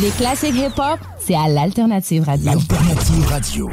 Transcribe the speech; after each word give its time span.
Les 0.00 0.10
classiques 0.12 0.54
hip-hop, 0.54 0.98
c'est 1.18 1.34
à 1.34 1.46
l'Alternative 1.46 2.24
Radio. 2.24 2.46
L'Alternative 2.52 3.26
Radio. 3.26 3.70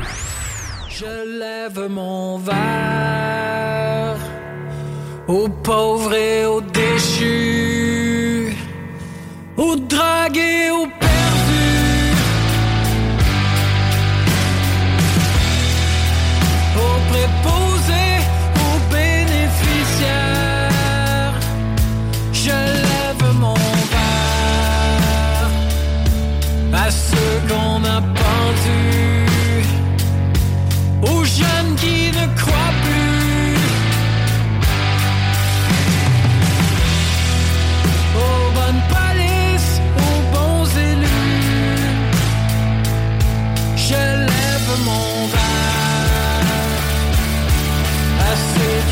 Je 0.90 1.40
lève 1.40 1.88
mon 1.90 2.38
verre 2.38 4.18
aux 5.30 5.48
pauvres 5.48 6.14
et 6.14 6.46
aux 6.46 6.60
déchus, 6.60 8.58
aux 9.56 9.78
dragués, 9.78 10.70
aux 10.72 10.88
perdus, 11.00 12.16
aux 16.76 17.00
préposés, 17.10 17.77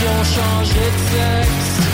ont 0.08 0.24
changé 0.24 0.86
de 0.94 1.00
sexe, 1.12 1.86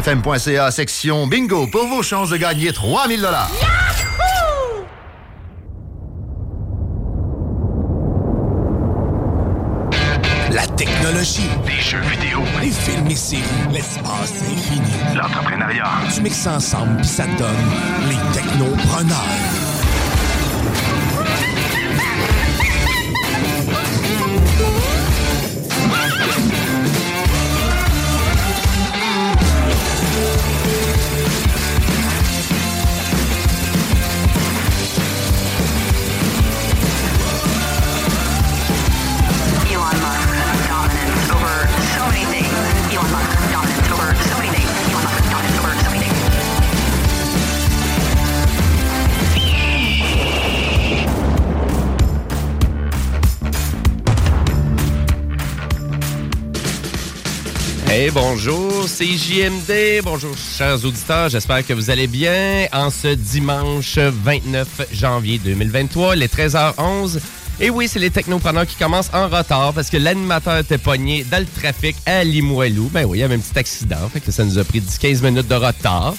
969fm.ca, 0.00 0.70
section 0.70 1.26
bingo, 1.26 1.66
pour 1.66 1.86
vos 1.86 2.02
chances 2.02 2.30
de 2.30 2.36
gagner 2.36 2.72
3000 2.72 3.20
dollars. 3.20 3.50
la 10.52 10.66
technologie, 10.66 11.48
Des 11.64 11.80
jeux 11.80 12.00
vidéo, 12.00 12.40
les 12.60 12.70
films 12.70 13.06
et 13.08 13.14
séries, 13.14 13.42
l'espace 13.72 14.32
infini. 14.50 15.16
l'entrepreneuriat. 15.16 15.84
Tu 16.12 16.22
mixes 16.22 16.46
ensemble 16.46 16.96
puis 16.96 17.06
ça 17.06 17.24
te 17.24 17.38
donne 17.38 17.48
les 18.08 18.16
technopreneurs. 18.32 19.69
Bonjour, 58.12 58.88
c'est 58.88 59.06
JMD. 59.06 60.02
Bonjour, 60.02 60.34
chers 60.36 60.84
auditeurs. 60.84 61.28
J'espère 61.28 61.64
que 61.64 61.72
vous 61.72 61.90
allez 61.90 62.08
bien 62.08 62.66
en 62.72 62.90
ce 62.90 63.08
dimanche 63.08 63.98
29 63.98 64.88
janvier 64.92 65.38
2023, 65.38 66.16
les 66.16 66.26
13h11. 66.26 67.20
Et 67.60 67.70
oui, 67.70 67.86
c'est 67.86 68.00
les 68.00 68.10
technopreneurs 68.10 68.66
qui 68.66 68.74
commencent 68.74 69.10
en 69.12 69.28
retard 69.28 69.72
parce 69.74 69.90
que 69.90 69.96
l'animateur 69.96 70.58
était 70.58 70.78
pogné 70.78 71.24
dans 71.30 71.38
le 71.38 71.46
trafic 71.46 71.94
à 72.04 72.24
Limoilou. 72.24 72.90
Ben 72.92 73.04
oui, 73.04 73.18
il 73.18 73.20
y 73.20 73.24
avait 73.24 73.36
un 73.36 73.38
petit 73.38 73.58
accident, 73.58 74.08
fait 74.12 74.20
que 74.20 74.32
ça 74.32 74.44
nous 74.44 74.58
a 74.58 74.64
pris 74.64 74.80
10-15 74.80 75.22
minutes 75.22 75.48
de 75.48 75.54
retard. 75.54 76.14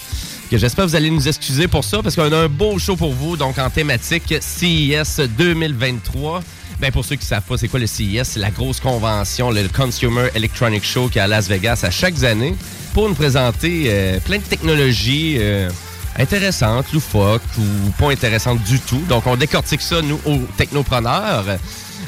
J'espère 0.51 0.85
que 0.85 0.89
vous 0.89 0.95
allez 0.95 1.09
nous 1.09 1.27
excuser 1.27 1.67
pour 1.67 1.83
ça 1.83 2.01
parce 2.01 2.15
qu'on 2.15 2.31
a 2.31 2.37
un 2.37 2.49
beau 2.49 2.77
show 2.77 2.95
pour 2.95 3.11
vous, 3.11 3.37
donc 3.37 3.57
en 3.57 3.69
thématique 3.69 4.33
CES 4.39 5.21
2023. 5.37 6.41
Ben 6.81 6.91
pour 6.91 7.05
ceux 7.05 7.15
qui 7.15 7.25
ne 7.25 7.27
savent 7.27 7.43
pas, 7.43 7.57
c'est 7.59 7.67
quoi 7.67 7.79
le 7.79 7.85
CES? 7.85 8.23
C'est 8.23 8.39
la 8.39 8.49
grosse 8.49 8.79
convention, 8.79 9.51
le 9.51 9.67
Consumer 9.67 10.29
Electronic 10.33 10.83
Show 10.83 11.09
qui 11.09 11.19
est 11.19 11.21
à 11.21 11.27
Las 11.27 11.47
Vegas 11.47 11.81
à 11.83 11.91
chaque 11.91 12.23
année 12.23 12.55
pour 12.95 13.07
nous 13.07 13.13
présenter 13.13 13.83
euh, 13.85 14.19
plein 14.19 14.39
de 14.39 14.43
technologies 14.43 15.35
euh, 15.37 15.69
intéressantes, 16.17 16.91
loufoques 16.91 17.43
ou 17.59 17.91
pas 17.99 18.09
intéressantes 18.09 18.63
du 18.63 18.79
tout. 18.79 19.01
Donc, 19.07 19.27
on 19.27 19.35
décortique 19.35 19.81
ça, 19.81 20.01
nous, 20.01 20.19
aux 20.25 20.39
technopreneurs. 20.57 21.45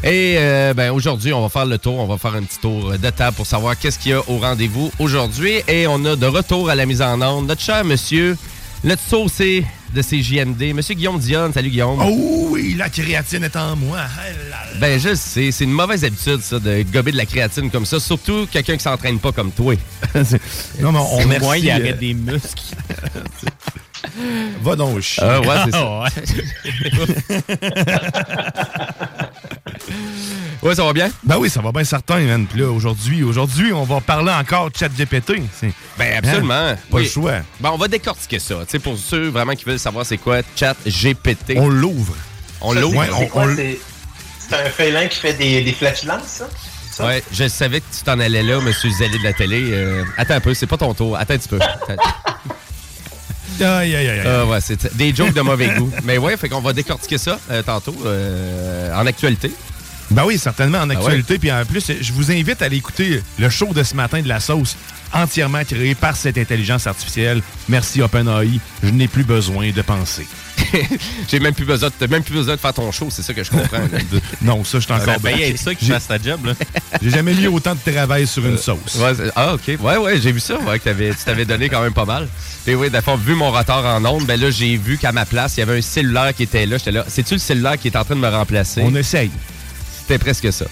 Et 0.03 0.37
euh, 0.39 0.73
ben, 0.73 0.91
aujourd'hui, 0.91 1.33
on 1.33 1.43
va 1.43 1.49
faire 1.49 1.67
le 1.67 1.77
tour. 1.77 1.99
On 1.99 2.07
va 2.07 2.17
faire 2.17 2.33
un 2.33 2.41
petit 2.41 2.57
tour 2.57 2.97
de 2.97 3.09
table 3.11 3.37
pour 3.37 3.45
savoir 3.45 3.77
qu'est-ce 3.77 3.99
qu'il 3.99 4.13
y 4.13 4.15
a 4.15 4.27
au 4.27 4.39
rendez-vous 4.39 4.91
aujourd'hui. 4.97 5.61
Et 5.67 5.85
on 5.85 6.03
a 6.05 6.15
de 6.15 6.25
retour 6.25 6.71
à 6.71 6.73
la 6.73 6.87
mise 6.87 7.03
en 7.03 7.21
onde 7.21 7.45
notre 7.45 7.61
cher 7.61 7.85
monsieur, 7.85 8.35
le 8.83 8.95
saucé 8.97 9.65
de 9.93 10.01
CJMD, 10.01 10.73
monsieur 10.73 10.95
Guillaume 10.95 11.19
Dionne. 11.19 11.53
Salut, 11.53 11.69
Guillaume. 11.69 11.99
Oh 12.01 12.47
oui, 12.51 12.75
la 12.77 12.89
créatine 12.89 13.43
est 13.43 13.55
en 13.55 13.75
moi. 13.75 13.99
Ah. 14.01 14.07
Ben, 14.79 14.99
je 14.99 15.13
sais, 15.15 15.51
c'est 15.51 15.63
une 15.63 15.71
mauvaise 15.71 16.03
habitude, 16.03 16.41
ça, 16.41 16.59
de 16.59 16.83
gober 16.91 17.11
de 17.11 17.17
la 17.17 17.25
créatine 17.25 17.69
comme 17.69 17.85
ça. 17.85 17.99
Surtout 17.99 18.47
quelqu'un 18.51 18.75
qui 18.75 18.83
s'entraîne 18.83 19.19
pas 19.19 19.31
comme 19.31 19.51
toi. 19.51 19.75
Non, 20.79 20.91
mais 20.91 20.99
on 20.99 21.17
remercie. 21.17 21.45
Moi, 21.45 21.57
il 21.59 21.69
euh, 21.69 21.73
arrête 21.73 21.99
des 21.99 22.13
muscles. 22.13 22.75
Va 24.61 24.75
donc 24.75 24.99
chier. 25.01 25.23
Ah, 25.23 25.39
ouais, 25.41 25.55
c'est 25.65 25.71
ça. 25.71 26.01
ouais, 26.01 26.09
ça 30.75 30.83
va 30.83 30.93
bien? 30.93 31.09
Ben 31.23 31.37
oui, 31.37 31.49
ça 31.49 31.61
va 31.61 31.71
bien 31.71 31.83
certain, 31.83 32.19
man. 32.19 32.45
Puis 32.47 32.59
là, 32.61 32.69
aujourd'hui, 32.69 33.23
aujourd'hui, 33.23 33.73
on 33.73 33.83
va 33.83 33.99
parler 34.01 34.31
encore 34.31 34.71
de 34.71 34.77
ChatGPT. 34.77 35.41
C'est- 35.59 35.71
Ben, 35.97 36.17
absolument. 36.17 36.53
Hein? 36.53 36.75
Pas 36.89 36.97
Oui. 36.97 37.03
le 37.03 37.09
choix. 37.09 37.33
Ben, 37.59 37.71
on 37.73 37.77
va 37.77 37.87
décortiquer 37.87 38.39
ça. 38.39 38.55
Tu 38.65 38.71
sais, 38.71 38.79
pour 38.79 38.97
ceux 38.97 39.27
vraiment 39.29 39.53
qui 39.55 39.65
veulent 39.65 39.79
savoir 39.79 40.05
c'est 40.05 40.17
quoi 40.17 40.39
chat 40.55 40.75
GPT. 40.85 41.55
On 41.57 41.69
l'ouvre. 41.69 42.13
On 42.61 42.73
l'ouvre. 42.73 42.97
Ouais, 42.97 43.55
c'est- 43.55 43.79
un 44.55 44.69
félin 44.69 45.07
qui 45.07 45.19
fait 45.19 45.33
des, 45.33 45.61
des 45.63 45.71
flatulences, 45.73 46.27
ça? 46.27 46.47
ça? 46.91 47.05
Ouais, 47.07 47.23
je 47.31 47.47
savais 47.47 47.79
que 47.79 47.85
tu 47.97 48.03
t'en 48.03 48.19
allais 48.19 48.43
là, 48.43 48.59
monsieur 48.61 48.89
Zélé 48.91 49.17
de 49.17 49.23
la 49.23 49.33
télé. 49.33 49.63
Euh, 49.71 50.03
attends 50.15 50.35
un 50.35 50.39
peu, 50.41 50.53
c'est 50.53 50.67
pas 50.67 50.77
ton 50.77 50.93
tour. 50.93 51.17
Attends 51.17 51.33
un 51.33 51.37
petit 51.39 51.49
peu. 51.49 51.59
Attends. 51.59 51.95
Aïe, 53.61 53.95
aïe, 53.95 53.95
aïe. 53.95 54.09
aïe. 54.09 54.21
Ah 54.27 54.45
ouais, 54.45 54.59
c'est 54.61 54.95
des 54.95 55.13
jokes 55.15 55.33
de 55.33 55.41
mauvais 55.41 55.69
goût. 55.75 55.91
Mais 56.03 56.17
ouais, 56.17 56.37
fait 56.37 56.49
qu'on 56.49 56.59
va 56.61 56.73
décortiquer 56.73 57.17
ça 57.17 57.39
euh, 57.49 57.63
tantôt 57.63 57.95
euh, 58.05 58.93
en 58.95 59.05
actualité. 59.07 59.51
Ben 60.13 60.23
oui, 60.25 60.37
certainement, 60.37 60.79
en 60.79 60.89
Ah 60.89 60.93
actualité. 60.93 61.39
Puis 61.39 61.51
en 61.51 61.65
plus, 61.65 61.91
je 62.01 62.13
vous 62.13 62.31
invite 62.31 62.61
à 62.61 62.65
aller 62.65 62.77
écouter 62.77 63.21
le 63.39 63.49
show 63.49 63.73
de 63.73 63.81
ce 63.83 63.95
matin 63.95 64.21
de 64.21 64.27
la 64.27 64.39
sauce, 64.39 64.75
entièrement 65.11 65.63
créé 65.63 65.95
par 65.95 66.15
cette 66.15 66.37
intelligence 66.37 66.85
artificielle. 66.87 67.41
Merci 67.67 68.01
OpenAI. 68.01 68.59
Je 68.83 68.89
n'ai 68.89 69.07
plus 69.07 69.23
besoin 69.23 69.71
de 69.71 69.81
penser. 69.81 70.27
J'ai 71.29 71.39
même 71.39 71.53
plus 71.53 71.65
besoin, 71.65 71.89
de- 71.89 71.93
t'as 71.99 72.07
même 72.07 72.23
plus 72.23 72.33
besoin 72.35 72.55
de 72.55 72.59
faire 72.59 72.73
ton 72.73 72.91
show, 72.91 73.07
c'est 73.09 73.21
ça 73.23 73.33
que 73.33 73.43
je 73.43 73.49
comprends. 73.49 73.79
Non, 74.41 74.63
ça, 74.63 74.79
je 74.79 74.85
suis 74.85 74.93
encore 74.93 75.19
Ben, 75.19 75.35
bien. 75.35 75.47
être 75.47 75.57
ça 75.59 75.73
qui 75.75 75.85
fasse 75.85 76.07
ta 76.07 76.17
job, 76.17 76.45
là. 76.45 76.53
J'ai 77.01 77.09
jamais 77.09 77.33
mis 77.33 77.47
autant 77.47 77.75
de 77.75 77.91
travail 77.91 78.25
sur 78.27 78.45
une 78.45 78.57
sauce. 78.57 78.95
Ouais, 78.99 79.13
c'est- 79.15 79.31
ah, 79.35 79.55
OK. 79.55 79.77
Ouais, 79.81 79.97
ouais, 79.97 80.21
j'ai 80.21 80.31
vu 80.31 80.39
ça, 80.39 80.57
ouais, 80.59 80.79
que 80.79 80.89
tu 80.89 81.15
t'avais 81.25 81.45
donné 81.45 81.69
quand 81.69 81.81
même 81.81 81.93
pas 81.93 82.05
mal. 82.05 82.27
Et 82.67 82.75
oui, 82.75 82.89
d'abord, 82.89 83.17
vu 83.17 83.33
mon 83.35 83.51
retard 83.51 83.83
en 83.85 84.03
ondes, 84.05 84.25
ben 84.25 84.39
là, 84.39 84.49
j'ai 84.51 84.77
vu 84.77 84.97
qu'à 84.97 85.11
ma 85.11 85.25
place, 85.25 85.57
il 85.57 85.61
y 85.61 85.63
avait 85.63 85.77
un 85.79 85.81
cellulaire 85.81 86.33
qui 86.35 86.43
était 86.43 86.65
là. 86.65 86.77
J'étais 86.77 86.91
là. 86.91 87.03
C'est-tu 87.07 87.33
le 87.33 87.39
cellulaire 87.39 87.77
qui 87.77 87.87
est 87.87 87.95
en 87.97 88.05
train 88.05 88.15
de 88.15 88.21
me 88.21 88.29
remplacer? 88.29 88.81
On 88.83 88.93
essaye. 88.95 89.31
C'était 90.05 90.17
presque 90.17 90.51
ça. 90.51 90.65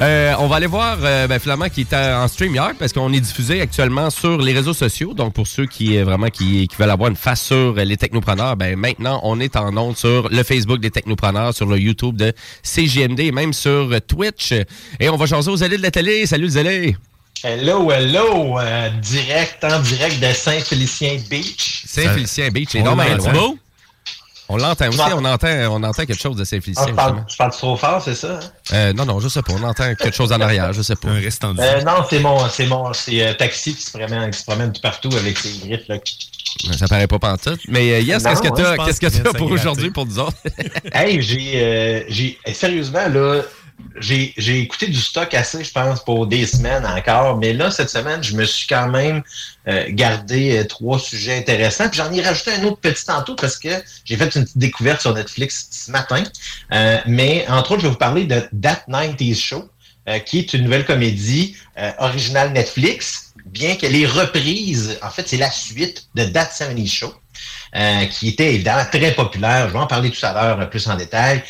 Euh, 0.00 0.34
on 0.40 0.48
va 0.48 0.56
aller 0.56 0.66
voir 0.66 0.98
euh, 1.00 1.28
ben, 1.28 1.38
finalement 1.38 1.68
qui 1.68 1.82
est 1.82 1.94
en 1.94 2.26
StreamYard 2.26 2.74
parce 2.76 2.92
qu'on 2.92 3.12
est 3.12 3.20
diffusé 3.20 3.60
actuellement 3.60 4.10
sur 4.10 4.38
les 4.38 4.52
réseaux 4.52 4.74
sociaux. 4.74 5.14
Donc 5.14 5.32
pour 5.32 5.46
ceux 5.46 5.66
qui 5.66 5.96
euh, 5.96 6.04
vraiment 6.04 6.26
qui, 6.26 6.66
qui 6.66 6.76
veulent 6.76 6.90
avoir 6.90 7.08
une 7.08 7.16
face 7.16 7.40
sur 7.40 7.74
les 7.74 7.96
technopreneurs, 7.96 8.56
ben 8.56 8.76
maintenant 8.76 9.20
on 9.22 9.38
est 9.38 9.54
en 9.54 9.76
ondes 9.76 9.96
sur 9.96 10.28
le 10.28 10.42
Facebook 10.42 10.80
des 10.80 10.90
technopreneurs, 10.90 11.54
sur 11.54 11.66
le 11.66 11.78
YouTube 11.78 12.16
de 12.16 12.32
CGMD 12.64 13.20
et 13.20 13.30
même 13.30 13.52
sur 13.52 13.88
Twitch. 14.08 14.52
Et 14.98 15.08
on 15.08 15.16
va 15.16 15.26
changer 15.26 15.52
aux 15.52 15.62
allées 15.62 15.76
de 15.76 15.82
la 15.82 15.92
télé. 15.92 16.26
Salut 16.26 16.46
les 16.46 16.56
allées! 16.56 16.96
Hello, 17.44 17.92
hello! 17.92 18.58
euh, 18.58 18.88
direct, 19.02 19.62
en 19.64 19.78
direct 19.80 20.18
de 20.18 20.32
Saint-Félicien 20.32 21.18
Beach. 21.28 21.82
Saint-Félicien 21.86 22.48
Beach, 22.48 22.70
c'est 22.72 22.82
normal. 22.82 23.18
l'entend. 23.18 23.32
loin. 23.32 23.54
On 24.48 24.56
l'entend 24.58 24.88
aussi, 24.88 25.00
on 25.16 25.24
entend, 25.24 25.48
on 25.70 25.82
entend 25.82 26.04
quelque 26.04 26.20
chose 26.20 26.36
de 26.36 26.42
Ah, 26.42 26.44
Saint-Félicien. 26.44 26.86
je, 26.88 26.92
parle, 26.92 27.24
je 27.26 27.36
parle 27.36 27.50
trop 27.52 27.76
fort, 27.76 28.02
c'est 28.02 28.14
ça? 28.14 28.34
hein? 28.34 28.40
Euh, 28.74 28.92
non, 28.92 29.06
non, 29.06 29.18
je 29.20 29.28
sais 29.28 29.40
pas. 29.42 29.52
On 29.54 29.62
entend 29.62 29.84
quelque 29.94 30.14
chose 30.14 30.32
en 30.32 30.40
arrière, 30.40 30.72
je 30.72 30.82
sais 30.82 30.96
pas. 30.96 31.08
Un 31.08 31.20
restant. 31.20 31.54
Euh, 31.58 31.82
non, 31.82 32.04
c'est 32.10 32.18
mon, 32.20 32.48
c'est 32.50 32.66
mon, 32.66 32.92
c'est 32.92 33.26
euh, 33.26 33.32
Taxi 33.34 33.74
qui 33.74 33.82
se 33.82 33.90
promène, 33.96 34.30
qui 34.30 34.38
se 34.38 34.44
promène 34.44 34.70
tout 34.72 34.82
partout 34.82 35.10
avec 35.16 35.38
ses 35.38 35.66
griffes, 35.66 35.88
là. 35.88 35.96
Ça 36.78 36.86
paraît 36.86 37.06
pas 37.08 37.18
pantoute. 37.18 37.60
Mais 37.68 37.92
euh, 37.94 38.00
Yes, 38.00 38.22
Non, 38.22 38.30
qu'est-ce 38.30 38.42
que 38.42 38.54
tu 38.56 38.62
as 38.64 38.76
qu'est-ce 38.76 39.00
que 39.00 39.36
pour 39.36 39.50
aujourd'hui 39.50 39.90
pour 39.90 40.06
nous 40.06 40.18
autres? 40.18 40.36
Hey, 40.92 41.20
j'ai, 41.22 41.52
euh, 41.56 42.02
j'ai, 42.08 42.38
sérieusement, 42.52 43.08
là, 43.08 43.42
j'ai, 43.98 44.60
écouté 44.60 44.86
du 44.86 45.00
stock 45.00 45.32
assez, 45.34 45.62
je 45.62 45.72
pense, 45.72 46.04
pour 46.04 46.26
des 46.26 46.46
semaines 46.46 46.84
encore. 46.84 47.38
Mais 47.38 47.52
là, 47.52 47.70
cette 47.70 47.90
semaine, 47.90 48.22
je 48.22 48.34
me 48.36 48.44
suis 48.44 48.66
quand 48.66 48.88
même 48.88 49.22
euh, 49.68 49.86
gardé 49.90 50.58
euh, 50.58 50.64
trois 50.64 50.98
sujets 50.98 51.38
intéressants. 51.38 51.88
Puis 51.88 51.98
j'en 51.98 52.12
ai 52.12 52.20
rajouté 52.22 52.52
un 52.52 52.64
autre 52.64 52.80
petit 52.80 53.04
tantôt 53.04 53.34
parce 53.34 53.58
que 53.58 53.68
j'ai 54.04 54.16
fait 54.16 54.34
une 54.34 54.44
petite 54.44 54.58
découverte 54.58 55.00
sur 55.00 55.14
Netflix 55.14 55.68
ce 55.70 55.90
matin. 55.90 56.22
Euh, 56.72 56.98
mais 57.06 57.46
entre 57.48 57.72
autres, 57.72 57.82
je 57.82 57.86
vais 57.86 57.92
vous 57.92 57.98
parler 57.98 58.24
de 58.24 58.40
That 58.60 58.84
90s 58.88 59.40
Show, 59.40 59.68
euh, 60.08 60.18
qui 60.18 60.38
est 60.38 60.52
une 60.54 60.64
nouvelle 60.64 60.84
comédie 60.84 61.56
euh, 61.78 61.90
originale 61.98 62.52
Netflix, 62.52 63.32
bien 63.46 63.76
qu'elle 63.76 63.96
est 63.96 64.06
reprise. 64.06 64.98
En 65.02 65.10
fait, 65.10 65.28
c'est 65.28 65.36
la 65.36 65.50
suite 65.50 66.08
de 66.14 66.24
That 66.24 66.50
70s 66.52 66.92
Show. 66.92 67.14
euh, 67.76 68.06
qui 68.06 68.28
était 68.28 68.54
évidemment 68.54 68.84
très 68.90 69.12
populaire. 69.12 69.68
Je 69.68 69.72
vais 69.72 69.78
en 69.78 69.86
parler 69.86 70.10
tout 70.10 70.24
à 70.24 70.32
l'heure 70.32 70.70
plus 70.70 70.86
en 70.88 70.96
détail. 70.96 71.42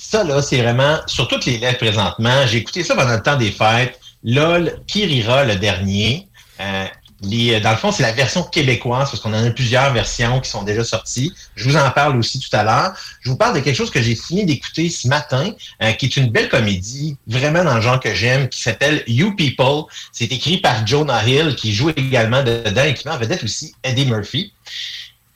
Ça, 0.00 0.22
là, 0.22 0.40
c'est 0.40 0.62
vraiment 0.62 1.00
sur 1.06 1.26
toutes 1.26 1.44
les 1.44 1.58
lettres 1.58 1.78
présentement. 1.78 2.46
J'ai 2.46 2.58
écouté 2.58 2.84
ça 2.84 2.94
pendant 2.94 3.14
le 3.14 3.22
temps 3.22 3.36
des 3.36 3.50
fêtes. 3.50 3.98
LOL, 4.22 4.80
qui 4.86 5.04
rira 5.04 5.44
le 5.44 5.56
dernier. 5.56 6.28
Euh, 6.60 6.86
les, 7.20 7.58
dans 7.60 7.72
le 7.72 7.76
fond, 7.76 7.90
c'est 7.90 8.04
la 8.04 8.12
version 8.12 8.44
québécoise, 8.44 9.10
parce 9.10 9.20
qu'on 9.20 9.34
en 9.34 9.44
a 9.44 9.50
plusieurs 9.50 9.92
versions 9.92 10.40
qui 10.40 10.48
sont 10.48 10.62
déjà 10.62 10.84
sorties. 10.84 11.32
Je 11.56 11.68
vous 11.68 11.76
en 11.76 11.90
parle 11.90 12.16
aussi 12.16 12.38
tout 12.38 12.56
à 12.56 12.62
l'heure. 12.62 12.94
Je 13.22 13.30
vous 13.30 13.36
parle 13.36 13.56
de 13.56 13.60
quelque 13.60 13.74
chose 13.74 13.90
que 13.90 14.00
j'ai 14.00 14.14
fini 14.14 14.46
d'écouter 14.46 14.88
ce 14.88 15.08
matin, 15.08 15.50
euh, 15.82 15.90
qui 15.92 16.06
est 16.06 16.16
une 16.16 16.30
belle 16.30 16.48
comédie, 16.48 17.16
vraiment 17.26 17.64
dans 17.64 17.74
le 17.74 17.80
genre 17.80 17.98
que 17.98 18.14
j'aime, 18.14 18.48
qui 18.48 18.62
s'appelle 18.62 19.02
You 19.08 19.34
People. 19.34 19.84
C'est 20.12 20.30
écrit 20.30 20.58
par 20.58 20.86
Jonah 20.86 21.26
Hill, 21.26 21.56
qui 21.56 21.72
joue 21.72 21.90
également 21.90 22.44
dedans 22.44 22.84
et 22.84 22.94
qui 22.94 23.08
met 23.08 23.14
en 23.14 23.18
vedette 23.18 23.42
aussi 23.42 23.74
Eddie 23.82 24.06
Murphy. 24.06 24.52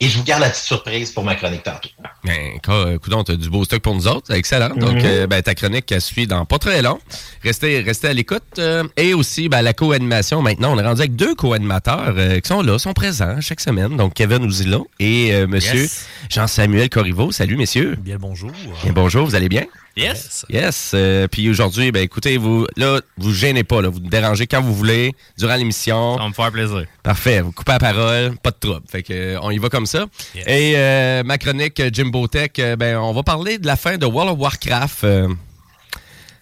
Et 0.03 0.09
je 0.09 0.17
vous 0.17 0.23
garde 0.25 0.41
la 0.41 0.49
petite 0.49 0.65
surprise 0.65 1.11
pour 1.11 1.23
ma 1.23 1.35
chronique 1.35 1.63
tantôt. 1.63 1.87
Ben, 2.25 2.59
co- 2.61 2.99
coudonc, 2.99 3.23
t'as 3.23 3.35
du 3.35 3.49
beau 3.49 3.63
stock 3.63 3.81
pour 3.81 3.95
nous 3.95 4.07
autres. 4.07 4.31
Excellent. 4.33 4.75
Donc, 4.75 4.95
Mhm. 4.95 5.01
euh, 5.05 5.27
ben, 5.27 5.41
ta 5.41 5.55
chronique, 5.55 5.89
elle 5.93 6.01
suit 6.01 6.27
dans 6.27 6.43
pas 6.45 6.59
très 6.59 6.81
long. 6.81 6.99
Restez, 7.41 7.79
restez 7.79 8.09
à 8.09 8.13
l'écoute. 8.13 8.43
euh, 8.59 8.83
et 8.97 9.13
aussi, 9.13 9.47
ben, 9.47 9.61
la 9.61 9.73
co-animation. 9.73 10.41
Maintenant, 10.41 10.73
on 10.75 10.79
est 10.79 10.85
rendu 10.85 10.99
avec 11.01 11.15
deux 11.15 11.35
co-animateurs 11.35 12.13
euh, 12.17 12.39
qui 12.41 12.47
sont 12.49 12.61
là, 12.61 12.77
sont 12.79 12.93
présents 12.93 13.39
chaque 13.39 13.61
semaine. 13.61 13.95
Donc, 13.95 14.13
Kevin 14.13 14.43
Ouzila 14.43 14.79
et 14.99 15.33
euh, 15.33 15.47
monsieur 15.47 15.83
Yes. 15.83 16.05
Jean-Samuel 16.29 16.89
Corriveau. 16.89 17.31
Salut, 17.31 17.55
messieurs. 17.55 17.95
Bien 17.99 18.15
le 18.15 18.19
bonjour. 18.19 18.51
Bien, 18.83 18.91
bonjour, 18.93 19.25
vous 19.25 19.35
allez 19.35 19.49
bien? 19.49 19.63
Yes. 19.95 20.45
Yes. 20.49 20.91
euh, 20.93 21.27
puis 21.27 21.49
aujourd'hui, 21.49 21.91
ben 21.91 22.01
écoutez, 22.01 22.37
vous 22.37 22.65
là, 22.75 22.99
vous 23.17 23.33
gênez 23.33 23.63
pas, 23.63 23.81
là, 23.81 23.89
vous 23.89 23.99
dérangez 23.99 24.47
quand 24.47 24.61
vous 24.61 24.73
voulez, 24.73 25.13
durant 25.37 25.55
l'émission. 25.55 26.17
Ça 26.17 26.23
va 26.23 26.29
me 26.29 26.33
faire 26.33 26.51
plaisir. 26.51 26.85
Parfait. 27.03 27.41
Vous 27.41 27.51
coupez 27.51 27.73
la 27.73 27.79
parole, 27.79 28.37
pas 28.41 28.51
de 28.51 28.57
trouble. 28.59 28.81
Fait 28.89 29.03
que 29.03 29.13
euh, 29.13 29.39
on 29.41 29.51
y 29.51 29.57
va 29.59 29.69
comme 29.69 29.85
ça. 29.85 30.05
Et 30.35 30.73
euh, 30.75 31.23
ma 31.23 31.37
chronique 31.37 31.81
Jimbo 31.93 32.27
Tech, 32.27 32.51
ben 32.77 32.97
on 32.97 33.13
va 33.13 33.23
parler 33.23 33.57
de 33.59 33.67
la 33.67 33.75
fin 33.75 33.97
de 33.97 34.05
World 34.05 34.33
of 34.33 34.39
Warcraft. 34.39 35.05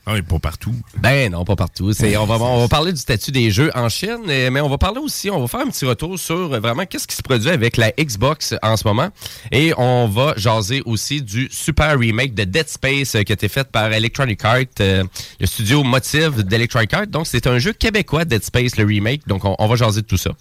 Ah 0.08 0.14
oui, 0.14 0.24
pas 0.24 0.40
partout. 0.40 0.74
ben 0.98 1.32
non, 1.32 1.46
pas 1.46 1.56
partout. 1.56 1.94
C'est, 1.94 2.18
on, 2.18 2.26
va, 2.26 2.36
on 2.40 2.62
va 2.62 2.68
parler 2.68 2.92
du 2.92 3.00
statut 3.00 3.32
des 3.32 3.52
jeux 3.52 3.70
en 3.76 3.88
Chine, 3.88 4.22
mais 4.26 4.60
on 4.60 4.68
va 4.68 4.80
parler 4.80 5.00
aussi, 5.00 5.30
on 5.30 5.40
va 5.40 5.48
faire 5.48 5.60
un 5.60 5.70
petit 5.70 5.86
retour 5.86 6.18
sur 6.18 6.54
euh, 6.54 6.60
vraiment 6.60 6.88
qu'est-ce 6.88 7.08
qui 7.08 7.16
se 7.16 7.22
produit 7.22 7.52
avec 7.52 7.78
la 7.78 7.92
Xbox 7.92 8.56
en 8.64 8.78
ce 8.78 8.88
moment. 8.88 9.10
Et 9.52 9.74
on 9.78 10.08
va 10.08 10.34
jaser 10.38 10.82
aussi 10.86 11.22
du 11.22 11.50
super 11.52 12.00
remake 12.00 12.34
de 12.34 12.46
Dead 12.46 12.68
Space 12.68 13.14
euh, 13.14 13.22
qui 13.22 13.32
a 13.32 13.36
été 13.36 13.48
fait 13.48 13.68
par 13.70 13.94
Electronic 13.94 14.44
Arts, 14.44 14.62
euh, 14.80 15.04
le 15.40 15.46
studio 15.46 15.84
Motive 15.84 16.42
d'Electronic 16.44 16.94
Arts. 16.96 17.08
Donc 17.08 17.28
c'est 17.28 17.46
un 17.46 17.60
jeu 17.60 17.72
québécois, 17.72 18.26
Dead 18.26 18.44
Space, 18.44 18.78
le 18.78 18.86
remake. 18.86 19.28
Donc 19.28 19.46
on, 19.46 19.56
on 19.60 19.68
va 19.68 19.76
jaser 19.76 20.02
de 20.02 20.08
tout 20.08 20.18
ça. 20.18 20.32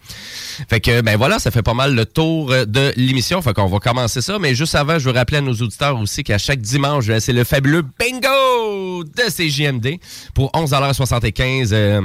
Fait 0.71 0.81
que 0.81 1.03
ben 1.03 1.19
voilà, 1.19 1.39
ça 1.39 1.51
fait 1.51 1.63
pas 1.63 1.75
mal 1.75 1.95
le 1.95 2.07
tour 2.07 2.49
de 2.49 2.95
l'émission. 2.97 3.43
Fait 3.43 3.53
qu'on 3.53 3.67
va 3.67 3.79
commencer 3.79 4.23
ça. 4.23 4.39
Mais 4.39 4.55
juste 4.55 4.75
avant, 4.75 4.99
je 4.99 5.11
veux 5.11 5.15
rappeler 5.15 5.39
à 5.39 5.43
nos 5.43 5.53
auditeurs 5.53 6.01
aussi 6.01 6.25
qu'à 6.25 6.39
chaque 6.39 6.63
dimanche, 6.63 7.11
c'est 7.19 7.35
le 7.35 7.45
fabuleux 7.45 7.85
bingo 7.99 9.05
de 9.05 9.31
Pour 10.35 10.51
11,75 10.53 11.71
euh, 11.73 12.03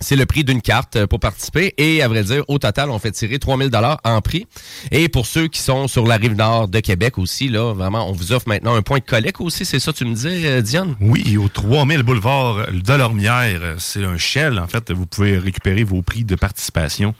c'est 0.00 0.16
le 0.16 0.26
prix 0.26 0.44
d'une 0.44 0.60
carte 0.60 0.96
euh, 0.96 1.06
pour 1.06 1.20
participer. 1.20 1.74
Et 1.78 2.02
à 2.02 2.08
vrai 2.08 2.22
dire, 2.22 2.44
au 2.48 2.58
total, 2.58 2.90
on 2.90 2.98
fait 2.98 3.12
tirer 3.12 3.38
3000 3.38 3.70
dollars 3.70 3.98
en 4.04 4.20
prix. 4.20 4.46
Et 4.90 5.08
pour 5.08 5.26
ceux 5.26 5.48
qui 5.48 5.60
sont 5.60 5.88
sur 5.88 6.06
la 6.06 6.16
rive 6.16 6.34
nord 6.34 6.68
de 6.68 6.80
Québec 6.80 7.18
aussi, 7.18 7.48
là, 7.48 7.72
vraiment, 7.72 8.08
on 8.08 8.12
vous 8.12 8.32
offre 8.32 8.48
maintenant 8.48 8.74
un 8.74 8.82
point 8.82 8.98
de 8.98 9.04
collecte 9.04 9.40
aussi. 9.40 9.64
C'est 9.64 9.78
ça, 9.78 9.92
tu 9.92 10.04
me 10.04 10.14
disais, 10.14 10.46
euh, 10.46 10.60
Diane? 10.60 10.96
Oui, 11.00 11.36
au 11.36 11.48
3000 11.48 12.02
boulevard 12.02 12.70
de 12.70 12.92
Lormière, 12.92 13.76
c'est 13.78 14.04
un 14.04 14.18
shell. 14.18 14.58
En 14.58 14.66
fait, 14.66 14.90
vous 14.90 15.06
pouvez 15.06 15.38
récupérer 15.38 15.84
vos 15.84 16.02
prix 16.02 16.24
de 16.24 16.34
participation 16.34 17.14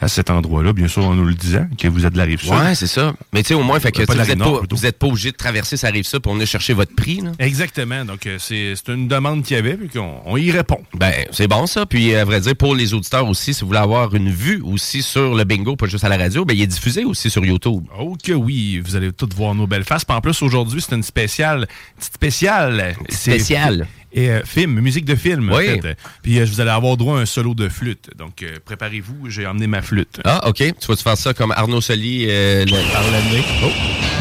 à 0.00 0.08
cet 0.08 0.30
endroit-là, 0.30 0.72
bien 0.72 0.88
sûr, 0.88 1.04
en 1.04 1.14
nous 1.14 1.24
le 1.24 1.34
disant, 1.34 1.66
que 1.78 1.88
vous 1.88 2.04
êtes 2.04 2.12
de 2.12 2.18
la 2.18 2.24
rive 2.24 2.40
sud. 2.40 2.50
Ouais, 2.50 2.74
c'est 2.74 2.86
ça. 2.86 3.14
Mais 3.32 3.42
tu 3.42 3.48
sais, 3.48 3.54
au 3.54 3.62
moins, 3.62 3.80
fait 3.80 3.92
que 3.92 4.02
Pas 4.04 4.12
vous 4.12 4.18
n'êtes 4.18 4.38
pas, 4.38 4.58
plutôt. 4.58 4.76
vous 4.76 4.86
êtes 4.86 4.98
pas 4.98 5.06
obligé 5.06 5.32
de 5.32 5.36
traverser 5.36 5.76
sa 5.76 5.88
rive 5.88 6.04
sud 6.04 6.18
pour 6.20 6.34
venir 6.34 6.46
chercher 6.46 6.74
votre 6.74 6.94
prix. 6.94 7.20
Là. 7.22 7.32
Exactement. 7.38 8.04
Donc, 8.04 8.26
euh, 8.26 8.36
c'est 8.38 8.74
c'est 8.76 8.92
une 8.92 9.08
demande 9.08 9.42
qu'il 9.42 9.56
y 9.56 9.58
avait, 9.58 9.74
puis 9.74 9.88
qu'on 9.88 10.20
on 10.26 10.36
y 10.36 10.50
répond. 10.50 10.80
Ben, 10.94 11.12
c'est 11.30 11.48
bon 11.48 11.66
ça. 11.66 11.86
Puis, 11.86 12.14
à 12.14 12.24
vrai 12.24 12.40
dire, 12.40 12.56
pour 12.56 12.74
les 12.74 12.92
auditeurs 12.92 13.26
aussi, 13.26 13.54
si 13.54 13.62
vous 13.62 13.68
voulez 13.68 13.78
avoir 13.78 14.14
une 14.14 14.30
vue 14.30 14.60
aussi 14.62 15.02
sur 15.02 15.34
le 15.34 15.44
bingo, 15.44 15.76
pas 15.76 15.86
juste 15.86 16.04
à 16.04 16.08
la 16.08 16.18
radio, 16.18 16.44
ben, 16.44 16.54
il 16.54 16.62
est 16.62 16.66
diffusé 16.66 17.04
aussi 17.04 17.30
sur 17.30 17.44
YouTube. 17.44 17.84
Oh 17.98 18.16
que 18.22 18.32
oui, 18.32 18.82
vous 18.84 18.96
allez 18.96 19.12
toutes 19.12 19.34
voir 19.34 19.54
nos 19.54 19.66
belles 19.66 19.84
faces. 19.84 20.04
Puis 20.04 20.16
en 20.16 20.20
plus, 20.20 20.42
aujourd'hui, 20.42 20.82
c'est 20.82 20.94
une 20.94 21.02
spéciale, 21.02 21.66
petite 21.96 22.14
spéciale. 22.14 22.96
Spéciale. 23.08 23.86
Et 24.16 24.30
euh, 24.30 24.40
film, 24.44 24.80
musique 24.80 25.04
de 25.04 25.14
film. 25.14 25.52
en 25.52 25.56
Oui. 25.56 25.66
fait. 25.80 25.96
Puis 26.22 26.40
euh, 26.40 26.44
vous 26.46 26.60
allez 26.60 26.70
avoir 26.70 26.96
droit 26.96 27.18
à 27.18 27.20
un 27.20 27.26
solo 27.26 27.54
de 27.54 27.68
flûte. 27.68 28.08
Donc, 28.16 28.42
euh, 28.42 28.56
préparez-vous, 28.64 29.28
j'ai 29.28 29.46
emmené 29.46 29.66
ma 29.66 29.82
flûte. 29.82 30.20
Ah, 30.24 30.48
OK. 30.48 30.56
Tu 30.56 30.86
vas-tu 30.88 31.02
faire 31.02 31.18
ça 31.18 31.34
comme 31.34 31.52
Arnaud 31.52 31.82
Soli 31.82 32.24
euh, 32.28 32.64
par 32.92 33.02
l'année? 33.10 33.44
Oh, 33.62 33.68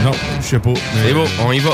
non, 0.04 0.12
je 0.42 0.46
sais 0.46 0.60
pas. 0.60 0.74
C'est 1.02 1.14
beau, 1.14 1.24
on 1.40 1.52
y 1.54 1.60
va. 1.60 1.72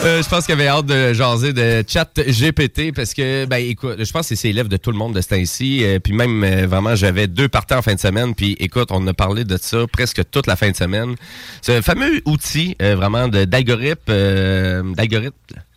Euh, 0.00 0.22
je 0.22 0.28
pense 0.28 0.46
qu'il 0.46 0.52
avait 0.52 0.68
hâte 0.68 0.86
de 0.86 1.12
jaser 1.12 1.52
de 1.52 1.82
chat 1.86 2.08
GPT 2.14 2.94
parce 2.94 3.14
que, 3.14 3.46
ben 3.46 3.56
écoute, 3.56 3.96
je 3.98 4.12
pense 4.12 4.28
que 4.28 4.36
c'est 4.36 4.48
l'élève 4.48 4.68
de 4.68 4.76
tout 4.76 4.92
le 4.92 4.96
monde 4.96 5.12
de 5.12 5.20
ce 5.20 5.28
temps-ci. 5.28 5.84
Euh, 5.84 5.98
puis 5.98 6.12
même, 6.12 6.44
euh, 6.44 6.66
vraiment, 6.68 6.94
j'avais 6.94 7.26
deux 7.26 7.48
partants 7.48 7.78
en 7.78 7.82
fin 7.82 7.94
de 7.94 8.00
semaine. 8.00 8.34
Puis 8.34 8.56
écoute, 8.60 8.90
on 8.92 9.04
a 9.08 9.14
parlé 9.14 9.44
de 9.44 9.56
ça 9.60 9.86
presque 9.92 10.22
toute 10.30 10.46
la 10.46 10.54
fin 10.54 10.70
de 10.70 10.76
semaine. 10.76 11.16
Ce 11.62 11.82
fameux 11.82 12.22
outil, 12.26 12.76
euh, 12.80 12.94
vraiment, 12.94 13.26
d'algorithme, 13.26 14.00
euh, 14.10 14.82
d'algorithme 14.94 15.34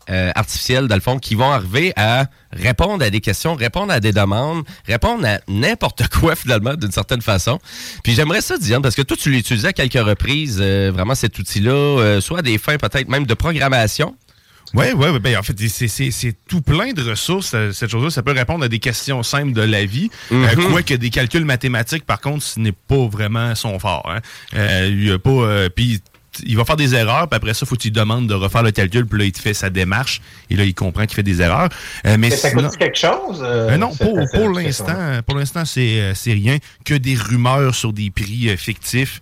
euh, 0.10 0.32
artificiels, 0.36 0.88
dans 0.88 0.96
le 0.96 1.02
fond, 1.02 1.20
qui 1.20 1.36
vont 1.36 1.52
arriver 1.52 1.94
à 1.96 2.26
répondre 2.52 3.04
à 3.04 3.10
des 3.10 3.22
questions, 3.22 3.56
répondre 3.56 3.92
à 3.94 4.00
des 4.00 4.12
demandes, 4.12 4.64
répondre 4.88 5.26
à 5.26 5.40
n'importe 5.48 6.08
quoi, 6.20 6.36
finalement, 6.36 6.74
d'une 6.74 6.92
certaine 6.92 7.22
façon. 7.22 7.60
Puis 8.04 8.14
j'aimerais 8.14 8.42
ça, 8.42 8.58
Diane, 8.58 8.82
parce 8.82 8.96
que 8.96 9.02
toi, 9.04 9.16
tu 9.18 9.32
l'as 9.32 9.38
utilisé 9.38 9.68
à 9.68 9.74
quelques 9.74 9.94
reprises, 10.06 10.58
euh, 10.62 10.92
vraiment, 10.94 11.16
cet 11.16 11.38
outil-là, 11.40 11.72
euh, 11.72 12.22
soit 12.22 12.40
à 12.40 12.42
des 12.42 12.58
fins 12.58 12.78
peut-être 12.78 13.08
même 13.10 13.26
de 13.26 13.34
programmation. 13.34 14.16
Oui, 14.74 14.86
oui, 14.96 15.08
oui. 15.12 15.20
Ben, 15.20 15.38
en 15.38 15.44
fait, 15.44 15.54
c'est- 15.68 16.34
tout 16.48 16.62
plein 16.62 16.94
de 16.94 17.02
ressources. 17.02 17.52
euh, 17.54 17.74
Cette 17.74 17.90
chose-là, 17.92 18.10
ça 18.10 18.24
peut 18.24 18.32
répondre 18.32 18.64
à 18.64 18.70
des 18.70 18.80
questions 18.80 19.22
simples 19.22 19.52
de 19.52 19.62
la 19.62 19.84
vie. 19.86 20.10
Mhm. 20.30 20.44
Euh, 20.46 20.70
Quoique 20.70 20.94
des 20.94 21.10
calculs 21.10 21.44
mathématiques, 21.44 22.06
par 22.06 22.22
contre, 22.22 22.42
ce 22.44 22.58
n'est 22.60 22.72
pas 22.72 23.06
vraiment 23.08 23.54
son 23.56 23.78
fort. 23.80 24.10
Hein. 24.10 24.20
Euh, 24.56 24.90
y 24.98 25.12
a 25.12 25.20
pas. 25.20 25.30
euh, 25.30 25.70
puis 25.70 26.00
il 26.46 26.56
va 26.58 26.66
faire 26.66 26.78
des 26.78 26.96
erreurs, 26.96 27.28
puis 27.28 27.36
après 27.38 27.54
ça, 27.54 27.66
faut 27.66 27.76
qu'il 27.76 27.92
demande 27.92 28.28
de 28.28 28.34
refaire 28.34 28.64
le 28.64 28.72
calcul, 28.72 29.06
puis 29.06 29.20
là, 29.20 29.26
il 29.26 29.32
te 29.32 29.40
fait 29.42 29.54
sa 29.54 29.70
démarche, 29.70 30.22
et 30.50 30.56
là, 30.56 30.64
il 30.64 30.74
comprend 30.74 31.06
qu'il 31.06 31.16
fait 31.16 31.24
des 31.24 31.42
erreurs. 31.42 31.70
Euh, 32.06 32.16
mais 32.18 32.30
ça 32.32 32.50
sinon- 32.50 32.70
coûte 32.70 32.78
quelque 32.78 32.98
chose? 32.98 33.42
euh, 33.44 33.70
Euh, 33.72 33.78
non, 33.78 33.92
pour, 34.34 34.50
l'instant, 34.50 35.22
pour 35.26 35.36
l'instant, 35.38 35.66
c'est 35.66 36.00
euh, 36.00 36.14
c'est 36.16 36.34
rien 36.34 36.58
que 36.86 36.94
des 36.94 37.16
rumeurs 37.16 37.76
sur 37.76 37.94
des 37.94 38.10
prix 38.12 38.56
fictifs. 38.58 39.20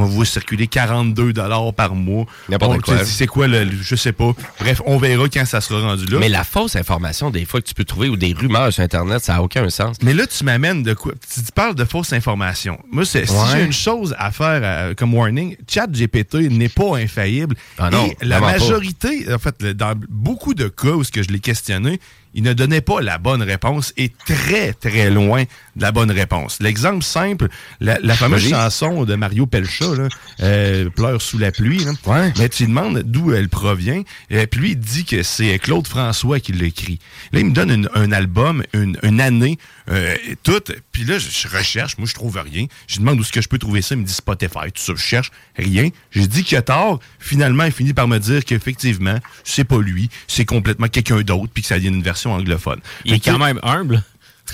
On 0.00 0.04
va 0.04 0.08
vous 0.08 0.24
circuler 0.24 0.66
42 0.66 1.32
dollars 1.34 1.74
par 1.74 1.94
mois. 1.94 2.24
N'importe 2.48 2.80
quoi. 2.80 3.04
C'est 3.04 3.26
quoi 3.26 3.46
le, 3.48 3.64
le- 3.64 3.82
je 3.82 3.94
sais 3.96 4.12
pas. 4.12 4.32
Bref, 4.58 4.80
on 4.86 4.96
verra 4.96 5.28
quand 5.28 5.44
ça 5.44 5.60
sera 5.60 5.80
rendu 5.80 6.06
là. 6.06 6.18
Mais 6.18 6.28
la 6.30 6.42
fausse 6.42 6.74
information, 6.76 7.30
des 7.30 7.44
fois, 7.44 7.60
que 7.60 7.66
tu 7.66 7.74
peux 7.74 7.84
trouver, 7.84 8.08
ou 8.08 8.16
des 8.16 8.32
rumeurs 8.32 8.72
sur 8.72 8.82
Internet, 8.82 9.22
ça 9.22 9.34
n'a 9.34 9.42
aucun 9.42 9.68
sens. 9.68 9.96
Mais 10.02 10.14
là, 10.14 10.26
tu 10.26 10.42
m'amènes 10.44 10.82
de 10.82 10.94
quoi? 10.94 11.12
Tu 11.34 11.42
tu 11.42 11.52
parles 11.52 11.74
de 11.74 11.84
fausses 11.84 12.12
informations. 12.14 12.78
Moi, 12.90 13.04
c'est- 13.04 13.26
si 13.26 13.34
j'ai 13.52 13.64
une 13.64 13.72
chose 13.72 14.14
à 14.18 14.30
faire 14.30 14.60
euh, 14.62 14.94
comme 14.94 15.12
warning, 15.12 15.56
ChatGPT 15.68 16.48
n'est 16.50 16.68
pas 16.70 16.96
infaillible. 16.96 17.56
Ah 17.78 17.90
non, 17.90 18.06
Et 18.06 18.16
la 18.24 18.40
pas. 18.40 18.52
majorité, 18.52 19.26
en 19.32 19.38
fait, 19.38 19.62
dans 19.64 19.94
beaucoup 20.08 20.54
de 20.54 20.68
cas 20.68 20.92
où 20.92 21.04
ce 21.04 21.10
que 21.12 21.22
je 21.22 21.28
l'ai 21.28 21.40
questionné, 21.40 22.00
il 22.32 22.44
ne 22.44 22.52
donnait 22.52 22.80
pas 22.80 23.00
la 23.00 23.18
bonne 23.18 23.42
réponse 23.42 23.92
et 23.96 24.08
très, 24.08 24.72
très 24.72 25.10
loin 25.10 25.42
la 25.80 25.92
bonne 25.92 26.10
réponse. 26.10 26.58
L'exemple 26.60 27.02
simple, 27.04 27.48
la, 27.80 27.98
la 28.02 28.14
fameuse 28.14 28.48
chanson 28.50 29.04
de 29.04 29.14
Mario 29.14 29.46
Pelcha, 29.46 29.94
là, 29.96 30.08
euh, 30.40 30.88
Pleure 30.90 31.20
sous 31.20 31.38
la 31.38 31.50
pluie, 31.52 31.84
là. 31.84 31.92
mais 32.38 32.48
tu 32.48 32.64
lui 32.64 32.68
demandes 32.68 33.02
d'où 33.04 33.32
elle 33.32 33.48
provient, 33.48 34.02
et 34.30 34.46
puis 34.46 34.60
lui, 34.60 34.70
il 34.72 34.78
dit 34.78 35.04
que 35.04 35.22
c'est 35.22 35.58
Claude 35.58 35.86
François 35.86 36.38
qui 36.40 36.52
l'a 36.52 36.66
écrit. 36.66 36.98
Là, 37.32 37.40
il 37.40 37.46
me 37.46 37.52
donne 37.52 37.70
une- 37.70 37.88
un 37.94 38.12
album, 38.12 38.62
une, 38.72 38.98
une 39.02 39.20
année, 39.20 39.58
euh, 39.90 40.14
et 40.28 40.36
tout, 40.36 40.60
puis 40.92 41.04
là, 41.04 41.18
je, 41.18 41.28
je 41.30 41.48
recherche, 41.48 41.98
moi, 41.98 42.06
je 42.06 42.14
trouve 42.14 42.36
rien. 42.38 42.66
Je 42.86 42.94
lui 42.96 43.00
demande 43.00 43.18
où 43.18 43.22
est-ce 43.22 43.32
que 43.32 43.40
je 43.40 43.48
peux 43.48 43.58
trouver 43.58 43.82
ça, 43.82 43.94
il 43.94 44.02
me 44.02 44.04
dit 44.06 44.12
Spotify, 44.12 44.70
tout 44.74 44.82
ça, 44.82 44.92
je 44.94 45.02
cherche, 45.02 45.30
rien. 45.56 45.88
J'ai 46.12 46.26
dit 46.26 46.44
qu'il 46.44 46.56
a 46.58 46.62
tort, 46.62 47.00
finalement, 47.18 47.64
il 47.64 47.72
finit 47.72 47.92
par 47.94 48.06
me 48.08 48.18
dire 48.18 48.44
qu'effectivement, 48.44 49.18
c'est 49.44 49.64
pas 49.64 49.78
lui, 49.80 50.10
c'est 50.28 50.44
complètement 50.44 50.88
quelqu'un 50.88 51.20
d'autre, 51.22 51.50
puis 51.52 51.62
que 51.62 51.68
ça 51.68 51.78
vient 51.78 51.90
d'une 51.90 52.02
version 52.02 52.32
anglophone. 52.32 52.80
Il 53.04 53.12
est 53.12 53.24
Fait 53.24 53.30
quand 53.30 53.38
même 53.38 53.58
humble. 53.62 54.02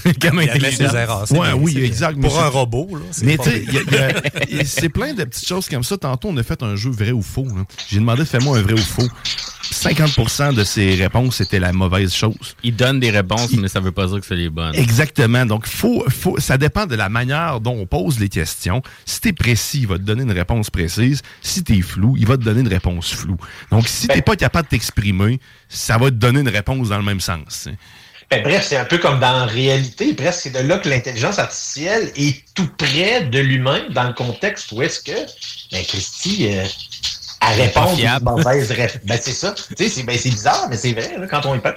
quand 0.21 0.33
même 0.33 0.45
Il 0.45 0.51
admet 0.51 0.69
intelligent. 0.69 0.95
erreurs, 0.95 1.33
Ouais, 1.33 1.53
oui, 1.53 1.79
exact. 1.79 2.21
Pour 2.21 2.39
un 2.41 2.49
robot, 2.49 2.89
là, 2.93 3.01
c'est 3.11 3.25
Mais 3.27 3.37
tu 3.39 3.51
sais, 3.51 3.61
bien. 3.61 3.69
il 3.69 3.75
y 3.75 3.79
a- 3.79 3.83
il 3.83 3.95
y 3.95 4.59
a- 4.59 4.61
il- 4.63 4.67
c'est 4.67 4.89
plein 4.89 5.15
de 5.15 5.25
petites 5.25 5.47
choses 5.49 5.69
comme 5.69 5.83
ça. 5.85 5.97
Tantôt, 5.97 6.29
on 6.29 6.37
a 6.37 6.43
fait 6.43 6.63
un 6.63 6.77
jeu 6.77 6.91
vrai 6.91 7.13
ou 7.13 7.23
faux. 7.23 7.47
J'ai 7.89 7.99
demandé, 7.99 8.25
fais-moi 8.25 8.59
un 8.59 8.63
vrai 8.63 8.75
ou 8.75 8.79
faux. 8.79 9.09
50% 9.71 10.53
de 10.53 10.63
ses 10.65 10.95
réponses, 10.95 11.37
c'était 11.37 11.59
la 11.59 11.73
mauvaise 11.73 12.15
chose. 12.15 12.55
Il 12.63 12.77
donne 12.77 13.01
des 13.01 13.11
réponses, 13.11 13.53
mais 13.53 13.69
ça 13.69 13.81
veut 13.81 13.91
pas 13.93 14.07
dire 14.07 14.21
que 14.21 14.27
c'est 14.27 14.37
les 14.37 14.49
bonnes. 14.51 14.75
Exactement. 14.77 15.45
Donc, 15.45 15.67
faut, 15.67 16.05
faut, 16.09 16.39
ça 16.39 16.57
dépend 16.57 16.87
de 16.87 16.95
la 16.95 17.09
manière 17.09 17.61
dont 17.61 17.75
on 17.77 17.87
pose 17.87 18.19
les 18.21 18.29
questions. 18.29 18.81
Si 19.05 19.21
t'es 19.21 19.33
précis, 19.33 19.81
il 19.81 19.87
va 19.89 19.97
te 19.99 20.03
donner 20.03 20.23
une 20.23 20.33
réponse 20.33 20.71
précise. 20.71 21.23
Si 21.43 21.65
t'es 21.65 21.81
flou, 21.81 22.15
il 22.17 22.27
va 22.27 22.37
te 22.37 22.43
donner 22.45 22.61
une 22.61 22.69
réponse 22.69 23.13
floue. 23.13 23.37
Donc, 23.73 23.89
si 23.89 24.07
t'es 24.07 24.23
pas 24.23 24.37
capable 24.37 24.67
de 24.67 24.71
t'exprimer, 24.71 25.41
ça 25.69 25.99
va 25.99 26.07
te 26.11 26.17
donner 26.17 26.41
une 26.41 26.49
réponse 26.49 26.89
dans 26.91 26.99
le 26.99 27.05
même 27.05 27.21
sens. 27.21 27.69
Ben, 28.31 28.43
bref, 28.43 28.67
c'est 28.69 28.77
un 28.77 28.85
peu 28.85 28.99
comme 28.99 29.21
dans 29.21 29.33
la 29.33 29.45
réalité. 29.47 30.13
Presque, 30.15 30.41
c'est 30.43 30.51
de 30.51 30.59
là 30.59 30.79
que 30.79 30.89
l'intelligence 30.89 31.39
artificielle 31.39 32.11
est 32.17 32.43
tout 32.55 32.69
près 32.77 33.23
de 33.23 33.39
l'humain 33.39 33.85
dans 33.91 34.05
le 34.05 34.15
contexte 34.15 34.73
où 34.73 34.83
est-ce 34.83 35.01
que, 35.01 35.13
ben, 35.73 35.85
Christy, 35.85 36.49
euh, 36.49 36.65
elle 37.41 37.61
Elle 37.61 37.61
est 37.61 37.69
pas 37.73 37.83
répond 37.85 37.97
fiable. 37.97 38.29
aux 38.29 38.37
mauvaises 38.37 38.71
réponses. 38.73 39.01
Ben, 39.05 39.19
c'est 39.23 39.33
ça. 39.33 39.55
Tu 39.55 39.75
sais, 39.77 39.89
c'est 39.89 40.03
ben, 40.03 40.19
c'est 40.19 40.31
bizarre, 40.31 40.67
mais 40.69 40.77
c'est 40.77 40.93
vrai, 40.93 41.17
là, 41.19 41.27
quand 41.29 41.47
on 41.47 41.55
y 41.55 41.61
pense. 41.61 41.75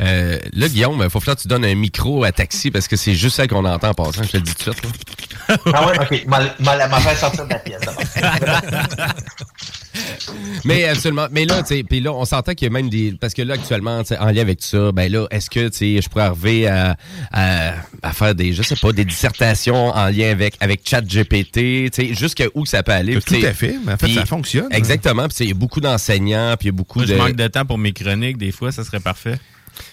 Euh, 0.00 0.38
là, 0.52 0.68
Guillaume, 0.68 1.00
il 1.04 1.10
faut 1.10 1.20
falloir 1.20 1.36
que 1.36 1.42
tu 1.42 1.48
donnes 1.48 1.64
un 1.64 1.74
micro 1.74 2.24
à 2.24 2.32
taxi 2.32 2.70
parce 2.70 2.88
que 2.88 2.96
c'est 2.96 3.14
juste 3.14 3.36
ça 3.36 3.46
qu'on 3.46 3.64
entend 3.64 3.90
en 3.90 3.94
passant. 3.94 4.22
Je 4.24 4.30
te 4.30 4.36
le 4.38 4.42
dis 4.42 4.54
tout 4.54 4.70
de 4.70 4.76
suite. 4.76 4.86
là. 5.48 5.56
Ah 5.72 5.86
ouais, 5.86 5.98
ok. 6.00 6.26
M'a 6.26 7.00
fait 7.00 7.16
sortir 7.16 7.44
de 7.46 7.50
la 7.50 7.58
pièce. 7.60 7.82
Mais 10.64 10.88
absolument. 10.88 11.26
Mais 11.30 11.44
là, 11.44 11.62
tu 11.62 11.76
sais, 11.76 11.82
puis 11.84 12.00
là, 12.00 12.12
on 12.12 12.24
s'entend 12.24 12.54
qu'il 12.54 12.66
y 12.66 12.70
a 12.70 12.72
même 12.72 12.88
des. 12.88 13.14
Parce 13.20 13.34
que 13.34 13.42
là, 13.42 13.54
actuellement, 13.54 14.02
en 14.18 14.26
lien 14.30 14.40
avec 14.40 14.60
tout 14.60 14.66
ça, 14.66 14.92
ben 14.92 15.10
là, 15.10 15.26
est-ce 15.30 15.50
que, 15.50 15.68
tu 15.68 15.76
sais, 15.76 16.02
je 16.02 16.08
pourrais 16.08 16.24
arriver 16.24 16.66
à, 16.66 16.96
à, 17.32 17.74
à 18.02 18.12
faire 18.12 18.34
des, 18.34 18.52
je 18.52 18.62
sais 18.62 18.76
pas, 18.76 18.92
des 18.92 19.04
dissertations 19.04 19.88
en 19.90 20.06
lien 20.06 20.30
avec, 20.30 20.56
avec 20.60 20.80
ChatGPT, 20.84 21.52
tu 21.52 21.90
sais, 21.92 22.14
jusqu'à 22.14 22.46
où 22.54 22.66
ça 22.66 22.82
peut 22.82 22.92
aller. 22.92 23.20
Tout 23.20 23.34
à 23.44 23.52
fait, 23.52 23.76
mais 23.84 23.92
en 23.92 23.96
fait, 23.96 24.12
ça 24.12 24.26
fonctionne. 24.26 24.68
Exactement. 24.72 25.28
Puis, 25.28 25.36
il 25.40 25.48
y 25.48 25.52
a 25.52 25.54
beaucoup 25.54 25.80
d'enseignants, 25.80 26.54
puis 26.58 26.68
il 26.68 26.72
y 26.72 26.74
a 26.74 26.76
beaucoup 26.76 27.00
Moi, 27.00 27.06
de. 27.06 27.12
je 27.14 27.18
manque 27.18 27.36
de 27.36 27.46
temps 27.46 27.64
pour 27.64 27.78
mes 27.78 27.92
chroniques. 27.92 28.38
Des 28.38 28.52
fois, 28.52 28.72
ça 28.72 28.84
serait 28.84 29.00
parfait. 29.00 29.38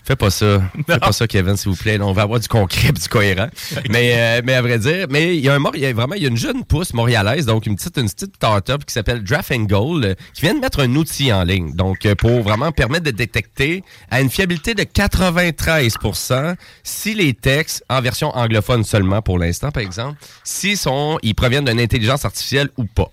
Fais 0.03 0.15
pas 0.15 0.29
ça. 0.29 0.61
Fais 0.88 1.00
pas 1.00 1.11
ça, 1.11 1.27
Kevin, 1.27 1.57
s'il 1.57 1.71
vous 1.71 1.77
plaît. 1.77 1.97
Là, 1.97 2.05
on 2.05 2.13
va 2.13 2.23
avoir 2.23 2.39
du 2.39 2.47
concret 2.47 2.89
et 2.89 2.91
du 2.91 3.07
cohérent. 3.07 3.47
mais, 3.89 4.13
euh, 4.15 4.41
mais 4.43 4.53
à 4.53 4.61
vrai 4.61 4.79
dire, 4.79 5.07
mais 5.09 5.35
il 5.35 5.43
y 5.43 5.50
a 5.50 5.55
un 5.55 5.61
il 5.73 5.79
y 5.79 5.85
a 5.85 5.93
vraiment 5.93 6.15
il 6.15 6.23
y 6.23 6.25
a 6.25 6.29
une 6.29 6.38
jeune 6.38 6.63
pousse 6.65 6.93
montréalaise, 6.93 7.45
donc 7.45 7.65
une 7.65 7.75
petite, 7.75 7.97
une 7.97 8.09
petite 8.09 8.35
start-up 8.35 8.85
qui 8.85 8.93
s'appelle 8.93 9.23
Draft 9.23 9.51
and 9.51 9.63
Goal, 9.63 10.05
euh, 10.05 10.15
qui 10.33 10.41
vient 10.41 10.53
de 10.53 10.59
mettre 10.59 10.81
un 10.81 10.95
outil 10.95 11.31
en 11.31 11.43
ligne. 11.43 11.73
Donc, 11.73 12.05
euh, 12.05 12.15
pour 12.15 12.41
vraiment 12.41 12.71
permettre 12.71 13.05
de 13.05 13.11
détecter 13.11 13.83
à 14.09 14.21
une 14.21 14.29
fiabilité 14.29 14.73
de 14.73 14.83
93% 14.83 16.55
si 16.83 17.13
les 17.13 17.33
textes, 17.33 17.83
en 17.89 18.01
version 18.01 18.29
anglophone 18.35 18.83
seulement 18.83 19.21
pour 19.21 19.39
l'instant, 19.39 19.71
par 19.71 19.83
exemple, 19.83 20.17
s'ils 20.43 20.77
sont, 20.77 21.17
ils 21.21 21.35
proviennent 21.35 21.65
d'une 21.65 21.79
intelligence 21.79 22.25
artificielle 22.25 22.69
ou 22.77 22.85
pas. 22.85 23.11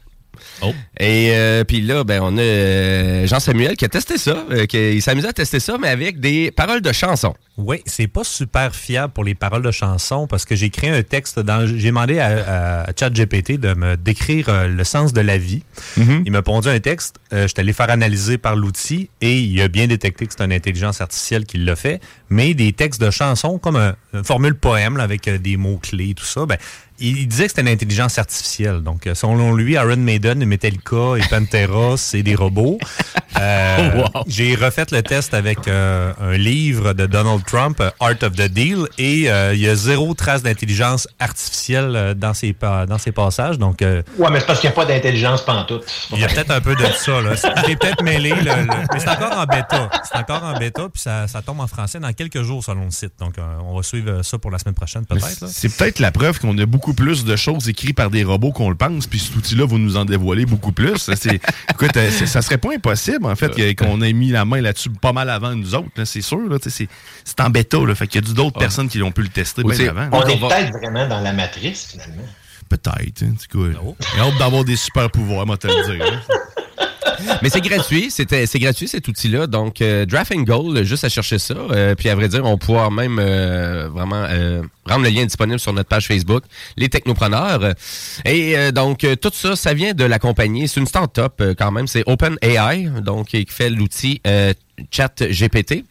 Et 0.98 1.30
euh, 1.32 1.64
puis 1.64 1.80
là, 1.80 2.04
ben, 2.04 2.20
on 2.22 2.36
a 2.36 2.40
euh, 2.40 3.26
Jean-Samuel 3.26 3.76
qui 3.76 3.84
a 3.84 3.88
testé 3.88 4.18
ça. 4.18 4.44
euh, 4.50 4.66
qui, 4.66 4.94
il 4.94 5.02
s'amusait 5.02 5.28
à 5.28 5.32
tester 5.32 5.60
ça, 5.60 5.76
mais 5.80 5.88
avec 5.88 6.20
des 6.20 6.50
paroles 6.50 6.80
de 6.80 6.92
chansons. 6.92 7.34
Oui, 7.56 7.82
c'est 7.86 8.06
pas 8.06 8.22
super 8.24 8.74
fiable 8.74 9.12
pour 9.12 9.24
les 9.24 9.34
paroles 9.34 9.62
de 9.62 9.70
chansons 9.72 10.26
parce 10.28 10.44
que 10.44 10.54
j'ai 10.54 10.70
créé 10.70 10.90
un 10.90 11.02
texte 11.02 11.40
dans. 11.40 11.66
J'ai 11.66 11.88
demandé 11.88 12.20
à, 12.20 12.82
à 12.84 12.86
ChatGPT 12.98 13.58
de 13.58 13.74
me 13.74 13.96
décrire 13.96 14.48
euh, 14.48 14.68
le 14.68 14.84
sens 14.84 15.12
de 15.12 15.20
la 15.20 15.38
vie. 15.38 15.62
Il 15.96 16.30
m'a 16.30 16.42
pondu 16.42 16.68
un 16.68 16.78
texte. 16.80 17.16
euh, 17.32 17.42
je 17.42 17.48
suis 17.48 17.60
allé 17.60 17.72
faire 17.72 17.90
analyser 17.90 18.38
par 18.38 18.54
l'outil 18.54 19.10
et 19.20 19.38
il 19.38 19.60
a 19.60 19.68
bien 19.68 19.86
détecté 19.88 20.26
que 20.26 20.34
c'est 20.36 20.44
une 20.44 20.52
intelligence 20.52 21.00
artificielle 21.00 21.44
qui 21.46 21.58
l'a 21.58 21.74
fait. 21.76 22.00
Mais 22.30 22.54
des 22.54 22.72
textes 22.72 23.00
de 23.00 23.10
chansons 23.10 23.58
comme 23.58 23.76
un, 23.76 23.96
une 24.14 24.24
formule 24.24 24.54
poème 24.54 24.96
là, 24.96 25.02
avec 25.04 25.28
des 25.28 25.56
mots-clés, 25.56 26.14
tout 26.14 26.24
ça, 26.24 26.46
ben, 26.46 26.58
il, 27.00 27.28
disait 27.28 27.44
que 27.44 27.50
c'était 27.50 27.62
une 27.62 27.68
intelligence 27.68 28.18
artificielle. 28.18 28.80
Donc, 28.82 29.06
euh, 29.06 29.14
selon 29.14 29.54
lui, 29.54 29.74
Iron 29.74 29.96
Maiden, 29.96 30.44
Metallica 30.44 31.14
et 31.16 31.22
Pantera, 31.28 31.96
c'est 31.96 32.22
des 32.22 32.34
robots. 32.34 32.78
Euh, 33.38 34.04
J'ai 34.26 34.54
refait 34.54 34.86
le 34.90 35.02
test 35.02 35.34
avec 35.34 35.68
euh, 35.68 36.12
un 36.20 36.36
livre 36.36 36.92
de 36.92 37.06
Donald 37.06 37.44
Trump, 37.46 37.80
Art 38.00 38.14
of 38.22 38.32
the 38.32 38.48
Deal, 38.48 38.86
et 38.98 39.30
euh, 39.30 39.54
il 39.54 39.60
y 39.60 39.68
a 39.68 39.74
zéro 39.74 40.14
trace 40.14 40.42
d'intelligence 40.42 41.06
artificielle 41.18 42.14
dans 42.16 42.34
ses, 42.34 42.52
pa- 42.52 42.86
dans 42.86 42.98
ses 42.98 43.12
passages. 43.12 43.58
Donc, 43.58 43.82
euh, 43.82 44.02
Ouais, 44.18 44.28
mais 44.30 44.40
c'est 44.40 44.46
parce 44.46 44.60
qu'il 44.60 44.68
n'y 44.68 44.74
a 44.74 44.76
pas 44.76 44.84
d'intelligence 44.86 45.44
pantoute. 45.44 45.84
il 46.12 46.20
y 46.20 46.24
a 46.24 46.28
peut-être 46.28 46.50
un 46.50 46.60
peu 46.60 46.74
de 46.74 46.84
ça. 46.96 47.20
là. 47.20 47.34
J'ai 47.66 47.76
peut-être 47.76 48.02
mêlé. 48.02 48.30
le- 48.30 48.36
le- 48.44 48.66
mais 48.92 48.98
c'est 48.98 49.08
encore 49.08 49.38
en 49.38 49.44
bêta. 49.44 49.90
C'est 50.04 50.18
encore 50.18 50.42
en 50.42 50.58
bêta, 50.58 50.82
puis 50.92 51.00
ça, 51.02 51.28
ça 51.28 51.42
tombe 51.42 51.60
en 51.60 51.66
français 51.66 52.00
dans 52.00 52.12
quelques 52.12 52.42
jours 52.42 52.64
selon 52.64 52.84
le 52.86 52.90
site. 52.90 53.12
Donc, 53.18 53.38
euh, 53.38 53.42
on 53.64 53.76
va 53.76 53.82
suivre 53.82 54.22
ça 54.22 54.38
pour 54.38 54.50
la 54.50 54.58
semaine 54.58 54.74
prochaine, 54.74 55.04
peut-être. 55.06 55.46
C'est 55.48 55.74
peut-être 55.76 55.98
la 56.00 56.10
preuve 56.10 56.38
qu'on 56.40 56.56
a 56.58 56.66
beaucoup 56.66 56.87
plus 56.94 57.24
de 57.24 57.36
choses 57.36 57.68
écrites 57.68 57.96
par 57.96 58.10
des 58.10 58.24
robots 58.24 58.52
qu'on 58.52 58.68
le 58.70 58.76
pense, 58.76 59.06
puis 59.06 59.18
cet 59.18 59.34
outil-là 59.36 59.66
va 59.66 59.76
nous 59.78 59.96
en 59.96 60.04
dévoiler 60.04 60.46
beaucoup 60.46 60.72
plus. 60.72 61.10
C'est- 61.14 61.40
Écoute, 61.70 61.96
euh, 61.96 62.10
ça 62.10 62.42
serait 62.42 62.58
pas 62.58 62.72
impossible, 62.74 63.26
en 63.26 63.36
fait, 63.36 63.74
qu'on 63.74 64.00
ait 64.02 64.12
mis 64.12 64.30
la 64.30 64.44
main 64.44 64.60
là-dessus 64.60 64.90
pas 64.90 65.12
mal 65.12 65.30
avant 65.30 65.54
nous 65.54 65.74
autres, 65.74 65.88
c'est 66.04 66.22
sûr. 66.22 66.38
C'est 66.66 66.88
c'est 67.24 67.40
en 67.40 67.50
bêta, 67.50 67.78
là, 67.78 67.94
fait 67.94 68.06
qu'il 68.06 68.24
y 68.24 68.30
a 68.30 68.34
d'autres 68.34 68.58
personnes 68.58 68.88
qui 68.88 69.02
ont 69.02 69.12
pu 69.12 69.22
le 69.22 69.28
tester 69.28 69.62
bien 69.62 69.74
c'est- 69.74 69.88
avant. 69.88 70.08
On 70.12 70.20
là. 70.20 70.30
est 70.30 70.38
peut-être 70.40 70.72
vraiment 70.78 71.06
dans 71.08 71.20
la 71.20 71.32
matrice, 71.32 71.88
finalement. 71.90 72.22
Peut-être, 72.68 73.22
hein, 73.22 73.32
du 73.40 73.48
coup. 73.48 73.64
J'ai 74.14 74.20
hâte 74.20 74.38
d'avoir 74.38 74.62
des 74.64 74.76
super 74.76 75.10
pouvoirs, 75.10 75.46
moi, 75.46 75.56
te 75.56 75.66
le 75.68 75.96
dire. 75.96 76.04
hein. 76.06 76.20
Mais 77.42 77.50
c'est 77.50 77.60
gratuit, 77.60 78.10
c'était 78.10 78.46
c'est 78.46 78.58
gratuit 78.58 78.88
cet 78.88 79.08
outil-là. 79.08 79.46
Donc 79.46 79.80
euh, 79.80 80.06
Draft 80.06 80.32
Goal, 80.36 80.84
juste 80.84 81.04
à 81.04 81.08
chercher 81.08 81.38
ça. 81.38 81.54
Euh, 81.54 81.94
puis 81.94 82.08
à 82.08 82.14
vrai 82.14 82.28
dire, 82.28 82.44
on 82.44 82.58
pourra 82.58 82.90
même 82.90 83.18
euh, 83.18 83.88
vraiment 83.88 84.24
euh, 84.28 84.62
rendre 84.86 85.04
le 85.04 85.10
lien 85.10 85.24
disponible 85.24 85.58
sur 85.58 85.72
notre 85.72 85.88
page 85.88 86.06
Facebook, 86.06 86.44
les 86.76 86.88
technopreneurs. 86.88 87.74
Et 88.24 88.56
euh, 88.56 88.72
donc 88.72 89.04
euh, 89.04 89.16
tout 89.16 89.30
ça, 89.32 89.56
ça 89.56 89.74
vient 89.74 89.94
de 89.94 90.04
la 90.04 90.18
compagnie. 90.18 90.68
C'est 90.68 90.80
une 90.80 90.86
start-up 90.86 91.42
quand 91.58 91.70
même. 91.70 91.86
C'est 91.86 92.04
OpenAI, 92.06 92.88
donc 93.02 93.28
qui 93.28 93.46
fait 93.48 93.70
l'outil 93.70 94.20
ChatGPT. 94.90 95.84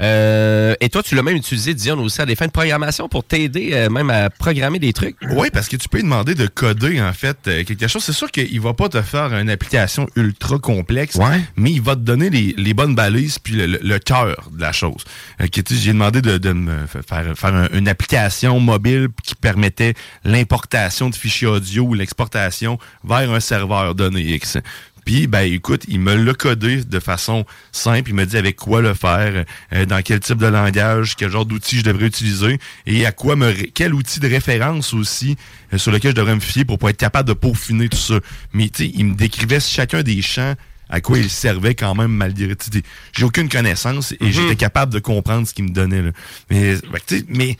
Euh, 0.00 0.74
et 0.80 0.88
toi, 0.88 1.02
tu 1.02 1.14
l'as 1.14 1.22
même 1.22 1.36
utilisé, 1.36 1.74
Dion, 1.74 1.98
aussi 2.00 2.20
à 2.20 2.26
des 2.26 2.34
fins 2.36 2.46
de 2.46 2.50
programmation 2.50 3.08
pour 3.08 3.24
t'aider 3.24 3.70
euh, 3.72 3.88
même 3.90 4.10
à 4.10 4.30
programmer 4.30 4.78
des 4.78 4.92
trucs. 4.92 5.16
Oui, 5.30 5.48
parce 5.52 5.68
que 5.68 5.76
tu 5.76 5.88
peux 5.88 5.98
lui 5.98 6.04
demander 6.04 6.34
de 6.34 6.46
coder, 6.46 7.00
en 7.00 7.12
fait, 7.12 7.36
euh, 7.46 7.64
quelque 7.64 7.86
chose. 7.88 8.02
C'est 8.04 8.12
sûr 8.12 8.30
qu'il 8.30 8.60
va 8.60 8.74
pas 8.74 8.88
te 8.88 9.00
faire 9.02 9.32
une 9.36 9.50
application 9.50 10.08
ultra 10.16 10.58
complexe, 10.58 11.16
mais 11.56 11.70
il 11.72 11.80
va 11.82 11.94
te 11.96 12.00
donner 12.00 12.30
les, 12.30 12.54
les 12.56 12.74
bonnes 12.74 12.94
balises 12.94 13.38
puis 13.38 13.54
le, 13.54 13.66
le- 13.66 13.80
le 13.82 13.98
cœur 13.98 14.48
de 14.52 14.60
la 14.60 14.72
chose. 14.72 15.04
Euh, 15.40 15.46
que, 15.46 15.60
tu 15.60 15.74
sais, 15.74 15.80
J'ai 15.80 15.92
demandé 15.92 16.22
de, 16.22 16.38
de 16.38 16.52
me 16.52 16.86
fa- 16.86 17.02
faire, 17.02 17.36
faire 17.38 17.54
un- 17.54 17.68
une 17.72 17.88
application 17.88 18.58
mobile 18.60 19.08
qui 19.22 19.34
permettait 19.34 19.94
l'importation 20.24 21.10
de 21.10 21.14
fichiers 21.14 21.46
audio 21.48 21.84
ou 21.84 21.94
l'exportation 21.94 22.78
vers 23.04 23.30
un 23.30 23.40
serveur 23.40 23.94
donné 23.94 24.20
X. 24.34 24.58
Puis, 25.04 25.26
ben, 25.26 25.42
écoute, 25.42 25.82
il 25.88 26.00
me 26.00 26.14
l'a 26.14 26.34
codé 26.34 26.84
de 26.84 27.00
façon 27.00 27.44
simple. 27.72 28.10
Il 28.10 28.14
me 28.14 28.24
dit 28.26 28.36
avec 28.36 28.56
quoi 28.56 28.80
le 28.80 28.94
faire, 28.94 29.44
euh, 29.72 29.86
dans 29.86 30.02
quel 30.02 30.20
type 30.20 30.38
de 30.38 30.46
langage, 30.46 31.16
quel 31.16 31.30
genre 31.30 31.46
d'outil 31.46 31.78
je 31.78 31.84
devrais 31.84 32.06
utiliser 32.06 32.58
et 32.86 33.06
à 33.06 33.12
quoi 33.12 33.36
me, 33.36 33.46
ré- 33.46 33.70
quel 33.74 33.94
outil 33.94 34.20
de 34.20 34.28
référence 34.28 34.94
aussi 34.94 35.36
euh, 35.72 35.78
sur 35.78 35.92
lequel 35.92 36.12
je 36.12 36.16
devrais 36.16 36.34
me 36.34 36.40
fier 36.40 36.64
pour, 36.64 36.78
pour 36.78 36.88
être 36.88 36.96
capable 36.96 37.28
de 37.28 37.34
peaufiner 37.34 37.88
tout 37.88 37.96
ça. 37.98 38.20
Mais, 38.52 38.68
tu 38.68 38.84
sais, 38.84 38.92
il 38.94 39.04
me 39.06 39.14
décrivait 39.14 39.60
chacun 39.60 40.02
des 40.02 40.22
champs 40.22 40.54
à 40.90 41.00
quoi 41.00 41.18
il 41.18 41.30
servait 41.30 41.74
quand 41.74 41.94
même 41.94 42.12
malgré 42.12 42.54
tu 42.54 42.66
sais, 42.70 42.82
j'ai 43.16 43.24
aucune 43.24 43.48
connaissance 43.48 44.12
et 44.12 44.30
j'étais 44.30 44.54
capable 44.54 44.92
de 44.92 44.98
comprendre 44.98 45.48
ce 45.48 45.54
qu'il 45.54 45.64
me 45.64 45.70
donnait 45.70 46.02
là. 46.02 46.10
mais 46.50 46.74
ben, 46.74 47.00
tu 47.06 47.18
sais, 47.18 47.24
mais 47.28 47.56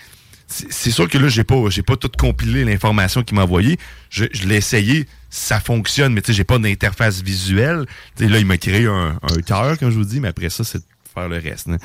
c'est 0.71 0.91
sûr 0.91 1.09
que 1.09 1.19
là, 1.19 1.29
j'ai 1.29 1.45
pas, 1.45 1.57
j'ai 1.69 1.83
pas 1.83 1.97
tout 1.97 2.11
compilé 2.17 2.65
l'information 2.65 3.23
qu'il 3.23 3.37
m'a 3.37 3.43
envoyée. 3.43 3.79
Je, 4.11 4.25
je 4.33 4.47
l'ai 4.47 4.57
essayé, 4.57 5.07
ça 5.31 5.59
fonctionne, 5.61 6.13
mais 6.15 6.21
tu 6.23 6.29
sais, 6.29 6.33
j'ai 6.37 6.45
pas 6.45 6.59
d'interface 6.59 7.23
visuelle. 7.23 7.87
Là, 8.21 8.39
il 8.39 8.47
m'a 8.47 8.57
créé 8.59 8.87
un, 8.87 9.19
un 9.23 9.41
cœur, 9.45 9.79
comme 9.79 9.91
je 9.91 9.97
vous 9.97 10.05
dis, 10.05 10.21
mais 10.21 10.29
après 10.29 10.51
ça, 10.51 10.63
c'est 10.65 10.79
de 10.79 10.85
faire 11.13 11.29
le 11.29 11.39
reste. 11.39 11.69
bon 11.69 11.79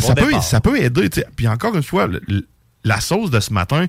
ça, 0.00 0.14
peut, 0.14 0.30
ça 0.42 0.60
peut 0.60 0.80
aider. 0.80 1.08
Puis 1.36 1.48
encore 1.48 1.74
une 1.74 1.82
fois, 1.82 2.06
le- 2.06 2.46
la 2.84 3.00
sauce 3.00 3.30
de 3.30 3.40
ce 3.40 3.52
matin, 3.52 3.86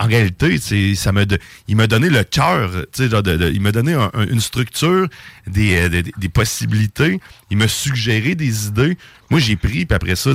en 0.00 0.06
réalité, 0.06 0.58
ça 0.94 1.12
me, 1.12 1.26
il 1.66 1.76
m'a 1.76 1.86
donné 1.86 2.08
le 2.10 2.24
cœur, 2.24 2.70
il 2.98 3.60
m'a 3.60 3.72
donné 3.72 3.94
un- 3.94 4.10
un- 4.14 4.26
une 4.28 4.40
structure, 4.40 5.08
des, 5.46 5.76
euh, 5.76 5.88
des, 5.88 6.02
des 6.16 6.28
possibilités, 6.28 7.20
il 7.50 7.56
m'a 7.56 7.68
suggéré 7.68 8.34
des 8.34 8.66
idées. 8.68 8.96
Moi, 9.30 9.40
j'ai 9.40 9.56
pris, 9.56 9.84
puis 9.86 9.94
après 9.94 10.16
ça, 10.16 10.30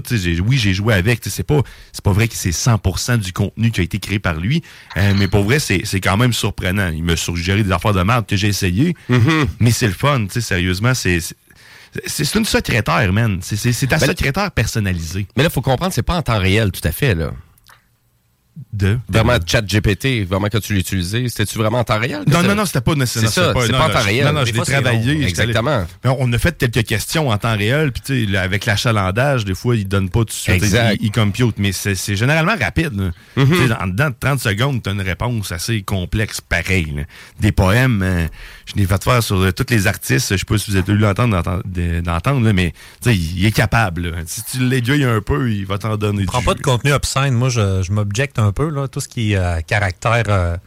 oui, 0.45 0.57
j'ai 0.57 0.73
joué 0.73 0.93
avec. 0.93 1.21
C'est 1.25 1.43
pas, 1.43 1.61
c'est 1.91 2.03
pas 2.03 2.11
vrai 2.11 2.27
que 2.27 2.35
c'est 2.35 2.51
100% 2.51 3.17
du 3.17 3.33
contenu 3.33 3.71
qui 3.71 3.79
a 3.81 3.83
été 3.83 3.99
créé 3.99 4.19
par 4.19 4.35
lui, 4.39 4.61
euh, 4.97 5.13
mais 5.17 5.27
pour 5.27 5.43
vrai, 5.43 5.59
c'est 5.59 5.83
quand 6.01 6.17
même 6.17 6.33
surprenant. 6.33 6.89
Il 6.89 7.03
m'a 7.03 7.15
suggéré 7.15 7.63
des 7.63 7.71
affaires 7.71 7.93
de 7.93 8.03
merde 8.03 8.25
que 8.27 8.35
j'ai 8.35 8.47
essayé, 8.49 8.95
mais 9.59 9.71
c'est 9.71 9.87
le 9.87 9.93
fun, 9.93 10.25
tu 10.25 10.33
sais, 10.33 10.41
sérieusement, 10.41 10.93
c'est... 10.93 11.19
c'est- 11.19 12.35
une 12.35 12.45
secrétaire, 12.45 13.13
man. 13.13 13.39
C'est- 13.41 13.55
ta 13.87 13.97
Ben 13.97 14.07
secrétaire 14.07 14.51
personnalisée. 14.51 15.27
Mais 15.37 15.43
là, 15.43 15.49
il 15.49 15.53
faut 15.53 15.61
comprendre, 15.61 15.93
c'est 15.93 16.01
pas 16.03 16.15
en 16.15 16.21
temps 16.21 16.39
réel 16.39 16.71
tout 16.71 16.81
à 16.87 16.91
fait, 16.91 17.13
là. 17.15 17.31
De? 18.71 18.99
Vraiment, 19.09 19.37
ChatGPT, 19.43 20.25
vraiment 20.27 20.47
quand 20.51 20.59
tu 20.59 20.73
l'as 20.73 20.79
utilisé, 20.79 21.27
c'était-tu 21.27 21.57
vraiment 21.57 21.79
en 21.79 21.83
temps 21.83 21.99
réel? 21.99 22.23
Non, 22.27 22.43
non, 22.43 22.53
non, 22.53 22.65
c'était 22.65 22.81
pas 22.81 22.93
nécessairement. 22.93 23.29
C'est 23.29 23.41
ça, 23.41 23.53
c'est 23.65 23.71
pas 23.71 23.85
en 23.85 23.89
temps 23.89 24.01
réel. 24.03 24.25
Non, 24.25 24.33
non, 24.33 24.45
je 24.45 24.53
l'ai 24.53 24.59
travaillé. 24.61 25.23
Exactement. 25.27 25.85
On 26.03 26.31
a 26.33 26.37
fait 26.37 26.55
quelques 26.57 26.85
questions 26.87 27.29
en 27.29 27.37
temps 27.37 27.55
réel, 27.57 27.91
puis 27.91 28.01
tu 28.05 28.31
sais, 28.31 28.37
avec 28.37 28.65
l'achalandage, 28.65 29.45
des 29.45 29.55
fois, 29.55 29.75
ils 29.75 29.87
donnent 29.87 30.09
pas 30.09 30.19
tout 30.19 30.25
de 30.25 30.31
suite. 30.31 30.55
Exact. 30.55 30.97
Ils, 30.99 31.07
ils 31.07 31.11
computent, 31.11 31.57
mais 31.57 31.71
c'est 31.71 32.15
généralement 32.15 32.55
rapide. 32.59 33.11
Mhm. 33.35 33.67
Sais, 33.67 33.73
En 33.73 33.87
dedans 33.87 34.09
de 34.09 34.15
30 34.19 34.39
secondes, 34.39 34.83
tu 34.83 34.89
as 34.89 34.93
une 34.93 35.01
réponse 35.01 35.51
assez 35.51 35.81
complexe, 35.81 36.39
pareil. 36.41 36.93
là. 36.95 37.03
Des 37.39 37.51
poèmes, 37.51 38.01
euh, 38.03 38.27
je 38.67 38.73
l'ai 38.75 38.85
fait 38.85 39.03
faire 39.03 39.23
sur 39.23 39.37
euh, 39.41 39.51
tous 39.51 39.65
les 39.73 39.87
artistes. 39.87 40.31
Je 40.31 40.37
sais 40.37 40.45
pas 40.45 40.57
si 40.59 40.69
vous 40.71 40.77
avez 40.77 40.93
eu 40.93 40.97
l'entendre 40.97 41.41
d'entendre- 42.01 42.51
mais 42.53 42.71
tu 43.01 43.09
sais, 43.11 43.15
il 43.17 43.45
est 43.45 43.51
capable. 43.51 44.09
là. 44.09 44.17
Si 44.25 44.43
tu 44.43 44.59
l'aiguilles 44.59 45.03
un 45.05 45.21
peu, 45.21 45.51
il 45.51 45.65
va 45.65 45.77
t'en 45.77 45.97
donner. 45.97 46.25
prends 46.25 46.39
du 46.39 46.45
pas 46.45 46.53
de 46.53 46.61
contenu 46.61 46.91
obscène. 46.91 47.33
Moi, 47.33 47.49
je, 47.49 47.81
je 47.81 47.91
m'objecte 47.91 48.39
un 48.43 48.51
peu. 48.51 48.69
Là, 48.69 48.87
tout 48.87 48.99
ce 48.99 49.07
qui 49.07 49.33
est 49.33 49.37
euh, 49.37 49.61
caractère 49.61 50.23
euh, 50.29 50.57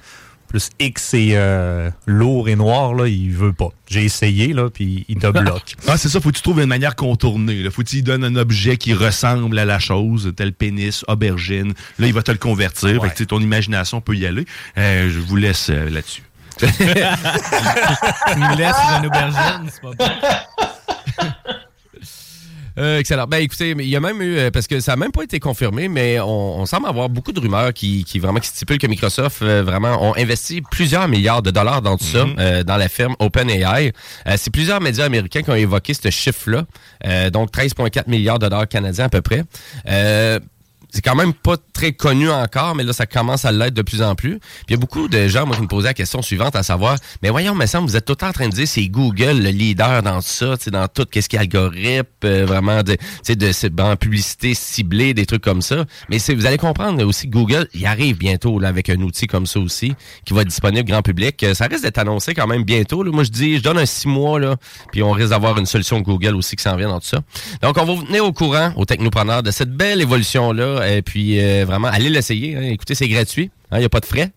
plus 0.46 0.70
X 0.78 1.14
et 1.14 1.30
euh, 1.32 1.90
lourd 2.06 2.48
et 2.48 2.56
noir, 2.56 2.94
là, 2.94 3.06
il 3.08 3.30
veut 3.30 3.52
pas. 3.52 3.70
J'ai 3.88 4.04
essayé, 4.04 4.52
là, 4.52 4.70
puis 4.70 5.04
il 5.08 5.18
te 5.18 5.26
bloque. 5.26 5.74
Ah, 5.88 5.96
c'est 5.96 6.08
ça, 6.08 6.20
faut 6.20 6.30
que 6.30 6.36
tu 6.36 6.42
trouves 6.42 6.60
une 6.60 6.66
manière 6.66 6.96
contournée. 6.96 7.62
Là. 7.62 7.70
Faut 7.70 7.82
que 7.82 7.88
tu 7.88 7.96
lui 7.96 8.02
donnes 8.02 8.24
un 8.24 8.34
objet 8.36 8.76
qui 8.76 8.92
ressemble 8.92 9.58
à 9.58 9.64
la 9.64 9.78
chose, 9.78 10.32
tel 10.36 10.52
pénis, 10.52 11.04
aubergine. 11.06 11.74
Là, 11.98 12.06
il 12.06 12.12
va 12.12 12.22
te 12.22 12.32
le 12.32 12.38
convertir. 12.38 13.02
Fait 13.02 13.14
que, 13.14 13.24
ton 13.24 13.40
imagination 13.40 14.00
peut 14.00 14.16
y 14.16 14.26
aller. 14.26 14.44
Euh, 14.78 15.08
je 15.10 15.20
vous 15.20 15.36
laisse 15.36 15.70
euh, 15.70 15.88
là-dessus. 15.90 16.22
Tu 16.58 16.66
nous 18.40 18.56
laisses 18.56 18.76
une 18.98 19.06
aubergine, 19.06 19.70
c'est 19.70 19.82
pas 19.82 19.92
bon. 19.92 20.66
Euh, 22.78 22.98
excellent. 22.98 23.26
Ben 23.26 23.38
écoutez, 23.38 23.70
il 23.70 23.88
y 23.88 23.96
a 23.96 24.00
même 24.00 24.20
eu, 24.20 24.36
euh, 24.36 24.50
parce 24.50 24.66
que 24.66 24.80
ça 24.80 24.92
n'a 24.92 24.96
même 24.96 25.12
pas 25.12 25.22
été 25.22 25.40
confirmé, 25.40 25.88
mais 25.88 26.20
on, 26.20 26.60
on 26.60 26.66
semble 26.66 26.86
avoir 26.86 27.08
beaucoup 27.08 27.32
de 27.32 27.40
rumeurs 27.40 27.72
qui, 27.72 28.04
qui 28.04 28.18
vraiment 28.18 28.38
qui 28.38 28.48
stipulent 28.48 28.78
que 28.78 28.86
Microsoft 28.86 29.40
euh, 29.42 29.62
vraiment 29.62 30.02
ont 30.08 30.14
investi 30.16 30.60
plusieurs 30.60 31.08
milliards 31.08 31.42
de 31.42 31.50
dollars 31.50 31.80
dans 31.80 31.96
tout 31.96 32.04
ça, 32.04 32.26
euh, 32.38 32.62
dans 32.64 32.76
la 32.76 32.88
firme 32.88 33.14
OpenAI. 33.18 33.92
Euh, 34.26 34.34
c'est 34.36 34.50
plusieurs 34.50 34.80
médias 34.80 35.06
américains 35.06 35.42
qui 35.42 35.50
ont 35.50 35.54
évoqué 35.54 35.94
ce 35.94 36.10
chiffre-là, 36.10 36.64
euh, 37.06 37.30
donc 37.30 37.50
13,4 37.50 38.08
milliards 38.08 38.38
de 38.38 38.48
dollars 38.48 38.68
canadiens 38.68 39.06
à 39.06 39.08
peu 39.08 39.22
près. 39.22 39.44
C'est 40.90 41.02
quand 41.02 41.14
même 41.14 41.32
pas 41.34 41.56
très 41.72 41.92
connu 41.92 42.30
encore, 42.30 42.74
mais 42.74 42.82
là, 42.84 42.92
ça 42.92 43.06
commence 43.06 43.44
à 43.44 43.52
l'être 43.52 43.74
de 43.74 43.82
plus 43.82 44.02
en 44.02 44.14
plus. 44.14 44.38
Puis 44.38 44.66
il 44.68 44.72
y 44.72 44.74
a 44.74 44.78
beaucoup 44.78 45.08
de 45.08 45.28
gens, 45.28 45.46
moi, 45.46 45.56
qui 45.56 45.62
me 45.62 45.66
posaient 45.68 45.88
la 45.88 45.94
question 45.94 46.22
suivante, 46.22 46.56
à 46.56 46.62
savoir, 46.62 46.96
mais 47.22 47.30
voyons, 47.30 47.54
mais 47.54 47.66
vous 47.80 47.96
êtes 47.96 48.04
tout 48.04 48.12
le 48.12 48.16
temps 48.16 48.28
en 48.28 48.32
train 48.32 48.48
de 48.48 48.54
dire 48.54 48.66
c'est 48.66 48.86
Google 48.88 49.38
le 49.42 49.50
leader 49.50 50.02
dans 50.02 50.20
ça, 50.20 50.54
dans 50.72 50.88
tout, 50.88 51.04
qu'est-ce 51.10 51.28
qui 51.28 51.36
est 51.36 51.40
algorithme, 51.40 52.06
euh, 52.24 52.46
vraiment, 52.46 52.82
de, 52.82 52.96
de, 53.28 53.52
c'est- 53.52 53.80
en 53.80 53.96
publicité 53.96 54.54
ciblée, 54.54 55.12
des 55.12 55.26
trucs 55.26 55.42
comme 55.42 55.60
ça. 55.62 55.84
Mais 56.08 56.18
vous 56.18 56.46
allez 56.46 56.56
comprendre 56.58 57.04
aussi, 57.04 57.28
Google, 57.28 57.68
il 57.74 57.84
arrive 57.86 58.16
bientôt, 58.16 58.58
là, 58.58 58.68
avec 58.68 58.88
un 58.88 59.00
outil 59.00 59.26
comme 59.26 59.46
ça 59.46 59.60
aussi, 59.60 59.94
qui 60.24 60.32
va 60.32 60.42
être 60.42 60.48
disponible 60.48 60.88
grand 60.88 61.02
public. 61.02 61.42
Euh, 61.42 61.52
Ça 61.54 61.66
risque 61.66 61.82
d'être 61.82 61.98
annoncé 61.98 62.32
quand 62.34 62.46
même 62.46 62.64
bientôt, 62.64 63.02
là. 63.02 63.10
Moi, 63.12 63.24
je 63.24 63.30
dis, 63.30 63.56
je 63.58 63.62
donne 63.62 63.78
un 63.78 63.86
six 63.86 64.08
mois, 64.08 64.40
là, 64.40 64.56
puis 64.92 65.02
on 65.02 65.10
risque 65.10 65.30
d'avoir 65.30 65.58
une 65.58 65.66
solution 65.66 66.00
Google 66.00 66.34
aussi 66.36 66.56
qui 66.56 66.62
s'en 66.62 66.76
vient 66.76 66.88
dans 66.88 67.00
tout 67.00 67.08
ça. 67.08 67.20
Donc, 67.62 67.76
on 67.76 67.84
va 67.84 67.94
vous 67.94 68.02
tenir 68.04 68.24
au 68.24 68.32
courant, 68.32 68.72
aux 68.76 68.84
technopreneurs, 68.84 69.42
de 69.42 69.50
cette 69.50 69.70
belle 69.72 70.00
évolution-là. 70.00 70.75
Et 70.82 71.02
puis, 71.02 71.40
euh, 71.40 71.64
vraiment, 71.66 71.88
allez 71.88 72.10
l'essayer. 72.10 72.56
hein. 72.56 72.62
Écoutez, 72.62 72.94
c'est 72.94 73.08
gratuit. 73.08 73.50
hein, 73.70 73.76
Il 73.78 73.80
n'y 73.80 73.84
a 73.86 73.88
pas 73.88 74.00
de 74.00 74.06
frais. 74.06 74.30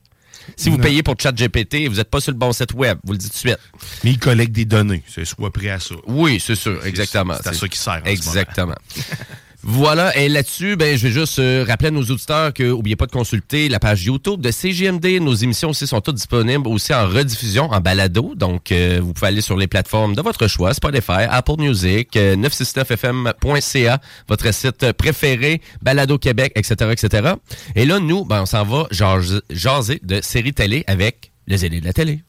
Si 0.57 0.69
vous 0.69 0.77
Non. 0.77 0.83
payez 0.83 1.03
pour 1.03 1.15
ChatGPT, 1.19 1.87
vous 1.87 1.97
n'êtes 1.97 2.09
pas 2.09 2.19
sur 2.19 2.31
le 2.31 2.37
bon 2.37 2.51
site 2.51 2.73
web. 2.73 2.97
Vous 3.03 3.11
le 3.11 3.19
dites 3.19 3.29
tout 3.31 3.35
de 3.35 3.39
suite. 3.49 3.59
Mais 4.03 4.11
il 4.11 4.17
collecte 4.19 4.51
des 4.51 4.65
données. 4.65 5.03
C'est 5.07 5.23
soit 5.25 5.51
prêt 5.51 5.69
à 5.69 5.79
ça. 5.79 5.93
Oui, 6.07 6.39
c'est 6.39 6.55
sûr, 6.55 6.83
exactement. 6.85 7.35
C'est 7.43 7.49
à 7.49 7.53
ça 7.53 7.67
qu'il 7.67 7.77
sert. 7.77 8.01
en 8.01 8.05
ce 8.05 8.09
Exactement. 8.09 8.75
Voilà, 9.61 10.15
et 10.15 10.29
là-dessus, 10.29 10.77
ben, 10.77 10.97
je 10.97 11.07
vais 11.07 11.13
juste 11.13 11.37
euh, 11.37 11.65
rappeler 11.67 11.89
à 11.89 11.91
nos 11.91 12.01
auditeurs 12.01 12.53
que 12.53 12.63
n'oubliez 12.63 12.95
pas 12.95 13.07
de 13.07 13.11
consulter 13.11 13.67
la 13.67 13.79
page 13.79 14.05
YouTube 14.05 14.39
de 14.39 14.51
CGMD. 14.51 15.19
Nos 15.19 15.33
émissions 15.33 15.71
aussi 15.71 15.85
sont 15.85 15.99
toutes 15.99 16.15
disponibles 16.15 16.65
aussi 16.65 16.93
en 16.93 17.05
rediffusion, 17.05 17.69
en 17.69 17.81
balado. 17.81 18.35
Donc, 18.35 18.71
euh, 18.71 18.99
vous 19.03 19.11
pouvez 19.11 19.27
aller 19.27 19.41
sur 19.41 19.57
les 19.57 19.67
plateformes 19.67 20.15
de 20.15 20.21
votre 20.21 20.47
choix, 20.47 20.73
Spotify, 20.73 21.25
Apple 21.29 21.59
Music, 21.59 22.15
euh, 22.15 22.37
969fm.ca, 22.37 23.99
votre 24.29 24.53
site 24.53 24.93
préféré, 24.93 25.61
Balado 25.81 26.17
Québec, 26.17 26.53
etc., 26.55 26.91
etc. 26.91 27.33
Et 27.75 27.85
là, 27.85 27.99
nous, 27.99 28.23
ben, 28.23 28.43
on 28.43 28.45
s'en 28.45 28.63
va 28.63 28.87
jaser, 28.91 29.99
de 30.01 30.21
séries 30.21 30.53
télé 30.53 30.85
avec 30.87 31.33
les 31.47 31.65
aînés 31.65 31.81
de 31.81 31.85
la 31.85 31.93
télé. 31.93 32.21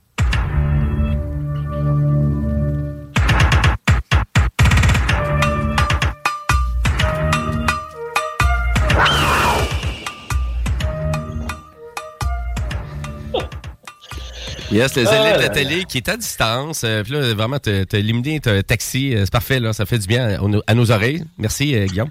Yes, 14.71 14.95
les 14.95 15.07
Ah 15.09 15.21
élèves 15.21 15.37
de 15.39 15.43
la 15.43 15.49
télé 15.49 15.85
qui 15.85 15.99
est 15.99 16.09
à 16.09 16.17
distance. 16.17 16.83
Euh, 16.85 17.03
puis 17.03 17.13
là, 17.13 17.35
vraiment, 17.35 17.59
t'as 17.59 17.85
éliminé 17.99 18.41
un 18.47 18.63
taxi. 18.63 19.15
euh, 19.15 19.25
C'est 19.25 19.33
parfait, 19.33 19.59
là. 19.61 19.73
Ça 19.73 19.85
fait 19.87 19.99
du 19.99 20.07
bien 20.07 20.41
à, 20.67 20.75
nos- 20.75 20.91
oreilles. 20.91 21.25
Merci, 21.39 21.75
euh, 21.75 21.87
Guillaume. 21.87 22.11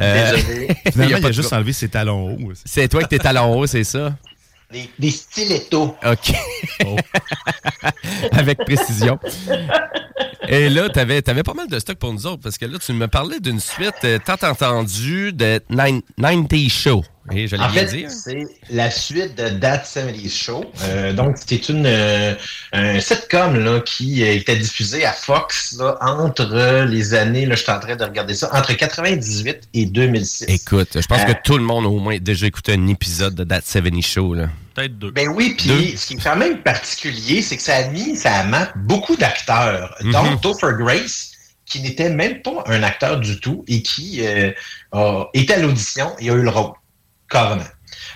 Euh, 0.00 0.34
Désolé. 0.36 0.68
Finalement, 0.92 1.16
il 1.18 1.26
a, 1.26 1.32
juste 1.32 1.52
enlevé 1.52 1.72
ses 1.72 1.88
talons 1.88 2.32
hauts. 2.34 2.52
C'est 2.64 2.88
toi 2.88 3.02
qui 3.02 3.08
t'es 3.08 3.18
talons 3.18 3.56
hauts, 3.58 3.66
c'est 3.66 3.84
ça? 3.84 4.16
Des, 4.72 4.88
des 4.98 5.10
stilettos. 5.10 5.96
OK. 6.04 6.32
Avec 8.32 8.58
précision. 8.58 9.18
Et 10.48 10.68
là, 10.68 10.88
tu 10.88 10.98
avais, 10.98 11.22
pas 11.22 11.54
mal 11.54 11.68
de 11.68 11.78
stock 11.78 11.96
pour 11.96 12.12
nous 12.12 12.26
autres, 12.26 12.42
parce 12.42 12.58
que 12.58 12.66
là, 12.66 12.78
tu 12.78 12.92
me 12.92 13.06
parlais 13.08 13.40
d'une 13.40 13.60
suite 13.60 13.94
euh, 14.04 14.18
tant 14.24 14.36
entendue 14.48 15.32
de 15.32 15.60
Nine- 15.70 16.02
90 16.18 16.68
Show. 16.70 17.04
Et 17.32 17.46
je 17.46 17.54
l'ai 17.56 17.68
bien 17.68 17.86
fait, 17.86 17.96
dit. 17.96 18.04
hein? 18.06 18.08
c'est 18.08 18.46
la 18.70 18.90
suite 18.90 19.36
de 19.36 19.48
That 19.50 19.82
70s 19.84 20.34
Show. 20.36 20.64
Euh, 20.84 21.12
donc, 21.12 21.36
c'était 21.38 21.56
une 21.72 21.84
euh, 21.86 22.34
un 22.72 22.98
sitcom 22.98 23.56
là, 23.62 23.80
qui 23.80 24.22
euh, 24.24 24.32
était 24.34 24.56
diffusé 24.56 25.04
à 25.04 25.12
Fox 25.12 25.76
là, 25.78 25.96
entre 26.00 26.84
les 26.88 27.14
années, 27.14 27.46
là, 27.46 27.54
je 27.56 27.62
suis 27.62 27.70
en 27.72 27.78
train 27.78 27.94
de 27.96 28.04
regarder 28.04 28.34
ça, 28.34 28.48
entre 28.52 28.72
98 28.72 29.68
et 29.74 29.86
2006. 29.86 30.44
Écoute, 30.48 30.88
je 31.00 31.06
pense 31.06 31.20
Euh, 31.20 31.24
que 31.34 31.42
tout 31.44 31.58
le 31.58 31.64
monde 31.64 31.84
a 31.84 31.88
au 31.88 31.98
moins 31.98 32.18
déjà 32.18 32.46
écouté 32.46 32.72
un 32.72 32.86
épisode 32.88 33.34
de 33.34 33.44
That 33.44 33.60
70 33.64 34.02
Show. 34.02 34.34
Là. 34.34 34.48
Peut-être 34.74 34.98
deux. 34.98 35.10
Ben 35.10 35.28
oui, 35.28 35.54
puis 35.58 35.96
ce 35.96 36.06
qui 36.06 36.14
est 36.14 36.22
quand 36.24 36.36
même 36.36 36.58
particulier, 36.62 37.42
c'est 37.42 37.56
que 37.56 37.62
ça 37.62 37.76
a 37.76 37.88
mis, 37.88 38.16
ça 38.16 38.34
a 38.34 38.44
map 38.44 38.72
beaucoup 38.76 39.16
d'acteurs, 39.16 39.94
Mhm. 40.02 40.12
dont 40.12 40.36
Topher 40.38 40.72
Grace, 40.78 41.32
qui 41.66 41.80
n'était 41.82 42.10
même 42.10 42.40
pas 42.42 42.64
un 42.66 42.82
acteur 42.82 43.20
du 43.20 43.38
tout 43.38 43.64
et 43.68 43.82
qui 43.82 44.20
euh, 44.26 44.50
a 44.92 45.26
été 45.34 45.54
à 45.54 45.58
l'audition 45.58 46.10
et 46.18 46.28
a 46.30 46.34
eu 46.34 46.42
le 46.42 46.50
rôle, 46.50 46.72
carrément. 47.30 47.62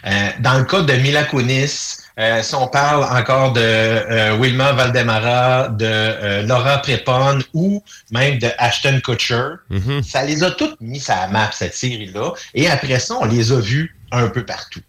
Euh, 0.06 0.28
dans 0.40 0.58
le 0.58 0.64
cas 0.64 0.82
de 0.82 0.92
Mila 0.94 1.24
Kunis, 1.24 1.98
euh, 2.18 2.42
si 2.42 2.54
on 2.54 2.68
parle 2.68 3.04
encore 3.04 3.52
de 3.54 3.60
euh, 3.60 4.36
Wilma 4.36 4.72
Valdemara, 4.72 5.68
de 5.68 5.86
euh, 5.86 6.42
Laura 6.42 6.78
Prepon 6.78 7.38
ou 7.54 7.82
même 8.10 8.38
de 8.38 8.48
Ashton 8.58 9.00
Kutcher, 9.02 9.42
Mhm. 9.70 10.02
ça 10.02 10.22
les 10.24 10.44
a 10.44 10.50
toutes 10.50 10.78
mis 10.80 11.02
à 11.08 11.22
la 11.22 11.28
map, 11.28 11.50
cette 11.52 11.74
série-là. 11.74 12.32
Et 12.54 12.68
après 12.68 12.98
ça, 12.98 13.14
on 13.20 13.24
les 13.24 13.50
a 13.50 13.58
vus 13.60 13.96
un 14.12 14.28
peu 14.28 14.44
partout. 14.44 14.80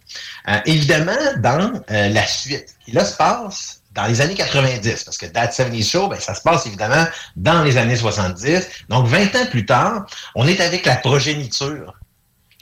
Euh, 0.49 0.57
évidemment, 0.65 1.13
dans 1.39 1.81
euh, 1.91 2.09
la 2.09 2.27
suite, 2.27 2.75
qui 2.83 2.91
là 2.91 3.05
se 3.05 3.15
passe 3.15 3.81
dans 3.93 4.05
les 4.05 4.19
années 4.21 4.35
90, 4.35 5.05
parce 5.05 5.17
que 5.17 5.25
That 5.25 5.51
70 5.53 5.89
Show, 5.89 6.07
ben, 6.09 6.19
ça 6.19 6.35
se 6.35 6.41
passe 6.41 6.65
évidemment 6.67 7.07
dans 7.37 7.63
les 7.63 7.77
années 7.77 7.95
70. 7.95 8.67
Donc, 8.89 9.07
20 9.07 9.33
ans 9.37 9.45
plus 9.49 9.65
tard, 9.65 10.05
on 10.35 10.45
est 10.47 10.59
avec 10.59 10.85
la 10.85 10.97
progéniture. 10.97 11.93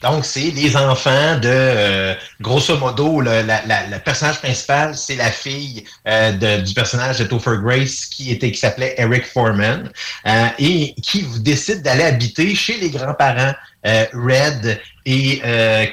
Donc, 0.04 0.26
c'est 0.26 0.52
les 0.52 0.76
enfants 0.76 1.40
de, 1.40 1.48
euh, 1.50 2.14
grosso 2.42 2.78
modo, 2.78 3.22
le, 3.22 3.42
la- 3.42 4.00
personnage 4.00 4.40
principal, 4.40 4.98
c'est 4.98 5.16
la 5.16 5.32
fille 5.32 5.86
euh, 6.08 6.58
du 6.62 6.74
personnage 6.74 7.20
de 7.20 7.24
Topher 7.24 7.58
Grace 7.64 8.06
qui 8.06 8.30
était 8.32 8.52
qui 8.52 8.60
s'appelait 8.60 8.96
Eric 8.98 9.26
Foreman 9.26 9.90
euh, 10.28 10.48
et 10.60 10.94
qui 11.02 11.26
décide 11.40 11.82
d'aller 11.84 12.04
habiter 12.04 12.54
chez 12.54 12.78
les 12.78 12.90
grands-parents 12.90 13.54
euh, 13.86 14.06
Red 14.14 14.82
et 15.06 15.42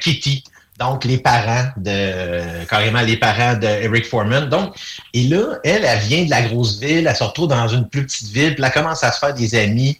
Kitty. 0.01 0.43
Donc, 0.81 1.05
les 1.05 1.19
parents 1.19 1.69
de, 1.77 2.65
carrément 2.65 3.03
les 3.03 3.19
parents 3.19 3.55
de 3.55 3.67
Eric 3.67 4.07
Foreman. 4.07 4.49
Donc, 4.49 4.75
et 5.13 5.25
là, 5.25 5.59
elle, 5.63 5.85
elle 5.85 5.99
vient 6.01 6.25
de 6.25 6.31
la 6.31 6.43
grosse 6.43 6.81
ville, 6.81 7.07
elle 7.07 7.15
se 7.15 7.23
retrouve 7.23 7.49
dans 7.49 7.69
une 7.69 7.87
plus 7.89 8.07
petite 8.07 8.29
ville, 8.29 8.55
puis 8.55 8.65
elle 8.65 8.73
commence 8.73 9.05
à 9.05 9.13
se 9.13 9.19
faire 9.21 9.35
des 9.35 9.55
amis. 9.55 9.99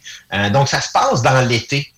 Donc, 0.51 0.67
ça 0.67 0.81
se 0.81 0.91
passe 0.91 1.21
dans 1.21 1.47
l'été. 1.47 1.90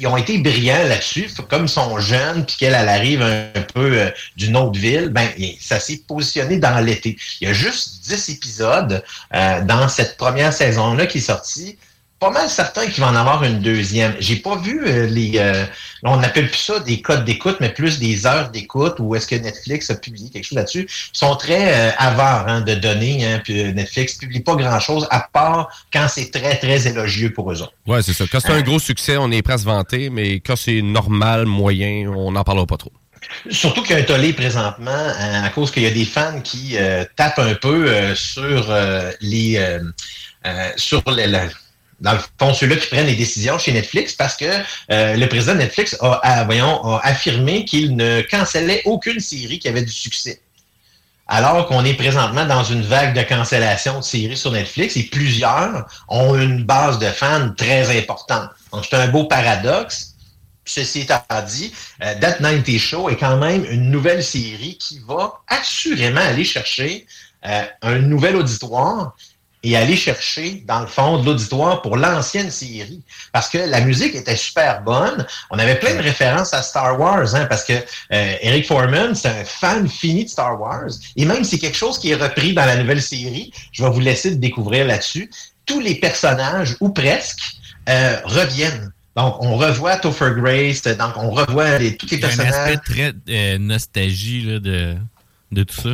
Ils 0.00 0.06
ont 0.06 0.16
été 0.16 0.38
brillants 0.38 0.84
là-dessus. 0.84 1.28
Comme 1.48 1.64
ils 1.64 1.68
sont 1.68 1.98
jeunes, 1.98 2.44
puis 2.46 2.56
qu'elle 2.56 2.74
elle 2.74 2.88
arrive 2.88 3.22
un, 3.22 3.62
peu 3.74 3.98
euh, 3.98 4.10
d'une 4.36 4.56
autre 4.56 4.78
ville, 4.78 5.08
ben 5.08 5.28
ça 5.60 5.80
s'est 5.80 6.02
positionné 6.06 6.58
dans 6.58 6.78
l'été. 6.84 7.16
Il 7.40 7.48
y 7.48 7.50
a 7.50 7.54
juste 7.54 8.04
10 8.04 8.28
épisodes 8.30 9.04
euh, 9.34 9.62
dans 9.62 9.88
cette 9.88 10.16
première 10.16 10.52
saison-là 10.52 11.06
qui 11.06 11.18
est 11.18 11.22
sortie. 11.22 11.78
Pas 12.22 12.30
mal 12.30 12.48
certain 12.48 12.86
qu'il 12.86 13.00
va 13.02 13.08
en 13.10 13.16
avoir 13.16 13.42
une 13.42 13.58
deuxième. 13.58 14.14
J'ai 14.20 14.36
pas 14.36 14.54
vu 14.56 14.80
euh, 14.86 15.06
les. 15.08 15.32
euh, 15.38 15.64
on 16.04 16.18
n'appelle 16.18 16.46
plus 16.48 16.56
ça 16.60 16.78
des 16.78 17.02
codes 17.02 17.24
d'écoute, 17.24 17.56
mais 17.58 17.70
plus 17.70 17.98
des 17.98 18.26
heures 18.26 18.50
d'écoute, 18.50 18.94
ou 19.00 19.16
est-ce 19.16 19.26
que 19.26 19.34
Netflix 19.34 19.90
a 19.90 19.96
publié 19.96 20.30
quelque 20.30 20.44
chose 20.44 20.54
là-dessus. 20.54 20.86
Ils 20.88 21.18
sont 21.18 21.34
très 21.34 21.74
euh, 21.74 21.90
avares 21.98 22.46
hein, 22.46 22.60
de 22.60 22.76
données, 22.76 23.26
hein, 23.26 23.40
puis 23.42 23.60
euh, 23.60 23.72
Netflix 23.72 24.14
publie 24.14 24.38
pas 24.38 24.54
grand-chose, 24.54 25.08
à 25.10 25.28
part 25.32 25.68
quand 25.92 26.06
c'est 26.08 26.30
très, 26.30 26.56
très 26.58 26.86
élogieux 26.86 27.32
pour 27.32 27.50
eux 27.50 27.60
autres. 27.60 27.72
Ouais, 27.88 28.02
c'est 28.04 28.12
ça. 28.12 28.24
Quand 28.30 28.38
c'est 28.38 28.52
un 28.52 28.62
gros 28.62 28.78
succès, 28.78 29.16
on 29.16 29.32
est 29.32 29.42
prêt 29.42 29.54
à 29.54 29.58
se 29.58 29.64
vanter, 29.64 30.08
mais 30.08 30.38
quand 30.38 30.54
c'est 30.54 30.80
normal, 30.80 31.46
moyen, 31.46 32.08
on 32.08 32.30
n'en 32.30 32.44
parlera 32.44 32.66
pas 32.66 32.76
trop. 32.76 32.92
Surtout 33.50 33.82
qu'il 33.82 33.96
y 33.96 33.98
a 33.98 34.02
un 34.02 34.04
tollé 34.04 34.32
présentement 34.32 34.92
euh, 34.92 35.44
à 35.44 35.48
cause 35.48 35.72
qu'il 35.72 35.82
y 35.82 35.86
a 35.86 35.90
des 35.90 36.04
fans 36.04 36.40
qui 36.40 36.76
tapent 37.16 37.40
un 37.40 37.54
peu 37.54 38.14
sur 38.14 38.72
les 39.20 39.58
sur 40.76 41.02
les, 41.10 41.26
la- 41.26 41.48
dans 42.02 42.12
le 42.12 42.18
fond 42.38 42.52
ceux-là 42.52 42.76
qui 42.76 42.88
prennent 42.88 43.06
les 43.06 43.14
décisions 43.14 43.58
chez 43.58 43.72
Netflix 43.72 44.12
parce 44.12 44.36
que 44.36 44.44
euh, 44.90 45.16
le 45.16 45.26
président 45.28 45.54
de 45.54 45.58
Netflix 45.58 45.96
a, 46.00 46.44
voyons, 46.44 46.96
affirmé 46.98 47.64
qu'il 47.64 47.96
ne 47.96 48.20
cancellait 48.22 48.82
aucune 48.84 49.20
série 49.20 49.58
qui 49.58 49.68
avait 49.68 49.82
du 49.82 49.92
succès. 49.92 50.40
Alors 51.28 51.66
qu'on 51.66 51.84
est 51.84 51.94
présentement 51.94 52.44
dans 52.44 52.64
une 52.64 52.82
vague 52.82 53.14
de 53.16 53.22
cancellation 53.22 54.00
de 54.00 54.04
séries 54.04 54.36
sur 54.36 54.50
Netflix 54.50 54.96
et 54.96 55.04
plusieurs 55.04 55.86
ont 56.08 56.34
une 56.34 56.64
base 56.64 56.98
de 56.98 57.06
fans 57.06 57.50
très 57.56 57.96
importante. 57.96 58.50
Donc 58.72 58.84
c'est 58.88 58.96
un 58.96 59.08
beau 59.08 59.24
paradoxe. 59.24 60.08
Ceci 60.64 61.00
étant 61.00 61.22
dit, 61.48 61.72
euh, 62.02 62.14
That 62.20 62.34
90 62.34 62.78
Show 62.78 63.08
est 63.08 63.16
quand 63.16 63.36
même 63.36 63.64
une 63.64 63.90
nouvelle 63.90 64.22
série 64.22 64.76
qui 64.78 65.00
va 65.06 65.40
assurément 65.48 66.20
aller 66.20 66.44
chercher 66.44 67.06
euh, 67.46 67.64
un 67.82 67.98
nouvel 67.98 68.36
auditoire 68.36 69.16
et 69.64 69.76
aller 69.76 69.96
chercher, 69.96 70.64
dans 70.66 70.80
le 70.80 70.86
fond, 70.86 71.18
de 71.18 71.26
l'auditoire 71.26 71.82
pour 71.82 71.96
l'ancienne 71.96 72.50
série. 72.50 73.00
Parce 73.32 73.48
que 73.48 73.58
la 73.58 73.80
musique 73.80 74.14
était 74.14 74.36
super 74.36 74.82
bonne. 74.82 75.24
On 75.50 75.58
avait 75.58 75.76
plein 75.78 75.94
de 75.94 76.02
références 76.02 76.52
à 76.52 76.62
Star 76.62 76.98
Wars, 76.98 77.34
hein, 77.34 77.46
parce 77.46 77.64
que 77.64 77.72
euh, 77.74 78.34
Eric 78.42 78.66
Foreman, 78.66 79.14
c'est 79.14 79.28
un 79.28 79.44
fan 79.44 79.88
fini 79.88 80.24
de 80.24 80.30
Star 80.30 80.60
Wars. 80.60 80.90
Et 81.16 81.24
même 81.24 81.44
si 81.44 81.50
c'est 81.50 81.58
quelque 81.58 81.76
chose 81.76 81.98
qui 81.98 82.10
est 82.10 82.16
repris 82.16 82.54
dans 82.54 82.64
la 82.66 82.76
nouvelle 82.76 83.02
série, 83.02 83.52
je 83.70 83.84
vais 83.84 83.90
vous 83.90 84.00
laisser 84.00 84.30
le 84.30 84.36
découvrir 84.36 84.86
là-dessus. 84.86 85.30
Tous 85.64 85.78
les 85.80 85.94
personnages, 85.94 86.76
ou 86.80 86.88
presque, 86.90 87.40
euh, 87.88 88.16
reviennent. 88.24 88.92
Donc, 89.14 89.36
on 89.40 89.56
revoit 89.56 89.96
Topher 89.96 90.32
Grace, 90.36 90.82
donc 90.82 91.12
on 91.16 91.30
revoit 91.30 91.78
les, 91.78 91.96
tous 91.96 92.10
les 92.10 92.16
Il 92.16 92.20
y 92.20 92.24
a 92.24 92.28
un 92.28 92.30
personnages. 92.36 92.54
aspect 92.72 92.92
très 92.92 93.12
euh, 93.28 93.58
nostalgie 93.58 94.42
là, 94.42 94.58
de, 94.58 94.96
de 95.52 95.62
tout 95.64 95.80
ça. 95.82 95.90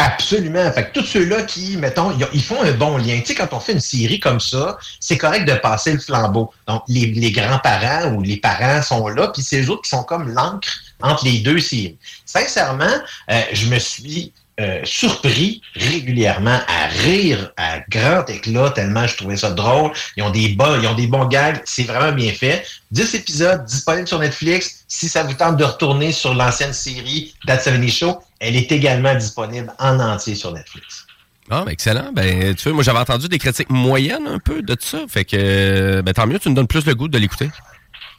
Absolument. 0.00 0.70
Fait 0.72 0.84
que 0.90 1.00
tous 1.00 1.04
ceux-là 1.06 1.42
qui, 1.42 1.76
mettons, 1.76 2.16
ils- 2.32 2.42
font 2.42 2.62
un 2.62 2.70
bon 2.72 2.96
lien. 2.98 3.18
Tu 3.20 3.26
sais, 3.26 3.34
quand 3.34 3.52
on 3.52 3.58
fait 3.60 3.72
une 3.72 3.80
série 3.80 4.20
comme 4.20 4.38
ça, 4.38 4.78
c'est 5.00 5.18
correct 5.18 5.44
de 5.44 5.54
passer 5.54 5.92
le 5.92 5.98
flambeau. 5.98 6.52
Donc, 6.68 6.82
les, 6.86 7.06
les 7.06 7.32
grands-parents 7.32 8.12
ou 8.14 8.22
les 8.22 8.36
parents 8.36 8.80
sont 8.80 9.08
là, 9.08 9.28
puis 9.28 9.42
c'est 9.42 9.60
eux 9.60 9.70
autres 9.70 9.82
qui 9.82 9.90
sont 9.90 10.04
comme 10.04 10.32
l'encre 10.32 10.68
entre 11.02 11.24
les 11.24 11.40
deux 11.40 11.58
séries. 11.58 11.98
Sincèrement, 12.24 12.84
euh, 13.30 13.40
je 13.52 13.66
me 13.66 13.78
suis 13.80 14.32
euh, 14.60 14.80
surpris 14.84 15.62
régulièrement 15.74 16.58
à 16.66 16.86
rire 17.04 17.52
à 17.56 17.78
grand 17.88 18.28
éclat, 18.28 18.70
tellement 18.70 19.06
je 19.06 19.16
trouvais 19.16 19.36
ça 19.36 19.50
drôle. 19.50 19.92
Ils 20.16 20.22
ont 20.24 20.30
des 20.30 20.48
bons, 20.50 20.80
ils 20.80 20.86
ont 20.88 20.94
des 20.94 21.06
bons 21.06 21.26
gags, 21.26 21.60
c'est 21.64 21.84
vraiment 21.84 22.12
bien 22.12 22.32
fait. 22.32 22.64
10 22.90 23.14
épisodes 23.14 23.64
disponibles 23.64 24.08
sur 24.08 24.18
Netflix. 24.18 24.84
Si 24.88 25.08
ça 25.08 25.22
vous 25.22 25.34
tente 25.34 25.56
de 25.58 25.64
retourner 25.64 26.10
sur 26.12 26.34
l'ancienne 26.34 26.72
série 26.72 27.34
That 27.46 27.60
70 27.60 27.90
Show, 27.90 28.18
elle 28.40 28.56
est 28.56 28.70
également 28.72 29.14
disponible 29.14 29.72
en 29.78 29.98
entier 30.00 30.34
sur 30.34 30.52
Netflix. 30.52 31.06
Ah, 31.50 31.62
ben, 31.64 31.72
excellent. 31.72 32.12
Ben, 32.12 32.54
tu 32.54 32.64
vois, 32.64 32.74
moi, 32.74 32.82
j'avais 32.82 32.98
entendu 32.98 33.28
des 33.28 33.38
critiques 33.38 33.70
moyennes 33.70 34.26
un 34.26 34.38
peu 34.38 34.60
de 34.62 34.76
ça. 34.78 34.98
Fait 35.08 35.24
que, 35.24 36.02
ben, 36.02 36.12
tant 36.12 36.26
mieux, 36.26 36.38
tu 36.38 36.50
me 36.50 36.54
donnes 36.54 36.66
plus 36.66 36.84
le 36.84 36.94
goût 36.94 37.08
de 37.08 37.18
l'écouter. 37.18 37.50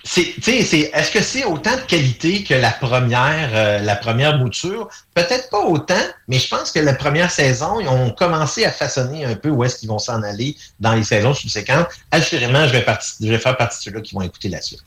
C'est, 0.03 0.33
tu 0.35 0.41
sais, 0.41 0.63
c'est, 0.63 0.91
est-ce 0.93 1.11
que 1.11 1.21
c'est 1.21 1.43
autant 1.43 1.75
de 1.75 1.81
qualité 1.81 2.43
que 2.43 2.53
la 2.53 2.71
première, 2.71 3.49
euh, 3.53 3.79
la 3.79 3.97
première 3.97 4.37
mouture? 4.37 4.87
Peut-être 5.13 5.49
pas 5.49 5.59
autant, 5.59 6.01
mais 6.29 6.39
je 6.39 6.47
pense 6.47 6.71
que 6.71 6.79
la 6.79 6.93
première 6.93 7.29
saison, 7.29 7.81
ils 7.81 7.87
ont 7.89 8.09
commencé 8.09 8.63
à 8.63 8.71
façonner 8.71 9.25
un 9.25 9.35
peu 9.35 9.49
où 9.49 9.61
est-ce 9.63 9.77
qu'ils 9.77 9.89
vont 9.89 9.99
s'en 9.99 10.23
aller 10.23 10.55
dans 10.79 10.93
les 10.93 11.03
saisons 11.03 11.33
subséquentes. 11.33 11.87
Assurément, 12.11 12.65
je 12.65 12.71
vais, 12.71 12.81
parti- 12.81 13.15
je 13.21 13.27
vais 13.27 13.39
faire 13.39 13.57
partie 13.57 13.77
de 13.79 13.83
ceux-là 13.83 14.01
qui 14.01 14.15
vont 14.15 14.21
écouter 14.21 14.47
la 14.47 14.61
suite. 14.61 14.83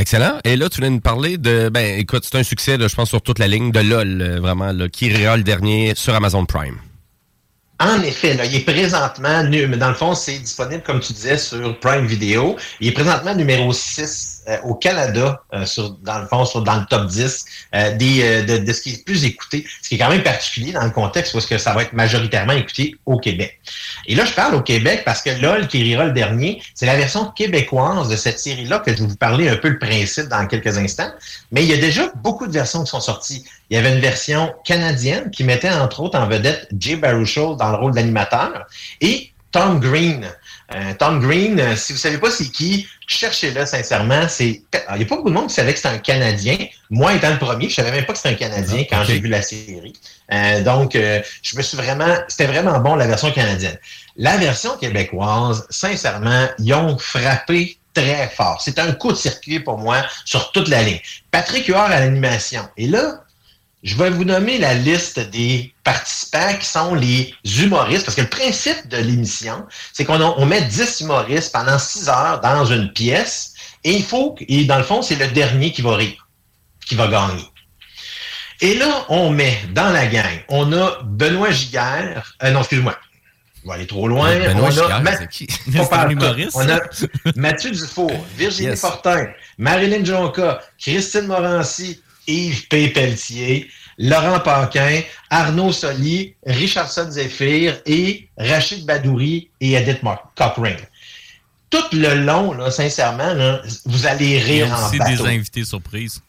Excellent. 0.00 0.38
Et 0.44 0.56
là, 0.56 0.70
tu 0.70 0.80
viens 0.80 0.88
de 0.88 0.94
nous 0.94 1.00
parler 1.00 1.36
de. 1.36 1.68
Ben, 1.68 1.98
écoute, 1.98 2.24
c'est 2.24 2.38
un 2.38 2.42
succès, 2.42 2.78
je 2.80 2.94
pense, 2.94 3.10
sur 3.10 3.20
toute 3.20 3.38
la 3.38 3.46
ligne 3.46 3.70
de 3.70 3.80
LOL, 3.80 4.22
euh, 4.22 4.40
vraiment, 4.40 4.72
là, 4.72 4.88
qui 4.88 5.12
rira 5.12 5.36
le 5.36 5.42
dernier 5.42 5.92
sur 5.94 6.14
Amazon 6.14 6.46
Prime. 6.46 6.78
En 7.80 8.00
effet, 8.02 8.32
là, 8.32 8.46
il 8.46 8.56
est 8.56 8.60
présentement, 8.60 9.44
mais 9.50 9.76
dans 9.76 9.90
le 9.90 9.94
fond, 9.94 10.14
c'est 10.14 10.38
disponible, 10.38 10.82
comme 10.82 11.00
tu 11.00 11.12
disais, 11.12 11.36
sur 11.36 11.78
Prime 11.80 12.06
Video. 12.06 12.56
Il 12.80 12.88
est 12.88 12.92
présentement 12.92 13.34
numéro 13.34 13.74
6 13.74 14.39
euh, 14.39 14.39
au 14.64 14.74
Canada, 14.74 15.42
euh, 15.54 15.64
sur, 15.64 15.90
dans 16.02 16.18
le 16.18 16.26
fond, 16.26 16.44
sur, 16.44 16.62
dans 16.62 16.76
le 16.76 16.86
top 16.86 17.06
10 17.06 17.44
euh, 17.74 17.96
des, 17.96 18.22
euh, 18.22 18.42
de, 18.42 18.64
de 18.64 18.72
ce 18.72 18.80
qui 18.80 18.90
est 18.90 18.98
le 18.98 19.04
plus 19.04 19.24
écouté, 19.24 19.66
ce 19.82 19.88
qui 19.88 19.94
est 19.96 19.98
quand 19.98 20.08
même 20.08 20.22
particulier 20.22 20.72
dans 20.72 20.84
le 20.84 20.90
contexte 20.90 21.32
parce 21.32 21.46
que 21.46 21.58
ça 21.58 21.72
va 21.74 21.82
être 21.82 21.92
majoritairement 21.92 22.52
écouté 22.52 22.94
au 23.06 23.18
Québec. 23.18 23.60
Et 24.06 24.14
là, 24.14 24.24
je 24.24 24.32
parle 24.32 24.54
au 24.54 24.62
Québec 24.62 25.02
parce 25.04 25.22
que 25.22 25.30
LOL, 25.30 25.68
qui 25.68 25.82
rira 25.82 26.04
le 26.04 26.12
dernier, 26.12 26.62
c'est 26.74 26.86
la 26.86 26.96
version 26.96 27.26
québécoise 27.26 28.08
de 28.08 28.16
cette 28.16 28.38
série-là 28.38 28.78
que 28.80 28.92
je 28.92 29.02
vais 29.02 29.08
vous 29.08 29.16
parler 29.16 29.48
un 29.48 29.56
peu 29.56 29.68
le 29.68 29.78
principe 29.78 30.28
dans 30.28 30.46
quelques 30.46 30.78
instants. 30.78 31.10
Mais 31.52 31.62
il 31.62 31.68
y 31.68 31.74
a 31.74 31.78
déjà 31.78 32.10
beaucoup 32.16 32.46
de 32.46 32.52
versions 32.52 32.84
qui 32.84 32.90
sont 32.90 33.00
sorties. 33.00 33.44
Il 33.70 33.76
y 33.76 33.78
avait 33.78 33.92
une 33.92 34.00
version 34.00 34.52
canadienne 34.64 35.30
qui 35.30 35.44
mettait 35.44 35.70
entre 35.70 36.00
autres 36.00 36.18
en 36.18 36.26
vedette 36.26 36.68
Jay 36.78 36.96
Baruchel 36.96 37.56
dans 37.58 37.70
le 37.70 37.76
rôle 37.76 37.94
d'animateur 37.94 38.66
et 39.00 39.32
Tom 39.52 39.80
Green. 39.80 40.26
Euh, 40.72 40.94
Tom 40.98 41.20
Green, 41.20 41.58
euh, 41.58 41.74
si 41.74 41.92
vous 41.92 41.98
savez 41.98 42.18
pas 42.18 42.30
c'est 42.30 42.48
qui, 42.48 42.86
cherchez-le 43.06 43.66
sincèrement. 43.66 44.28
C'est, 44.28 44.62
il 44.72 44.96
n'y 44.96 45.02
a 45.02 45.06
pas 45.06 45.16
beaucoup 45.16 45.30
de 45.30 45.34
monde 45.34 45.48
qui 45.48 45.54
savait 45.54 45.72
que 45.72 45.78
c'était 45.78 45.94
un 45.94 45.98
Canadien. 45.98 46.56
Moi, 46.90 47.14
étant 47.14 47.30
le 47.30 47.38
premier, 47.38 47.68
je 47.68 47.74
savais 47.74 47.90
même 47.90 48.04
pas 48.04 48.12
que 48.12 48.18
c'était 48.18 48.34
un 48.34 48.48
Canadien 48.48 48.84
quand 48.88 49.02
j'ai 49.02 49.18
vu 49.18 49.28
la 49.28 49.42
série. 49.42 49.92
Euh, 50.32 50.62
donc, 50.62 50.92
je 50.94 51.56
me 51.56 51.62
suis 51.62 51.76
vraiment, 51.76 52.14
c'était 52.28 52.46
vraiment 52.46 52.78
bon 52.78 52.94
la 52.94 53.08
version 53.08 53.32
canadienne. 53.32 53.78
La 54.16 54.36
version 54.36 54.76
québécoise, 54.76 55.66
sincèrement, 55.70 56.46
ils 56.58 56.72
ont 56.72 56.96
frappé 56.98 57.78
très 57.92 58.28
fort. 58.28 58.60
C'est 58.62 58.78
un 58.78 58.92
coup 58.92 59.10
de 59.10 59.16
circuit 59.16 59.58
pour 59.58 59.78
moi 59.78 60.04
sur 60.24 60.52
toute 60.52 60.68
la 60.68 60.82
ligne. 60.82 61.00
Patrick 61.32 61.66
Huard 61.66 61.90
à 61.90 62.00
l'animation. 62.00 62.62
Et 62.76 62.86
là, 62.86 63.24
je 63.82 63.96
vais 63.96 64.10
vous 64.10 64.24
nommer 64.24 64.58
la 64.58 64.74
liste 64.74 65.18
des 65.30 65.72
participants 65.84 66.54
qui 66.60 66.66
sont 66.66 66.94
les 66.94 67.34
humoristes, 67.60 68.04
parce 68.04 68.14
que 68.14 68.20
le 68.22 68.28
principe 68.28 68.88
de 68.88 68.98
l'émission, 68.98 69.64
c'est 69.92 70.04
qu'on 70.04 70.20
a- 70.20 70.34
on 70.36 70.44
met 70.46 70.62
10 70.62 71.00
humoristes 71.00 71.52
pendant 71.52 71.78
6 71.78 72.08
heures 72.08 72.40
dans 72.42 72.64
une 72.66 72.92
pièce, 72.92 73.54
et 73.84 73.92
il 73.92 74.04
faut, 74.04 74.34
et 74.40 74.64
dans 74.64 74.76
le 74.78 74.84
fond, 74.84 75.00
c'est 75.00 75.16
le 75.16 75.28
dernier 75.28 75.72
qui 75.72 75.80
va 75.82 75.96
rire, 75.96 76.28
qui 76.86 76.94
va 76.94 77.08
gagner. 77.08 77.44
Et 78.60 78.74
là, 78.74 79.06
on 79.08 79.30
met 79.30 79.58
dans 79.72 79.88
la 79.90 80.06
gang, 80.06 80.42
on 80.48 80.70
a 80.74 80.98
Benoît 81.02 81.50
Giguère, 81.50 82.34
euh, 82.42 82.50
non, 82.50 82.60
excuse-moi, 82.60 82.94
je 83.62 83.68
vais 83.68 83.74
aller 83.74 83.86
trop 83.86 84.06
loin. 84.06 84.28
Benoît 84.38 84.64
on 84.64 84.66
a 84.66 84.70
Giguère, 84.70 85.16
c'est 85.18 85.28
qui? 85.30 85.46
On 86.54 86.68
a? 86.68 86.78
Mathieu 87.36 87.70
Dufour, 87.70 88.12
Virginie 88.36 88.68
Yes. 88.68 88.80
Fortin, 88.82 89.28
Marilyn 89.56 90.04
Jonca, 90.04 90.60
Christine 90.78 91.26
Morancy, 91.26 92.02
Yves 92.30 92.68
P. 92.68 92.88
Pelletier, 92.88 93.68
Laurent 93.98 94.40
Paquin, 94.40 95.02
Arnaud 95.28 95.72
Soli, 95.72 96.34
Richardson 96.46 97.10
Zephyr 97.10 97.80
et 97.86 98.28
Rachid 98.38 98.86
Badouri 98.86 99.50
et 99.60 99.74
Edith 99.74 100.00
Cochrane. 100.36 100.76
Tout 101.68 101.84
le 101.92 102.14
long, 102.14 102.52
là, 102.52 102.70
sincèrement, 102.70 103.34
là, 103.34 103.62
vous 103.84 104.06
allez 104.06 104.38
rire 104.38 104.72
a 104.74 104.88
en 104.88 104.90
bateau. 104.96 105.24
des 105.24 105.28
invités 105.28 105.64
surprises. 105.64 106.20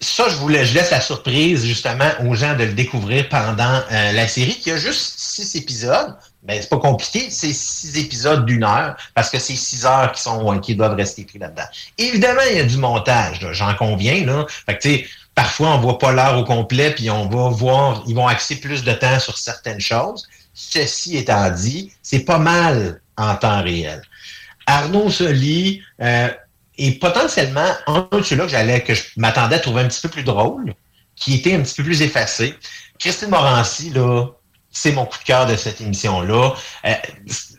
Ça, 0.00 0.28
je, 0.28 0.36
voulais, 0.36 0.64
je 0.64 0.74
laisse 0.74 0.90
la 0.90 1.00
surprise 1.00 1.64
justement 1.64 2.10
aux 2.26 2.34
gens 2.34 2.54
de 2.56 2.64
le 2.64 2.72
découvrir 2.72 3.28
pendant 3.28 3.80
euh, 3.90 4.12
la 4.12 4.26
série 4.26 4.54
qui 4.54 4.70
a 4.70 4.76
juste 4.76 5.14
six 5.16 5.54
épisodes. 5.54 6.16
Ben, 6.42 6.60
c'est 6.60 6.68
pas 6.68 6.78
compliqué, 6.78 7.30
c'est 7.30 7.52
six 7.54 7.96
épisodes 7.96 8.44
d'une 8.44 8.64
heure 8.64 8.96
parce 9.14 9.30
que 9.30 9.38
c'est 9.38 9.56
six 9.56 9.86
heures 9.86 10.12
qui 10.12 10.20
sont 10.20 10.52
euh, 10.52 10.58
qui 10.58 10.74
doivent 10.74 10.96
rester 10.96 11.24
pris 11.24 11.38
là-dedans. 11.38 11.64
Évidemment, 11.96 12.42
il 12.50 12.56
y 12.58 12.60
a 12.60 12.64
du 12.64 12.76
montage, 12.76 13.46
j'en 13.52 13.74
conviens. 13.76 14.26
Là. 14.26 14.44
Fait 14.66 14.76
que, 14.76 14.82
tu 14.82 14.88
sais, 14.96 15.06
parfois, 15.34 15.74
on 15.74 15.78
voit 15.80 15.98
pas 15.98 16.12
l'heure 16.12 16.38
au 16.38 16.44
complet, 16.44 16.94
puis 16.94 17.10
on 17.10 17.28
va 17.28 17.48
voir, 17.48 18.02
ils 18.06 18.14
vont 18.14 18.26
axer 18.26 18.56
plus 18.56 18.84
de 18.84 18.92
temps 18.92 19.18
sur 19.18 19.36
certaines 19.38 19.80
choses. 19.80 20.26
Ceci 20.52 21.16
étant 21.16 21.50
dit, 21.50 21.92
c'est 22.02 22.20
pas 22.20 22.38
mal 22.38 23.00
en 23.16 23.34
temps 23.36 23.62
réel. 23.62 24.02
Arnaud 24.66 25.10
Soli 25.10 25.82
euh, 26.00 26.28
est 26.78 27.00
potentiellement 27.00 27.70
un 27.86 28.08
de 28.12 28.22
ceux-là 28.22 28.44
que 28.44 28.50
j'allais, 28.50 28.82
que 28.82 28.94
je 28.94 29.02
m'attendais 29.16 29.56
à 29.56 29.58
trouver 29.58 29.82
un 29.82 29.88
petit 29.88 30.00
peu 30.00 30.08
plus 30.08 30.22
drôle, 30.22 30.74
qui 31.16 31.34
était 31.34 31.54
un 31.54 31.60
petit 31.60 31.74
peu 31.74 31.82
plus 31.82 32.02
effacé. 32.02 32.54
Christine 32.98 33.28
Morancy, 33.28 33.90
là, 33.90 34.26
c'est 34.70 34.92
mon 34.92 35.06
coup 35.06 35.18
de 35.18 35.24
cœur 35.24 35.46
de 35.46 35.56
cette 35.56 35.80
émission-là. 35.80 36.54
Euh, 36.86 36.94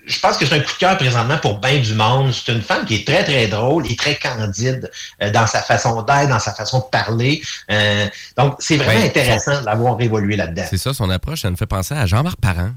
je 0.08 0.20
pense 0.20 0.38
que 0.38 0.46
c'est 0.46 0.56
un 0.56 0.60
coup 0.60 0.72
de 0.74 0.78
cœur 0.78 0.98
présentement 0.98 1.38
pour 1.38 1.60
bien 1.60 1.78
du 1.80 1.94
monde. 1.96 2.32
C'est 2.34 2.52
une 2.52 2.62
femme 2.62 2.86
qui 2.86 2.96
est 2.96 3.08
très, 3.08 3.24
très 3.24 3.48
drôle 3.48 3.90
et 3.92 3.96
très 3.96 4.16
candide 4.16 4.92
euh, 5.22 5.32
dans 5.32 5.48
sa 5.48 5.62
façon 5.62 6.02
d'être, 6.02 6.30
dans 6.30 6.40
sa 6.40 6.54
façon 6.54 6.80
de 6.80 6.86
parler. 6.92 7.42
Euh, 7.72 8.06
donc, 8.38 8.56
c'est 8.60 8.78
vraiment 8.78 9.00
Ouais, 9.00 9.08
intéressant 9.08 9.60
de 9.62 9.66
l'avoir 9.66 10.00
évolué 10.02 10.36
là-dedans. 10.36 10.66
C'est 10.70 10.78
ça, 10.78 10.94
son 10.94 11.10
approche, 11.10 11.42
ça 11.42 11.50
me 11.52 11.56
fait 11.56 11.66
penser 11.66 11.94
à 11.96 12.06
Jean-Marc 12.06 12.40
Parent. 12.40 12.72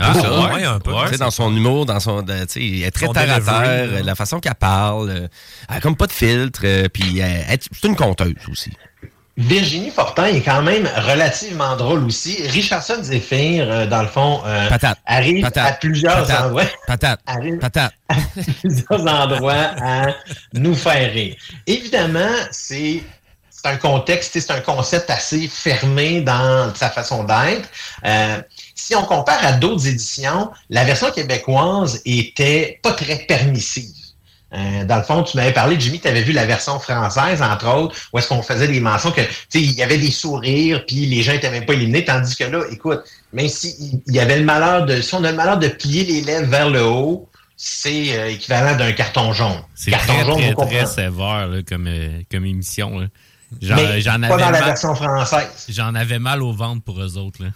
Ah, 0.00 0.12
ouais, 0.12 0.20
ça. 0.22 0.54
ouais, 0.54 0.64
un 0.64 0.80
peu. 0.80 0.92
Tu 1.04 1.12
sais, 1.12 1.18
dans 1.18 1.30
son 1.30 1.54
humour, 1.54 1.86
dans 1.86 2.00
son, 2.00 2.22
de- 2.22 2.32
tu 2.46 2.52
sais, 2.54 2.66
elle 2.66 2.82
est 2.82 2.90
très 2.90 3.06
terre 3.08 3.30
à 3.32 3.38
delivery, 3.38 3.62
terre, 3.64 3.86
là. 3.92 4.02
la 4.02 4.14
façon 4.16 4.40
qu'elle 4.40 4.54
parle, 4.56 5.08
euh, 5.10 5.28
elle 5.70 5.76
a 5.76 5.80
comme 5.80 5.94
pas 5.96 6.06
de 6.08 6.12
filtre, 6.12 6.60
euh, 6.64 6.88
puis 6.92 7.22
euh, 7.22 7.42
elle- 7.48 7.58
c'est 7.60 7.86
une 7.86 7.94
conteuse 7.94 8.34
aussi. 8.50 8.72
Virginie 9.36 9.90
Fortin 9.90 10.26
est 10.26 10.42
quand 10.42 10.62
même 10.62 10.88
relativement 11.08 11.74
drôle 11.76 12.04
aussi. 12.04 12.46
Richardson 12.46 13.02
Zephyr, 13.02 13.68
euh, 13.68 13.86
dans 13.86 14.02
le 14.02 14.08
fond, 14.08 14.40
euh, 14.46 14.68
Patate. 14.68 14.98
arrive 15.04 15.42
Patate. 15.42 15.66
à 15.66 15.72
plusieurs 15.72 16.20
Patate. 16.20 16.40
endroits. 16.44 16.64
Patate. 16.86 17.20
Arrive 17.26 17.58
à 17.64 18.14
plusieurs 18.60 19.06
endroits 19.06 19.70
à 19.82 20.06
nous 20.52 20.74
faire 20.74 21.12
rire. 21.12 21.34
Évidemment, 21.66 22.30
c'est 22.52 23.02
c'est 23.50 23.70
un 23.70 23.76
contexte, 23.76 24.38
c'est 24.38 24.50
un 24.50 24.60
concept 24.60 25.08
assez 25.10 25.48
fermé 25.48 26.20
dans 26.20 26.72
sa 26.74 26.90
façon 26.90 27.24
d'être. 27.24 27.68
Euh, 28.04 28.40
si 28.74 28.94
on 28.94 29.04
compare 29.04 29.44
à 29.44 29.52
d'autres 29.52 29.88
éditions, 29.88 30.50
la 30.68 30.84
version 30.84 31.10
québécoise 31.10 32.02
était 32.04 32.78
pas 32.82 32.92
très 32.92 33.16
permissive. 33.20 34.03
Euh, 34.54 34.84
dans 34.84 34.96
le 34.96 35.02
fond, 35.02 35.22
tu 35.22 35.36
m'avais 35.36 35.52
parlé, 35.52 35.76
Jimmy, 35.78 36.00
tu 36.00 36.06
avais 36.06 36.22
vu 36.22 36.32
la 36.32 36.46
version 36.46 36.78
française, 36.78 37.42
entre 37.42 37.66
autres, 37.74 37.96
où 38.12 38.18
est-ce 38.18 38.28
qu'on 38.28 38.42
faisait 38.42 38.68
des 38.68 38.80
mentions 38.80 39.10
que, 39.10 39.20
tu 39.20 39.28
sais, 39.48 39.60
il 39.60 39.72
y 39.72 39.82
avait 39.82 39.98
des 39.98 40.10
sourires, 40.10 40.84
puis 40.86 41.06
les 41.06 41.22
gens 41.22 41.32
étaient 41.32 41.50
même 41.50 41.66
pas 41.66 41.72
éliminés, 41.72 42.04
tandis 42.04 42.36
que 42.36 42.44
là, 42.44 42.60
écoute, 42.70 43.00
même 43.32 43.48
si 43.48 44.00
il 44.06 44.14
y 44.14 44.20
avait 44.20 44.38
le 44.38 44.44
malheur 44.44 44.86
de, 44.86 45.00
si 45.00 45.14
on 45.14 45.24
a 45.24 45.30
le 45.30 45.36
malheur 45.36 45.58
de 45.58 45.68
plier 45.68 46.04
les 46.04 46.20
lèvres 46.20 46.48
vers 46.48 46.70
le 46.70 46.84
haut, 46.84 47.28
c'est 47.56 48.18
euh, 48.18 48.30
équivalent 48.30 48.76
d'un 48.76 48.92
carton 48.92 49.32
jaune. 49.32 49.62
C'est 49.74 49.90
carton 49.90 50.12
très, 50.12 50.24
jaune, 50.24 50.54
très, 50.68 50.86
sévère 50.86 51.48
là, 51.48 51.62
comme, 51.66 51.86
euh, 51.86 52.20
comme 52.30 52.44
émission. 52.44 52.98
là. 52.98 53.06
J'en 53.60 53.76
pas 53.76 53.82
avais 53.82 54.28
dans 54.28 54.50
la 54.50 54.62
version 54.62 54.94
française. 54.94 55.66
J'en 55.68 55.94
avais 55.94 56.18
mal 56.18 56.42
au 56.42 56.52
ventre 56.52 56.82
pour 56.82 57.00
eux 57.00 57.16
autres. 57.16 57.42
Là. 57.42 57.50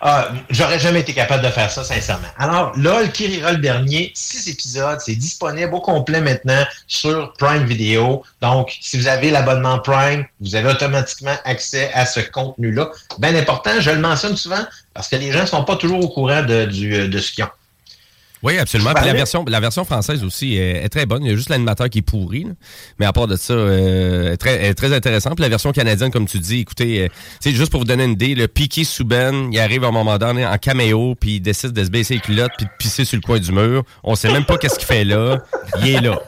Ah, 0.00 0.30
j'aurais 0.50 0.78
jamais 0.78 1.00
été 1.00 1.14
capable 1.14 1.44
de 1.44 1.48
faire 1.48 1.70
ça, 1.70 1.84
sincèrement. 1.84 2.28
Alors, 2.36 2.72
là, 2.76 3.02
le 3.02 3.08
qui 3.08 3.26
rira 3.26 3.52
le 3.52 3.58
dernier, 3.58 4.10
six 4.14 4.48
épisodes, 4.48 4.98
c'est 5.00 5.14
disponible 5.14 5.72
au 5.74 5.80
complet 5.80 6.20
maintenant 6.20 6.64
sur 6.86 7.32
Prime 7.34 7.64
Video. 7.64 8.22
Donc, 8.40 8.76
si 8.80 8.98
vous 8.98 9.06
avez 9.06 9.30
l'abonnement 9.30 9.78
Prime, 9.78 10.24
vous 10.40 10.56
avez 10.56 10.70
automatiquement 10.70 11.36
accès 11.44 11.90
à 11.94 12.04
ce 12.04 12.20
contenu-là. 12.20 12.90
Bien 13.18 13.34
important, 13.36 13.70
je 13.80 13.90
le 13.90 14.00
mentionne 14.00 14.36
souvent, 14.36 14.64
parce 14.92 15.08
que 15.08 15.16
les 15.16 15.30
gens 15.30 15.42
ne 15.42 15.46
sont 15.46 15.64
pas 15.64 15.76
toujours 15.76 16.04
au 16.04 16.08
courant 16.08 16.42
de, 16.42 16.64
du, 16.64 17.08
de 17.08 17.18
ce 17.18 17.32
qu'ils 17.32 17.44
ont. 17.44 17.50
Oui, 18.42 18.58
absolument. 18.58 18.92
Puis 18.94 19.06
la 19.06 19.12
version, 19.12 19.44
la 19.46 19.60
version 19.60 19.84
française 19.84 20.24
aussi 20.24 20.56
est, 20.56 20.84
est 20.84 20.88
très 20.88 21.06
bonne. 21.06 21.24
Il 21.24 21.30
y 21.30 21.32
a 21.32 21.36
juste 21.36 21.48
l'animateur 21.48 21.88
qui 21.88 21.98
est 21.98 22.02
pourri. 22.02 22.44
là. 22.44 22.50
Mais 22.98 23.06
à 23.06 23.12
part 23.12 23.28
de 23.28 23.36
ça, 23.36 23.52
euh, 23.52 24.26
elle 24.26 24.32
est 24.32 24.36
très, 24.36 24.64
est 24.66 24.74
très 24.74 24.92
intéressante. 24.92 25.36
Puis 25.36 25.42
la 25.42 25.48
version 25.48 25.70
canadienne, 25.72 26.10
comme 26.10 26.26
tu 26.26 26.38
dis, 26.40 26.60
écoutez, 26.60 27.04
euh, 27.04 27.08
tu 27.40 27.50
sais, 27.50 27.56
juste 27.56 27.70
pour 27.70 27.80
vous 27.80 27.86
donner 27.86 28.04
une 28.04 28.12
idée, 28.12 28.34
le 28.34 28.48
Piqué 28.48 28.82
Souben, 28.84 29.50
il 29.52 29.60
arrive 29.60 29.84
à 29.84 29.88
un 29.88 29.92
moment 29.92 30.18
donné 30.18 30.44
en 30.44 30.58
caméo, 30.58 31.14
puis 31.14 31.36
il 31.36 31.40
décide 31.40 31.70
de 31.72 31.84
se 31.84 31.90
baisser 31.90 32.14
les 32.14 32.20
culottes, 32.20 32.52
puis 32.56 32.66
de 32.66 32.70
pisser 32.78 33.04
sur 33.04 33.16
le 33.16 33.22
coin 33.22 33.38
du 33.38 33.52
mur. 33.52 33.84
On 34.02 34.16
sait 34.16 34.32
même 34.32 34.44
pas 34.44 34.58
qu'est-ce 34.58 34.78
qu'il 34.78 34.86
fait 34.88 35.04
là. 35.04 35.38
Il 35.80 35.88
est 35.88 36.00
là. 36.00 36.18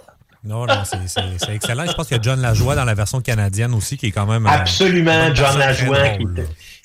Non, 0.47 0.67
non, 0.67 0.83
c'est- 0.85 0.99
c'est 1.07 1.21
c'est 1.39 1.55
excellent. 1.55 1.85
Je 1.87 1.95
pense 1.95 2.07
qu'il 2.07 2.19
y 2.19 2.21
a 2.21 2.23
John 2.23 2.39
Lajoie 2.41 2.77
dans 2.77 2.85
la 2.85 2.93
version 2.95 3.21
canadienne 3.23 3.73
aussi, 3.75 3.97
qui 3.97 4.07
est 4.07 4.11
quand 4.13 4.27
même. 4.27 4.47
euh, 4.47 4.51
Absolument, 4.51 5.35
John 5.35 5.59
Lajoie. 5.59 6.11
qui 6.11 6.27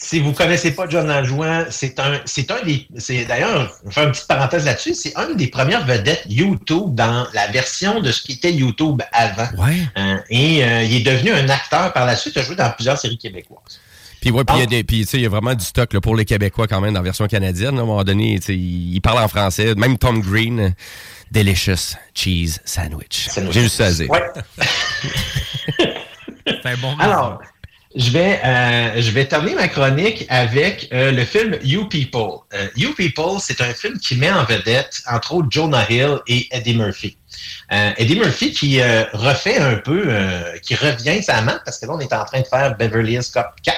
Si 0.01 0.19
vous 0.21 0.31
connaissez 0.31 0.71
pas 0.71 0.87
John 0.87 1.07
Lajoie, 1.07 1.65
c'est 1.71 1.99
un, 1.99 2.21
c'est 2.23 2.49
un 2.51 2.63
des, 2.63 2.87
c'est 2.97 3.25
d'ailleurs, 3.25 3.77
je 3.83 3.87
vais 3.87 3.91
faire 3.93 4.03
une 4.05 4.11
petite 4.11 4.27
parenthèse 4.27 4.63
là-dessus, 4.63 4.93
c'est 4.93 5.13
une 5.17 5.35
des 5.35 5.47
premières 5.47 5.85
vedettes 5.85 6.23
YouTube 6.29 6.95
dans 6.95 7.27
la 7.33 7.47
version 7.47 7.99
de 7.99 8.09
ce 8.13 8.21
qui 8.21 8.31
était 8.33 8.53
YouTube 8.53 9.01
avant. 9.11 9.49
Euh, 9.97 10.17
et 10.29 10.63
euh, 10.63 10.83
il 10.83 10.95
est 10.95 11.11
devenu 11.11 11.31
un 11.31 11.49
acteur 11.49 11.91
par 11.91 12.05
la 12.05 12.15
suite, 12.15 12.33
il 12.37 12.39
a 12.39 12.43
joué 12.43 12.55
dans 12.55 12.69
plusieurs 12.71 12.97
séries 12.97 13.17
québécoises. 13.17 13.81
Puis 14.21 14.31
ouais, 14.31 14.43
puis 14.45 14.55
il 14.55 14.59
y 14.59 14.63
a 14.63 14.65
des- 14.67 14.83
puis, 14.85 15.01
tu 15.01 15.11
sais, 15.11 15.17
il 15.17 15.23
y 15.23 15.25
a 15.25 15.29
vraiment 15.29 15.53
du 15.53 15.63
stock 15.65 15.91
là, 15.93 15.99
pour 16.01 16.15
les 16.15 16.25
Québécois 16.25 16.67
quand 16.67 16.79
même 16.81 16.93
dans 16.93 16.99
la 16.99 17.03
version 17.05 17.27
canadienne. 17.27 17.75
là. 17.75 17.81
à 17.81 17.83
un 17.83 17.87
moment 17.87 18.03
donné, 18.03 18.37
tu 18.39 18.45
sais, 18.47 18.53
il 18.55 18.93
il 18.95 19.01
parle 19.01 19.19
en 19.23 19.27
français. 19.27 19.75
Même 19.75 19.97
Tom 19.97 20.21
Green, 20.21 20.73
delicious 21.31 21.95
cheese 22.13 22.59
sandwich. 22.65 23.29
J'ai 23.51 23.61
juste 23.61 23.75
ça 23.75 23.85
à 23.87 23.91
dire. 23.91 24.09
Ouais. 24.09 24.23
C'est 26.47 26.65
un 26.65 26.77
bon 26.77 26.95
Alors, 26.99 27.41
je 27.95 28.11
vais, 28.11 28.39
euh, 28.43 29.01
je 29.01 29.11
vais 29.11 29.25
terminer 29.25 29.55
ma 29.55 29.67
chronique 29.67 30.25
avec 30.29 30.89
euh, 30.93 31.11
le 31.11 31.25
film 31.25 31.57
You 31.63 31.85
People. 31.85 32.41
Euh, 32.53 32.67
you 32.75 32.93
People, 32.93 33.39
c'est 33.39 33.61
un 33.61 33.73
film 33.73 33.97
qui 33.97 34.15
met 34.15 34.31
en 34.31 34.43
vedette, 34.43 35.01
entre 35.11 35.33
autres, 35.33 35.47
Jonah 35.49 35.89
Hill 35.89 36.19
et 36.27 36.47
Eddie 36.51 36.75
Murphy. 36.75 37.17
Euh, 37.71 37.91
Eddie 37.97 38.15
Murphy 38.15 38.51
qui 38.51 38.79
euh, 38.79 39.05
refait 39.13 39.57
un 39.57 39.75
peu, 39.75 40.03
euh, 40.07 40.57
qui 40.59 40.75
revient 40.75 41.21
sa 41.23 41.41
main, 41.41 41.59
parce 41.65 41.79
que 41.79 41.87
là, 41.87 41.93
on 41.95 41.99
est 41.99 42.13
en 42.13 42.25
train 42.25 42.41
de 42.41 42.47
faire 42.47 42.77
Beverly 42.77 43.13
Hills 43.13 43.31
Cop 43.33 43.47
4. 43.63 43.75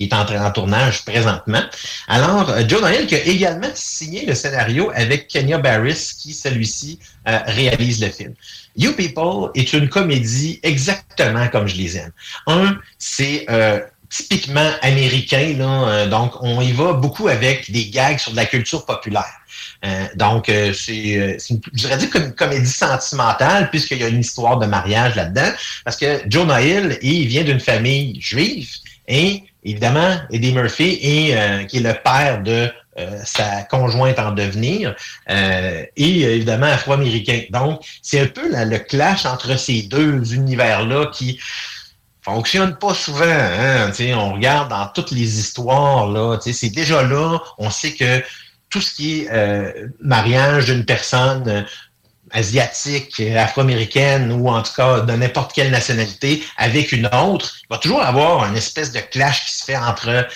Il 0.00 0.08
est 0.08 0.14
en 0.14 0.24
train 0.24 0.44
en 0.44 0.50
tournage 0.52 1.04
présentement. 1.04 1.62
Alors, 2.06 2.52
Jonah 2.68 2.94
Hill 2.94 3.06
qui 3.06 3.16
a 3.16 3.24
également 3.24 3.70
signé 3.74 4.26
le 4.26 4.34
scénario 4.34 4.92
avec 4.94 5.26
Kenya 5.26 5.58
Barris, 5.58 6.12
qui 6.20 6.32
celui-ci 6.34 7.00
réalise 7.26 8.00
le 8.00 8.10
film. 8.10 8.34
You 8.78 8.92
People 8.92 9.50
est 9.54 9.72
une 9.72 9.88
comédie 9.88 10.60
exactement 10.62 11.48
comme 11.48 11.66
je 11.66 11.76
les 11.76 11.96
aime. 11.98 12.12
Un, 12.46 12.78
c'est 12.98 13.44
euh, 13.50 13.80
typiquement 14.08 14.70
américain, 14.82 15.54
là, 15.58 15.88
euh, 15.88 16.06
donc 16.08 16.32
on 16.42 16.62
y 16.62 16.72
va 16.72 16.92
beaucoup 16.94 17.28
avec 17.28 17.70
des 17.70 17.90
gags 17.90 18.18
sur 18.18 18.30
de 18.32 18.36
la 18.36 18.46
culture 18.46 18.86
populaire. 18.86 19.34
Euh, 19.84 20.06
donc, 20.14 20.48
euh, 20.48 20.72
c'est, 20.72 21.18
euh, 21.18 21.36
une- 21.50 21.60
je 21.72 21.86
dirais 21.86 21.98
une 22.14 22.32
comédie 22.32 22.66
sentimentale, 22.70 23.68
puisqu'il 23.70 23.98
y 23.98 24.04
a 24.04 24.08
une 24.08 24.20
histoire 24.20 24.58
de 24.58 24.66
mariage 24.66 25.14
là-dedans, 25.16 25.50
parce 25.84 25.96
que 25.96 26.22
Jonah 26.28 26.62
Hill, 26.62 26.98
il 27.02 27.26
vient 27.26 27.44
d'une 27.44 27.60
famille 27.60 28.20
juive, 28.20 28.68
et 29.08 29.42
évidemment, 29.64 30.18
Eddie 30.32 30.52
Murphy, 30.52 30.98
est, 31.02 31.36
euh, 31.36 31.64
qui 31.64 31.78
est 31.78 31.80
le 31.80 31.94
père 32.02 32.42
de 32.42 32.70
euh, 32.98 33.20
sa 33.24 33.62
conjointe 33.62 34.18
en 34.18 34.32
devenir, 34.32 34.94
euh, 35.30 35.84
et 35.96 36.24
euh, 36.24 36.34
évidemment 36.34 36.66
afro-américain. 36.66 37.42
Donc, 37.50 37.80
c'est 38.02 38.20
un 38.20 38.26
peu 38.26 38.48
le 38.50 38.78
clash 38.78 39.24
entre 39.24 39.58
ces 39.58 39.82
deux 39.82 40.34
univers-là 40.34 41.06
qui 41.12 41.38
fonctionne 42.22 42.76
pas 42.76 42.94
souvent. 42.94 43.24
Hein? 43.24 43.92
On 44.16 44.32
regarde 44.34 44.70
dans 44.70 44.86
toutes 44.88 45.12
les 45.12 45.38
histoires, 45.38 46.08
là, 46.08 46.38
c'est 46.40 46.70
déjà 46.70 47.02
là, 47.02 47.38
on 47.58 47.70
sait 47.70 47.92
que 47.92 48.22
tout 48.68 48.80
ce 48.80 48.94
qui 48.94 49.20
est 49.20 49.28
euh, 49.30 49.88
mariage 50.00 50.66
d'une 50.66 50.84
personne 50.84 51.64
asiatique, 52.32 53.20
afro-américaine 53.20 54.32
ou 54.32 54.48
en 54.48 54.62
tout 54.62 54.72
cas 54.76 55.00
de 55.00 55.12
n'importe 55.12 55.52
quelle 55.52 55.70
nationalité 55.70 56.42
avec 56.56 56.92
une 56.92 57.06
autre, 57.06 57.56
il 57.62 57.66
va 57.70 57.78
toujours 57.78 58.02
avoir 58.02 58.44
une 58.46 58.56
espèce 58.56 58.92
de 58.92 59.00
clash 59.00 59.46
qui 59.46 59.52
se 59.54 59.64
fait 59.64 59.76
entre 59.76 60.26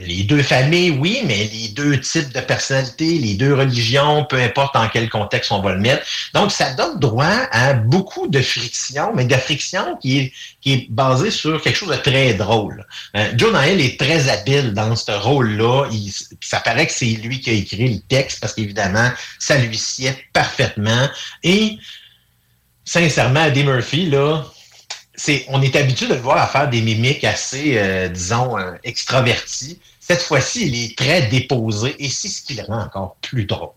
les 0.00 0.22
deux 0.22 0.42
familles, 0.42 0.92
oui, 0.92 1.20
mais 1.26 1.48
les 1.52 1.68
deux 1.68 2.00
types 2.00 2.32
de 2.32 2.40
personnalités, 2.40 3.18
les 3.18 3.34
deux 3.34 3.54
religions, 3.54 4.24
peu 4.24 4.36
importe 4.36 4.74
dans 4.74 4.88
quel 4.88 5.10
contexte 5.10 5.52
on 5.52 5.60
va 5.60 5.74
le 5.74 5.80
mettre. 5.80 6.06
Donc, 6.32 6.52
ça 6.52 6.72
donne 6.72 6.98
droit 6.98 7.46
à 7.52 7.74
beaucoup 7.74 8.26
de 8.26 8.40
friction, 8.40 9.12
mais 9.14 9.26
de 9.26 9.34
friction 9.34 9.96
qui 10.00 10.32
est, 10.64 10.90
basée 10.90 11.30
sur 11.30 11.60
quelque 11.60 11.76
chose 11.76 11.90
de 11.90 11.96
très 11.96 12.34
drôle. 12.34 12.86
Euh, 13.16 13.32
Hill 13.32 13.80
est 13.80 13.98
très 13.98 14.28
habile 14.28 14.72
dans 14.72 14.96
ce 14.96 15.12
rôle-là. 15.12 15.88
Ça 16.40 16.60
paraît 16.60 16.86
que 16.86 16.92
c'est 16.92 17.06
lui 17.06 17.40
qui 17.40 17.50
a 17.50 17.52
écrit 17.52 17.94
le 17.94 18.00
texte 18.00 18.40
parce 18.40 18.54
qu'évidemment, 18.54 19.10
ça 19.38 19.58
lui 19.58 19.76
sied 19.76 20.12
parfaitement. 20.32 21.08
Et 21.42 21.78
sincèrement, 22.84 23.44
Eddie 23.44 23.64
Murphy, 23.64 24.06
là, 24.06 24.44
on 25.48 25.62
est 25.62 25.76
habitué 25.76 26.06
de 26.06 26.14
le 26.14 26.20
voir 26.20 26.38
à 26.38 26.46
faire 26.46 26.68
des 26.68 26.80
mimiques 26.80 27.24
assez, 27.24 27.76
euh, 27.76 28.08
disons, 28.08 28.58
euh, 28.58 28.72
extraverties. 28.84 29.78
Cette 30.10 30.22
fois-ci, 30.22 30.66
il 30.66 30.84
est 30.84 30.98
très 30.98 31.22
déposé 31.28 31.94
et 32.00 32.08
c'est 32.08 32.26
ce 32.26 32.42
qui 32.42 32.54
le 32.54 32.64
rend 32.64 32.82
encore 32.82 33.14
plus 33.22 33.44
drôle. 33.44 33.68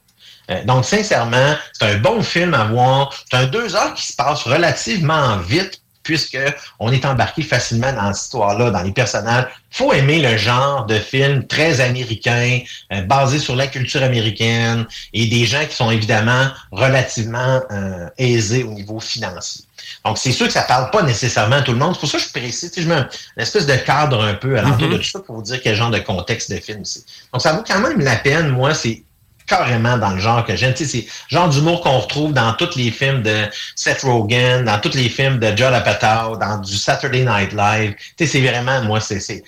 Euh, 0.49 0.63
donc, 0.65 0.83
sincèrement, 0.83 1.53
c'est 1.73 1.85
un 1.85 1.99
bon 1.99 2.23
film 2.23 2.55
à 2.55 2.65
voir. 2.65 3.13
C'est 3.29 3.37
un 3.37 3.45
deux 3.45 3.75
heures 3.75 3.93
qui 3.93 4.07
se 4.07 4.15
passe 4.15 4.41
relativement 4.41 5.37
vite 5.37 5.82
puisque 6.03 6.37
on 6.79 6.91
est 6.91 7.05
embarqué 7.05 7.41
facilement 7.41 7.91
dans 7.93 8.13
cette 8.13 8.25
histoire-là, 8.25 8.71
dans 8.71 8.83
les 8.83 8.91
personnages. 8.91 9.45
faut 9.71 9.91
aimer 9.93 10.19
le 10.21 10.37
genre 10.37 10.85
de 10.85 10.99
film 10.99 11.47
très 11.47 11.81
américain, 11.81 12.59
euh, 12.91 13.01
basé 13.01 13.39
sur 13.39 13.55
la 13.55 13.65
culture 13.67 14.03
américaine 14.03 14.85
et 15.13 15.25
des 15.25 15.45
gens 15.45 15.65
qui 15.67 15.75
sont 15.75 15.89
évidemment 15.89 16.47
relativement 16.71 17.61
euh, 17.71 18.07
aisés 18.17 18.63
au 18.63 18.71
niveau 18.73 18.99
financier. 18.99 19.65
Donc, 20.05 20.17
c'est 20.17 20.31
sûr 20.31 20.47
que 20.47 20.53
ça 20.53 20.61
parle 20.63 20.91
pas 20.91 21.01
nécessairement 21.01 21.55
à 21.57 21.61
tout 21.61 21.71
le 21.71 21.77
monde. 21.79 21.93
C'est 21.95 21.99
pour 22.01 22.09
ça 22.09 22.17
que 22.19 22.23
je 22.23 22.29
précise, 22.31 22.71
je 22.77 22.87
mets 22.87 22.95
un- 22.95 23.09
une 23.37 23.41
espèce 23.43 23.65
de 23.65 23.75
cadre 23.75 24.23
un 24.23 24.33
peu 24.35 24.57
à 24.57 24.61
l'entour 24.61 24.87
Mhm. 24.87 24.93
de 24.93 24.97
tout 24.97 25.09
ça 25.09 25.19
pour 25.19 25.35
vous 25.37 25.41
dire 25.41 25.59
quel 25.61 25.75
genre 25.75 25.89
de 25.91 25.99
contexte 25.99 26.51
de 26.51 26.57
film 26.59 26.85
c'est. 26.85 27.03
Donc, 27.33 27.41
ça 27.41 27.53
vaut 27.53 27.63
quand 27.65 27.79
même 27.79 27.99
la 27.99 28.15
peine. 28.17 28.49
Moi, 28.49 28.73
c'est 28.75 29.03
carrément 29.47 29.97
dans 29.97 30.11
le 30.11 30.19
genre 30.19 30.45
que 30.45 30.55
j'aime. 30.55 30.73
Tu 30.73 30.85
sais, 30.85 30.91
c'est 30.91 31.07
le 31.31 31.37
genre 31.37 31.49
d'humour 31.49 31.81
qu'on 31.81 31.99
retrouve 31.99 32.33
dans 32.33 32.53
tous 32.53 32.75
les 32.75 32.91
films 32.91 33.21
de 33.21 33.45
Seth 33.75 34.01
Rogen, 34.01 34.65
dans 34.65 34.79
tous 34.79 34.95
les 34.95 35.09
films 35.09 35.39
de 35.39 35.47
Judd 35.47 35.73
Apatow, 35.73 36.37
dans 36.37 36.59
du 36.59 36.75
Saturday 36.75 37.25
Night 37.25 37.53
Live. 37.53 37.95
Tu 38.17 38.25
sais, 38.25 38.31
c'est 38.31 38.41
vraiment, 38.41 38.81
moi, 38.83 38.99
c'est, 38.99 39.43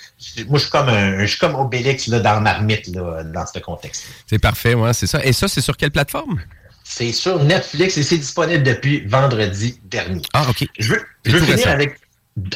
moi, 0.47 0.57
je 0.57 0.59
suis 0.59 0.69
comme 0.69 0.89
un, 0.89 1.19
je 1.21 1.25
suis 1.25 1.39
comme 1.39 1.55
Obélix, 1.55 2.07
là, 2.07 2.19
dans 2.19 2.41
Marmite, 2.41 2.87
là, 2.87 3.23
dans 3.23 3.45
ce 3.45 3.59
contexte. 3.59 4.05
C'est 4.27 4.39
parfait, 4.39 4.73
ouais, 4.73 4.93
c'est 4.93 5.07
ça. 5.07 5.23
Et 5.23 5.33
ça, 5.33 5.47
c'est 5.47 5.61
sur 5.61 5.77
quelle 5.77 5.91
plateforme? 5.91 6.39
C'est 6.83 7.11
sur 7.11 7.43
Netflix 7.43 7.97
et 7.97 8.03
c'est 8.03 8.19
disponible 8.19 8.63
depuis 8.63 9.05
vendredi 9.07 9.79
dernier. 9.85 10.21
Ah, 10.33 10.45
OK. 10.49 10.67
Je 10.77 10.93
veux, 10.93 11.01
je 11.25 11.31
veux 11.31 11.39
finir 11.39 11.55
récent. 11.55 11.69
avec, 11.71 11.99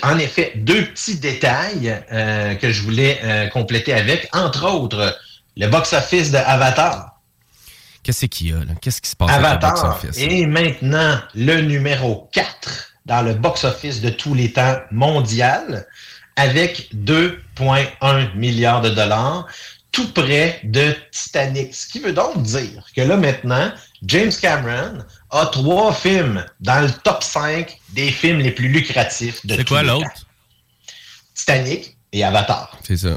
en 0.04 0.20
effet, 0.20 0.54
deux 0.56 0.86
petits 0.86 1.16
détails 1.16 2.00
euh, 2.12 2.54
que 2.56 2.72
je 2.72 2.84
voulais 2.84 3.20
euh, 3.24 3.48
compléter 3.48 3.94
avec. 3.94 4.30
Entre 4.34 4.70
autres, 4.72 5.18
le 5.58 5.68
box-office 5.68 6.32
de 6.32 6.38
Avatar. 6.38 7.19
Qu'est-ce 8.10 8.26
qu'il 8.26 8.48
y 8.50 8.54
a, 8.54 8.58
là? 8.58 8.74
Qu'est-ce 8.82 9.02
qui 9.02 9.10
se 9.12 9.16
passe 9.16 9.30
avec 9.30 9.42
le 9.42 9.48
Avatar 9.50 9.72
box-office? 9.76 10.18
est 10.18 10.48
maintenant 10.48 11.20
le 11.36 11.62
numéro 11.62 12.28
4 12.34 12.94
dans 13.06 13.22
le 13.22 13.36
box-office 13.36 14.02
de 14.02 14.10
tous 14.10 14.34
les 14.34 14.52
temps 14.52 14.80
mondial 14.90 15.86
avec 16.36 16.90
2,1 16.96 18.34
milliards 18.36 18.82
de 18.82 18.90
dollars, 18.90 19.46
tout 19.92 20.12
près 20.12 20.60
de 20.64 20.96
Titanic. 21.12 21.76
Ce 21.76 21.88
qui 21.88 22.00
veut 22.00 22.14
donc 22.14 22.42
dire 22.42 22.84
que 22.96 23.02
là 23.02 23.16
maintenant, 23.16 23.72
James 24.02 24.32
Cameron 24.42 25.04
a 25.30 25.46
trois 25.46 25.94
films 25.94 26.44
dans 26.62 26.82
le 26.82 26.90
top 27.04 27.22
5 27.22 27.80
des 27.90 28.10
films 28.10 28.40
les 28.40 28.50
plus 28.52 28.70
lucratifs 28.70 29.46
de 29.46 29.54
C'est 29.56 29.66
tous 29.66 29.74
quoi 29.76 29.84
les 29.84 29.90
l'autre? 29.90 30.06
temps. 30.06 30.22
Titanic 31.36 31.96
et 32.12 32.24
Avatar. 32.24 32.76
C'est 32.84 32.98
ça. 32.98 33.16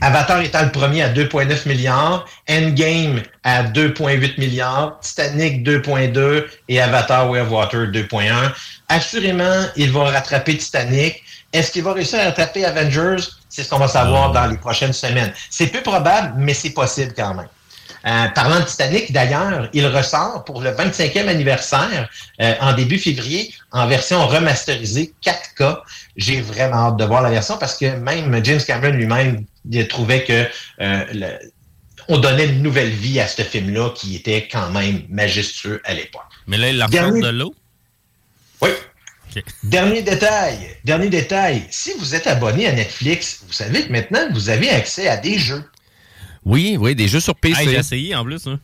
Avatar 0.00 0.40
étant 0.40 0.62
le 0.62 0.72
premier 0.72 1.02
à 1.02 1.08
2,9 1.08 1.68
milliards, 1.68 2.26
Endgame 2.50 3.22
à 3.42 3.62
2,8 3.62 4.38
milliards, 4.38 4.98
Titanic 5.00 5.66
2,2 5.66 6.46
et 6.68 6.80
Avatar 6.80 7.30
Way 7.30 7.40
of 7.40 7.50
Water 7.50 7.86
2,1. 7.86 8.52
Assurément, 8.88 9.66
il 9.76 9.92
va 9.92 10.04
rattraper 10.04 10.56
Titanic. 10.56 11.22
Est-ce 11.52 11.70
qu'il 11.70 11.84
va 11.84 11.92
réussir 11.92 12.20
à 12.20 12.24
rattraper 12.24 12.64
Avengers? 12.64 13.22
C'est 13.48 13.62
ce 13.62 13.70
qu'on 13.70 13.78
va 13.78 13.88
savoir 13.88 14.32
dans 14.32 14.46
les 14.46 14.56
prochaines 14.56 14.92
semaines. 14.92 15.32
C'est 15.48 15.68
peu 15.68 15.80
probable, 15.80 16.34
mais 16.36 16.54
c'est 16.54 16.70
possible 16.70 17.12
quand 17.16 17.34
même. 17.34 17.48
Euh, 18.06 18.26
parlant 18.34 18.60
de 18.60 18.64
Titanic, 18.66 19.12
d'ailleurs, 19.12 19.68
il 19.72 19.86
ressort 19.86 20.44
pour 20.44 20.60
le 20.60 20.70
25e 20.70 21.26
anniversaire 21.28 22.10
euh, 22.40 22.54
en 22.60 22.72
début 22.74 22.98
février 22.98 23.54
en 23.72 23.86
version 23.86 24.26
remasterisée 24.26 25.14
4K. 25.24 25.78
J'ai 26.16 26.40
vraiment 26.42 26.88
hâte 26.88 26.96
de 26.98 27.04
voir 27.04 27.22
la 27.22 27.30
version 27.30 27.56
parce 27.56 27.76
que 27.78 27.86
même 27.96 28.44
James 28.44 28.60
Cameron 28.66 28.92
lui-même 28.92 29.44
trouvait 29.88 30.24
que 30.24 30.46
euh, 30.80 31.04
le- 31.14 31.38
on 32.08 32.18
donnait 32.18 32.44
une 32.46 32.62
nouvelle 32.62 32.90
vie 32.90 33.18
à 33.20 33.26
ce 33.26 33.40
film-là 33.40 33.90
qui 33.96 34.16
était 34.16 34.46
quand 34.52 34.68
même 34.70 35.02
majestueux 35.08 35.80
à 35.84 35.94
l'époque. 35.94 36.20
Mais 36.46 36.58
là, 36.58 36.68
il 36.68 36.76
la 36.76 36.86
Dernier- 36.88 37.22
de 37.22 37.28
l'eau? 37.28 37.54
Oui. 38.60 38.68
Dernier 39.64 40.02
détail, 40.02 40.58
dernier 40.84 41.08
détail. 41.08 41.62
Si 41.70 41.92
vous 41.98 42.14
êtes 42.14 42.26
abonné 42.26 42.68
à 42.68 42.72
Netflix, 42.72 43.40
vous 43.46 43.52
savez 43.52 43.86
que 43.86 43.90
maintenant 43.90 44.28
vous 44.32 44.48
avez 44.50 44.70
accès 44.70 45.08
à 45.08 45.16
des 45.16 45.38
jeux. 45.38 45.64
Oui, 46.44 46.76
oui, 46.78 46.94
des 46.94 47.08
jeux 47.08 47.20
sur 47.20 47.34
PC. 47.34 47.62
Hey, 47.62 47.68
J'ai 47.70 47.76
essayé 47.76 48.14
en 48.14 48.24
plus. 48.24 48.46
Hein. 48.46 48.60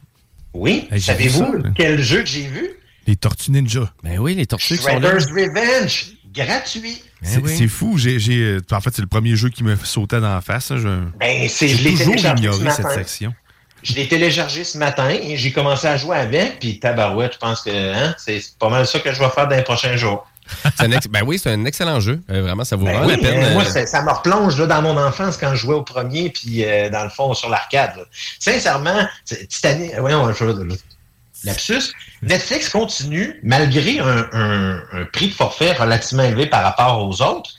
Oui. 0.53 0.89
Savez-vous 0.99 1.62
quel 1.76 2.03
jeu 2.03 2.20
que 2.20 2.26
j'ai 2.28 2.47
vu? 2.47 2.70
Les 3.07 3.16
Tortues 3.16 3.51
Ninja. 3.51 3.93
Ben 4.03 4.18
oui, 4.18 4.35
les 4.35 4.47
Tortues 4.47 4.76
qui 4.76 4.83
sont 4.85 4.99
là. 4.99 5.11
Revenge. 5.12 6.12
Gratuit. 6.33 7.03
C'est 7.22 7.45
c'est 7.49 7.66
fou. 7.68 7.99
J'ai, 7.99 8.18
j'ai, 8.20 8.39
euh, 8.41 8.61
en 8.70 8.81
fait, 8.81 8.91
c'est 8.95 9.03
le 9.03 9.09
premier 9.09 9.35
jeu 9.35 9.49
qui 9.49 9.64
me 9.64 9.74
sautait 9.76 10.20
dans 10.20 10.33
la 10.33 10.41
face. 10.41 10.70
hein. 10.70 10.76
Je- 10.78 11.18
Ben, 11.18 11.49
J'ai 11.49 11.76
toujours 11.76 12.14
téléchargé 12.14 12.37
ce 12.37 12.57
ignoré 12.57 12.70
cette 12.70 12.85
matin. 12.85 12.95
section. 12.95 13.35
Je 13.83 13.95
l'ai 13.95 14.07
téléchargé 14.09 14.62
ce 14.62 14.78
matin 14.78 15.09
et 15.09 15.37
j'ai 15.37 15.51
commencé 15.53 15.87
à 15.89 15.97
jouer 15.97 16.16
avec. 16.18 16.61
Puis 16.61 16.78
tabarouette, 16.78 17.33
je 17.35 17.39
pense 17.39 17.62
que 17.62 17.70
hein, 17.70 18.14
c'est 18.18 18.41
pas 18.59 18.68
mal 18.68 18.87
ça 18.87 19.01
que 19.01 19.12
je 19.12 19.18
vais 19.18 19.28
faire 19.31 19.49
dans 19.49 19.57
les 19.57 19.62
prochains 19.64 19.97
jours. 19.97 20.24
C'est 20.76 20.84
un 20.84 20.92
ex- 20.92 21.07
Ben 21.09 21.22
oui, 21.26 21.38
c'est 21.38 21.51
un 21.53 21.64
excellent 21.64 22.01
jeu. 22.01 22.20
Euh, 22.30 22.42
vraiment, 22.42 22.64
ça 22.64 22.76
vaut 22.76 22.84
Ben 22.84 22.92
vraiment 22.98 23.07
oui, 23.14 23.20
la 23.22 23.28
peine. 23.30 23.44
euh, 23.44 23.53
moi, 23.55 23.64
ça, 23.64 24.03
me 24.03 24.11
replonge 24.11 24.59
là, 24.61 24.66
dans 24.66 24.82
mon 24.82 24.96
enfance 24.96 25.36
quand 25.36 25.51
je 25.51 25.57
jouais 25.61 25.74
au 25.74 25.82
premier, 25.82 26.30
puis 26.30 26.64
euh, 26.64 26.88
dans 26.90 27.05
le 27.05 27.11
fond, 27.11 27.32
sur 27.34 27.48
l'arcade. 27.48 27.94
Sincèrement, 28.38 29.07
Titanic, 29.48 29.92
voyons, 29.98 30.32
je, 30.32 30.44
lapsus, 31.44 31.92
Netflix 32.22 32.68
continue, 32.68 33.40
malgré 33.42 33.98
un, 34.01 34.28
un- 34.32 34.82
un 34.92 35.05
prix 35.12 35.28
de 35.28 35.34
forfait 35.34 35.72
relativement 35.72 36.24
élevé 36.24 36.46
par 36.46 36.62
rapport 36.62 37.07
aux 37.09 37.22
autres, 37.22 37.51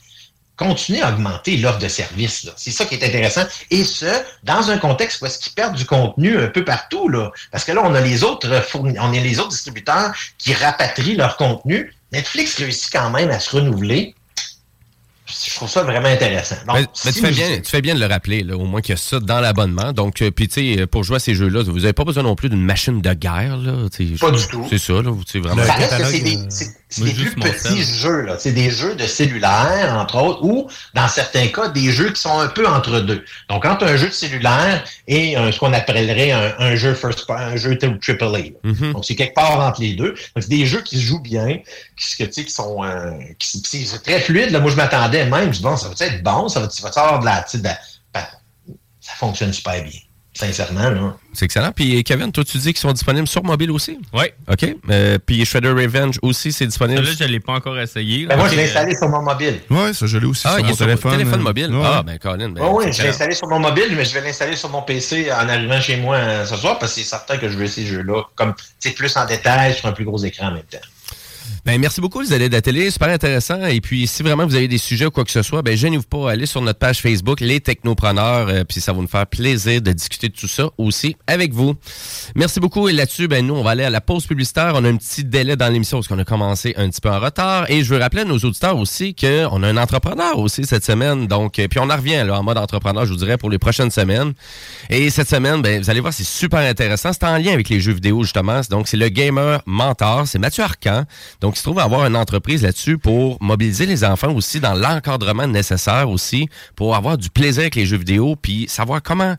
continue 0.56 1.00
à 1.00 1.08
augmenter 1.10 1.56
l'offre 1.56 1.78
de 1.80 1.88
services. 1.88 2.48
C'est 2.56 2.70
ça 2.70 2.84
qui 2.84 2.94
est 2.94 3.04
intéressant. 3.04 3.42
Et 3.70 3.82
ce, 3.84 4.06
dans 4.44 4.70
un 4.70 4.78
contexte 4.78 5.20
où 5.20 5.26
est-ce 5.26 5.38
qu'ils 5.40 5.54
perdent 5.54 5.74
du 5.74 5.86
contenu 5.86 6.38
un 6.38 6.46
peu 6.46 6.64
partout. 6.64 7.08
Là. 7.08 7.32
Parce 7.50 7.64
que 7.64 7.72
là, 7.72 7.80
on 7.84 7.92
a 7.94 8.00
les 8.00 8.22
autres 8.22 8.48
fourni- 8.62 8.96
on 9.00 9.08
a 9.12 9.16
les 9.18 9.40
autres 9.40 9.48
distributeurs 9.48 10.12
qui 10.38 10.54
rapatrient 10.54 11.16
leur 11.16 11.36
contenu. 11.36 11.92
Netflix 12.12 12.56
réussit 12.58 12.92
quand 12.92 13.10
même 13.10 13.30
à 13.30 13.40
se 13.40 13.56
renouveler. 13.56 14.14
Je 15.48 15.54
trouve 15.54 15.68
ça 15.68 15.82
vraiment 15.82 16.08
intéressant. 16.08 16.56
Donc, 16.66 16.86
si 16.92 17.12
tu, 17.12 17.20
fais 17.20 17.30
bien, 17.30 17.56
tu 17.60 17.70
fais 17.70 17.80
bien 17.80 17.94
de 17.94 18.00
le 18.00 18.06
rappeler, 18.06 18.42
là, 18.42 18.56
au 18.56 18.64
moins 18.64 18.80
qu'il 18.80 18.90
y 18.90 18.94
a 18.94 18.96
ça 18.96 19.18
dans 19.20 19.40
l'abonnement. 19.40 19.92
Donc, 19.92 20.20
euh, 20.22 20.30
puis 20.30 20.48
tu 20.48 20.76
sais, 20.76 20.86
pour 20.86 21.04
jouer 21.04 21.16
à 21.16 21.20
ces 21.20 21.34
jeux-là, 21.34 21.62
vous 21.62 21.80
n'avez 21.80 21.92
pas 21.92 22.04
besoin 22.04 22.22
non 22.22 22.34
plus 22.36 22.48
d'une 22.50 22.62
machine 22.64 23.00
de 23.00 23.12
guerre. 23.14 23.56
Là. 23.56 23.72
Pas 24.20 24.30
du 24.30 24.46
tout. 24.46 24.66
C'est 24.68 24.78
ça, 24.78 24.94
là. 24.94 25.10
C'est 25.26 25.38
vraiment. 25.38 25.64
Ça 25.64 25.72
reste 25.74 25.96
que 25.98 26.04
c'est 26.04 26.20
des, 26.20 26.38
juste 27.14 27.32
plus 27.40 27.50
petits 27.52 27.82
jeux. 27.82 28.20
là. 28.22 28.36
C'est 28.38 28.52
des 28.52 28.70
jeux 28.70 28.94
de 28.94 29.06
cellulaire, 29.06 29.96
entre 29.98 30.16
autres, 30.22 30.42
ou, 30.44 30.68
dans 30.94 31.08
certains 31.08 31.46
cas, 31.48 31.68
des 31.68 31.90
jeux 31.90 32.10
qui 32.12 32.20
sont 32.20 32.38
un 32.38 32.48
peu 32.48 32.66
entre 32.68 33.00
deux. 33.00 33.24
Donc, 33.48 33.64
entre 33.64 33.86
un 33.86 33.96
jeu 33.96 34.08
de 34.08 34.12
cellulaire 34.12 34.84
et 35.08 35.36
un- 35.36 35.50
ce 35.50 35.58
qu'on 35.58 35.72
appellerait 35.72 36.32
un, 36.32 36.52
un 36.58 36.76
jeu 36.76 36.94
first 36.94 37.24
un 37.30 37.56
jeu 37.56 37.78
triple 37.78 38.24
A. 38.24 38.68
Mhm. 38.68 38.92
Donc, 38.92 39.04
c'est 39.04 39.14
quelque 39.14 39.34
part 39.34 39.58
entre 39.60 39.80
les 39.80 39.94
deux. 39.94 40.10
Donc, 40.10 40.42
c'est 40.42 40.48
des 40.50 40.66
jeux 40.66 40.82
qui 40.82 40.98
se 40.98 41.02
jouent 41.06 41.20
bien, 41.22 41.58
qui, 41.96 42.16
que, 42.18 42.24
tu 42.24 42.32
sais, 42.32 42.44
qui 42.44 42.50
sont 42.52 42.84
euh, 42.84 43.10
qui- 43.38 43.62
c'est 43.64 44.02
très 44.02 44.20
fluide. 44.20 44.50
Là. 44.50 44.60
Moi, 44.60 44.70
je 44.70 44.76
m'attendais 44.76 45.21
même. 45.30 45.52
Je 45.52 45.58
dis, 45.58 45.62
bon, 45.62 45.76
ça 45.76 45.88
va 45.88 45.94
être 46.06 46.22
bon? 46.22 46.48
Ça 46.48 46.60
va, 46.60 46.70
ça 46.70 46.82
va 46.90 47.00
avoir 47.06 47.20
de 47.20 47.24
la, 47.26 47.42
tu 47.42 47.50
sais, 47.52 47.58
de 47.58 47.64
la- 47.64 47.78
ben, 48.14 48.24
ça 49.00 49.12
fonctionne 49.18 49.52
super 49.52 49.82
bien. 49.82 49.92
Sincèrement, 50.34 50.88
là. 50.88 51.14
C'est 51.34 51.44
excellent. 51.44 51.72
Puis, 51.72 52.02
Kevin, 52.04 52.32
toi, 52.32 52.42
tu 52.42 52.56
dis 52.56 52.72
qu'ils 52.72 52.78
sont 52.80 52.92
disponibles 52.94 53.28
sur 53.28 53.44
mobile 53.44 53.70
aussi? 53.70 53.98
Oui. 54.14 54.24
OK. 54.50 54.64
Euh, 54.88 55.18
puis, 55.18 55.44
Shredder 55.44 55.68
Revenge 55.72 56.18
aussi, 56.22 56.52
c'est 56.52 56.66
disponible. 56.66 57.02
Là, 57.02 57.10
je 57.18 57.24
ne 57.24 57.28
l'ai 57.28 57.38
pas 57.40 57.52
encore 57.52 57.78
essayé. 57.78 58.24
Ben, 58.24 58.36
moi, 58.38 58.48
je 58.48 58.54
l'ai 58.56 58.64
installé 58.64 58.96
sur 58.96 59.10
mon 59.10 59.20
mobile. 59.20 59.60
Ouais, 59.68 59.92
ça, 59.92 60.06
je 60.06 60.16
l'ai 60.16 60.24
aussi 60.24 60.44
Ah, 60.46 60.52
sur 60.52 60.60
il 60.60 60.64
mon 60.68 60.74
sur 60.74 60.86
téléphone. 60.86 61.12
téléphone 61.12 61.40
euh, 61.40 61.42
mobile. 61.42 61.74
ouais. 61.74 61.82
Ah, 61.84 62.02
ben, 62.02 62.18
Colin. 62.18 62.48
Ben, 62.48 62.62
Oui, 62.64 62.70
oui, 62.76 62.84
c'est 62.86 62.92
je 62.92 63.02
l'ai 63.02 63.08
installé 63.10 63.34
sur 63.34 63.46
mon 63.46 63.58
mobile, 63.58 63.88
mais 63.94 64.06
je 64.06 64.14
vais 64.14 64.22
l'installer 64.22 64.56
sur 64.56 64.70
mon 64.70 64.80
PC 64.80 65.30
en 65.30 65.46
arrivant 65.50 65.80
chez 65.82 65.98
moi 65.98 66.16
euh, 66.16 66.46
ce 66.46 66.56
soir 66.56 66.78
parce 66.78 66.94
que 66.94 67.00
c'est 67.02 67.06
certain 67.06 67.36
que 67.36 67.50
je 67.50 67.58
veux 67.58 67.66
ces 67.66 67.84
jeux-là, 67.84 68.22
comme 68.34 68.54
tu 68.54 68.64
sais, 68.88 68.94
plus 68.94 69.14
en 69.18 69.26
détail 69.26 69.74
sur 69.74 69.84
un 69.86 69.92
plus 69.92 70.06
gros 70.06 70.16
écran 70.24 70.46
en 70.46 70.52
même 70.52 70.62
temps. 70.62 70.78
Ben, 71.64 71.80
merci 71.80 72.00
beaucoup, 72.00 72.20
les 72.20 72.32
allées 72.32 72.48
de 72.48 72.54
la 72.54 72.60
télé. 72.60 72.90
Super 72.90 73.10
intéressant. 73.10 73.64
Et 73.66 73.80
puis, 73.80 74.08
si 74.08 74.24
vraiment 74.24 74.44
vous 74.44 74.56
avez 74.56 74.66
des 74.66 74.78
sujets 74.78 75.06
ou 75.06 75.12
quoi 75.12 75.24
que 75.24 75.30
ce 75.30 75.42
soit, 75.42 75.62
ben, 75.62 75.76
gênez-vous 75.76 76.02
pas. 76.02 76.32
Allez 76.32 76.46
sur 76.46 76.60
notre 76.60 76.80
page 76.80 77.00
Facebook, 77.00 77.38
Les 77.38 77.60
Technopreneurs. 77.60 78.48
euh, 78.48 78.64
puis, 78.64 78.80
ça 78.80 78.92
va 78.92 79.00
nous 79.00 79.06
faire 79.06 79.28
plaisir 79.28 79.80
de 79.80 79.92
discuter 79.92 80.28
de 80.28 80.34
tout 80.34 80.48
ça 80.48 80.70
aussi 80.76 81.14
avec 81.28 81.52
vous. 81.52 81.76
Merci 82.34 82.58
beaucoup. 82.58 82.88
Et 82.88 82.92
là-dessus, 82.92 83.28
ben, 83.28 83.46
nous, 83.46 83.54
on 83.54 83.62
va 83.62 83.70
aller 83.70 83.84
à 83.84 83.90
la 83.90 84.00
pause 84.00 84.26
publicitaire. 84.26 84.72
On 84.74 84.84
a 84.84 84.88
un 84.88 84.96
petit 84.96 85.22
délai 85.22 85.54
dans 85.54 85.68
l'émission 85.68 85.98
parce 85.98 86.08
qu'on 86.08 86.18
a 86.18 86.24
commencé 86.24 86.74
un 86.76 86.90
petit 86.90 87.00
peu 87.00 87.10
en 87.10 87.20
retard. 87.20 87.70
Et 87.70 87.84
je 87.84 87.94
veux 87.94 88.00
rappeler 88.00 88.22
à 88.22 88.24
nos 88.24 88.38
auditeurs 88.38 88.76
aussi 88.76 89.14
qu'on 89.14 89.62
a 89.62 89.68
un 89.68 89.76
entrepreneur 89.76 90.36
aussi 90.40 90.64
cette 90.64 90.84
semaine. 90.84 91.28
Donc, 91.28 91.60
euh, 91.60 91.68
puis 91.68 91.78
on 91.78 91.88
en 91.88 91.96
revient, 91.96 92.24
là, 92.26 92.40
en 92.40 92.42
mode 92.42 92.58
entrepreneur, 92.58 93.06
je 93.06 93.12
vous 93.12 93.18
dirais, 93.18 93.38
pour 93.38 93.50
les 93.50 93.60
prochaines 93.60 93.92
semaines. 93.92 94.32
Et 94.90 95.10
cette 95.10 95.28
semaine, 95.28 95.62
ben, 95.62 95.80
vous 95.80 95.90
allez 95.90 96.00
voir, 96.00 96.12
c'est 96.12 96.24
super 96.26 96.58
intéressant. 96.58 97.12
C'est 97.12 97.22
en 97.22 97.38
lien 97.38 97.52
avec 97.52 97.68
les 97.68 97.78
jeux 97.78 97.92
vidéo, 97.92 98.24
justement. 98.24 98.62
Donc, 98.68 98.88
c'est 98.88 98.96
le 98.96 99.08
gamer 99.10 99.62
mentor. 99.64 100.26
C'est 100.26 100.40
Mathieu 100.40 100.64
Arcan. 100.64 101.04
Donc, 101.40 101.51
il 101.52 101.58
se 101.58 101.62
trouve 101.62 101.78
avoir 101.78 102.06
une 102.06 102.16
entreprise 102.16 102.62
là-dessus 102.62 102.96
pour 102.96 103.36
mobiliser 103.42 103.84
les 103.84 104.04
enfants 104.04 104.32
aussi 104.32 104.58
dans 104.58 104.74
l'encadrement 104.74 105.46
nécessaire 105.46 106.08
aussi 106.08 106.48
pour 106.76 106.96
avoir 106.96 107.18
du 107.18 107.28
plaisir 107.28 107.62
avec 107.62 107.74
les 107.74 107.84
jeux 107.84 107.98
vidéo 107.98 108.36
puis 108.36 108.66
savoir 108.68 109.02
comment 109.02 109.36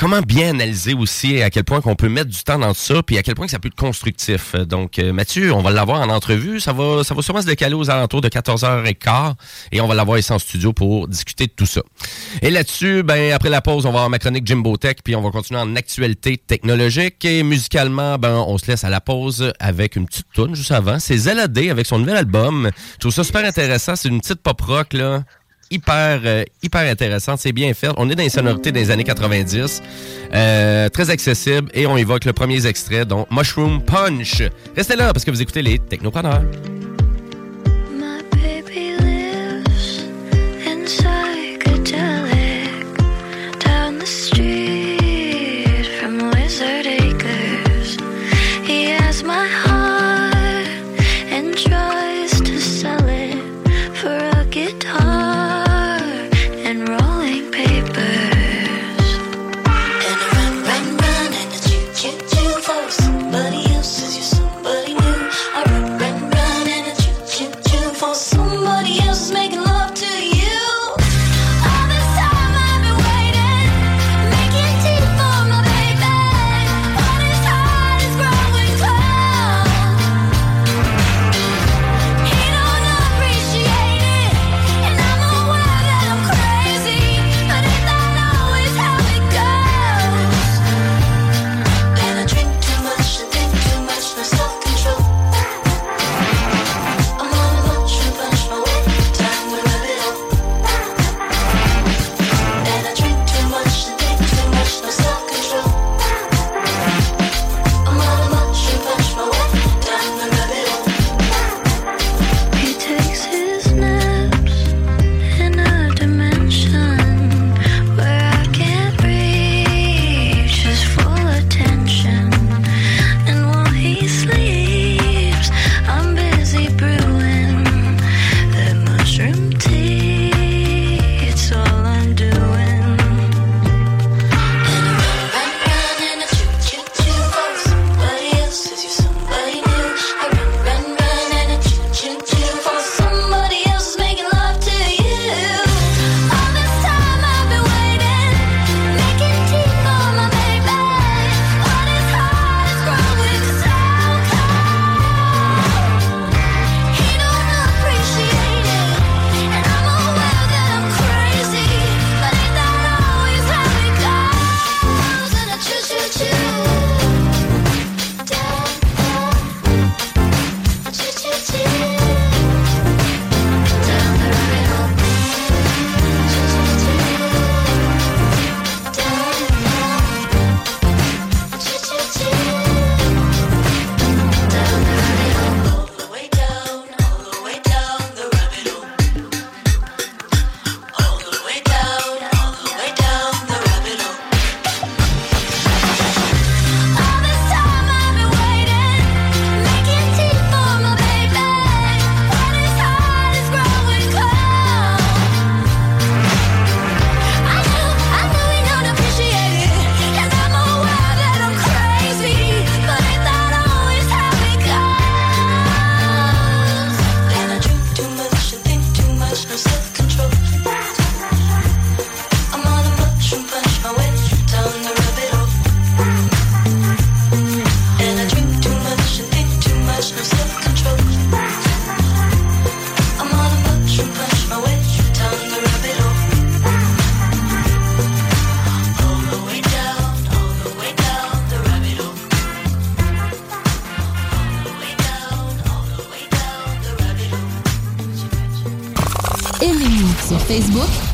comment 0.00 0.22
bien 0.22 0.50
analyser 0.50 0.94
aussi 0.94 1.42
à 1.42 1.50
quel 1.50 1.64
point 1.64 1.82
qu'on 1.82 1.94
peut 1.94 2.08
mettre 2.08 2.30
du 2.30 2.42
temps 2.42 2.58
dans 2.58 2.72
ça 2.72 3.02
puis 3.02 3.18
à 3.18 3.22
quel 3.22 3.34
point 3.34 3.44
que 3.44 3.50
ça 3.50 3.58
peut 3.58 3.68
être 3.68 3.74
constructif? 3.74 4.56
Donc 4.56 4.98
euh, 4.98 5.12
Mathieu, 5.12 5.52
on 5.52 5.60
va 5.60 5.70
l'avoir 5.70 6.00
en 6.00 6.08
entrevue, 6.08 6.58
ça 6.58 6.72
va 6.72 7.04
ça 7.04 7.14
va 7.14 7.20
sûrement 7.20 7.42
se 7.42 7.46
décaler 7.46 7.74
aux 7.74 7.90
alentours 7.90 8.22
de 8.22 8.30
14h15 8.30 9.34
et 9.72 9.80
on 9.82 9.86
va 9.86 9.94
l'avoir 9.94 10.18
ici 10.18 10.32
en 10.32 10.38
studio 10.38 10.72
pour 10.72 11.06
discuter 11.06 11.46
de 11.46 11.52
tout 11.52 11.66
ça. 11.66 11.82
Et 12.40 12.48
là-dessus, 12.48 13.02
ben 13.02 13.32
après 13.32 13.50
la 13.50 13.60
pause, 13.60 13.84
on 13.84 13.90
va 13.90 13.98
avoir 13.98 14.10
ma 14.10 14.18
chronique 14.18 14.46
Jimbo 14.46 14.78
Tech 14.78 14.96
puis 15.04 15.14
on 15.14 15.20
va 15.20 15.30
continuer 15.30 15.60
en 15.60 15.76
actualité 15.76 16.38
technologique 16.38 17.22
et 17.26 17.42
musicalement, 17.42 18.16
ben 18.16 18.42
on 18.46 18.56
se 18.56 18.66
laisse 18.68 18.84
à 18.84 18.90
la 18.90 19.02
pause 19.02 19.52
avec 19.60 19.96
une 19.96 20.06
petite 20.06 20.28
tune 20.32 20.54
juste 20.54 20.72
avant, 20.72 20.98
c'est 20.98 21.18
ZLD 21.18 21.68
avec 21.68 21.84
son 21.84 21.98
nouvel 21.98 22.16
album. 22.16 22.70
Je 22.94 22.98
trouve 23.00 23.12
ça 23.12 23.22
super 23.22 23.44
intéressant, 23.44 23.96
c'est 23.96 24.08
une 24.08 24.22
petite 24.22 24.42
pop 24.42 24.60
rock 24.62 24.94
là 24.94 25.24
hyper 25.70 26.20
euh, 26.24 26.44
hyper 26.62 26.90
intéressante, 26.90 27.38
c'est 27.38 27.52
bien 27.52 27.72
fait. 27.74 27.88
On 27.96 28.08
est 28.10 28.14
dans 28.14 28.22
les 28.22 28.28
sonorités 28.28 28.72
des 28.72 28.90
années 28.90 29.04
90, 29.04 29.82
euh, 30.34 30.88
très 30.88 31.10
accessible 31.10 31.70
et 31.74 31.86
on 31.86 31.96
évoque 31.96 32.24
le 32.24 32.32
premier 32.32 32.66
extrait 32.66 33.04
donc 33.04 33.28
Mushroom 33.30 33.82
Punch. 33.82 34.42
Restez 34.76 34.96
là 34.96 35.12
parce 35.12 35.24
que 35.24 35.30
vous 35.30 35.42
écoutez 35.42 35.62
les 35.62 35.78
Technopreneurs. 35.78 36.42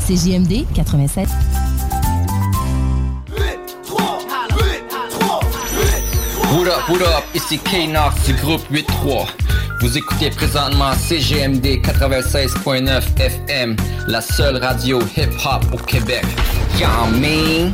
Facebook, 0.07 0.15
c'est 0.15 0.15
JMD 0.15 0.65
87. 0.73 1.27
What 6.51 6.67
up, 6.67 6.89
what 6.89 7.01
up, 7.01 7.23
ici 7.35 7.59
K-Nox 7.59 8.25
du 8.25 8.33
groupe 8.33 8.61
8-3. 8.71 9.27
Vous 9.81 9.97
écoutez 9.97 10.29
présentement 10.29 10.93
CGMD 10.93 11.81
96.9 11.81 13.19
FM, 13.19 13.75
la 14.07 14.21
seule 14.21 14.57
radio 14.57 14.99
hip-hop 15.15 15.65
au 15.73 15.77
Québec. 15.77 16.25
Y'all 16.79 17.11
mean? 17.19 17.73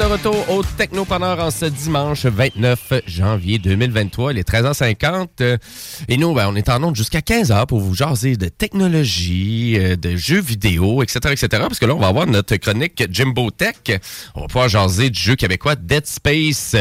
retour 0.11 0.49
au 0.49 0.61
Technopreneur 0.61 1.39
en 1.39 1.51
ce 1.51 1.63
dimanche 1.63 2.25
29 2.25 2.93
janvier 3.07 3.59
2023. 3.59 4.33
Il 4.33 4.39
est 4.39 4.49
13h50. 4.49 5.27
euh, 5.39 5.57
Et 6.09 6.17
nous, 6.17 6.33
ben, 6.33 6.49
on 6.49 6.55
est 6.57 6.67
en 6.67 6.83
onde 6.83 6.97
jusqu'à 6.97 7.19
15h 7.19 7.65
pour 7.67 7.79
vous 7.79 7.95
jaser 7.95 8.35
de 8.35 8.49
technologie, 8.49 9.77
euh, 9.79 9.95
de 9.95 10.17
jeux 10.17 10.41
vidéo, 10.41 11.01
etc., 11.01 11.19
etc. 11.31 11.47
Parce 11.51 11.79
que 11.79 11.85
là, 11.85 11.95
on 11.95 11.99
va 11.99 12.07
avoir 12.07 12.27
notre 12.27 12.57
chronique 12.57 13.05
Jimbo 13.09 13.51
Tech. 13.51 13.75
On 14.35 14.41
va 14.41 14.47
pouvoir 14.47 14.67
jaser 14.67 15.09
du 15.11 15.17
jeu 15.17 15.37
québécois 15.37 15.75
Dead 15.75 16.05
Space. 16.05 16.75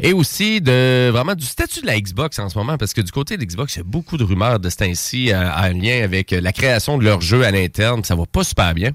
Et 0.00 0.14
aussi 0.14 0.62
de 0.62 1.10
vraiment 1.10 1.34
du 1.34 1.44
statut 1.44 1.82
de 1.82 1.86
la 1.86 2.00
Xbox 2.00 2.38
en 2.38 2.48
ce 2.48 2.56
moment. 2.56 2.78
Parce 2.78 2.94
que 2.94 3.02
du 3.02 3.12
côté 3.12 3.36
de 3.36 3.44
Xbox, 3.44 3.74
il 3.74 3.78
y 3.80 3.82
a 3.82 3.84
beaucoup 3.84 4.16
de 4.16 4.24
rumeurs 4.24 4.58
de 4.58 4.70
ce 4.70 4.76
temps-ci 4.76 5.32
euh, 5.32 5.50
en 5.52 5.68
lien 5.68 6.02
avec 6.02 6.30
la 6.30 6.52
création 6.52 6.96
de 6.96 7.04
leur 7.04 7.20
jeu 7.20 7.44
à 7.44 7.50
l'interne. 7.50 8.04
Ça 8.04 8.14
va 8.14 8.24
pas 8.24 8.42
super 8.42 8.72
bien. 8.72 8.92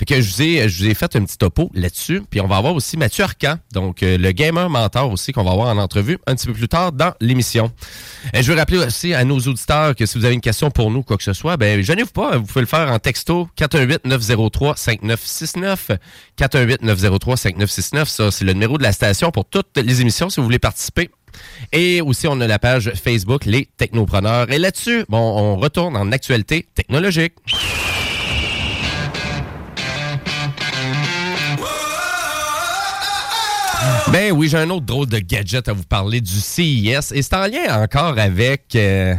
Fait 0.00 0.06
que 0.06 0.20
je 0.20 0.28
vous 0.28 0.42
ai, 0.42 0.68
je 0.68 0.82
vous 0.82 0.90
ai 0.90 0.94
fait 0.94 1.14
un 1.14 1.24
petit 1.24 1.38
topo 1.38 1.70
là-dessus. 1.72 2.22
Puis 2.28 2.40
on 2.40 2.48
va 2.48 2.56
avoir 2.56 2.74
aussi 2.74 2.96
Mathieu 2.96 3.27
Donc 3.72 4.02
euh, 4.02 4.18
le 4.18 4.32
gamer 4.32 4.68
mentor 4.70 5.10
aussi 5.10 5.32
qu'on 5.32 5.44
va 5.44 5.52
avoir 5.52 5.68
en 5.68 5.78
entrevue 5.78 6.18
un 6.26 6.34
petit 6.34 6.46
peu 6.46 6.52
plus 6.52 6.68
tard 6.68 6.92
dans 6.92 7.12
l'émission. 7.20 7.72
Et 8.34 8.42
je 8.42 8.52
veux 8.52 8.58
rappeler 8.58 8.78
aussi 8.78 9.14
à 9.14 9.24
nos 9.24 9.38
auditeurs 9.38 9.94
que 9.94 10.06
si 10.06 10.18
vous 10.18 10.24
avez 10.24 10.34
une 10.34 10.40
question 10.40 10.70
pour 10.70 10.90
nous, 10.90 11.02
quoi 11.02 11.16
que 11.16 11.22
ce 11.22 11.32
soit, 11.32 11.56
ben 11.56 11.82
gênez-vous 11.82 12.10
pas, 12.10 12.38
vous 12.38 12.44
pouvez 12.44 12.62
le 12.62 12.66
faire 12.66 12.90
en 12.90 12.98
texto 12.98 13.48
418-903-5969. 13.58 15.98
418-903-5969, 16.38 18.04
ça 18.06 18.30
c'est 18.30 18.44
le 18.44 18.52
numéro 18.52 18.78
de 18.78 18.82
la 18.82 18.92
station 18.92 19.30
pour 19.30 19.44
toutes 19.44 19.76
les 19.76 20.00
émissions 20.00 20.30
si 20.30 20.40
vous 20.40 20.44
voulez 20.44 20.58
participer. 20.58 21.10
Et 21.72 22.00
aussi, 22.00 22.26
on 22.26 22.40
a 22.40 22.46
la 22.46 22.58
page 22.58 22.92
Facebook, 22.94 23.44
les 23.44 23.68
technopreneurs. 23.76 24.50
Et 24.50 24.58
là-dessus, 24.58 25.04
bon, 25.08 25.18
on 25.18 25.56
retourne 25.56 25.96
en 25.96 26.10
actualité 26.12 26.66
technologique. 26.74 27.34
Ben 34.12 34.32
oui, 34.32 34.48
j'ai 34.48 34.58
un 34.58 34.70
autre 34.70 34.86
drôle 34.86 35.06
de 35.06 35.18
gadget 35.18 35.68
à 35.68 35.72
vous 35.72 35.84
parler 35.84 36.20
du 36.20 36.32
CIS. 36.40 37.12
Et 37.12 37.22
c'est 37.22 37.34
en 37.34 37.46
lien 37.46 37.82
encore 37.82 38.18
avec... 38.18 38.74
euh, 38.74 39.14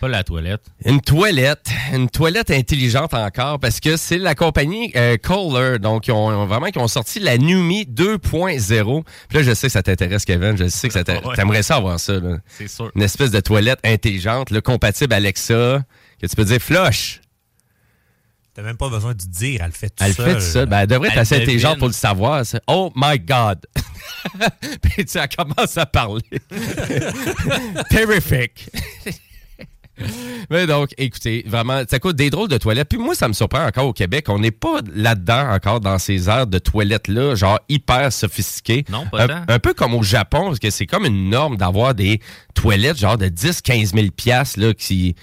Pas 0.00 0.08
la 0.08 0.24
toilette. 0.24 0.62
une 0.84 1.00
toilette, 1.00 1.66
une 1.92 2.08
toilette 2.08 2.50
intelligente 2.50 3.14
encore, 3.14 3.58
parce 3.60 3.80
que 3.80 3.96
c'est 3.96 4.18
la 4.18 4.34
compagnie 4.34 4.92
euh, 4.96 5.16
Kohler, 5.22 5.78
donc 5.78 6.06
ils 6.08 6.12
ont, 6.12 6.46
vraiment 6.46 6.66
qui 6.66 6.78
ont 6.78 6.88
sorti 6.88 7.20
la 7.20 7.36
Numi 7.38 7.84
2.0. 7.84 9.04
Puis 9.28 9.38
là, 9.38 9.42
je 9.44 9.54
sais 9.54 9.66
que 9.68 9.72
ça 9.72 9.82
t'intéresse, 9.82 10.24
Kevin, 10.24 10.56
je 10.56 10.68
sais 10.68 10.88
que 10.88 10.94
ça 10.94 11.04
t'aimerais 11.04 11.62
ça 11.62 11.76
avoir 11.76 12.00
ça. 12.00 12.14
C'est 12.48 12.68
sûr. 12.68 12.90
Une 12.94 13.02
espèce 13.02 13.30
de 13.30 13.40
toilette 13.40 13.80
intelligente, 13.84 14.50
là, 14.50 14.60
compatible 14.60 15.12
Alexa, 15.12 15.82
que 16.20 16.26
tu 16.26 16.36
peux 16.36 16.44
dire 16.44 16.60
flush. 16.60 17.20
T'as 18.54 18.62
même 18.62 18.76
pas 18.76 18.88
besoin 18.88 19.12
de 19.14 19.18
dire, 19.18 19.60
elle 19.62 19.66
le 19.66 19.72
fait 19.72 19.88
tout 19.90 20.04
Elle 20.04 20.14
seul. 20.14 20.26
fait 20.26 20.34
tout 20.36 20.40
ça. 20.40 20.64
Ben, 20.66 20.78
elle 20.80 20.86
devrait 20.86 21.08
être 21.08 21.14
Elle 21.14 21.20
assez 21.22 21.36
intelligente 21.42 21.78
pour 21.78 21.88
le 21.88 21.92
savoir. 21.92 22.46
ça. 22.46 22.60
Oh 22.68 22.92
my 22.94 23.18
God! 23.18 23.66
Puis 24.82 25.04
tu 25.04 25.08
sais, 25.08 25.18
elle 25.18 25.28
commence 25.44 25.76
à 25.76 25.86
parler. 25.86 26.22
Terrific! 27.90 28.70
Mais 30.50 30.66
donc, 30.66 30.90
écoutez, 30.98 31.44
vraiment, 31.46 31.82
ça 31.88 31.98
coûte 31.98 32.16
des 32.16 32.28
drôles 32.30 32.48
de 32.48 32.58
toilettes. 32.58 32.88
Puis 32.88 32.98
moi, 32.98 33.14
ça 33.14 33.28
me 33.28 33.32
surprend 33.32 33.64
encore 33.66 33.86
au 33.86 33.92
Québec. 33.92 34.26
On 34.28 34.38
n'est 34.38 34.50
pas 34.50 34.80
là-dedans 34.94 35.50
encore 35.52 35.80
dans 35.80 35.98
ces 35.98 36.28
aires 36.28 36.46
de 36.46 36.58
toilettes-là, 36.58 37.34
genre 37.34 37.60
hyper 37.68 38.12
sophistiquées. 38.12 38.84
Non, 38.90 39.06
pas 39.06 39.24
un, 39.26 39.44
un 39.48 39.58
peu 39.58 39.72
comme 39.74 39.94
au 39.94 40.02
Japon, 40.02 40.46
parce 40.46 40.58
que 40.58 40.70
c'est 40.70 40.86
comme 40.86 41.04
une 41.06 41.30
norme 41.30 41.56
d'avoir 41.56 41.94
des 41.94 42.20
toilettes 42.54 42.98
genre 42.98 43.18
de 43.18 43.26
10-15 43.26 43.94
000 43.94 44.06
piastres, 44.14 44.60
là, 44.60 44.74
qui... 44.74 45.14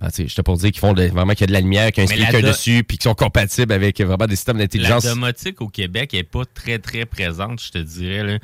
Ben, 0.00 0.10
sais, 0.10 0.28
j'étais 0.28 0.44
pour 0.44 0.56
dire 0.56 0.70
qu'ils 0.70 0.78
font 0.78 0.92
de- 0.92 1.06
vraiment 1.08 1.32
qu'il 1.32 1.40
y 1.40 1.44
a 1.44 1.46
de 1.48 1.52
la 1.54 1.60
lumière, 1.60 1.90
qu'il 1.90 2.04
y 2.04 2.06
a 2.06 2.10
un 2.10 2.16
la 2.16 2.22
speaker 2.26 2.40
do- 2.42 2.48
dessus, 2.48 2.84
puis 2.86 2.98
qui 2.98 3.02
sont 3.02 3.14
compatibles 3.14 3.72
avec 3.72 4.00
vraiment 4.00 4.26
des 4.26 4.36
systèmes 4.36 4.56
La 4.58 4.64
d'intelligence. 4.64 5.04
domotique 5.04 5.60
au 5.60 5.66
Québec 5.66 6.14
est 6.14 6.22
pas 6.22 6.44
très, 6.54 6.78
très 6.78 7.04
présente, 7.04 7.60
je 7.60 7.72
te 7.72 7.78
dirais. 7.78 8.22
là. 8.22 8.38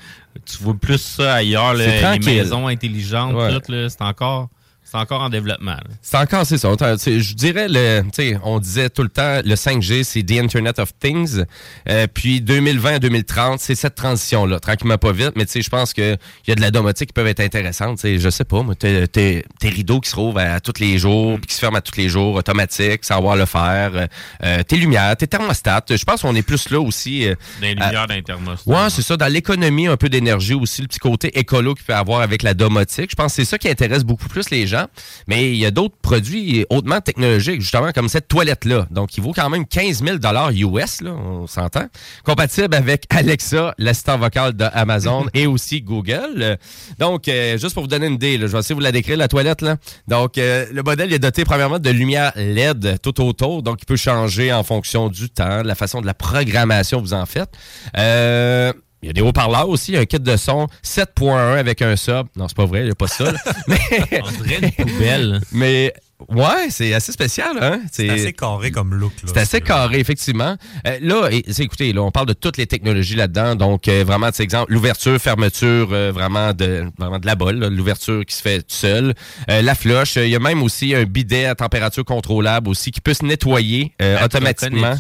Tu 0.45 0.57
vois 0.61 0.75
plus 0.75 0.99
ça 1.01 1.35
ailleurs, 1.35 1.75
là, 1.75 2.17
les 2.17 2.19
maisons 2.19 2.67
intelligentes, 2.67 3.35
Ouais. 3.37 3.53
tout, 3.61 3.71
là, 3.71 3.89
c'est 3.89 4.03
encore, 4.03 4.49
c'est 4.95 5.01
encore 5.01 5.23
en 5.23 5.29
développement. 5.29 5.77
C'est 6.03 6.17
encore, 6.19 6.47
c'est 6.47 6.57
ça. 6.59 6.69
Je 6.79 7.35
dirais, 7.35 7.67
le, 7.69 8.03
tu 8.03 8.09
sais, 8.13 8.39
on 8.45 8.61
disait 8.61 8.89
tout 8.91 9.03
le 9.03 9.09
temps, 9.09 9.41
le 9.45 9.57
5G, 9.57 10.05
c'est 10.05 10.23
The 10.23 10.39
Internet 10.41 10.79
of 10.79 10.91
Things. 11.01 11.43
Euh, 11.89 12.07
puis 12.13 12.41
2020 12.41 12.95
à 12.95 12.99
2030, 13.01 13.59
c'est 13.59 13.75
cette 13.75 13.97
transition-là, 13.97 14.61
tranquillement 14.61 14.97
pas 14.97 15.11
vite. 15.11 15.33
Mais 15.35 15.47
je 15.53 15.69
pense 15.69 15.93
qu'il 15.93 16.17
y 16.47 16.53
a 16.53 16.55
de 16.55 16.61
la 16.61 16.71
domotique 16.71 17.09
qui 17.09 17.13
peuvent 17.13 17.27
être 17.27 17.41
intéressantes. 17.41 17.97
Tu 17.97 18.03
sais, 18.03 18.19
je 18.21 18.31
sais 18.31 18.45
pas, 18.45 18.63
moi, 18.63 18.77
t'es- 18.77 19.45
rideaux 19.65 19.99
qui 20.01 20.11
se 20.11 20.15
rouvrent 20.17 20.39
à, 20.39 20.61
tous 20.61 20.81
les 20.81 20.97
jours, 20.99 21.39
puis 21.39 21.49
qui 21.49 21.55
se 21.55 21.61
ferment 21.61 21.79
à 21.79 21.81
tous 21.81 21.97
les 21.97 22.09
jours, 22.09 22.37
automatique, 22.37 23.05
sans 23.05 23.17
avoir 23.17 23.35
le 23.35 23.47
faire. 23.47 23.91
Euh, 23.97 24.07
euh, 24.45 24.63
tes 24.63 24.77
lumières, 24.77 25.17
tes 25.17 25.27
thermostats. 25.27 25.83
Je 25.91 26.05
pense 26.05 26.23
qu'on 26.23 26.37
est 26.37 26.43
plus 26.43 26.71
là 26.71 26.79
aussi. 26.81 27.27
euh, 27.27 27.35
Des 27.61 27.71
lumières 27.75 28.07
d'un 28.07 28.23
thermostat. 28.23 28.71
Ouais, 28.71 28.91
c'est 28.91 29.03
ça. 29.03 29.17
Dans 29.17 29.27
l'économie, 29.33 29.89
un 29.89 29.97
peu 29.97 30.09
d'énergie 30.09 30.55
aussi, 30.55 30.83
le 30.83 30.87
petit 30.89 31.01
côté 31.01 31.37
écolo 31.37 31.75
qu'il 31.75 31.85
peut 31.85 31.95
avoir 31.95 32.21
avec 32.21 32.43
la 32.45 32.55
domotique. 32.55 33.11
Je 33.11 33.17
pense 33.17 33.33
que 33.35 33.43
c'est 33.43 33.51
ça 33.51 33.59
qui 33.59 33.69
intéresse 33.69 34.05
beaucoup 34.05 34.29
plus 34.29 34.51
les 34.51 34.67
gens. 34.69 34.84
Mais 35.27 35.51
il 35.51 35.57
y 35.57 35.67
a 35.67 35.71
d'autres 35.71 35.97
produits 36.01 36.67
hautement 36.71 37.01
technologiques, 37.01 37.61
justement, 37.61 37.93
comme 37.93 38.09
cette 38.09 38.29
toilette-là. 38.29 38.87
Donc, 38.91 39.17
il 39.17 39.23
vaut 39.23 39.33
quand 39.33 39.49
même 39.51 39.67
15 39.67 40.03
000 40.03 40.19
US, 40.19 41.01
là, 41.01 41.13
on 41.13 41.47
s'entend. 41.47 41.87
Compatible 42.25 42.75
avec 42.75 43.07
Alexa, 43.11 43.75
l'assistant 43.79 44.19
vocal 44.19 44.55
de 44.55 44.65
Amazon 44.73 45.27
et 45.35 45.47
aussi 45.47 45.83
Google. 45.83 46.59
Donc, 46.99 47.29
euh, 47.29 47.59
juste 47.59 47.75
pour 47.75 47.85
vous 47.85 47.89
donner 47.89 48.07
une 48.07 48.15
idée, 48.15 48.39
là, 48.39 48.47
je 48.47 48.53
vais 48.53 48.59
essayer 48.59 48.75
de 48.75 48.81
vous 48.81 48.85
la 48.85 48.93
décrire, 48.93 49.17
la 49.17 49.29
toilette. 49.29 49.63
Là. 49.63 49.77
Donc, 50.09 50.39
euh, 50.39 50.67
le 50.73 50.83
modèle 50.83 51.13
est 51.13 51.19
doté 51.19 51.45
premièrement 51.45 51.79
de 51.79 51.91
lumière 51.91 52.33
LED 52.37 52.99
tout 53.03 53.21
autour. 53.23 53.63
Donc, 53.63 53.79
il 53.83 53.87
peut 53.87 53.97
changer 53.97 54.53
en 54.53 54.63
fonction 54.63 55.09
du 55.09 55.31
temps, 55.31 55.63
de 55.63 55.69
la 55.69 55.75
façon 55.75 56.01
de 56.01 56.07
la 56.07 56.15
programmation 56.15 57.01
que 57.01 57.05
vous 57.05 57.15
en 57.15 57.27
faites. 57.27 57.51
Euh, 57.97 58.73
il 59.05 59.09
y 59.09 59.11
a 59.11 59.13
des 59.13 59.21
haut-parleurs 59.21 59.69
aussi, 59.69 59.95
un 59.99 60.07
kit 60.07 60.19
de 60.19 60.37
son 60.39 60.67
7.1 60.83 61.59
avec 61.59 61.83
un 61.83 61.95
sub. 61.95 62.27
Non, 62.37 62.49
c'est 62.49 62.57
pas 62.57 62.65
vrai, 62.65 62.81
il 62.81 62.85
n'y 62.87 62.91
a 62.91 62.95
pas 62.95 63.07
ça. 63.07 63.31
là. 63.33 63.39
Mais, 63.69 63.79
On 64.25 64.43
dirait 64.43 64.73
une 64.79 64.87
poubelle. 64.87 65.41
Mais 65.53 65.93
ouais, 66.31 66.69
c'est 66.71 66.95
assez 66.95 67.13
spécial. 67.13 67.59
Hein? 67.61 67.81
C'est 67.93 68.09
assez 68.09 68.33
carré 68.33 68.71
comme 68.71 68.95
look. 68.95 69.13
C'est 69.27 69.37
assez 69.37 69.61
carré, 69.61 69.99
effectivement. 69.99 70.57
Euh, 70.87 70.99
là, 71.03 71.29
et- 71.31 71.45
c'est- 71.53 71.65
écoutez, 71.65 71.93
là, 71.93 72.01
on 72.03 72.11
parle 72.11 72.27
de 72.27 72.33
toutes 72.33 72.57
les 72.57 72.67
technologies 72.67 73.15
là-dedans. 73.17 73.57
Donc, 73.57 73.89
euh, 73.89 74.05
vraiment, 74.07 74.31
sais, 74.33 74.43
exemple, 74.43 74.73
l'ouverture, 74.73 75.19
fermeture, 75.21 75.89
euh, 75.93 76.11
vraiment 76.11 76.55
de 76.55 76.85
vraiment 76.99 77.19
de 77.19 77.27
la 77.27 77.35
bolle, 77.35 77.59
l'ouverture 77.69 78.25
qui 78.25 78.35
se 78.35 78.41
fait 78.41 78.61
tout 78.61 78.65
seul. 78.75 79.13
Euh, 79.51 79.61
la 79.61 79.75
flush, 79.75 80.17
euh, 80.17 80.25
il 80.25 80.31
y 80.31 80.37
a 80.37 80.41
même 80.41 80.63
aussi 80.63 80.95
un 80.95 81.05
bidet 81.05 81.45
à 81.45 81.55
température 81.55 82.07
contrôlable 82.07 82.71
aussi 82.71 82.91
qui 82.91 83.03
peut 83.03 83.13
se 83.15 83.25
nettoyer 83.25 83.93
te 83.99 84.25
automatiquement. 84.25 84.95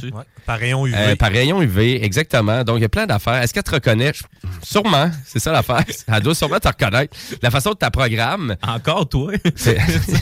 Par 0.44 0.58
rayon 0.58 0.86
UV. 0.86 0.94
Euh, 0.96 1.16
par 1.16 1.30
rayon 1.30 1.62
UV, 1.62 2.04
exactement. 2.04 2.64
Donc, 2.64 2.78
il 2.78 2.82
y 2.82 2.84
a 2.84 2.88
plein 2.88 3.06
d'affaires. 3.06 3.42
Est-ce 3.42 3.54
qu'elle 3.54 3.62
te 3.62 3.70
reconnaît? 3.70 4.12
Sûrement, 4.62 5.10
c'est 5.24 5.38
ça 5.38 5.52
l'affaire. 5.52 5.84
Elle 6.08 6.22
doit 6.22 6.34
sûrement 6.34 6.58
te 6.58 6.68
reconnaître. 6.68 7.16
La 7.42 7.50
façon 7.50 7.70
de 7.70 7.76
ta 7.76 7.90
programme. 7.90 8.56
Encore 8.66 9.08
toi? 9.08 9.32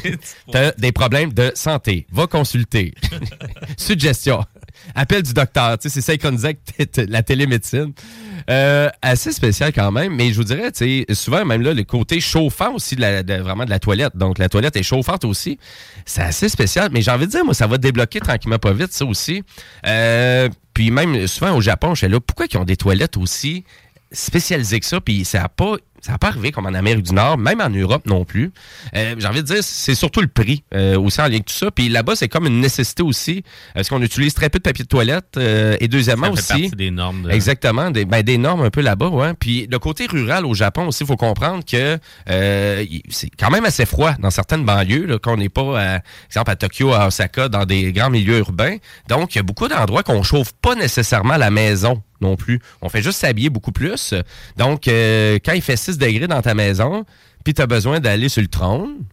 T'as 0.52 0.72
des 0.72 0.92
problèmes 0.92 1.32
de 1.32 1.52
santé. 1.54 2.06
Va 2.10 2.26
consulter. 2.26 2.94
Suggestion. 3.76 4.44
Appel 4.94 5.22
du 5.22 5.32
docteur. 5.32 5.76
C'est 5.80 6.00
synchronisé 6.00 6.58
avec 6.78 6.90
la 7.08 7.22
télémédecine. 7.22 7.92
Euh, 8.50 8.88
assez 9.02 9.30
spécial 9.32 9.72
quand 9.72 9.92
même, 9.92 10.14
mais 10.14 10.32
je 10.32 10.36
vous 10.36 10.44
dirais, 10.44 10.72
souvent 11.12 11.44
même 11.44 11.62
là, 11.62 11.74
le 11.74 11.84
côté 11.84 12.20
chauffant 12.20 12.74
aussi 12.74 12.96
de 12.96 13.00
la, 13.00 13.22
la 13.22 13.78
toilette. 13.78 14.16
Donc 14.16 14.38
la 14.38 14.48
toilette 14.48 14.76
est 14.76 14.82
chauffante 14.82 15.24
aussi. 15.24 15.58
C'est 16.04 16.22
assez 16.22 16.48
spécial, 16.48 16.90
mais 16.92 17.02
j'ai 17.02 17.10
envie 17.10 17.26
de 17.26 17.30
dire, 17.30 17.44
moi, 17.44 17.54
ça 17.54 17.66
va 17.66 17.78
débloquer 17.78 18.20
tranquillement 18.20 18.58
pas 18.58 18.72
vite, 18.72 18.92
ça 18.92 19.04
aussi. 19.04 19.42
Euh, 19.86 20.48
puis 20.74 20.90
même 20.90 21.26
souvent 21.26 21.54
au 21.56 21.60
Japon, 21.60 21.94
je 21.94 22.04
suis 22.04 22.08
là, 22.08 22.20
pourquoi 22.20 22.46
ils 22.50 22.56
ont 22.58 22.64
des 22.64 22.76
toilettes 22.76 23.16
aussi 23.16 23.64
spécialisées 24.10 24.80
que 24.80 24.86
ça? 24.86 25.00
Puis 25.00 25.24
ça 25.24 25.42
n'a 25.42 25.48
pas. 25.48 25.76
Ça 26.04 26.12
n'a 26.12 26.18
pas 26.18 26.28
arrivé 26.28 26.50
comme 26.50 26.66
en 26.66 26.74
Amérique 26.74 27.04
du 27.04 27.14
Nord, 27.14 27.38
même 27.38 27.60
en 27.60 27.70
Europe 27.70 28.02
non 28.06 28.24
plus. 28.24 28.50
Euh, 28.96 29.14
J'ai 29.18 29.26
envie 29.28 29.40
de 29.42 29.46
dire, 29.46 29.58
c'est 29.62 29.94
surtout 29.94 30.20
le 30.20 30.26
prix 30.26 30.64
euh, 30.74 30.98
aussi 30.98 31.20
en 31.20 31.24
lien 31.24 31.30
avec 31.34 31.44
tout 31.46 31.54
ça. 31.54 31.70
Puis 31.70 31.88
là-bas, 31.88 32.16
c'est 32.16 32.28
comme 32.28 32.46
une 32.46 32.60
nécessité 32.60 33.04
aussi, 33.04 33.44
parce 33.72 33.88
qu'on 33.88 34.02
utilise 34.02 34.34
très 34.34 34.50
peu 34.50 34.58
de 34.58 34.64
papier 34.64 34.82
de 34.84 34.88
toilette. 34.88 35.36
euh, 35.36 35.76
et 35.80 35.86
deuxièmement 35.88 36.34
Ça 36.34 36.42
fait 36.42 36.54
aussi... 36.54 36.62
partie 36.64 36.76
des 36.76 36.90
normes 36.90 37.22
de- 37.22 37.30
Exactement, 37.30 37.90
des, 37.92 38.04
ben, 38.04 38.22
des 38.22 38.36
normes 38.36 38.62
un 38.62 38.70
peu 38.70 38.80
là-bas, 38.80 39.08
ouais. 39.08 39.34
Puis 39.34 39.68
le 39.70 39.78
côté 39.78 40.06
rural 40.06 40.44
au 40.44 40.54
Japon 40.54 40.88
aussi, 40.88 41.04
il 41.04 41.06
faut 41.06 41.16
comprendre 41.16 41.64
que 41.64 41.98
euh, 42.28 42.84
c'est 43.08 43.30
quand 43.38 43.50
même 43.50 43.64
assez 43.64 43.86
froid 43.86 44.14
dans 44.18 44.30
certaines 44.30 44.64
banlieues, 44.64 45.06
là, 45.06 45.18
qu'on 45.20 45.36
n'est 45.36 45.48
pas, 45.48 45.80
à, 45.80 45.98
exemple, 46.26 46.50
à 46.50 46.56
Tokyo, 46.56 46.92
à 46.92 47.06
Osaka, 47.06 47.48
dans 47.48 47.64
des 47.64 47.92
grands 47.92 48.10
milieux 48.10 48.38
urbains. 48.38 48.76
Donc, 49.08 49.34
il 49.34 49.38
y 49.38 49.40
a 49.40 49.44
beaucoup 49.44 49.68
d'endroits 49.68 50.02
qu'on 50.02 50.22
chauffe 50.24 50.52
pas 50.60 50.74
nécessairement 50.74 51.34
à 51.34 51.38
la 51.38 51.50
maison 51.50 52.02
non 52.20 52.36
plus. 52.36 52.60
On 52.82 52.88
fait 52.88 53.02
juste 53.02 53.18
s'habiller 53.18 53.50
beaucoup 53.50 53.72
plus. 53.72 54.14
Donc, 54.56 54.86
euh, 54.86 55.40
quand 55.44 55.54
il 55.54 55.60
fait 55.62 55.76
6 55.76 55.91
degrés 55.98 56.28
dans 56.28 56.42
ta 56.42 56.54
maison, 56.54 57.04
puis 57.44 57.54
tu 57.54 57.62
as 57.62 57.66
besoin 57.66 58.00
d'aller 58.00 58.28
sur 58.28 58.42
le 58.42 58.48
trône, 58.48 59.04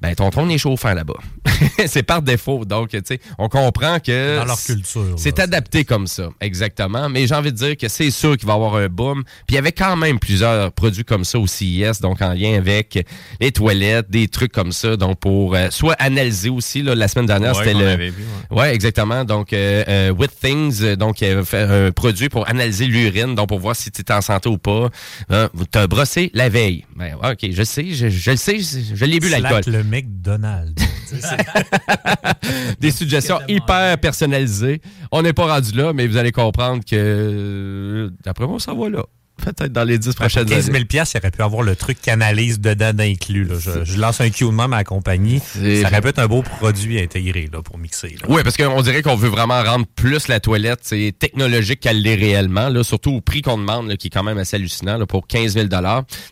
ben 0.00 0.14
ton 0.14 0.30
trône 0.30 0.50
est 0.50 0.58
chauffant 0.58 0.94
là-bas. 0.94 1.18
c'est 1.86 2.02
par 2.02 2.22
défaut. 2.22 2.64
Donc, 2.64 2.90
tu 2.90 3.00
sais, 3.04 3.20
on 3.38 3.48
comprend 3.48 3.98
que... 4.00 4.38
Dans 4.38 4.44
leur 4.44 4.60
culture, 4.62 5.14
C'est 5.16 5.38
adapté 5.38 5.84
comme 5.84 6.06
ça, 6.06 6.28
exactement. 6.40 7.08
Mais 7.08 7.26
j'ai 7.26 7.34
envie 7.34 7.52
de 7.52 7.56
dire 7.56 7.76
que 7.76 7.88
c'est 7.88 8.10
sûr 8.10 8.36
qu'il 8.36 8.46
va 8.46 8.54
y 8.54 8.56
avoir 8.56 8.76
un 8.76 8.88
boom. 8.88 9.22
Puis 9.46 9.50
il 9.50 9.54
y 9.54 9.58
avait 9.58 9.72
quand 9.72 9.96
même 9.96 10.18
plusieurs 10.18 10.72
produits 10.72 11.04
comme 11.04 11.24
ça 11.24 11.38
au 11.38 11.46
CIS, 11.46 12.00
donc 12.00 12.20
en 12.22 12.32
lien 12.32 12.54
avec 12.56 13.06
les 13.40 13.52
toilettes, 13.52 14.10
des 14.10 14.28
trucs 14.28 14.52
comme 14.52 14.72
ça. 14.72 14.96
Donc, 14.96 15.18
pour 15.20 15.54
euh, 15.54 15.68
soit 15.70 15.94
analyser 15.94 16.50
aussi, 16.50 16.82
là, 16.82 16.94
la 16.94 17.08
semaine 17.08 17.26
dernière, 17.26 17.56
Ouais, 17.56 17.64
c'était 17.64 17.78
le... 17.78 17.88
avait 17.88 18.10
vu, 18.10 18.24
ouais. 18.50 18.74
exactement. 18.74 19.24
Donc, 19.24 19.52
euh, 19.52 19.84
euh, 19.88 20.10
With 20.10 20.32
Things, 20.40 20.82
euh, 20.82 20.96
donc, 20.96 21.20
il 21.20 21.28
avait 21.28 21.44
fait 21.44 21.62
un 21.62 21.92
produit 21.92 22.28
pour 22.28 22.48
analyser 22.48 22.86
l'urine, 22.86 23.34
donc 23.34 23.48
pour 23.48 23.58
voir 23.60 23.76
si 23.76 23.90
tu 23.90 24.02
es 24.02 24.12
en 24.12 24.20
santé 24.20 24.48
ou 24.48 24.58
pas. 24.58 24.90
Hein, 25.30 25.48
tu 25.72 25.78
as 25.78 25.86
brossé 25.86 26.30
la 26.34 26.48
veille. 26.48 26.84
Ben, 26.96 27.14
OK, 27.22 27.48
je 27.50 27.62
sais, 27.62 27.86
je, 27.92 28.08
je 28.08 28.30
le 28.30 28.36
sais, 28.36 28.58
je, 28.58 28.94
je 28.94 29.04
l'ai 29.04 29.20
bu 29.20 29.28
l'alcool. 29.28 29.85
McDonald's. 29.88 30.82
Des 32.80 32.90
suggestions 32.90 33.38
hyper 33.48 33.98
personnalisées. 33.98 34.80
On 35.10 35.22
n'est 35.22 35.32
pas 35.32 35.46
rendu 35.46 35.72
là, 35.72 35.92
mais 35.92 36.06
vous 36.06 36.16
allez 36.16 36.32
comprendre 36.32 36.84
que, 36.84 36.96
euh, 36.96 38.10
d'après 38.24 38.46
moi, 38.46 38.60
ça 38.60 38.74
va 38.74 38.88
là. 38.88 39.04
Peut-être 39.42 39.72
dans 39.72 39.84
les 39.84 39.98
10 39.98 40.08
Pour 40.08 40.16
prochaines 40.16 40.46
15 40.46 40.64
années. 40.68 40.78
000 40.78 40.84
piastres, 40.86 41.16
il 41.16 41.18
aurait 41.18 41.30
pu 41.30 41.42
avoir 41.42 41.62
le 41.62 41.76
truc 41.76 42.00
canalise 42.00 42.60
dedans 42.60 42.92
d'inclus. 42.92 43.44
là. 43.44 43.54
Je, 43.58 43.84
je 43.84 43.98
lance 43.98 44.20
un 44.20 44.30
cue 44.30 44.44
de 44.44 44.50
même 44.50 44.72
à 44.72 44.78
la 44.78 44.84
compagnie. 44.84 45.40
Ça 45.40 45.60
aurait 45.60 46.00
pu 46.00 46.08
être 46.08 46.18
un 46.18 46.26
beau 46.26 46.42
produit 46.42 47.00
intégré 47.00 47.48
là, 47.52 47.62
pour 47.62 47.78
mixer. 47.78 48.16
là. 48.20 48.26
Oui, 48.28 48.42
parce 48.42 48.56
qu'on 48.56 48.80
dirait 48.82 49.02
qu'on 49.02 49.16
veut 49.16 49.28
vraiment 49.28 49.62
rendre 49.62 49.86
plus 49.94 50.28
la 50.28 50.40
toilette 50.40 50.80
c'est 50.82 51.14
technologique 51.18 51.80
qu'elle 51.80 52.02
l'est 52.02 52.14
réellement, 52.14 52.68
là, 52.68 52.82
surtout 52.84 53.12
au 53.12 53.20
prix 53.20 53.42
qu'on 53.42 53.58
demande, 53.58 53.88
là, 53.88 53.96
qui 53.96 54.06
est 54.08 54.10
quand 54.10 54.22
même 54.22 54.38
assez 54.38 54.56
hallucinant, 54.56 54.96
là, 54.98 55.06
pour 55.06 55.26
15 55.26 55.54
000 55.54 55.66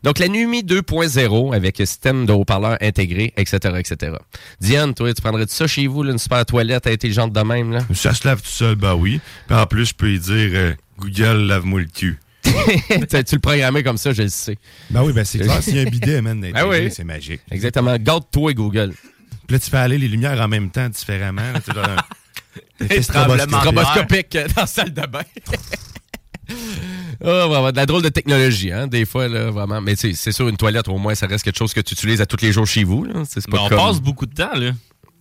Donc, 0.02 0.18
la 0.18 0.28
Numi 0.28 0.62
2.0 0.62 1.54
avec 1.54 1.76
système 1.76 2.26
de 2.26 2.32
haut-parleurs 2.32 2.78
intégré, 2.80 3.32
etc., 3.36 3.74
etc. 3.78 4.12
Diane, 4.60 4.94
toi, 4.94 5.12
tu 5.12 5.20
prendrais 5.22 5.44
ça 5.48 5.66
chez 5.66 5.86
vous, 5.86 6.02
là, 6.02 6.12
une 6.12 6.18
super 6.18 6.44
toilette 6.46 6.86
intelligente 6.86 7.32
de 7.32 7.40
même? 7.40 7.72
Là? 7.72 7.80
Ça 7.94 8.14
se 8.14 8.26
lave 8.26 8.40
tout 8.42 8.48
seul, 8.48 8.74
bah 8.76 8.94
oui. 8.94 9.20
Puis 9.46 9.56
en 9.56 9.66
plus, 9.66 9.86
je 9.86 9.94
peux 9.94 10.06
lui 10.06 10.18
dire 10.20 10.50
euh, 10.54 10.72
Google, 10.98 11.46
lave-moi 11.46 11.80
le 11.80 11.86
cul. 11.86 12.18
tu 13.10 13.24
tu 13.24 13.34
le 13.34 13.40
programmais 13.40 13.82
comme 13.82 13.96
ça, 13.98 14.12
je 14.12 14.22
le 14.22 14.28
sais. 14.28 14.56
Ben 14.90 15.02
oui, 15.02 15.12
ben 15.12 15.24
c'est 15.24 15.38
clair. 15.38 15.62
S'il 15.62 15.76
y 15.76 15.78
a 15.78 15.82
un 15.82 15.86
bidet, 15.86 16.20
man, 16.22 16.44
Ah 16.54 16.66
oui. 16.68 16.90
c'est 16.90 17.04
magique. 17.04 17.40
Exactement. 17.50 17.96
Garde-toi, 17.98 18.52
Google. 18.54 18.92
Puis 19.46 19.54
là, 19.56 19.58
tu 19.58 19.70
fais 19.70 19.76
aller 19.78 19.98
les 19.98 20.08
lumières 20.08 20.40
en 20.40 20.48
même 20.48 20.70
temps, 20.70 20.88
différemment. 20.88 21.42
là, 21.52 21.60
tu 21.60 21.70
un- 21.78 23.00
stroboscopique. 23.02 24.32
dans 24.54 24.62
la 24.62 24.66
salle 24.66 24.92
de 24.92 25.06
bain. 25.06 25.22
Ah, 27.24 27.46
vraiment, 27.46 27.70
de 27.70 27.76
la 27.76 27.86
drôle 27.86 28.02
de 28.02 28.08
technologie, 28.08 28.70
hein, 28.72 28.86
des 28.86 29.04
fois, 29.06 29.28
là, 29.28 29.50
vraiment. 29.50 29.80
Mais 29.80 29.96
tu 29.96 30.08
sais, 30.10 30.14
c'est 30.14 30.32
sûr, 30.32 30.48
une 30.48 30.56
toilette, 30.56 30.88
au 30.88 30.98
moins, 30.98 31.14
ça 31.14 31.26
reste 31.26 31.44
quelque 31.44 31.56
chose 31.58 31.72
que 31.72 31.80
tu 31.80 31.94
utilises 31.94 32.20
à 32.20 32.26
tous 32.26 32.42
les 32.42 32.52
jours 32.52 32.66
chez 32.66 32.84
vous. 32.84 33.04
Là. 33.04 33.22
C'est 33.28 33.46
pas 33.48 33.56
Mais 33.56 33.62
on 33.64 33.68
comme- 33.68 33.78
passe 33.78 34.00
beaucoup 34.00 34.26
de 34.26 34.34
temps, 34.34 34.54
là. 34.54 34.72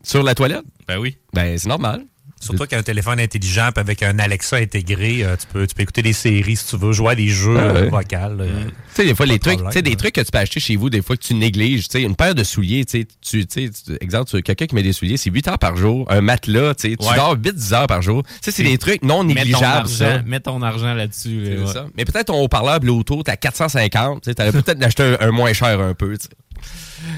Sur 0.03 0.21
la 0.24 0.36
toilette? 0.36 0.63
Ben 0.88 0.97
oui. 0.97 1.17
Ben, 1.34 1.57
c'est 1.57 1.69
normal. 1.69 2.03
Surtout 2.44 2.66
qu'un 2.66 2.84
téléphone 2.84 3.20
intelligent 3.20 3.70
avec 3.76 4.04
un 4.04 4.20
Alexa 4.20 4.58
intégré, 4.58 5.24
euh, 5.24 5.36
tu, 5.39 5.48
peux, 5.48 5.66
tu 5.68 5.76
peux 5.76 5.84
écouter 5.84 6.02
des 6.02 6.14
séries 6.14 6.56
si 6.56 6.68
tu 6.68 6.78
veux, 6.78 6.91
jouer 6.91 7.12
à 7.12 7.16
des 7.16 7.28
jeux 7.28 7.56
Ah 7.58 7.74
ouais. 7.74 7.80
euh, 7.84 7.89
vocaux. 7.89 8.41
euh, 8.41 8.64
Tu 8.66 8.72
sais, 8.94 9.06
des 9.06 9.16
fois, 9.16 9.26
les 9.26 9.39
trucs, 9.39 9.60
tu 9.60 9.72
sais, 9.72 9.82
des 9.82 9.96
trucs 9.96 10.14
que 10.16 10.22
tu 10.22 10.32
peux 10.32 10.38
acheter 10.38 10.60
chez 10.60 10.76
vous, 10.76 10.89
des 10.89 11.02
fois 11.02 11.16
que 11.18 11.22
tu 11.24 11.34
négliges, 11.34 11.88
tu 11.88 11.94
sais, 12.00 12.02
une 12.04 12.16
paire 12.16 12.36
de 12.36 12.44
souliers, 12.44 12.86
tu 12.86 13.06
sais, 13.22 13.46
tu, 13.48 13.70
exemple, 14.02 14.41
quelqu'un 14.41 14.66
qui 14.66 14.76
met 14.76 14.84
des 14.84 14.94
souliers, 14.94 15.18
c'est 15.18 15.30
8 15.32 15.48
heures 15.48 15.60
par 15.60 15.76
jour, 15.76 16.06
un 16.12 16.22
matelas, 16.22 16.76
tu 16.76 16.89
sais, 16.91 16.96
tu 16.98 17.06
Ouais. 17.08 17.16
dors 17.16 17.36
8-10 17.36 17.74
heures 17.74 17.88
par 17.88 18.02
jour. 18.02 18.24
Tu 18.24 18.30
sais, 18.41 18.52
c'est 18.52 18.64
des 18.64 18.78
trucs 18.78 19.04
non 19.04 19.24
mets 19.24 19.34
ton 19.34 19.39
négligeables, 19.41 19.88
ça. 19.89 20.22
Mets 20.24 20.39
ton 20.39 20.62
argent 20.62 20.94
là-dessus. 20.94 21.58
Ouais. 21.66 21.82
Mais 21.98 22.06
peut-être 22.06 22.28
ton 22.28 22.41
haut-parleur 22.41 22.80
Bluetooth 22.80 23.28
à 23.30 23.38
450, 23.38 24.22
tu 24.24 24.30
sais, 24.30 24.36
t'aurais 24.36 24.52
peut-être 24.52 24.78
d'acheter 24.80 25.04
un, 25.20 25.28
un 25.28 25.32
moins 25.32 25.54
cher 25.54 25.80
un 25.80 25.94
peu, 25.94 26.16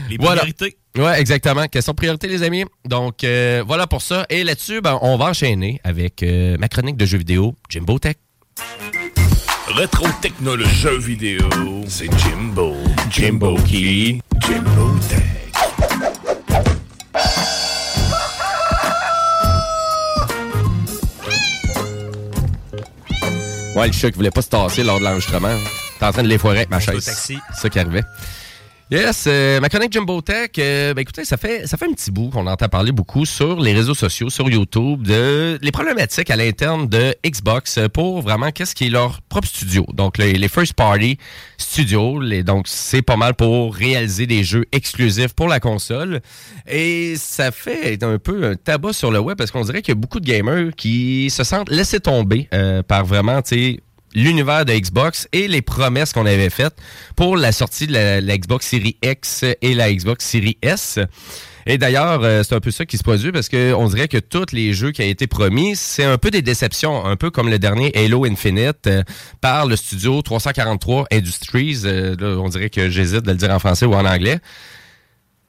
Les 0.10 0.18
Voilà. 0.18 0.42
priorités. 0.42 0.78
Ouais, 0.98 1.20
exactement. 1.20 1.68
Question 1.68 1.92
de 1.94 1.98
priorité, 1.98 2.28
les 2.28 2.42
amis. 2.44 2.64
Donc, 2.86 3.24
euh, 3.24 3.64
voilà 3.68 3.86
pour 3.88 4.02
ça. 4.02 4.26
Et 4.30 4.44
là-dessus, 4.44 4.82
ben, 4.82 4.98
on 5.02 5.18
va 5.18 5.26
enchaîner 5.26 5.80
avec 5.84 6.24
euh, 6.24 6.58
ma 6.58 6.68
chronique 6.70 6.98
de 6.98 7.06
jeux 7.06 7.18
vidéo, 7.18 7.56
Jimbo 7.70 8.00
Tech. 8.00 8.16
Rétro 9.68 10.08
technologie 10.22 10.74
jeux 10.76 10.98
vidéo, 11.00 11.50
c'est 11.88 12.10
Jimbo. 12.20 12.76
Jimbo 13.10 13.56
qui? 13.68 14.22
Jimbo 14.48 14.96
Tech. 15.10 15.22
Ouais, 23.76 23.88
le 23.88 23.94
chat 23.94 24.10
qui 24.12 24.16
voulait 24.18 24.32
pas 24.32 24.42
se 24.42 24.50
tasser 24.50 24.84
lors 24.84 25.00
de 25.00 25.04
l'enregistrement. 25.04 25.54
T'es 26.00 26.06
en 26.06 26.12
train 26.12 26.24
de 26.24 26.28
l'effoirer 26.30 26.60
avec 26.60 26.70
ma 26.70 26.80
chaise. 26.80 27.04
C'est 27.04 27.36
ça 27.54 27.70
qui 27.70 27.80
arrivait. 27.80 28.04
Yes, 28.92 29.26
euh, 29.26 29.60
ma 29.62 29.68
chronique 29.68 29.92
Jimbo 29.92 30.22
Tech, 30.22 30.52
euh, 30.60 30.94
ben 30.94 31.02
écoutez, 31.02 31.26
ça 31.26 31.38
fait 31.38 31.66
ça 31.66 31.76
fait 31.76 31.86
un 31.86 31.94
petit 31.94 32.12
bout 32.12 32.30
qu'on 32.30 32.46
entend 32.46 32.68
parler 32.70 32.92
beaucoup 32.92 33.26
sur 33.26 33.60
les 33.60 33.74
réseaux 33.74 33.96
sociaux, 33.96 34.30
sur 34.30 34.48
YouTube, 34.48 35.02
de 35.02 35.58
les 35.60 35.72
problématiques 35.72 36.30
à 36.30 36.36
l'interne 36.36 36.88
de 36.88 37.16
Xbox 37.26 37.80
pour 37.92 38.22
vraiment 38.22 38.52
qu'est-ce 38.52 38.76
qui 38.76 38.86
est 38.86 38.90
leur 38.92 39.24
propre 39.24 39.48
studio. 39.48 39.88
Donc 39.92 40.20
les, 40.20 40.34
les 40.34 40.48
first 40.48 40.76
party 40.76 41.18
studios, 41.58 42.20
les, 42.20 42.44
donc 42.44 42.68
c'est 42.68 43.02
pas 43.02 43.16
mal 43.16 43.34
pour 43.34 43.74
réaliser 43.74 44.28
des 44.28 44.44
jeux 44.44 44.66
exclusifs 44.72 45.34
pour 45.34 45.48
la 45.48 45.60
console. 45.60 46.22
Et 46.68 47.16
ça 47.18 47.50
fait 47.50 48.04
un 48.04 48.20
peu 48.20 48.44
un 48.44 48.56
tabac 48.56 48.94
sur 48.94 49.10
le 49.10 49.18
web 49.18 49.36
parce 49.36 49.50
qu'on 49.50 49.64
dirait 49.64 49.82
qu'il 49.82 49.96
y 49.96 49.98
a 49.98 50.00
beaucoup 50.00 50.20
de 50.20 50.28
gamers 50.28 50.76
qui 50.78 51.32
se 51.32 51.44
sentent 51.44 51.72
laissés 51.72 52.02
tomber 52.02 52.48
euh, 52.54 52.84
par 52.84 53.04
vraiment, 53.04 53.42
tu 53.42 53.56
sais, 53.56 53.80
l'univers 54.16 54.66
de 54.66 54.74
Xbox 54.74 55.28
et 55.32 55.48
les 55.48 55.62
promesses 55.62 56.14
qu'on 56.14 56.26
avait 56.26 56.50
faites 56.50 56.76
pour 57.16 57.38
la 57.38 57.52
sortie 57.52 57.86
de 57.86 57.94
la, 57.94 58.38
Xbox 58.38 58.68
Series 58.68 58.98
X 59.04 59.44
et 59.62 59.76
la 59.76 59.94
Xbox 59.94 60.26
Series 60.26 60.58
S. 60.62 61.00
Et 61.68 61.80
d'ailleurs, 61.80 62.24
euh, 62.24 62.44
c'est 62.44 62.54
un 62.54 62.60
peu 62.60 62.70
ça 62.70 62.86
qui 62.86 62.98
se 62.98 63.04
produit 63.04 63.32
parce 63.32 63.50
qu'on 63.50 63.88
dirait 63.88 64.08
que 64.08 64.20
tous 64.20 64.54
les 64.54 64.74
jeux 64.74 64.92
qui 64.92 65.02
ont 65.02 65.08
été 65.08 65.26
promis, 65.26 65.76
c'est 65.76 66.04
un 66.04 66.20
peu 66.20 66.30
des 66.30 66.44
déceptions, 66.44 67.06
un 67.06 67.16
peu 67.16 67.32
comme 67.32 67.50
le 67.50 67.58
dernier 67.58 67.92
Halo 67.96 68.26
Infinite 68.26 68.86
euh, 68.86 69.02
par 69.42 69.66
le 69.66 69.76
studio 69.76 70.22
343 70.22 71.08
Industries. 71.12 71.82
Euh, 71.86 72.16
là, 72.20 72.40
on 72.40 72.50
dirait 72.50 72.70
que 72.70 72.90
j'hésite 72.90 73.24
de 73.24 73.32
le 73.32 73.38
dire 73.38 73.50
en 73.50 73.58
français 73.58 73.88
ou 73.88 73.96
en 73.96 74.06
anglais 74.06 74.40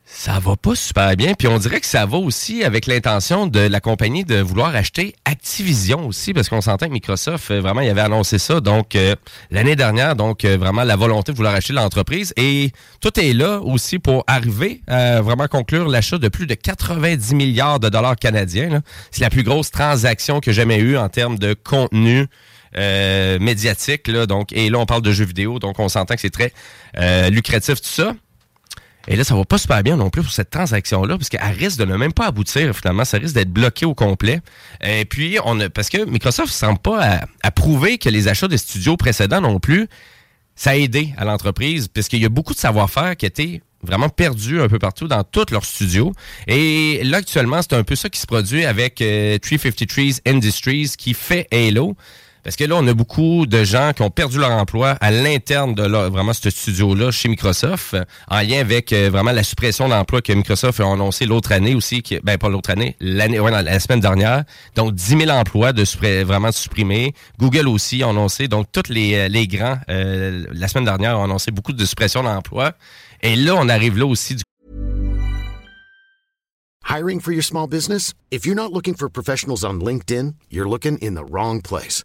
ça 0.09 0.39
va 0.39 0.57
pas 0.57 0.77
super 0.77 1.17
bien. 1.17 1.35
Puis 1.35 1.49
on 1.49 1.59
dirait 1.59 1.81
que 1.81 1.87
ça 1.87 2.07
va 2.07 2.17
aussi 2.17 2.63
avec 2.63 2.87
l'intention 2.87 3.49
de 3.49 3.59
la 3.59 3.81
compagnie 3.81 4.25
de 4.25 4.37
vouloir 4.37 4.75
acheter 4.75 5.15
Activision 5.25 6.07
aussi, 6.07 6.33
parce 6.33 6.49
qu'on 6.49 6.61
s'entend 6.61 6.87
que 6.87 6.93
Microsoft, 6.93 7.51
euh, 7.51 7.61
vraiment, 7.61 7.81
il 7.81 7.91
avait 7.91 8.01
annoncé 8.01 8.39
ça. 8.39 8.61
Donc, 8.61 8.95
euh, 8.95 9.17
l'année 9.51 9.75
dernière, 9.75 10.15
donc, 10.15 10.45
euh, 10.45 10.57
vraiment, 10.57 10.85
la 10.85 10.95
volonté 10.95 11.33
de 11.33 11.37
vouloir 11.37 11.55
acheter 11.55 11.73
l'entreprise. 11.73 12.33
Et 12.37 12.71
tout 13.01 13.19
est 13.19 13.33
là 13.33 13.59
aussi 13.61 13.99
pour 13.99 14.23
arriver 14.29 14.81
à 14.87 15.21
vraiment 15.21 15.49
conclure 15.49 15.89
l'achat 15.89 16.19
de 16.19 16.29
plus 16.29 16.47
de 16.47 16.55
90 16.55 17.35
milliards 17.35 17.81
de 17.81 17.89
dollars 17.89 18.17
canadiens. 18.17 18.83
C'est 19.11 19.23
la 19.23 19.31
plus 19.31 19.43
grosse 19.43 19.73
transaction 19.73 20.41
que 20.41 20.53
j'ai 20.53 20.57
jamais 20.57 20.79
eue 20.79 20.97
en 20.97 21.09
termes 21.09 21.39
de 21.39 21.55
contenu 21.55 22.27
euh, 22.77 23.39
médiatique. 23.39 24.09
Là, 24.09 24.27
donc, 24.27 24.53
et 24.53 24.69
là, 24.69 24.79
on 24.79 24.87
parle 24.87 25.03
de 25.03 25.13
jeux 25.13 25.25
vidéo, 25.25 25.59
donc 25.59 25.79
on 25.79 25.89
s'entend 25.89 26.15
que 26.15 26.21
c'est 26.21 26.31
très 26.31 26.53
euh, 26.99 27.31
lucratif 27.31 27.81
tout 27.81 27.89
ça. 27.89 28.15
Et 29.09 29.17
là, 29.17 29.25
ça 29.25 29.35
va 29.35 29.45
pas 29.45 29.59
super 29.59 29.83
bien 29.83 29.97
non 29.97 30.11
plus 30.11 30.23
pour 30.23 30.33
cette 30.33 30.51
transaction-là, 30.51 31.17
parce 31.17 31.29
qu'elle 31.29 31.41
risque 31.43 31.79
de 31.79 31.85
ne 31.85 31.97
même 31.97 32.13
pas 32.13 32.27
aboutir, 32.27 32.75
finalement. 32.75 33.05
Ça 33.05 33.19
risque 33.19 33.35
d'être 33.35 33.53
bloqué 33.53 33.87
au 33.87 33.95
complet. 33.95 34.41
Et 34.83 35.05
puis, 35.05 35.39
on 35.45 35.61
a, 35.61 35.71
parce 35.71 35.89
que 35.89 36.05
Microsoft 36.05 36.49
ne 36.49 36.53
semble 36.53 36.79
pas 36.79 37.21
à, 37.43 37.51
prouver 37.51 37.99
que 37.99 38.09
les 38.09 38.29
achats 38.29 38.49
des 38.49 38.59
studios 38.59 38.97
précédents 38.97 39.41
non 39.41 39.61
plus, 39.61 39.89
ça 40.55 40.71
a 40.71 40.77
aidé 40.77 41.13
à 41.17 41.25
l'entreprise, 41.25 41.89
parce 41.89 42.09
qu'il 42.09 42.21
y 42.21 42.25
a 42.25 42.31
beaucoup 42.31 42.55
de 42.55 42.59
savoir-faire 42.59 43.17
qui 43.17 43.27
été 43.27 43.63
vraiment 43.83 44.09
perdus 44.09 44.61
un 44.61 44.69
peu 44.69 44.79
partout 44.79 45.07
dans 45.07 45.23
tous 45.23 45.51
leurs 45.53 45.65
studios. 45.65 46.13
Et 46.49 47.03
là, 47.05 47.19
actuellement, 47.19 47.61
c'est 47.63 47.75
un 47.75 47.85
peu 47.85 47.95
ça 47.95 48.09
qui 48.09 48.19
se 48.19 48.27
produit 48.27 48.65
avec 48.65 49.01
euh, 49.01 49.39
353 49.39 50.21
Industries 50.27 50.93
qui 50.99 51.15
fait 51.15 51.47
Halo. 51.53 51.97
Parce 52.47 52.55
que 52.55 52.63
là, 52.63 52.77
on 52.77 52.87
a 52.87 52.95
beaucoup 52.95 53.45
de 53.45 53.65
gens 53.65 53.93
qui 53.93 54.03
ont 54.03 54.11
perdu 54.11 54.39
leur 54.39 54.53
emploi 54.53 54.91
à 55.01 55.11
l'interne 55.11 55.75
de 55.75 55.83
vraiment 55.83 56.33
ce 56.33 56.49
studio-là 56.49 57.11
chez 57.11 57.29
Microsoft, 57.29 57.97
en 58.31 58.41
lien 58.41 58.61
avec 58.61 58.93
euh, 58.93 59.11
vraiment 59.11 59.33
la 59.33 59.43
suppression 59.43 59.89
d'emplois 59.89 60.23
que 60.23 60.33
Microsoft 60.33 60.79
a 60.79 60.85
annoncé 60.85 61.27
l'autre 61.27 61.51
année 61.51 61.75
aussi, 61.75 62.05
ben 62.23 62.39
pas 62.39 62.49
l'autre 62.49 62.71
année, 62.71 62.95
l'année, 63.01 63.41
ouais, 63.41 63.51
la 63.51 63.81
semaine 63.81 63.99
dernière. 63.99 64.45
Donc 64.77 64.95
10 64.95 65.19
000 65.25 65.31
emplois 65.31 65.73
de 65.73 65.83
vraiment 66.23 66.53
supprimés. 66.53 67.15
Google 67.41 67.67
aussi 67.67 68.05
a 68.05 68.11
annoncé, 68.11 68.47
donc 68.47 68.69
tous 68.71 68.93
les, 68.93 69.17
euh, 69.17 69.27
les 69.27 69.49
grands, 69.49 69.79
euh, 69.91 70.47
la 70.53 70.69
semaine 70.69 70.85
dernière, 70.85 71.19
ont 71.19 71.25
annoncé 71.25 71.51
beaucoup 71.51 71.73
de 71.73 71.85
suppression 71.85 72.23
d'emplois. 72.23 72.75
Et 73.23 73.35
là, 73.35 73.57
on 73.57 73.69
arrive 73.69 73.99
là 73.99 74.07
aussi 74.07 74.37
du 74.37 74.45
Hiring 76.85 77.19
for 77.19 77.33
your 77.33 77.43
small 77.43 77.67
business? 77.67 78.15
If 78.31 78.47
you're 78.47 78.55
not 78.55 78.73
looking 78.73 78.95
for 78.95 79.09
professionals 79.09 79.65
on 79.65 79.81
LinkedIn, 79.81 80.37
you're 80.49 80.69
looking 80.69 80.97
in 80.99 81.15
the 81.15 81.25
wrong 81.25 81.61
place. 81.61 82.05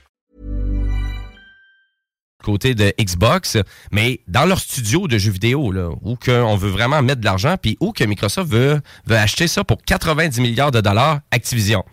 Côté 2.41 2.75
de 2.75 2.93
Xbox, 2.99 3.57
mais 3.91 4.21
dans 4.27 4.45
leur 4.45 4.59
studio 4.59 5.07
de 5.07 5.17
jeux 5.17 5.31
vidéo, 5.31 5.71
là, 5.71 5.89
où 6.01 6.17
on 6.27 6.55
veut 6.55 6.69
vraiment 6.69 7.01
mettre 7.01 7.21
de 7.21 7.25
l'argent, 7.25 7.55
puis 7.61 7.77
où 7.79 7.91
que 7.91 8.03
Microsoft 8.03 8.51
veut, 8.51 8.81
veut 9.05 9.17
acheter 9.17 9.47
ça 9.47 9.63
pour 9.63 9.77
90 9.83 10.39
milliards 10.41 10.71
de 10.71 10.81
dollars 10.81 11.19
Activision. 11.31 11.83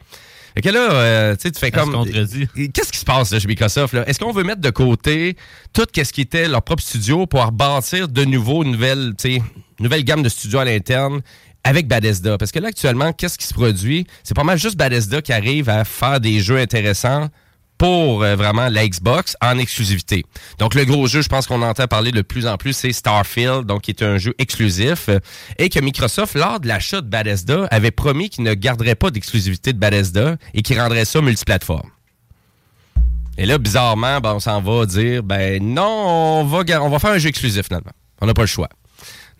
Fait 0.55 0.63
que 0.63 0.71
là, 0.71 0.91
euh, 0.91 1.37
tu 1.37 1.43
sais, 1.43 1.51
tu 1.53 1.61
fais 1.61 1.71
comme... 1.71 2.05
Qu'est-ce 2.05 2.91
qui 2.91 2.99
se 2.99 3.05
passe 3.05 3.31
là, 3.31 3.39
chez 3.39 3.47
Microsoft? 3.47 3.95
Est-ce 3.95 4.19
qu'on 4.19 4.33
veut 4.33 4.43
mettre 4.43 4.61
de 4.61 4.71
côté 4.71 5.37
tout 5.73 5.87
ce 5.95 6.13
qui 6.13 6.21
était 6.21 6.49
leur 6.49 6.63
propre 6.63 6.83
studio 6.83 7.27
pour 7.27 7.45
rebâtir 7.45 8.09
de 8.09 8.25
nouveau 8.25 8.65
une 8.65 8.73
nouvelle, 8.73 9.15
nouvelle 9.79 10.03
gamme 10.03 10.23
de 10.23 10.29
studios 10.29 10.59
à 10.59 10.65
l'interne 10.65 11.21
avec 11.63 11.87
Bethesda? 11.87 12.39
Parce 12.39 12.51
que 12.51 12.59
là, 12.59 12.69
actuellement, 12.69 13.13
qu'est-ce 13.13 13.39
qui 13.39 13.47
se 13.47 13.55
produit? 13.55 14.07
C'est 14.25 14.35
pas 14.35 14.43
mal 14.43 14.59
juste 14.59 14.77
Bethesda 14.77 15.23
qui 15.23 15.33
arrive 15.33 15.69
à 15.69 15.85
faire 15.85 16.19
des 16.19 16.41
jeux 16.41 16.59
intéressants 16.59 17.29
pour 17.79 18.23
euh, 18.23 18.37
vraiment 18.37 18.69
la 18.69 18.87
Xbox 18.87 19.37
en 19.41 19.59
exclusivité. 19.59 20.25
Donc 20.59 20.75
le 20.75 20.85
gros 20.85 21.07
jeu, 21.07 21.23
je 21.23 21.29
pense 21.29 21.47
qu'on 21.47 21.63
entend 21.63 21.87
parler 21.87 22.11
de 22.11 22.23
plus 22.23 22.47
en 22.47 22.57
plus, 22.57 22.73
c'est 22.73 22.93
Starfield, 22.93 23.65
donc 23.65 23.83
qui 23.83 23.93
est 23.93 24.03
un 24.03 24.19
jeu 24.19 24.35
exclusif 24.39 25.09
euh, 25.09 25.21
et 25.59 25.69
que 25.69 25.81
Microsoft, 25.81 26.35
lors 26.35 26.61
de 26.61 26.69
l'achat 26.69 27.01
de 27.01 27.09
Bethesda, 27.09 27.67
avait 27.71 27.91
promis 27.91 28.29
qu'il 28.31 28.45
ne 28.45 28.55
garderait 28.55 28.97
pas 28.97 29.11
d'exclusivité 29.11 29.73
de 29.73 29.79
Bethesda 29.79 30.37
et 30.55 30.63
qu'il 30.63 30.79
rendrait 30.79 31.05
ça 31.05 31.21
multiplateforme. 31.21 31.91
Et 33.39 33.47
là, 33.47 33.59
bizarrement, 33.59 34.21
ben, 34.21 34.35
on 34.35 34.41
s'en 34.41 34.61
va 34.61 34.85
dire, 34.85 35.23
ben 35.23 35.63
non, 35.63 36.41
on 36.41 36.45
va, 36.45 36.83
on 36.83 36.89
va 36.89 36.99
faire 36.99 37.13
un 37.13 37.19
jeu 37.19 37.29
exclusif 37.29 37.67
finalement. 37.67 37.93
On 38.21 38.27
n'a 38.27 38.35
pas 38.35 38.43
le 38.43 38.49
choix. 38.49 38.69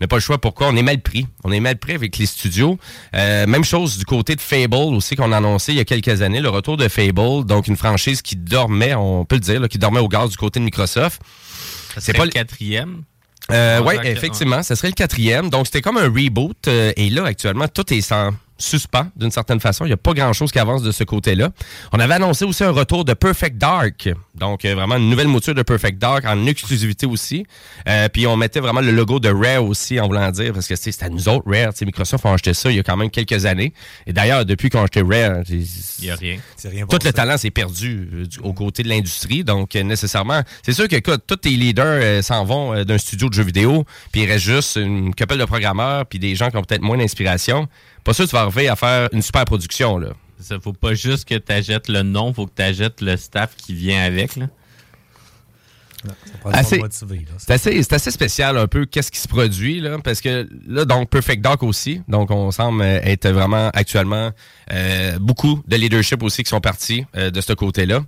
N'a 0.01 0.07
pas 0.07 0.15
le 0.15 0.21
choix. 0.21 0.37
Pourquoi? 0.37 0.67
On 0.67 0.75
est 0.75 0.81
mal 0.81 1.01
pris. 1.01 1.27
On 1.43 1.51
est 1.51 1.59
mal 1.59 1.77
pris 1.77 1.93
avec 1.93 2.17
les 2.17 2.25
studios. 2.25 2.77
Euh, 3.15 3.45
même 3.47 3.63
chose 3.63 3.97
du 3.97 4.05
côté 4.05 4.35
de 4.35 4.41
Fable 4.41 4.75
aussi 4.75 5.15
qu'on 5.15 5.31
a 5.31 5.37
annoncé 5.37 5.73
il 5.73 5.77
y 5.77 5.81
a 5.81 5.85
quelques 5.85 6.21
années. 6.21 6.39
Le 6.39 6.49
retour 6.49 6.77
de 6.77 6.87
Fable, 6.87 7.45
donc 7.45 7.67
une 7.67 7.77
franchise 7.77 8.21
qui 8.21 8.35
dormait, 8.35 8.93
on 8.95 9.25
peut 9.25 9.35
le 9.35 9.41
dire, 9.41 9.59
là, 9.59 9.67
qui 9.67 9.77
dormait 9.77 9.99
au 9.99 10.07
gaz 10.07 10.29
du 10.29 10.37
côté 10.37 10.59
de 10.59 10.65
Microsoft. 10.65 11.21
C'est 11.97 12.13
pas 12.13 12.25
le 12.25 12.31
quatrième? 12.31 13.03
Euh, 13.51 13.81
oui, 13.83 13.95
effectivement, 14.03 14.61
ça 14.61 14.75
serait 14.75 14.89
le 14.89 14.93
quatrième. 14.93 15.49
Donc, 15.49 15.65
c'était 15.65 15.81
comme 15.81 15.97
un 15.97 16.07
reboot. 16.07 16.67
euh, 16.67 16.93
et 16.95 17.09
là, 17.09 17.25
actuellement, 17.25 17.67
tout 17.67 17.91
est 17.93 18.01
sans 18.01 18.31
suspens 18.59 19.07
d'une 19.15 19.31
certaine 19.31 19.59
façon. 19.59 19.85
Il 19.85 19.87
n'y 19.87 19.93
a 19.93 19.97
pas 19.97 20.13
grand-chose 20.13 20.51
qui 20.51 20.59
avance 20.59 20.83
de 20.83 20.91
ce 20.91 21.03
côté-là. 21.03 21.49
On 21.93 21.99
avait 21.99 22.13
annoncé 22.15 22.45
aussi 22.45 22.63
un 22.63 22.71
retour 22.71 23.05
de 23.05 23.13
Perfect 23.13 23.57
Dark. 23.57 24.09
Donc, 24.35 24.65
euh, 24.65 24.75
vraiment 24.75 24.97
une 24.97 25.09
nouvelle 25.09 25.27
mouture 25.27 25.55
de 25.55 25.63
Perfect 25.63 25.97
Dark 25.97 26.25
en 26.25 26.45
exclusivité 26.45 27.05
aussi. 27.05 27.45
Euh, 27.87 28.07
puis, 28.09 28.27
on 28.27 28.37
mettait 28.37 28.59
vraiment 28.59 28.81
le 28.81 28.91
logo 28.91 29.19
de 29.19 29.29
Rare 29.29 29.63
aussi 29.63 29.99
en 29.99 30.07
voulant 30.07 30.29
dire, 30.31 30.53
parce 30.53 30.67
que 30.67 30.73
tu 30.75 30.81
sais, 30.81 30.91
c'est 30.91 31.05
à 31.05 31.09
nous 31.09 31.27
autres, 31.29 31.49
Rare. 31.49 31.73
Tu 31.73 31.79
sais, 31.79 31.85
Microsoft 31.85 32.25
a 32.25 32.33
acheté 32.33 32.53
ça 32.53 32.69
il 32.69 32.75
y 32.77 32.79
a 32.79 32.83
quand 32.83 32.97
même 32.97 33.09
quelques 33.09 33.45
années. 33.45 33.73
Et 34.05 34.13
d'ailleurs, 34.13 34.45
depuis 34.45 34.69
qu'on 34.69 34.79
a 34.79 34.83
acheté 34.83 35.01
Rare, 35.01 35.41
il 35.49 35.65
n'y 36.01 36.09
a 36.11 36.15
rien. 36.15 36.37
Tout 36.87 36.99
le 37.05 37.11
talent 37.13 37.37
s'est 37.37 37.51
perdu 37.51 38.09
euh, 38.13 38.25
du- 38.25 38.39
aux 38.39 38.53
côtés 38.53 38.83
de 38.83 38.89
l'industrie. 38.89 39.43
Donc, 39.43 39.75
euh, 39.75 39.83
nécessairement, 39.83 40.41
c'est 40.63 40.73
sûr 40.73 40.87
que 40.87 40.95
écoute, 40.95 41.21
tous 41.25 41.37
tes 41.37 41.49
leaders 41.51 41.85
euh, 41.85 42.21
s'en 42.21 42.43
vont 42.45 42.73
euh, 42.73 42.83
d'un 42.83 42.97
studio 42.97 43.29
de 43.29 43.33
jeux 43.33 43.43
vidéo, 43.43 43.85
puis 44.11 44.21
il 44.23 44.27
reste 44.31 44.45
juste 44.45 44.75
une 44.77 45.13
couple 45.15 45.37
de 45.37 45.45
programmeurs, 45.45 46.05
puis 46.05 46.19
des 46.19 46.35
gens 46.35 46.49
qui 46.49 46.57
ont 46.57 46.63
peut-être 46.63 46.81
moins 46.81 46.97
d'inspiration. 46.97 47.67
Pas 48.09 48.13
sûr 48.15 48.25
que 48.25 48.29
tu 48.31 48.35
vas 48.35 48.41
arriver 48.41 48.67
à 48.67 48.75
faire 48.75 49.07
une 49.13 49.21
super 49.21 49.45
production, 49.45 49.99
là. 49.99 50.07
Ça 50.39 50.59
faut 50.59 50.73
pas 50.73 50.95
juste 50.95 51.27
que 51.27 51.35
tu 51.35 51.51
achètes 51.51 51.89
le 51.89 52.01
nom, 52.01 52.33
faut 52.33 52.47
que 52.47 52.53
tu 52.55 52.63
achètes 52.63 53.01
le 53.01 53.15
staff 53.17 53.55
qui 53.55 53.75
vient 53.75 54.01
avec. 54.03 54.35
Là. 54.35 54.47
Assez- 56.53 56.77
C'est 57.37 57.51
assez, 57.53 57.83
c'est 57.83 57.93
assez 57.93 58.09
spécial 58.11 58.57
un 58.57 58.67
peu 58.67 58.85
qu'est-ce 58.85 59.11
qui 59.11 59.19
se 59.19 59.27
produit 59.27 59.81
là 59.81 59.97
parce 60.01 60.21
que 60.21 60.47
là 60.65 60.85
donc 60.85 61.09
Perfect 61.09 61.41
Dark 61.43 61.61
aussi 61.61 62.01
donc 62.07 62.31
on 62.31 62.51
semble 62.51 62.81
euh, 62.81 63.01
être 63.03 63.27
vraiment 63.29 63.69
actuellement 63.73 64.31
euh, 64.71 65.19
beaucoup 65.19 65.61
de 65.67 65.75
leadership 65.75 66.23
aussi 66.23 66.41
qui 66.43 66.49
sont 66.49 66.61
partis 66.61 67.03
euh, 67.17 67.31
de 67.31 67.41
ce 67.41 67.51
côté-là. 67.51 68.01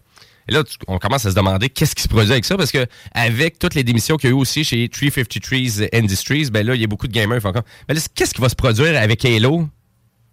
Et 0.48 0.54
là 0.54 0.64
tu- 0.64 0.78
on 0.88 1.00
commence 1.00 1.26
à 1.26 1.32
se 1.32 1.36
demander 1.36 1.68
qu'est-ce 1.70 1.94
qui 1.94 2.04
se 2.04 2.08
produit 2.08 2.32
avec 2.32 2.46
ça 2.46 2.56
parce 2.56 2.72
que 2.72 2.86
avec 3.14 3.60
toutes 3.60 3.76
les 3.76 3.84
démissions 3.84 4.16
qu'il 4.16 4.30
y 4.30 4.34
a 4.34 4.36
eu 4.38 4.40
aussi 4.40 4.64
chez 4.64 4.88
353 4.88 5.90
Industries 5.94 6.50
ben 6.50 6.66
là 6.66 6.76
il 6.76 6.82
y 6.82 6.86
a 6.86 6.88
beaucoup 6.88 7.10
de 7.10 7.14
gamers 7.14 7.40
qui 7.40 7.42
font 7.44 7.52
comme 7.52 7.64
ben 7.90 7.94
là, 7.94 8.02
qu'est-ce 8.16 8.34
qui 8.34 8.40
va 8.42 8.48
se 8.48 8.56
produire 8.56 8.98
avec 9.00 9.26
Halo? 9.26 9.68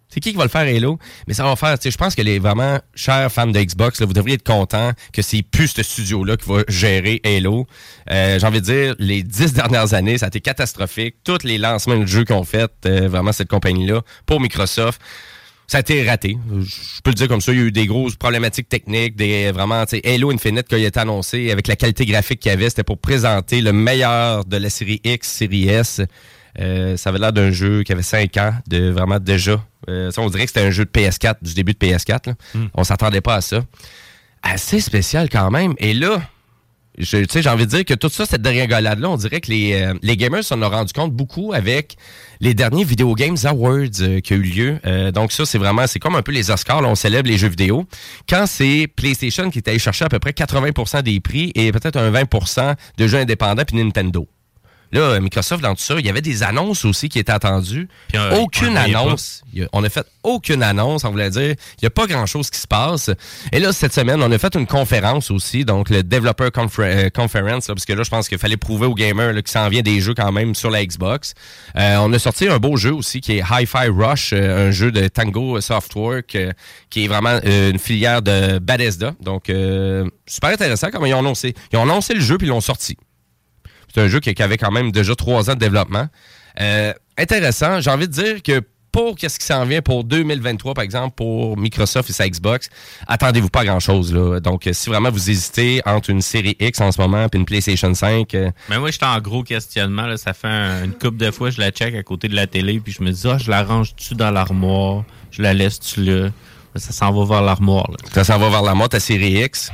C'est 0.09 0.19
qui 0.19 0.31
qui 0.31 0.37
va 0.37 0.43
le 0.43 0.49
faire 0.49 0.61
Halo? 0.61 0.97
Mais 1.27 1.33
ça 1.33 1.43
va 1.43 1.55
faire, 1.55 1.77
je 1.83 1.97
pense 1.97 2.15
que 2.15 2.21
les 2.21 2.39
vraiment 2.39 2.79
chers 2.95 3.31
fans 3.31 3.47
de 3.47 3.59
Xbox, 3.59 3.99
là, 3.99 4.05
vous 4.05 4.13
devriez 4.13 4.35
être 4.35 4.43
contents 4.43 4.91
que 5.13 5.21
c'est 5.21 5.43
plus 5.43 5.67
ce 5.67 5.83
studio-là 5.83 6.35
qui 6.37 6.49
va 6.49 6.63
gérer 6.67 7.21
Halo. 7.23 7.67
Euh, 8.11 8.39
J'ai 8.39 8.47
envie 8.47 8.61
de 8.61 8.65
dire, 8.65 8.95
les 8.99 9.23
dix 9.23 9.53
dernières 9.53 9.93
années, 9.93 10.17
ça 10.17 10.25
a 10.25 10.27
été 10.29 10.41
catastrophique. 10.41 11.15
Tous 11.23 11.43
les 11.43 11.57
lancements 11.57 11.97
de 11.97 12.05
jeux 12.05 12.25
qu'on 12.25 12.43
fait, 12.43 12.71
euh, 12.85 13.07
vraiment 13.07 13.31
cette 13.31 13.49
compagnie-là, 13.49 14.01
pour 14.25 14.41
Microsoft, 14.41 14.99
ça 15.67 15.77
a 15.77 15.81
été 15.81 16.03
raté. 16.09 16.35
Je 16.59 17.01
peux 17.03 17.11
le 17.11 17.15
dire 17.15 17.27
comme 17.27 17.41
ça. 17.41 17.51
Il 17.51 17.59
y 17.59 17.61
a 17.61 17.65
eu 17.65 17.71
des 17.71 17.85
grosses 17.85 18.15
problématiques 18.15 18.67
techniques, 18.67 19.15
des 19.15 19.51
vraiment, 19.51 19.85
tu 19.85 20.01
Halo 20.03 20.31
Infinite 20.31 20.67
qui 20.67 20.73
a 20.73 20.79
été 20.79 20.99
annoncé 20.99 21.51
avec 21.51 21.67
la 21.67 21.75
qualité 21.75 22.07
graphique 22.07 22.39
qu'il 22.39 22.49
y 22.49 22.53
avait, 22.53 22.69
c'était 22.69 22.83
pour 22.83 22.97
présenter 22.97 23.61
le 23.61 23.71
meilleur 23.71 24.45
de 24.45 24.57
la 24.57 24.71
série 24.71 24.99
X, 25.03 25.27
série 25.27 25.69
S. 25.69 26.01
Euh, 26.59 26.97
ça 26.97 27.09
avait 27.09 27.19
l'air 27.19 27.33
d'un 27.33 27.51
jeu 27.51 27.83
qui 27.83 27.91
avait 27.91 28.03
5 28.03 28.35
ans, 28.37 28.53
de 28.67 28.89
vraiment 28.89 29.19
déjà. 29.19 29.63
Euh, 29.89 30.11
ça, 30.11 30.21
on 30.21 30.29
dirait 30.29 30.43
que 30.43 30.49
c'était 30.49 30.65
un 30.65 30.71
jeu 30.71 30.85
de 30.85 30.89
PS4, 30.89 31.35
du 31.41 31.53
début 31.53 31.73
de 31.73 31.77
PS4. 31.77 32.27
là. 32.27 32.33
On 32.73 32.83
s'attendait 32.83 33.21
pas 33.21 33.35
à 33.35 33.41
ça. 33.41 33.61
Assez 34.41 34.79
spécial 34.79 35.29
quand 35.29 35.51
même. 35.51 35.73
Et 35.77 35.93
là, 35.93 36.21
j'ai 36.99 37.49
envie 37.49 37.65
de 37.65 37.69
dire 37.69 37.85
que 37.85 37.93
tout 37.93 38.09
ça, 38.09 38.25
cette 38.25 38.41
dégringolade-là, 38.41 39.09
on 39.09 39.15
dirait 39.15 39.39
que 39.39 39.49
les, 39.49 39.73
euh, 39.73 39.93
les 40.01 40.17
gamers 40.17 40.43
s'en 40.43 40.61
ont 40.61 40.69
rendu 40.69 40.91
compte 40.91 41.13
beaucoup 41.13 41.53
avec 41.53 41.95
les 42.41 42.53
derniers 42.53 42.83
Video 42.83 43.13
Games 43.15 43.37
Awards 43.45 44.01
euh, 44.01 44.19
qui 44.19 44.33
ont 44.33 44.37
eu 44.37 44.41
lieu. 44.41 44.79
Euh, 44.85 45.11
donc 45.11 45.31
ça, 45.31 45.45
c'est 45.45 45.57
vraiment, 45.57 45.87
c'est 45.87 45.99
comme 45.99 46.15
un 46.15 46.21
peu 46.21 46.31
les 46.31 46.51
Oscars, 46.51 46.81
là, 46.81 46.89
on 46.89 46.95
célèbre 46.95 47.29
les 47.29 47.37
jeux 47.37 47.47
vidéo. 47.47 47.85
Quand 48.27 48.45
c'est 48.47 48.87
PlayStation 48.93 49.49
qui 49.49 49.59
est 49.59 49.67
allé 49.67 49.79
chercher 49.79 50.05
à 50.05 50.09
peu 50.09 50.19
près 50.19 50.31
80% 50.31 51.03
des 51.03 51.19
prix 51.19 51.51
et 51.55 51.71
peut-être 51.71 51.95
un 51.95 52.11
20% 52.11 52.75
de 52.97 53.07
jeux 53.07 53.19
indépendants 53.19 53.63
puis 53.65 53.77
Nintendo. 53.77 54.27
Là, 54.91 55.19
Microsoft, 55.19 55.61
dans 55.61 55.75
tout 55.75 55.81
ça, 55.83 55.95
il 55.99 56.05
y 56.05 56.09
avait 56.09 56.21
des 56.21 56.41
annonces 56.43 56.83
aussi 56.85 57.09
qui 57.09 57.19
étaient 57.19 57.31
attendues. 57.31 57.87
euh, 58.15 58.31
aucune 58.39 58.75
annonce. 58.77 59.41
A- 59.55 59.65
On 59.73 59.83
a 59.83 59.89
fait 59.89 60.05
aucune 60.23 60.63
annonce, 60.63 61.03
on 61.05 61.11
voulait 61.11 61.29
dire. 61.29 61.51
Il 61.51 61.83
n'y 61.83 61.87
a 61.87 61.89
pas 61.91 62.07
grand-chose 62.07 62.49
qui 62.49 62.59
se 62.59 62.67
passe. 62.67 63.09
Et 63.51 63.59
là, 63.59 63.71
cette 63.71 63.93
semaine, 63.93 64.21
on 64.21 64.31
a 64.31 64.37
fait 64.37 64.55
une 64.55 64.65
conférence 64.67 65.29
aussi, 65.31 65.63
donc 65.65 65.89
le 65.89 66.01
Developer 66.03 66.49
Confer- 66.51 67.05
euh, 67.05 67.09
Conference, 67.09 67.67
là, 67.67 67.75
parce 67.75 67.85
que 67.85 67.93
là, 67.93 68.03
je 68.03 68.09
pense 68.09 68.27
qu'il 68.27 68.37
fallait 68.39 68.57
prouver 68.57 68.87
aux 68.87 68.95
gamers 68.95 69.33
qu'il 69.35 69.47
s'en 69.47 69.69
vient 69.69 69.81
des 69.81 70.01
jeux 70.01 70.13
quand 70.15 70.31
même 70.31 70.55
sur 70.55 70.69
la 70.71 70.83
Xbox. 70.85 71.33
Euh, 71.77 71.97
on 71.97 72.11
a 72.13 72.19
sorti 72.19 72.47
un 72.47 72.57
beau 72.57 72.75
jeu 72.77 72.93
aussi 72.93 73.21
qui 73.21 73.33
est 73.37 73.43
Hi-Fi 73.49 73.87
Rush, 73.89 74.31
euh, 74.33 74.69
un 74.69 74.71
jeu 74.71 74.91
de 74.91 75.07
Tango 75.07 75.59
Softwork, 75.61 76.35
euh, 76.35 76.51
qui 76.89 77.05
est 77.05 77.07
vraiment 77.07 77.39
une 77.43 77.79
filière 77.79 78.21
de 78.21 78.59
Bethesda. 78.59 79.13
Donc, 79.21 79.49
euh, 79.49 80.05
super 80.25 80.49
intéressant 80.49 80.89
comment 80.91 81.05
ils 81.05 81.13
ont 81.13 81.19
annoncé. 81.19 81.53
Ils 81.71 81.77
ont 81.77 81.83
annoncé 81.83 82.13
le 82.13 82.21
jeu 82.21 82.37
puis 82.37 82.47
ils 82.47 82.51
l'ont 82.51 82.61
sorti. 82.61 82.97
C'est 83.93 84.01
un 84.01 84.07
jeu 84.07 84.19
qui, 84.19 84.33
avait 84.41 84.57
quand 84.57 84.71
même 84.71 84.91
déjà 84.91 85.15
trois 85.15 85.49
ans 85.49 85.53
de 85.55 85.59
développement. 85.59 86.07
Euh, 86.61 86.93
intéressant. 87.17 87.79
J'ai 87.81 87.89
envie 87.89 88.07
de 88.07 88.13
dire 88.13 88.43
que 88.43 88.61
pour 88.91 89.15
qu'est-ce 89.15 89.37
qui 89.37 89.45
s'en 89.45 89.65
vient 89.65 89.81
pour 89.83 90.03
2023, 90.03 90.73
par 90.73 90.83
exemple, 90.83 91.13
pour 91.15 91.55
Microsoft 91.57 92.09
et 92.09 92.13
sa 92.13 92.27
Xbox, 92.27 92.69
attendez-vous 93.07 93.49
pas 93.49 93.61
à 93.61 93.65
grand-chose. 93.65 94.11
là. 94.13 94.39
Donc, 94.39 94.65
euh, 94.65 94.73
si 94.73 94.89
vraiment 94.89 95.11
vous 95.11 95.29
hésitez 95.29 95.81
entre 95.85 96.09
une 96.09 96.21
série 96.23 96.55
X 96.59 96.81
en 96.81 96.91
ce 96.91 96.99
moment 96.99 97.25
et 97.31 97.37
une 97.37 97.45
PlayStation 97.45 97.93
5, 97.93 98.33
euh, 98.33 98.49
Mais 98.67 98.79
moi, 98.79 98.89
j'étais 98.89 99.05
en 99.05 99.19
gros 99.21 99.43
questionnement. 99.43 100.07
Là. 100.07 100.17
Ça 100.17 100.33
fait 100.33 100.47
un- 100.47 100.85
une 100.85 100.93
couple 100.93 101.17
de 101.17 101.29
fois, 101.29 101.51
je 101.51 101.59
la 101.59 101.69
check 101.69 101.93
à 101.93 102.01
côté 102.03 102.27
de 102.29 102.35
la 102.35 102.47
télé, 102.47 102.79
puis 102.79 102.91
je 102.91 103.03
me 103.03 103.11
dis, 103.11 103.27
ah, 103.27 103.37
je 103.37 103.49
la 103.51 103.63
range-tu 103.63 104.15
dans 104.15 104.31
l'armoire? 104.31 105.03
Je 105.31 105.43
la 105.43 105.53
laisse-tu 105.53 106.03
là? 106.03 106.29
Ça 106.75 106.91
s'en 106.91 107.11
va 107.11 107.25
vers 107.25 107.43
l'armoire. 107.43 107.89
ça 108.11 108.23
s'en 108.23 108.37
va 108.39 108.49
vers 108.49 108.61
la 108.63 108.73
mort, 108.73 108.89
ta 108.89 108.99
série 108.99 109.43
X. 109.43 109.71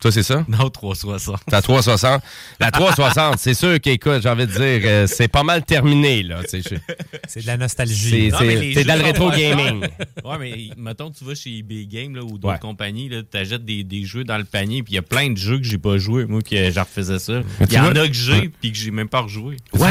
Toi, 0.00 0.10
c'est 0.12 0.22
ça? 0.22 0.44
Non, 0.48 0.70
360. 0.70 1.40
La 1.52 1.60
360. 1.60 2.22
La 2.58 2.70
360, 2.70 3.38
c'est 3.38 3.52
sûr 3.52 3.78
qu'écoute, 3.80 4.20
j'ai 4.22 4.28
envie 4.30 4.46
de 4.46 4.52
dire, 4.52 4.80
euh, 4.84 5.06
c'est 5.06 5.28
pas 5.28 5.42
mal 5.42 5.62
terminé, 5.64 6.22
là. 6.22 6.40
C'est 6.48 7.42
de 7.42 7.46
la 7.46 7.58
nostalgie. 7.58 8.30
C'est- 8.38 8.84
dans 8.84 8.96
le 8.96 9.02
rétro 9.02 9.30
gaming. 9.30 9.82
Ouais, 10.24 10.38
mais 10.40 10.70
mettons, 10.78 11.10
tu 11.10 11.22
vas 11.24 11.34
chez 11.34 11.58
eBay 11.58 11.84
Game 11.86 12.14
là, 12.16 12.22
ou 12.22 12.38
d'autres 12.38 12.48
Ouais. 12.54 12.58
compagnies, 12.58 13.10
tu 13.10 13.36
achètes 13.36 13.64
des, 13.64 13.84
des 13.84 14.04
jeux 14.04 14.24
dans 14.24 14.38
le 14.38 14.44
panier, 14.44 14.82
puis 14.82 14.94
il 14.94 14.96
y 14.96 14.98
a 14.98 15.02
plein 15.02 15.30
de 15.30 15.36
jeux 15.36 15.58
que 15.58 15.64
j'ai 15.64 15.78
pas 15.78 15.98
joué, 15.98 16.24
moi, 16.24 16.40
que 16.40 16.70
je 16.70 16.80
refaisais 16.80 17.18
ça. 17.18 17.40
Il 17.68 17.72
y 17.72 17.78
en 17.78 17.94
a 17.94 18.08
que 18.08 18.14
j'ai, 18.14 18.32
Ouais. 18.32 18.50
puis 18.60 18.72
que 18.72 18.78
j'ai 18.78 18.90
même 18.90 19.08
pas 19.08 19.20
rejoué. 19.20 19.56
Moi, 19.74 19.90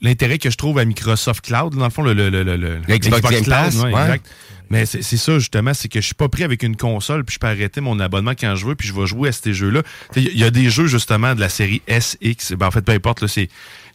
l'intérêt 0.00 0.38
que 0.38 0.50
je 0.50 0.56
trouve 0.56 0.78
à 0.78 0.84
Microsoft 0.84 1.44
Cloud, 1.44 1.74
dans 1.74 1.84
le 1.84 1.90
fond, 1.90 2.02
le, 2.02 2.12
le, 2.12 2.28
le, 2.30 2.42
le- 2.42 2.56
le- 2.56 2.80
Xbox 2.98 3.30
Game 3.30 3.44
Pass, 3.44 3.76
ouais, 3.76 3.92
ouais. 3.94 4.02
exact. 4.02 4.26
Mais 4.70 4.86
c'est 4.86 5.02
c'est 5.02 5.16
ça, 5.16 5.38
justement, 5.38 5.74
c'est 5.74 5.88
que 5.88 6.00
je 6.00 6.06
suis 6.06 6.14
pas 6.14 6.28
pris 6.28 6.44
avec 6.44 6.62
une 6.62 6.76
console, 6.76 7.24
puis 7.24 7.34
je 7.34 7.38
peux 7.38 7.46
arrêter 7.46 7.80
mon 7.80 7.98
abonnement 8.00 8.32
quand 8.38 8.54
je 8.56 8.66
veux, 8.66 8.74
puis 8.74 8.86
je 8.88 8.94
vais 8.94 9.06
jouer 9.06 9.30
à 9.30 9.32
ces 9.32 9.54
jeux-là. 9.54 9.82
Il 10.16 10.36
y, 10.38 10.44
a 10.44 10.50
des 10.50 10.70
jeux, 10.70 10.86
justement, 10.86 11.34
de 11.34 11.40
la 11.40 11.48
série 11.48 11.82
SX. 11.88 12.52
Ben, 12.52 12.66
en 12.66 12.70
fait, 12.70 12.82
peu 12.82 12.92
importe, 12.92 13.22
là, 13.22 13.28
c'est. 13.28 13.48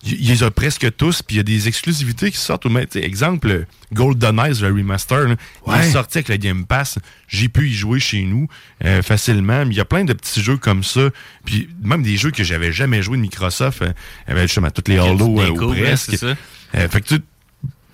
Il 0.06 0.14
il 0.22 0.28
les 0.30 0.44
a 0.44 0.52
presque 0.52 0.96
tous, 0.98 1.22
puis 1.22 1.36
il 1.36 1.38
y 1.38 1.40
a 1.40 1.44
des 1.44 1.68
exclusivités 1.70 2.30
qui 2.30 2.38
sortent. 2.38 2.66
Mais, 2.66 2.88
exemple, 2.96 3.66
GoldenEye, 3.94 4.54
le 4.62 4.68
remaster, 4.68 5.28
là, 5.30 5.36
il 5.68 5.72
Ouais. 5.72 5.80
est 5.80 5.92
sorti 5.92 6.18
avec 6.18 6.28
le 6.30 6.36
Game 6.36 6.66
Pass. 6.66 7.00
J'ai 7.30 7.48
pu 7.48 7.70
y 7.70 7.74
jouer 7.74 8.00
chez 8.02 8.24
nous 8.24 8.48
euh, 8.84 9.02
facilement. 9.02 9.64
Il 9.64 9.74
y 9.74 9.80
a 9.80 9.86
plein 9.86 10.04
de 10.04 10.12
petits 10.14 10.44
jeux 10.44 10.58
comme 10.58 10.84
ça. 10.84 11.10
Puis 11.46 11.70
même 11.82 12.04
des 12.04 12.18
jeux 12.18 12.32
que 12.32 12.44
j'avais 12.44 12.74
jamais 12.74 13.02
joué 13.02 13.16
de 13.18 13.22
Microsoft. 13.22 13.82
Euh, 13.82 13.94
il 14.30 14.38
justement 14.42 14.72
toutes 14.72 14.90
les 14.90 14.98
Halo 14.98 15.40
euh, 15.40 15.50
ou 15.52 15.72
presque. 15.74 16.18
ça. 16.18 16.36
Euh, 16.76 16.90
fait 16.90 17.02
que 17.02 17.16
tu 17.16 17.20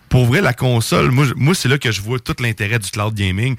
pour 0.09 0.25
vrai, 0.25 0.41
la 0.41 0.53
console, 0.53 1.11
moi, 1.11 1.25
moi 1.35 1.53
c'est 1.55 1.69
là 1.69 1.77
que 1.77 1.91
je 1.91 2.01
vois 2.01 2.19
tout 2.19 2.35
l'intérêt 2.39 2.79
du 2.79 2.89
cloud 2.89 3.13
gaming. 3.13 3.55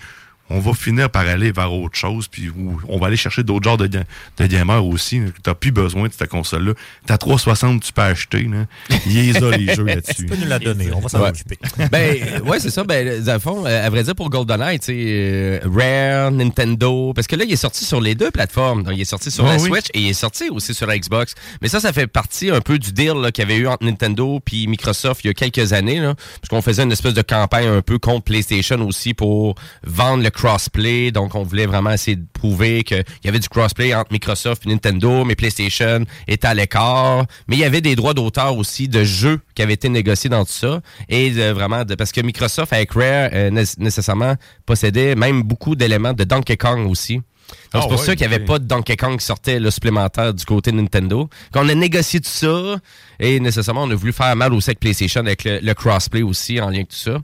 On 0.51 0.59
va 0.59 0.73
finir 0.75 1.09
par 1.11 1.27
aller 1.29 1.53
vers 1.53 1.73
autre 1.73 1.97
chose, 1.97 2.27
puis 2.29 2.49
où 2.51 2.81
on 2.89 2.99
va 2.99 3.07
aller 3.07 3.17
chercher 3.17 3.43
d'autres 3.43 3.65
genres 3.65 3.77
de, 3.79 3.87
de 3.87 4.47
gamers 4.47 4.85
aussi. 4.85 5.21
Tu 5.21 5.33
n'as 5.47 5.55
plus 5.55 5.71
besoin 5.73 6.09
de 6.09 6.13
cette 6.13 6.29
console-là. 6.29 6.73
Ta 7.07 7.19
360, 7.19 7.83
tu 7.83 7.93
peux 7.93 8.03
acheter. 8.03 8.43
Là. 8.43 8.67
Il 9.07 9.13
y 9.33 9.37
a 9.37 9.51
les 9.57 9.75
jeux 9.75 9.85
là-dessus. 9.85 10.15
Tu 10.15 10.27
peux 10.27 10.37
nous 10.37 10.47
la 10.49 10.59
donner, 10.59 10.91
on 10.93 11.01
va 11.01 11.09
s'en 11.09 11.21
Ouais. 11.23 11.29
occuper. 11.31 11.59
ben, 11.91 12.43
ouais, 12.47 12.59
c'est 12.61 12.71
ça. 12.71 12.83
Ben, 12.85 13.23
dans 13.23 13.33
le 13.35 13.39
fond, 13.39 13.65
à 13.65 13.89
vrai 13.91 14.03
dire, 14.03 14.15
pour 14.15 14.29
GoldenEye, 14.31 14.79
tu 14.81 14.87
sais, 14.87 14.95
euh, 14.97 15.61
Rare, 15.73 16.31
Nintendo, 16.33 17.13
parce 17.15 17.27
que 17.27 17.37
là, 17.37 17.45
il 17.45 17.53
est 17.53 17.57
sorti 17.57 17.85
sur 17.85 18.01
les 18.01 18.15
deux 18.15 18.31
plateformes. 18.31 18.83
Donc, 18.83 18.95
il 18.97 19.01
est 19.03 19.05
sorti 19.05 19.31
sur 19.31 19.47
Ah 19.47 19.57
la 19.57 19.63
oui. 19.63 19.69
Switch 19.71 19.87
et 19.95 20.01
il 20.01 20.09
est 20.09 20.13
sorti 20.15 20.49
aussi 20.51 20.75
sur 20.75 20.87
la 20.87 20.99
Xbox. 20.99 21.35
Mais 21.63 21.69
ça, 21.69 21.79
ça 21.81 21.93
fait 21.93 22.07
partie 22.07 22.51
un 22.51 22.61
peu 22.61 22.79
du 22.79 22.93
deal 22.93 23.15
qu'il 23.33 23.43
y 23.43 23.47
avait 23.47 23.57
eu 23.57 23.67
entre 23.69 23.85
Nintendo 23.85 24.41
puis 24.45 24.67
Microsoft 24.67 25.23
il 25.25 25.29
y 25.29 25.31
a 25.31 25.35
quelques 25.35 25.73
années. 25.73 26.01
Là, 26.01 26.15
parce 26.41 26.49
qu'on 26.49 26.63
faisait 26.63 26.83
une 26.83 26.93
espèce 26.93 27.15
de 27.15 27.23
campagne 27.23 27.67
un 27.69 27.83
peu 27.83 27.99
contre 27.99 28.25
PlayStation 28.25 28.81
aussi 28.87 29.15
pour 29.15 29.55
vendre 29.85 30.23
le 30.25 30.31
crossplay. 30.41 31.11
Donc, 31.13 31.35
on 31.35 31.43
voulait 31.43 31.67
vraiment 31.67 31.91
essayer 31.93 32.17
de 32.17 32.25
prouver 32.33 32.83
qu'il 32.83 33.05
y 33.25 33.29
avait 33.29 33.39
du 33.39 33.49
crossplay 33.49 33.95
entre 33.95 34.11
Microsoft 34.13 34.65
et 34.65 34.69
Nintendo, 34.71 35.25
mais 35.25 35.35
PlayStation 35.35 36.05
était 36.27 36.47
à 36.49 36.55
l'écart. 36.55 37.27
Mais 37.47 37.57
il 37.57 37.61
y 37.61 37.65
avait 37.65 37.81
des 37.83 37.95
droits 37.97 38.15
d'auteur 38.15 38.57
aussi 38.57 38.89
de 38.89 39.05
jeux 39.05 39.41
qui 39.55 39.63
avaient 39.63 39.75
été 39.75 39.89
négociés 39.89 40.31
dans 40.31 40.45
tout 40.45 40.53
ça. 40.53 40.81
Et 41.09 41.31
de, 41.31 41.51
vraiment, 41.51 41.85
de, 41.85 41.95
parce 41.95 42.13
que 42.13 42.21
Microsoft, 42.23 42.73
avec 42.73 42.93
Rare, 42.93 43.31
euh, 43.33 43.51
né- 43.51 43.65
nécessairement, 43.79 44.35
possédait 44.65 45.15
même 45.15 45.43
beaucoup 45.43 45.77
d'éléments 45.77 46.15
de 46.15 46.25
Donkey 46.25 46.57
Kong 46.57 46.89
aussi. 46.91 47.17
Donc, 47.17 47.25
Ah 47.73 47.81
c'est 47.83 47.89
pour 47.89 47.99
ouais, 48.01 48.07
ça 48.07 48.17
qu'il 48.17 48.27
n'y 48.29 48.35
avait 48.35 48.45
pas 48.45 48.59
de 48.61 48.65
Donkey 48.65 48.97
Kong 48.97 49.19
qui 49.19 49.27
sortait 49.27 49.59
le 49.59 49.71
supplémentaire 49.71 50.33
du 50.33 50.45
côté 50.45 50.71
Nintendo. 50.73 51.29
Quand 51.53 51.65
on 51.65 51.69
a 51.69 51.75
négocié 51.75 52.21
tout 52.21 52.31
ça, 52.31 52.77
et 53.19 53.41
nécessairement, 53.41 53.83
on 53.83 53.91
a 53.91 53.95
voulu 53.95 54.13
faire 54.13 54.35
mal 54.37 54.55
aussi 54.55 54.71
avec 54.71 54.81
PlayStation, 54.81 55.21
avec 55.21 55.45
le, 55.45 55.59
le 55.61 55.75
crossplay 55.75 56.23
aussi, 56.23 56.61
en 56.61 56.69
lien 56.71 56.77
avec 56.77 56.89
tout 56.89 56.97
ça. 56.97 57.19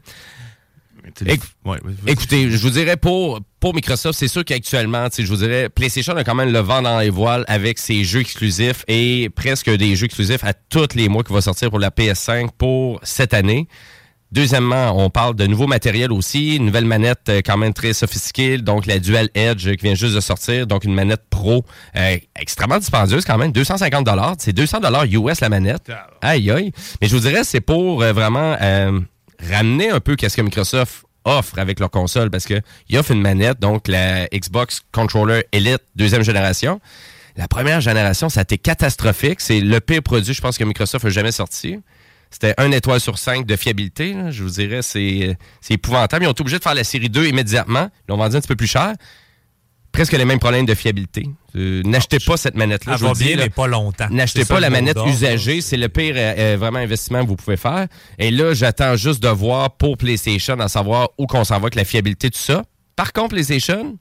Éc- 1.24 1.40
Ouais, 1.64 1.72
ouais, 1.72 1.80
vas-y. 1.84 2.12
Écoutez, 2.12 2.50
je 2.50 2.56
vous 2.58 2.70
dirais 2.70 2.96
pour, 2.96 3.40
pour 3.60 3.74
Microsoft, 3.74 4.18
c'est 4.18 4.28
sûr 4.28 4.44
qu'actuellement, 4.44 5.08
je 5.16 5.24
vous 5.26 5.36
dirais, 5.36 5.68
PlayStation 5.68 6.16
a 6.16 6.24
quand 6.24 6.34
même 6.34 6.52
le 6.52 6.58
vent 6.60 6.82
dans 6.82 6.98
les 7.00 7.10
voiles 7.10 7.44
avec 7.48 7.78
ses 7.78 8.04
jeux 8.04 8.20
exclusifs 8.20 8.84
et 8.88 9.30
presque 9.34 9.70
des 9.70 9.96
jeux 9.96 10.06
exclusifs 10.06 10.44
à 10.44 10.52
tous 10.52 10.94
les 10.94 11.08
mois 11.08 11.22
qui 11.24 11.32
vont 11.32 11.40
sortir 11.40 11.70
pour 11.70 11.78
la 11.78 11.90
PS5 11.90 12.48
pour 12.58 13.00
cette 13.02 13.34
année. 13.34 13.66
Deuxièmement, 14.32 14.92
on 14.96 15.08
parle 15.08 15.36
de 15.36 15.46
nouveaux 15.46 15.68
matériels 15.68 16.10
aussi, 16.10 16.56
une 16.56 16.66
nouvelle 16.66 16.84
manette 16.84 17.28
euh, 17.28 17.40
quand 17.46 17.56
même 17.56 17.72
très 17.72 17.92
sophistiquée, 17.92 18.58
donc 18.58 18.84
la 18.86 18.98
Dual 18.98 19.28
Edge 19.34 19.70
qui 19.76 19.84
vient 19.86 19.94
juste 19.94 20.16
de 20.16 20.20
sortir, 20.20 20.66
donc 20.66 20.82
une 20.84 20.92
manette 20.94 21.22
pro 21.30 21.64
euh, 21.94 22.16
extrêmement 22.38 22.78
dispendieuse 22.78 23.24
quand 23.24 23.38
même, 23.38 23.52
250 23.52 24.04
dollars, 24.04 24.34
c'est 24.38 24.52
200 24.52 24.80
dollars 24.80 25.04
US 25.04 25.40
la 25.40 25.48
manette. 25.48 25.90
Aïe 26.22 26.50
aïe. 26.50 26.72
Mais 27.00 27.06
je 27.06 27.14
vous 27.14 27.22
dirais 27.22 27.44
c'est 27.44 27.60
pour 27.60 28.02
euh, 28.02 28.12
vraiment 28.12 28.56
euh, 28.60 28.98
ramener 29.48 29.90
un 29.90 30.00
peu 30.00 30.16
qu'est-ce 30.16 30.36
que 30.36 30.42
Microsoft 30.42 31.04
offre 31.26 31.58
avec 31.58 31.78
leur 31.80 31.90
console 31.90 32.30
parce 32.30 32.46
que 32.46 32.60
ils 32.88 32.96
offrent 32.96 33.12
une 33.12 33.20
manette, 33.20 33.60
donc 33.60 33.88
la 33.88 34.26
Xbox 34.28 34.80
Controller 34.92 35.46
Elite 35.52 35.82
deuxième 35.94 36.22
génération. 36.22 36.80
La 37.36 37.48
première 37.48 37.82
génération, 37.82 38.30
ça 38.30 38.40
a 38.40 38.42
été 38.44 38.56
catastrophique. 38.56 39.42
C'est 39.42 39.60
le 39.60 39.80
pire 39.80 40.02
produit, 40.02 40.32
je 40.32 40.40
pense, 40.40 40.56
que 40.56 40.64
Microsoft 40.64 41.04
a 41.04 41.10
jamais 41.10 41.32
sorti. 41.32 41.78
C'était 42.30 42.54
un 42.56 42.72
étoile 42.72 43.00
sur 43.00 43.18
cinq 43.18 43.44
de 43.44 43.56
fiabilité. 43.56 44.16
Je 44.30 44.42
vous 44.42 44.50
dirais, 44.50 44.80
c'est 44.82 45.36
épouvantable. 45.68 46.24
Ils 46.24 46.28
ont 46.28 46.32
été 46.32 46.40
obligés 46.40 46.58
de 46.58 46.62
faire 46.62 46.74
la 46.74 46.84
série 46.84 47.10
2 47.10 47.26
immédiatement. 47.26 47.90
Ils 47.92 48.10
l'ont 48.10 48.16
vendu 48.16 48.36
un 48.36 48.40
petit 48.40 48.48
peu 48.48 48.56
plus 48.56 48.66
cher. 48.66 48.94
Presque 49.96 50.12
les 50.12 50.26
mêmes 50.26 50.38
problèmes 50.38 50.66
de 50.66 50.74
fiabilité. 50.74 51.26
Euh, 51.56 51.82
N'achetez 51.86 52.18
pas 52.18 52.36
cette 52.36 52.54
manette-là. 52.54 52.98
Je 52.98 53.06
vous 53.06 53.14
dis, 53.14 53.34
mais 53.34 53.48
pas 53.48 53.66
longtemps. 53.66 54.08
N'achetez 54.10 54.44
pas 54.44 54.60
la 54.60 54.68
manette 54.68 54.98
usagée. 55.06 55.62
C'est 55.62 55.78
le 55.78 55.88
pire 55.88 56.14
euh, 56.18 56.34
euh, 56.36 56.56
vraiment 56.58 56.80
investissement 56.80 57.22
que 57.22 57.28
vous 57.28 57.36
pouvez 57.36 57.56
faire. 57.56 57.86
Et 58.18 58.30
là, 58.30 58.52
j'attends 58.52 58.96
juste 58.96 59.22
de 59.22 59.28
voir 59.28 59.70
pour 59.70 59.96
PlayStation, 59.96 60.60
à 60.60 60.68
savoir 60.68 61.08
où 61.16 61.26
qu'on 61.26 61.44
s'en 61.44 61.54
va 61.54 61.62
avec 61.62 61.76
la 61.76 61.84
fiabilité, 61.86 62.28
tout 62.30 62.38
ça. 62.38 62.62
Par 62.94 63.14
contre, 63.14 63.30
PlayStation, 63.30 63.96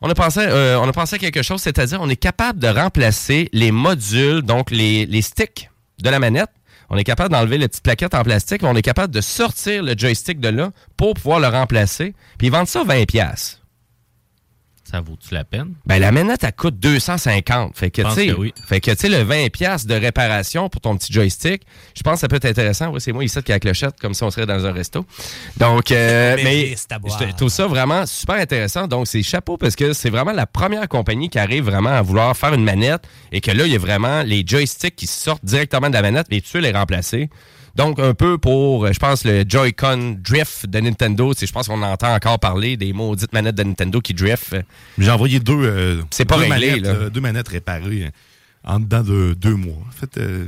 on 0.00 0.08
a 0.08 0.14
pensé, 0.14 0.40
euh, 0.40 0.80
on 0.80 0.88
a 0.88 0.92
pensé 0.92 1.16
à 1.16 1.18
quelque 1.18 1.42
chose, 1.42 1.60
c'est-à-dire 1.60 2.00
on 2.00 2.08
est 2.08 2.16
capable 2.16 2.58
de 2.58 2.68
remplacer 2.68 3.50
les 3.52 3.70
modules, 3.70 4.40
donc 4.40 4.70
les, 4.70 5.04
les 5.04 5.20
sticks 5.22 5.70
de 6.02 6.08
la 6.08 6.18
manette. 6.18 6.50
On 6.88 6.96
est 6.96 7.04
capable 7.04 7.30
d'enlever 7.32 7.58
les 7.58 7.68
petites 7.68 7.84
plaquettes 7.84 8.14
en 8.14 8.22
plastique, 8.22 8.62
mais 8.62 8.68
on 8.68 8.76
est 8.76 8.80
capable 8.82 9.12
de 9.12 9.20
sortir 9.20 9.82
le 9.82 9.94
joystick 9.94 10.40
de 10.40 10.48
là 10.48 10.70
pour 10.96 11.12
pouvoir 11.12 11.40
le 11.40 11.48
remplacer. 11.48 12.14
Puis 12.38 12.46
ils 12.46 12.50
vendent 12.50 12.68
ça 12.68 12.82
20$. 12.84 13.04
pièces. 13.04 13.60
Ça 14.90 15.02
vaut-tu 15.02 15.34
la 15.34 15.44
peine? 15.44 15.74
Ben, 15.84 15.98
la 15.98 16.10
manette, 16.12 16.44
elle 16.44 16.52
coûte 16.54 16.78
250. 16.78 17.76
Fait 17.76 17.90
que, 17.90 18.00
tu 18.00 18.10
sais, 18.10 18.32
oui. 18.32 18.54
fait 18.66 18.80
que, 18.80 18.90
tu 18.92 18.96
sais, 18.96 19.08
le 19.10 19.22
20$ 19.22 19.50
piastres 19.50 19.86
de 19.86 19.94
réparation 19.94 20.70
pour 20.70 20.80
ton 20.80 20.96
petit 20.96 21.12
joystick, 21.12 21.62
je 21.94 22.02
pense 22.02 22.14
que 22.14 22.20
ça 22.20 22.28
peut 22.28 22.36
être 22.36 22.46
intéressant. 22.46 22.88
Oui, 22.88 22.98
c'est 22.98 23.12
moi 23.12 23.22
ici 23.22 23.42
qui 23.42 23.52
a 23.52 23.56
la 23.56 23.60
clochette, 23.60 24.00
comme 24.00 24.14
si 24.14 24.22
on 24.22 24.30
serait 24.30 24.46
dans 24.46 24.64
un 24.64 24.72
resto. 24.72 25.04
Donc, 25.58 25.92
euh, 25.92 26.36
Mais 26.42 26.74
je 26.74 27.36
trouve 27.36 27.50
ça 27.50 27.66
vraiment 27.66 28.06
super 28.06 28.36
intéressant. 28.36 28.86
Donc, 28.86 29.08
c'est 29.08 29.22
chapeau 29.22 29.58
parce 29.58 29.76
que 29.76 29.92
c'est 29.92 30.08
vraiment 30.08 30.32
la 30.32 30.46
première 30.46 30.88
compagnie 30.88 31.28
qui 31.28 31.38
arrive 31.38 31.64
vraiment 31.64 31.90
à 31.90 32.00
vouloir 32.00 32.34
faire 32.34 32.54
une 32.54 32.64
manette 32.64 33.02
et 33.30 33.42
que 33.42 33.50
là, 33.50 33.66
il 33.66 33.72
y 33.72 33.76
a 33.76 33.78
vraiment 33.78 34.22
les 34.22 34.42
joysticks 34.46 34.96
qui 34.96 35.06
sortent 35.06 35.44
directement 35.44 35.88
de 35.88 35.94
la 35.94 36.02
manette 36.02 36.28
et 36.30 36.40
tu 36.40 36.60
les 36.60 36.72
remplacer. 36.72 37.28
Donc, 37.78 38.00
un 38.00 38.12
peu 38.12 38.38
pour, 38.38 38.84
euh, 38.86 38.92
je 38.92 38.98
pense, 38.98 39.24
le 39.24 39.44
Joy-Con 39.48 40.16
Drift 40.20 40.66
de 40.66 40.80
Nintendo. 40.80 41.32
Je 41.40 41.50
pense 41.52 41.68
qu'on 41.68 41.80
entend 41.80 42.12
encore 42.12 42.40
parler 42.40 42.76
des 42.76 42.92
maudites 42.92 43.32
manettes 43.32 43.54
de 43.54 43.62
Nintendo 43.62 44.00
qui 44.00 44.14
drift. 44.14 44.56
J'ai 44.98 45.10
envoyé 45.12 45.38
deux, 45.38 45.54
euh, 45.62 46.02
C'est 46.10 46.24
pas 46.24 46.34
deux 46.34 46.50
réglé, 46.52 46.70
manettes, 46.70 46.82
là. 46.82 46.90
euh, 46.90 47.08
deux 47.08 47.20
manettes 47.20 47.46
réparées. 47.46 48.10
En 48.64 48.80
dedans 48.80 49.02
de 49.02 49.34
deux 49.34 49.54
mois. 49.54 49.76
En 49.88 49.92
fait, 49.92 50.18
euh, 50.18 50.46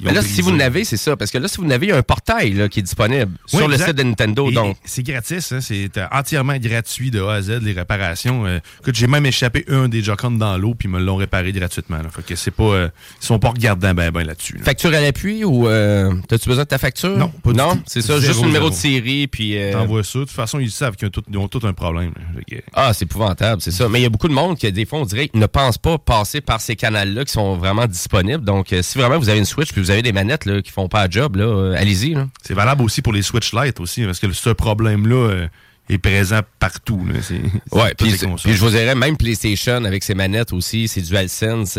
Mais 0.00 0.12
là, 0.12 0.22
si 0.22 0.40
vous 0.40 0.50
n'avez, 0.52 0.84
c'est 0.84 0.96
ça. 0.96 1.16
Parce 1.16 1.30
que 1.30 1.38
là, 1.38 1.48
si 1.48 1.58
vous 1.58 1.64
n'avez, 1.66 1.86
il 1.86 1.90
y 1.90 1.92
a 1.92 1.96
un 1.96 2.02
portail 2.02 2.52
là, 2.54 2.68
qui 2.68 2.80
est 2.80 2.82
disponible 2.82 3.30
Oui, 3.52 3.58
sur 3.58 3.68
le 3.68 3.76
site 3.76 3.92
de 3.92 4.02
Nintendo. 4.02 4.48
Et 4.50 4.52
donc, 4.54 4.76
C'est 4.84 5.02
gratis, 5.02 5.52
hein, 5.52 5.60
c'est 5.60 5.96
euh, 5.96 6.06
entièrement 6.10 6.56
gratuit 6.58 7.10
de 7.10 7.20
A 7.22 7.34
à 7.34 7.42
Z, 7.42 7.60
les 7.62 7.72
réparations. 7.72 8.46
Euh, 8.46 8.58
écoute, 8.80 8.94
j'ai 8.96 9.06
même 9.06 9.26
échappé 9.26 9.64
un 9.68 9.88
des 9.88 10.02
Joy-Con 10.02 10.32
dans 10.32 10.56
l'eau, 10.58 10.74
puis 10.74 10.88
ils 10.88 10.92
me 10.92 10.98
l'ont 11.00 11.16
réparé 11.16 11.52
gratuitement. 11.52 11.98
là. 11.98 12.08
Fait 12.10 12.22
que 12.24 12.34
c'est 12.34 12.50
pas. 12.50 12.64
euh, 12.64 12.88
ils 13.20 13.26
sont 13.26 13.38
pas 13.38 13.50
regardants 13.50 13.94
ben, 13.94 14.10
ben 14.10 14.24
là-dessus. 14.24 14.56
là. 14.58 14.64
facture 14.64 14.92
à 14.94 15.00
l'appui 15.00 15.44
ou 15.44 15.68
euh, 15.68 16.12
t'as-tu 16.28 16.48
besoin 16.48 16.64
de 16.64 16.68
ta 16.68 16.78
facture? 16.78 17.16
Non, 17.16 17.28
pas 17.28 17.52
du 17.52 17.58
Non, 17.58 17.80
c'est 17.86 18.02
ça, 18.02 18.18
juste 18.18 18.40
le 18.40 18.46
numéro 18.46 18.70
de 18.70 18.74
série. 18.74 19.26
Puis, 19.28 19.56
T'envoies 19.72 20.02
ça. 20.04 20.18
De 20.20 20.24
toute 20.24 20.32
façon, 20.32 20.58
ils 20.58 20.70
savent 20.70 20.96
qu'ils 20.96 21.08
ont 21.08 21.10
tout, 21.10 21.22
ils 21.30 21.38
ont 21.38 21.48
tout 21.48 21.60
un 21.64 21.72
problème. 21.72 22.12
que- 22.50 22.56
Ah, 22.72 22.92
c'est 22.92 23.04
épouvantable, 23.04 23.62
c'est 23.62 23.70
ça. 23.70 23.88
Mais 23.88 24.00
il 24.00 24.02
y 24.02 24.06
a 24.06 24.08
beaucoup 24.08 24.28
de 24.28 24.32
monde 24.34 24.56
qui, 24.58 24.70
des 24.72 24.84
fois, 24.84 24.98
on 25.00 25.04
dirait, 25.04 25.30
ne 25.34 25.46
pense 25.46 25.78
pas 25.78 25.98
passer 25.98 26.40
par 26.40 26.60
ces 26.60 26.76
canaux-là 26.76 27.24
qui 27.24 27.32
sont 27.32 27.41
vraiment 27.56 27.86
disponibles. 27.86 28.44
Donc, 28.44 28.72
euh, 28.72 28.82
si 28.82 28.98
vraiment 28.98 29.18
vous 29.18 29.28
avez 29.28 29.38
une 29.38 29.44
Switch 29.44 29.72
puis 29.72 29.80
vous 29.82 29.90
avez 29.90 30.02
des 30.02 30.12
manettes 30.12 30.44
là, 30.46 30.62
qui 30.62 30.70
font 30.70 30.88
pas 30.88 31.06
le 31.06 31.12
job, 31.12 31.36
là, 31.36 31.44
euh, 31.44 31.74
allez-y. 31.76 32.14
là. 32.14 32.28
C'est 32.42 32.54
valable 32.54 32.82
aussi 32.82 33.02
pour 33.02 33.12
les 33.12 33.22
Switch 33.22 33.52
Lite 33.52 33.80
aussi, 33.80 34.04
parce 34.04 34.18
que 34.18 34.32
ce 34.32 34.50
problème-là 34.50 35.14
euh, 35.30 35.46
est 35.88 35.98
présent 35.98 36.40
partout. 36.58 37.04
là. 37.06 37.20
C'est- 37.22 37.40
c'est 37.70 37.76
Ouais, 37.78 37.94
puis 37.94 38.10
je 38.54 38.60
vous 38.60 38.70
dirais, 38.70 38.94
même 38.94 39.16
PlayStation 39.16 39.84
avec 39.84 40.02
ses 40.02 40.14
manettes 40.14 40.52
aussi, 40.52 40.88
c'est 40.88 41.02
DualSense. 41.02 41.78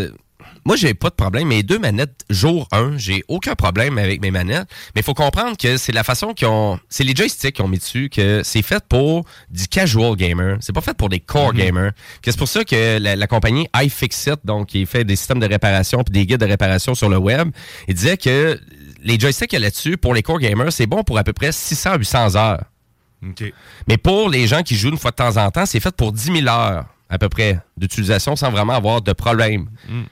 Moi, 0.64 0.76
j'ai 0.76 0.94
pas 0.94 1.10
de 1.10 1.14
problème. 1.14 1.48
Mes 1.48 1.62
deux 1.62 1.78
manettes, 1.78 2.24
jour 2.30 2.66
1, 2.72 2.96
j'ai 2.96 3.22
aucun 3.28 3.54
problème 3.54 3.98
avec 3.98 4.22
mes 4.22 4.30
manettes. 4.30 4.66
Mais 4.94 5.02
il 5.02 5.04
faut 5.04 5.12
comprendre 5.14 5.56
que 5.56 5.76
c'est 5.76 5.92
la 5.92 6.04
façon 6.04 6.32
qu'ils 6.32 6.48
ont. 6.48 6.78
C'est 6.88 7.04
les 7.04 7.14
joysticks 7.14 7.54
qu'ils 7.56 7.64
ont 7.64 7.68
mis 7.68 7.78
dessus, 7.78 8.08
que 8.08 8.40
c'est 8.44 8.62
fait 8.62 8.82
pour 8.88 9.24
du 9.50 9.68
casual 9.68 10.16
gamer. 10.16 10.56
C'est 10.60 10.72
pas 10.72 10.80
fait 10.80 10.96
pour 10.96 11.08
des 11.10 11.20
core 11.20 11.52
Mhm. 11.52 11.58
gamers. 11.58 11.92
C'est 12.24 12.36
pour 12.38 12.48
ça 12.48 12.64
que 12.64 12.98
la, 12.98 13.14
la 13.16 13.26
compagnie 13.26 13.68
iFixit, 13.76 14.36
donc 14.44 14.68
qui 14.68 14.86
fait 14.86 15.04
des 15.04 15.16
systèmes 15.16 15.40
de 15.40 15.46
réparation 15.46 16.02
puis 16.02 16.12
des 16.12 16.24
guides 16.26 16.40
de 16.40 16.46
réparation 16.46 16.94
sur 16.94 17.08
le 17.08 17.18
web, 17.18 17.50
il 17.88 17.94
disait 17.94 18.16
que 18.16 18.58
les 19.02 19.18
joysticks 19.20 19.50
qu'il 19.50 19.58
y 19.58 19.62
a 19.62 19.66
là-dessus, 19.66 19.98
pour 19.98 20.14
les 20.14 20.22
core 20.22 20.38
gamers, 20.38 20.72
c'est 20.72 20.86
bon 20.86 21.02
pour 21.04 21.18
à 21.18 21.24
peu 21.24 21.34
près 21.34 21.52
600 21.52 21.90
à 21.92 21.98
800 21.98 22.36
heures. 22.36 22.64
OK. 23.22 23.52
Mais 23.86 23.96
pour 23.98 24.28
les 24.30 24.46
gens 24.46 24.62
qui 24.62 24.76
jouent 24.76 24.90
une 24.90 24.98
fois 24.98 25.10
de 25.10 25.16
temps 25.16 25.36
en 25.36 25.50
temps, 25.50 25.66
c'est 25.66 25.80
fait 25.80 25.94
pour 25.94 26.12
10 26.12 26.32
000 26.40 26.48
heures 26.48 26.86
à 27.10 27.18
peu 27.18 27.28
près 27.28 27.58
d'utilisation 27.76 28.34
sans 28.34 28.50
vraiment 28.50 28.72
avoir 28.72 29.02
de 29.02 29.12
problème. 29.12 29.68
Mm. 29.88 30.02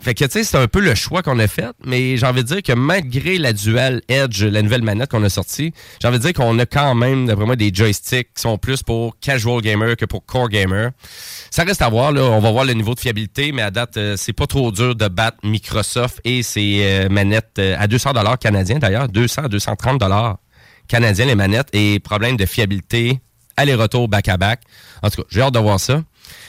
Fait 0.00 0.14
que, 0.14 0.24
tu 0.24 0.30
sais, 0.30 0.44
c'est 0.44 0.56
un 0.56 0.68
peu 0.68 0.78
le 0.78 0.94
choix 0.94 1.22
qu'on 1.22 1.38
a 1.40 1.48
fait, 1.48 1.72
mais 1.84 2.16
j'ai 2.16 2.26
envie 2.26 2.44
de 2.44 2.48
dire 2.48 2.62
que 2.62 2.72
malgré 2.72 3.36
la 3.36 3.52
Dual 3.52 4.00
Edge, 4.08 4.44
la 4.44 4.62
nouvelle 4.62 4.82
manette 4.82 5.10
qu'on 5.10 5.24
a 5.24 5.28
sortie, 5.28 5.72
j'ai 6.00 6.06
envie 6.06 6.18
de 6.18 6.22
dire 6.22 6.32
qu'on 6.32 6.56
a 6.60 6.66
quand 6.66 6.94
même, 6.94 7.26
d'après 7.26 7.44
moi, 7.46 7.56
des 7.56 7.72
joysticks 7.74 8.32
qui 8.32 8.42
sont 8.42 8.58
plus 8.58 8.84
pour 8.84 9.18
casual 9.18 9.60
gamer 9.60 9.96
que 9.96 10.04
pour 10.04 10.24
core 10.24 10.50
gamer. 10.50 10.92
Ça 11.50 11.64
reste 11.64 11.82
à 11.82 11.88
voir, 11.88 12.12
là. 12.12 12.22
On 12.22 12.38
va 12.38 12.52
voir 12.52 12.64
le 12.64 12.74
niveau 12.74 12.94
de 12.94 13.00
fiabilité, 13.00 13.50
mais 13.50 13.62
à 13.62 13.72
date, 13.72 13.96
euh, 13.96 14.14
c'est 14.16 14.32
pas 14.32 14.46
trop 14.46 14.70
dur 14.70 14.94
de 14.94 15.08
battre 15.08 15.38
Microsoft 15.42 16.20
et 16.24 16.44
ses 16.44 16.80
euh, 16.82 17.08
manettes 17.08 17.58
euh, 17.58 17.74
à 17.78 17.88
200 17.88 18.12
canadiens, 18.40 18.78
d'ailleurs. 18.78 19.08
200 19.08 19.44
à 19.44 19.48
230 19.48 20.00
canadiens, 20.86 21.26
les 21.26 21.34
manettes, 21.34 21.68
et 21.72 21.98
problème 21.98 22.36
de 22.36 22.46
fiabilité, 22.46 23.18
aller-retour 23.56 24.08
back-à-back. 24.08 24.60
En 25.02 25.10
tout 25.10 25.22
cas, 25.22 25.28
j'ai 25.28 25.40
hâte 25.40 25.54
de 25.54 25.58
voir 25.58 25.80
ça. 25.80 26.02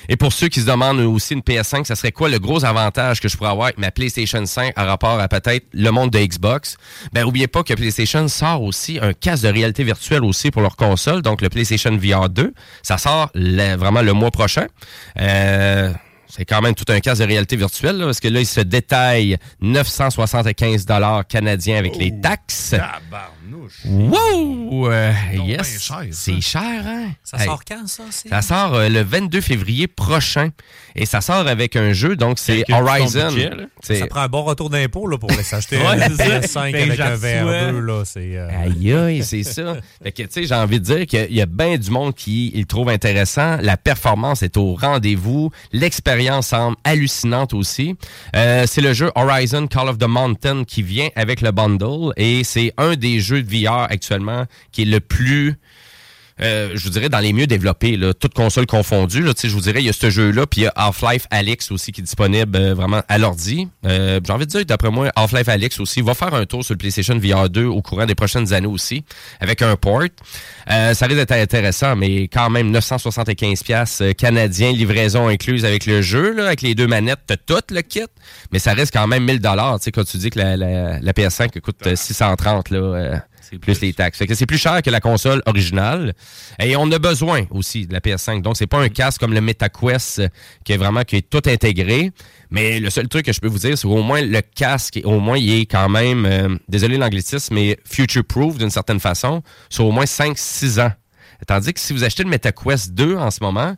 Et 0.07 0.15
pour 0.15 0.33
ceux 0.33 0.47
qui 0.47 0.61
se 0.61 0.65
demandent 0.65 0.99
aussi 0.99 1.33
une 1.33 1.41
PS5, 1.41 1.85
ça 1.85 1.95
serait 1.95 2.11
quoi 2.11 2.29
le 2.29 2.39
gros 2.39 2.65
avantage 2.65 3.19
que 3.21 3.27
je 3.29 3.37
pourrais 3.37 3.49
avoir 3.51 3.65
avec 3.67 3.77
ma 3.77 3.91
PlayStation 3.91 4.45
5 4.45 4.73
en 4.77 4.85
rapport 4.85 5.19
à 5.19 5.27
peut-être 5.27 5.65
le 5.73 5.89
monde 5.91 6.09
de 6.11 6.19
Xbox? 6.19 6.77
Ben, 7.13 7.23
oubliez 7.25 7.47
pas 7.47 7.63
que 7.63 7.73
PlayStation 7.73 8.27
sort 8.27 8.61
aussi 8.63 8.99
un 9.01 9.13
casque 9.13 9.43
de 9.43 9.49
réalité 9.49 9.83
virtuelle 9.83 10.23
aussi 10.23 10.51
pour 10.51 10.61
leur 10.61 10.75
console, 10.75 11.21
donc 11.21 11.41
le 11.41 11.49
PlayStation 11.49 11.95
VR 11.95 12.29
2. 12.29 12.53
Ça 12.83 12.97
sort 12.97 13.29
le- 13.35 13.75
vraiment 13.75 14.01
le 14.01 14.13
mois 14.13 14.31
prochain. 14.31 14.65
Euh, 15.19 15.91
c'est 16.27 16.45
quand 16.45 16.61
même 16.61 16.75
tout 16.75 16.85
un 16.89 16.99
casque 16.99 17.21
de 17.21 17.27
réalité 17.27 17.55
virtuelle, 17.55 17.97
là, 17.97 18.05
parce 18.05 18.19
que 18.19 18.27
là, 18.27 18.39
il 18.39 18.45
se 18.45 18.59
détaille 18.61 19.37
975 19.61 20.85
canadiens 21.27 21.77
avec 21.77 21.95
les 21.97 22.11
taxes. 22.21 22.75
Wow! 23.85 24.87
Euh, 24.91 25.11
yes! 25.45 25.91
C'est 26.11 26.41
cher, 26.41 26.61
hein? 26.85 27.11
Ça 27.23 27.37
Hey. 27.37 27.45
sort 27.45 27.61
quand, 27.65 27.87
ça? 27.87 28.03
Ça 28.11 28.41
sort 28.41 28.75
euh, 28.75 28.89
le 28.89 29.01
22 29.03 29.41
février 29.41 29.87
prochain. 29.87 30.49
Et 30.95 31.05
ça 31.05 31.21
sort 31.21 31.47
avec 31.47 31.75
un 31.75 31.93
jeu, 31.93 32.15
donc 32.15 32.39
c'est 32.39 32.63
Horizon. 32.71 33.29
budget, 33.29 33.51
Ça 33.99 34.07
prend 34.07 34.21
un 34.21 34.27
bon 34.27 34.43
retour 34.43 34.69
d'impôt 34.69 35.07
là, 35.07 35.17
pour 35.17 35.29
les 35.31 35.43
s'acheter 35.43 35.77
Ouais, 35.77 35.97
ça. 35.99 36.07
PS5 36.09 36.71
Ben, 36.71 36.89
avec 36.91 36.99
un 36.99 37.15
VR2. 37.15 37.41
souhaite. 37.43 37.85
Là, 37.85 38.01
c'est, 38.05 38.37
euh, 38.37 38.49
Aïe, 38.65 38.93
aïe, 38.93 39.23
c'est 39.23 39.43
ça. 39.43 39.75
Fait 40.03 40.11
que, 40.11 40.23
tu 40.23 40.29
sais, 40.31 40.45
j'ai 40.45 40.55
envie 40.55 40.79
de 40.79 40.85
dire 40.85 41.05
qu'il 41.05 41.33
y 41.33 41.41
a 41.41 41.45
bien 41.45 41.77
du 41.77 41.89
monde 41.91 42.15
qui 42.15 42.51
il 42.53 42.61
le 42.61 42.65
trouve 42.65 42.89
intéressant. 42.89 43.57
La 43.61 43.77
performance 43.77 44.43
est 44.43 44.57
au 44.57 44.73
rendez-vous. 44.75 45.51
L'expérience 45.71 46.47
semble 46.47 46.75
hallucinante 46.83 47.53
aussi. 47.53 47.95
Euh, 48.35 48.65
c'est 48.67 48.81
le 48.81 48.93
jeu 48.93 49.11
Horizon 49.15 49.67
Call 49.67 49.87
of 49.89 49.97
the 49.97 50.07
Mountain 50.07 50.63
qui 50.65 50.81
vient 50.83 51.09
avec 51.15 51.41
le 51.41 51.51
bundle 51.51 52.11
et 52.17 52.43
c'est 52.43 52.73
un 52.77 52.95
des 52.95 53.19
jeux 53.19 53.41
de 53.43 53.47
Actuellement 53.67 54.45
qui 54.71 54.83
est 54.83 54.85
le 54.85 54.99
plus 54.99 55.57
euh, 56.41 56.71
je 56.75 56.83
vous 56.83 56.89
dirais 56.89 57.09
dans 57.09 57.19
les 57.19 57.33
mieux 57.33 57.47
développés, 57.47 57.97
là, 57.97 58.13
toutes 58.13 58.33
consoles 58.33 58.65
confondues. 58.65 59.25
Je 59.43 59.47
vous 59.49 59.61
dirais, 59.61 59.81
il 59.81 59.85
y 59.85 59.89
a 59.89 59.93
ce 59.93 60.09
jeu-là, 60.09 60.45
puis 60.47 60.61
il 60.61 60.63
y 60.65 60.67
a 60.67 60.73
Half-Life 60.75 61.25
Alyx 61.31 61.71
aussi 61.71 61.91
qui 61.91 62.01
est 62.01 62.03
disponible 62.03 62.57
euh, 62.57 62.73
vraiment 62.73 63.01
à 63.07 63.17
l'ordi. 63.17 63.67
Euh, 63.85 64.19
J'ai 64.25 64.33
envie 64.33 64.45
de 64.45 64.51
dire, 64.51 64.65
d'après 64.65 64.89
moi, 64.89 65.11
Half-Life 65.15 65.49
Alyx 65.49 65.79
aussi 65.79 66.01
va 66.01 66.13
faire 66.13 66.33
un 66.33 66.45
tour 66.45 66.63
sur 66.63 66.73
le 66.73 66.77
PlayStation 66.77 67.17
VR 67.17 67.49
2 67.49 67.65
au 67.65 67.81
courant 67.81 68.05
des 68.05 68.15
prochaines 68.15 68.53
années 68.53 68.67
aussi, 68.67 69.03
avec 69.39 69.61
un 69.61 69.75
port. 69.75 69.99
Ça 70.67 71.05
risque 71.05 71.15
d'être 71.15 71.31
intéressant, 71.31 71.95
mais 71.95 72.23
quand 72.23 72.49
même 72.49 72.71
975 72.71 73.63
pièces 73.63 74.03
canadiens, 74.17 74.71
livraison 74.71 75.27
incluse 75.27 75.65
avec 75.65 75.85
le 75.85 76.01
jeu, 76.01 76.33
là, 76.33 76.45
avec 76.45 76.61
les 76.61 76.75
deux 76.75 76.87
manettes, 76.87 77.19
t'as 77.25 77.37
tout 77.37 77.61
le 77.71 77.81
kit, 77.81 78.01
mais 78.51 78.59
ça 78.59 78.73
reste 78.73 78.93
quand 78.93 79.07
même 79.07 79.25
1000 79.25 79.39
dollars. 79.39 79.79
Quand 79.93 80.03
tu 80.05 80.17
dis 80.17 80.29
que 80.29 80.39
la, 80.39 80.55
la, 80.55 80.99
la 80.99 81.11
PS5 81.11 81.59
coûte 81.59 81.85
euh, 81.87 81.95
630 81.95 82.69
là. 82.69 83.21
Euh, 83.53 83.59
plus 83.59 83.81
les 83.81 83.93
taxes. 83.93 84.21
C'est 84.33 84.45
plus 84.45 84.57
cher 84.57 84.81
que 84.81 84.89
la 84.89 84.99
console 84.99 85.41
originale. 85.45 86.13
Et 86.59 86.75
on 86.75 86.91
a 86.91 86.99
besoin 86.99 87.45
aussi 87.51 87.87
de 87.87 87.93
la 87.93 87.99
PS5. 87.99 88.41
Donc, 88.41 88.57
c'est 88.57 88.67
pas 88.67 88.79
un 88.79 88.89
casque 88.89 89.19
comme 89.19 89.33
le 89.33 89.41
MetaQuest 89.41 90.19
euh, 90.19 90.27
qui 90.63 90.73
est 90.73 90.77
vraiment 90.77 91.03
qui 91.03 91.17
est 91.17 91.29
tout 91.29 91.41
intégré. 91.47 92.11
Mais 92.51 92.79
le 92.79 92.89
seul 92.89 93.07
truc 93.07 93.25
que 93.25 93.33
je 93.33 93.39
peux 93.39 93.47
vous 93.47 93.59
dire, 93.59 93.77
c'est 93.77 93.87
qu'au 93.87 94.01
moins 94.01 94.21
le 94.21 94.41
casque, 94.41 94.99
au 95.03 95.19
moins, 95.19 95.37
il 95.37 95.61
est 95.61 95.65
quand 95.65 95.89
même, 95.89 96.25
euh, 96.25 96.55
désolé 96.67 96.97
l'anglicisme, 96.97 97.53
mais 97.53 97.77
future-proof 97.85 98.57
d'une 98.57 98.71
certaine 98.71 98.99
façon, 98.99 99.43
sur 99.69 99.85
au 99.85 99.91
moins 99.91 100.05
5-6 100.05 100.79
ans. 100.81 100.91
Tandis 101.47 101.73
que 101.73 101.79
si 101.79 101.93
vous 101.93 102.03
achetez 102.03 102.23
le 102.23 102.29
MetaQuest 102.29 102.93
2 102.93 103.15
en 103.15 103.31
ce 103.31 103.41
moment, 103.41 103.75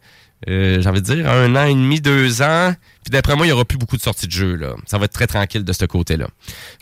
euh, 0.50 0.82
j'ai 0.82 0.90
envie 0.90 1.02
de 1.02 1.14
dire 1.14 1.30
un 1.30 1.56
an 1.56 1.66
et 1.66 1.74
demi, 1.74 2.02
deux 2.02 2.42
ans, 2.42 2.74
puis 3.04 3.12
d'après 3.12 3.36
moi, 3.36 3.46
il 3.46 3.50
n'y 3.50 3.54
aura 3.54 3.66
plus 3.66 3.78
beaucoup 3.78 3.98
de 3.98 4.02
sorties 4.02 4.28
de 4.28 4.32
jeux. 4.32 4.56
Là. 4.56 4.76
Ça 4.86 4.98
va 4.98 5.06
être 5.06 5.14
très 5.14 5.28
tranquille 5.28 5.64
de 5.64 5.74
ce 5.74 5.86
côté-là. 5.86 6.28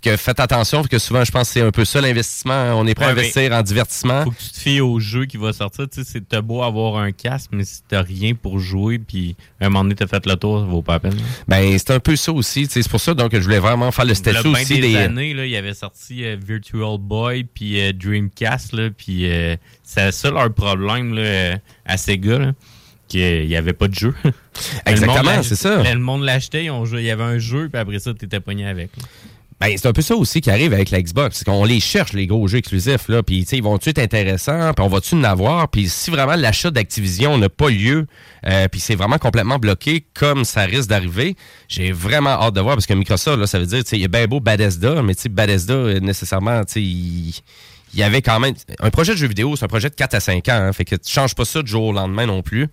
Que 0.01 0.15
faites 0.17 0.39
attention, 0.39 0.79
parce 0.79 0.89
que 0.89 0.99
souvent, 0.99 1.23
je 1.23 1.31
pense 1.31 1.47
que 1.47 1.53
c'est 1.53 1.61
un 1.61 1.71
peu 1.71 1.85
ça 1.85 2.01
l'investissement. 2.01 2.73
On 2.79 2.85
est 2.87 2.95
prêt 2.95 3.05
à 3.05 3.09
Ouais, 3.09 3.19
investir 3.19 3.51
en 3.51 3.61
divertissement. 3.61 4.23
Faut 4.23 4.31
que 4.31 4.37
tu 4.37 4.49
te 4.49 4.59
fies 4.59 4.81
au 4.81 4.99
jeu 4.99 5.25
qui 5.25 5.37
va 5.37 5.51
sortir. 5.53 5.87
Tu 5.89 6.03
sais, 6.03 6.09
c'est 6.11 6.41
beau 6.41 6.61
avoir 6.63 6.97
un 6.97 7.11
casque, 7.11 7.49
mais 7.51 7.63
si 7.63 7.81
t'as 7.87 8.01
rien 8.01 8.33
pour 8.35 8.59
jouer, 8.59 8.99
puis 8.99 9.35
à 9.59 9.65
un 9.65 9.69
moment 9.69 9.83
donné, 9.83 9.95
t'as 9.95 10.07
fait 10.07 10.25
le 10.25 10.35
tour, 10.35 10.59
ça 10.59 10.65
vaut 10.65 10.81
pas 10.81 10.93
la 10.93 10.99
peine. 10.99 11.17
Ben, 11.47 11.77
c'est 11.77 11.91
un 11.91 11.99
peu 11.99 12.15
ça 12.15 12.31
aussi. 12.31 12.67
C'est 12.69 12.87
pour 12.87 12.99
ça 12.99 13.13
donc, 13.13 13.31
que 13.31 13.39
je 13.39 13.43
voulais 13.43 13.59
vraiment 13.59 13.91
faire 13.91 14.05
le 14.05 14.13
statut 14.13 14.43
ben 14.43 14.61
aussi 14.61 14.75
des, 14.75 14.81
des. 14.81 14.95
années, 14.97 15.33
là, 15.33 15.45
il 15.45 15.55
avait 15.55 15.73
sorti 15.73 16.23
euh, 16.23 16.37
Virtual 16.41 16.97
Boy 16.97 17.43
puis 17.43 17.81
euh, 17.81 17.91
Dreamcast, 17.93 18.73
là, 18.73 18.89
puis 18.95 19.29
euh, 19.29 19.55
c'est 19.83 20.11
ça 20.11 20.31
leur 20.31 20.53
problème 20.53 21.13
là, 21.13 21.21
euh, 21.21 21.57
à 21.85 21.97
Sega, 21.97 22.37
là, 22.39 22.51
qu'il 23.09 23.47
n'y 23.47 23.55
avait 23.55 23.73
pas 23.73 23.87
de 23.87 23.95
jeu. 23.95 24.13
Exactement, 24.85 25.43
c'est 25.43 25.55
ça. 25.55 25.83
Le 25.83 25.99
monde 25.99 26.23
l'achetait, 26.23 26.65
il 26.65 27.01
y 27.01 27.11
avait 27.11 27.23
un 27.23 27.39
jeu, 27.39 27.69
puis 27.69 27.81
après 27.81 27.99
ça, 27.99 28.13
t'étais 28.13 28.39
pogné 28.39 28.65
avec. 28.65 28.91
Ben, 29.59 29.73
c'est 29.75 29.87
un 29.87 29.91
peu 29.91 30.01
ça 30.01 30.15
aussi 30.15 30.39
qui 30.39 30.49
arrive 30.49 30.71
avec 30.73 30.89
la 30.89 31.01
Xbox. 31.01 31.39
C'est 31.39 31.45
qu'on 31.45 31.65
les 31.65 31.81
cherche, 31.81 32.13
les 32.13 32.27
gros 32.27 32.47
jeux 32.47 32.59
exclusifs, 32.59 33.09
là. 33.09 33.23
Puis, 33.23 33.43
tu 33.43 33.49
sais, 33.49 33.57
ils 33.57 33.63
vont-tu 33.63 33.89
être 33.89 33.99
intéressants? 33.99 34.73
Puis, 34.73 34.85
on 34.85 34.87
va-tu 34.87 35.15
en 35.15 35.23
avoir? 35.25 35.67
Puis, 35.67 35.89
si 35.89 36.11
vraiment 36.11 36.35
l'achat 36.37 36.71
d'Activision 36.71 37.37
n'a 37.37 37.49
pas 37.49 37.69
lieu, 37.69 38.07
euh, 38.47 38.69
puis 38.69 38.79
c'est 38.79 38.95
vraiment 38.95 39.17
complètement 39.17 39.59
bloqué, 39.59 40.05
comme 40.13 40.45
ça 40.45 40.61
risque 40.61 40.87
d'arriver, 40.87 41.35
j'ai 41.67 41.91
vraiment 41.91 42.29
hâte 42.41 42.53
de 42.53 42.61
voir. 42.61 42.75
Parce 42.75 42.85
que 42.85 42.93
Microsoft, 42.93 43.37
là, 43.37 43.47
ça 43.47 43.59
veut 43.59 43.65
dire, 43.65 43.83
tu 43.83 43.89
sais, 43.89 43.97
il 43.97 44.01
y 44.01 44.05
a 44.05 44.07
bien 44.07 44.27
beau 44.27 44.39
Bethesda, 44.39 45.01
mais 45.01 45.13
tu 45.13 45.23
sais, 45.23 45.29
Bethesda, 45.29 45.73
euh, 45.73 45.99
nécessairement, 45.99 46.63
tu 46.63 46.73
sais, 46.73 46.81
il 46.81 47.33
il 47.93 47.99
y 47.99 48.03
avait 48.03 48.21
quand 48.21 48.39
même... 48.39 48.53
Un 48.79 48.91
projet 48.91 49.13
de 49.13 49.17
jeu 49.17 49.27
vidéo, 49.27 49.55
c'est 49.55 49.65
un 49.65 49.67
projet 49.67 49.89
de 49.89 49.95
4 49.95 50.13
à 50.13 50.19
5 50.19 50.47
ans. 50.49 50.51
hein. 50.51 50.73
fait 50.73 50.85
que 50.85 50.95
tu 50.95 51.11
changes 51.11 51.33
pas 51.35 51.45
ça 51.45 51.61
du 51.61 51.71
jour 51.71 51.85
au 51.85 51.91
lendemain 51.93 52.25
non 52.25 52.41
plus. 52.41 52.67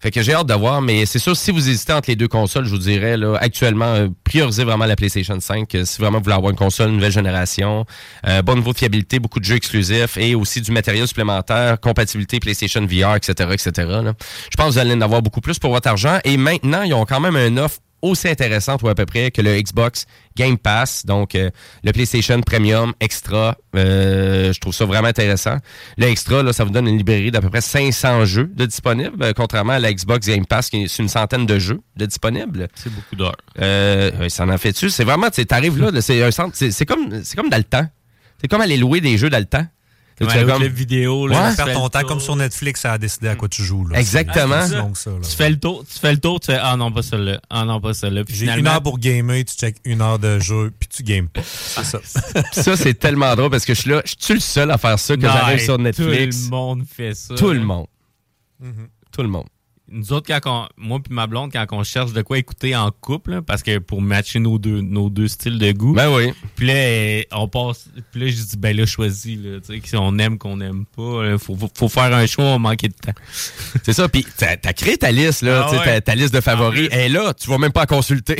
Fait 0.00 0.12
que 0.12 0.22
j'ai 0.22 0.32
hâte 0.32 0.46
de 0.46 0.54
voir, 0.54 0.80
mais 0.80 1.06
c'est 1.06 1.18
sûr, 1.18 1.36
si 1.36 1.50
vous 1.50 1.68
hésitez 1.68 1.92
entre 1.92 2.08
les 2.08 2.14
deux 2.14 2.28
consoles, 2.28 2.64
je 2.64 2.70
vous 2.70 2.78
dirais, 2.78 3.16
là, 3.16 3.36
actuellement, 3.40 3.94
euh, 3.94 4.08
priorisez 4.22 4.62
vraiment 4.62 4.86
la 4.86 4.94
PlayStation 4.94 5.38
5. 5.40 5.74
euh, 5.74 5.84
si 5.84 6.00
vraiment 6.00 6.18
vous 6.18 6.24
voulez 6.24 6.36
avoir 6.36 6.50
une 6.50 6.56
console 6.56 6.90
nouvelle 6.90 7.10
génération, 7.10 7.84
euh, 8.26 8.40
bon 8.42 8.54
niveau 8.54 8.72
de 8.72 8.78
fiabilité, 8.78 9.18
beaucoup 9.18 9.40
de 9.40 9.44
jeux 9.44 9.56
exclusifs 9.56 10.16
et 10.16 10.36
aussi 10.36 10.60
du 10.60 10.70
matériel 10.70 11.08
supplémentaire, 11.08 11.80
compatibilité 11.80 12.38
PlayStation 12.38 12.80
VR, 12.86 13.16
etc., 13.16 13.50
etc. 13.52 13.70
là. 13.76 14.12
Je 14.50 14.56
pense 14.56 14.68
que 14.68 14.72
vous 14.74 14.78
allez 14.78 14.94
en 14.94 15.00
avoir 15.00 15.20
beaucoup 15.20 15.40
plus 15.40 15.58
pour 15.58 15.72
votre 15.72 15.88
argent. 15.88 16.18
Et 16.24 16.36
maintenant, 16.36 16.82
ils 16.82 16.94
ont 16.94 17.04
quand 17.04 17.20
même 17.20 17.36
une 17.36 17.58
offre 17.58 17.78
aussi 18.02 18.28
intéressantes 18.28 18.82
ou 18.82 18.88
à 18.88 18.94
peu 18.94 19.06
près 19.06 19.30
que 19.30 19.42
le 19.42 19.60
Xbox 19.60 20.06
Game 20.36 20.56
Pass, 20.56 21.04
donc 21.04 21.34
euh, 21.34 21.50
le 21.82 21.92
PlayStation 21.92 22.40
Premium 22.40 22.92
Extra. 23.00 23.56
Euh, 23.74 24.52
je 24.52 24.60
trouve 24.60 24.74
ça 24.74 24.84
vraiment 24.84 25.08
intéressant. 25.08 25.56
Le 25.96 26.06
Extra, 26.06 26.42
là, 26.42 26.52
ça 26.52 26.64
vous 26.64 26.70
donne 26.70 26.86
une 26.86 26.96
librairie 26.96 27.30
d'à 27.30 27.40
peu 27.40 27.50
près 27.50 27.60
500 27.60 28.24
jeux 28.24 28.50
de 28.54 28.66
disponibles, 28.66 29.22
euh, 29.22 29.32
contrairement 29.34 29.74
à 29.74 29.78
la 29.78 29.92
Xbox 29.92 30.26
Game 30.26 30.46
Pass 30.46 30.70
qui 30.70 30.84
est 30.84 30.98
une 30.98 31.08
centaine 31.08 31.46
de 31.46 31.58
jeux 31.58 31.80
de 31.96 32.06
disponibles. 32.06 32.68
C'est 32.74 32.92
beaucoup 32.92 33.16
d'heures. 33.16 33.36
Ça 34.30 34.46
en 34.46 34.58
fait 34.58 34.72
dessus. 34.72 34.90
C'est 34.90 35.04
vraiment, 35.04 35.28
tu 35.30 35.44
arrives 35.50 35.78
là, 35.78 35.90
là, 35.90 36.00
c'est 36.00 36.22
un 36.22 36.30
centre, 36.30 36.56
c'est 36.56 36.86
comme, 36.86 37.22
c'est 37.24 37.36
comme 37.36 37.50
dans 37.50 37.56
le 37.56 37.64
temps. 37.64 37.86
C'est 38.40 38.46
comme 38.46 38.60
aller 38.60 38.76
louer 38.76 39.00
des 39.00 39.18
jeux 39.18 39.30
dans 39.30 39.38
le 39.38 39.44
temps. 39.44 39.66
Tu 40.18 40.24
Ouais, 40.24 40.30
fais 40.32 40.40
le 40.40 40.46
comme- 40.48 40.56
club 40.58 40.72
vidéo, 40.72 41.26
là, 41.28 41.44
Ouais. 41.44 41.50
tu 41.50 41.56
perds 41.56 41.72
ton 41.74 41.88
temps 41.88 42.02
comme 42.02 42.18
sur 42.18 42.34
Netflix 42.34 42.84
à 42.84 42.98
décider 42.98 43.28
à 43.28 43.36
quoi 43.36 43.48
tu 43.48 43.62
joues. 43.62 43.86
Là. 43.86 43.98
Exactement. 44.00 44.66
Ça, 44.94 45.10
là. 45.10 45.16
Tu 45.22 45.36
fais 45.36 45.48
le 45.50 45.58
tour, 45.60 45.84
tu 45.90 45.98
fais 45.98 46.10
le 46.12 46.18
tour, 46.18 46.40
tu 46.40 46.46
fais 46.46 46.58
ah 46.60 46.76
non 46.76 46.90
pas 46.90 47.02
celle-là, 47.02 47.40
ah 47.48 47.64
non 47.64 47.80
pas 47.80 47.94
celle-là. 47.94 48.24
Puis 48.24 48.34
J'ai 48.34 48.46
une 48.50 48.66
heure 48.66 48.82
pour 48.82 48.98
gamer, 48.98 49.44
tu 49.44 49.54
check 49.54 49.76
une 49.84 50.00
heure 50.02 50.18
de 50.18 50.40
jeu, 50.40 50.72
puis 50.78 50.88
tu 50.88 51.02
games 51.04 51.28
pas. 51.28 51.42
C'est 51.44 51.84
ça. 51.84 51.98
Puis 52.00 52.10
ça, 52.62 52.76
c'est 52.76 52.94
tellement 52.94 53.34
drôle 53.36 53.50
parce 53.50 53.64
que 53.64 53.74
je 53.74 53.80
suis 53.80 53.90
là, 53.90 54.02
je 54.04 54.14
suis 54.18 54.34
le 54.34 54.40
seul 54.40 54.70
à 54.72 54.78
faire 54.78 54.98
ça 54.98 55.14
que 55.16 55.22
j'arrive 55.22 55.60
sur 55.60 55.78
Netflix. 55.78 56.36
Tout 56.36 56.44
le 56.44 56.50
monde 56.50 56.82
fait 56.90 57.14
ça. 57.14 57.34
Tout 57.36 57.50
le 57.52 57.60
monde. 57.60 57.86
Mhm. 58.60 58.88
Tout 59.12 59.22
le 59.22 59.28
monde. 59.28 59.46
Nous 59.90 60.12
autres, 60.12 60.26
quand 60.28 60.40
on- 60.50 60.68
moi 60.76 60.98
puis 61.02 61.14
ma 61.14 61.26
blonde, 61.26 61.50
quand 61.52 61.64
on 61.72 61.82
cherche 61.82 62.12
de 62.12 62.20
quoi 62.22 62.38
écouter 62.38 62.76
en 62.76 62.90
couple, 62.90 63.30
là, 63.32 63.42
parce 63.42 63.62
que 63.62 63.78
pour 63.78 64.02
matcher 64.02 64.38
nos 64.38 64.58
deux, 64.58 64.80
nos 64.82 65.08
deux 65.08 65.28
styles 65.28 65.58
de 65.58 65.72
goût. 65.72 65.94
Ben 65.94 66.10
oui. 66.14 66.32
Puis 66.56 66.66
là, 66.66 67.22
on 67.32 67.48
passe. 67.48 67.88
Puis 68.12 68.20
là, 68.20 68.26
je 68.28 68.34
dis, 68.42 68.56
ben 68.58 68.76
là, 68.76 68.84
choisis, 68.86 69.38
là. 69.38 69.60
Tu 69.60 69.74
sais, 69.74 69.80
si 69.84 69.96
on 69.96 70.18
aime, 70.18 70.36
qu'on 70.38 70.60
aime 70.60 70.84
pas, 70.94 71.24
là, 71.24 71.38
faut, 71.38 71.56
faut, 71.56 71.70
faut 71.74 71.88
faire 71.88 72.14
un 72.14 72.26
choix, 72.26 72.44
on 72.44 72.58
manquer 72.58 72.88
de 72.88 72.94
temps. 72.94 73.12
C'est 73.82 73.92
ça. 73.94 74.08
Puis 74.08 74.26
t'as 74.36 74.56
as 74.62 74.72
créé 74.72 74.96
ta 74.98 75.10
liste, 75.10 75.42
là, 75.42 75.64
Ah 75.66 75.70
tu 75.70 75.78
sais, 75.78 75.84
ta, 75.84 75.90
ouais. 75.90 76.00
ta 76.02 76.14
liste 76.14 76.34
de 76.34 76.40
favoris. 76.40 76.88
Et 76.92 77.08
là, 77.08 77.32
tu 77.34 77.48
vas 77.48 77.58
même 77.58 77.72
pas 77.72 77.86
consulter. 77.86 78.36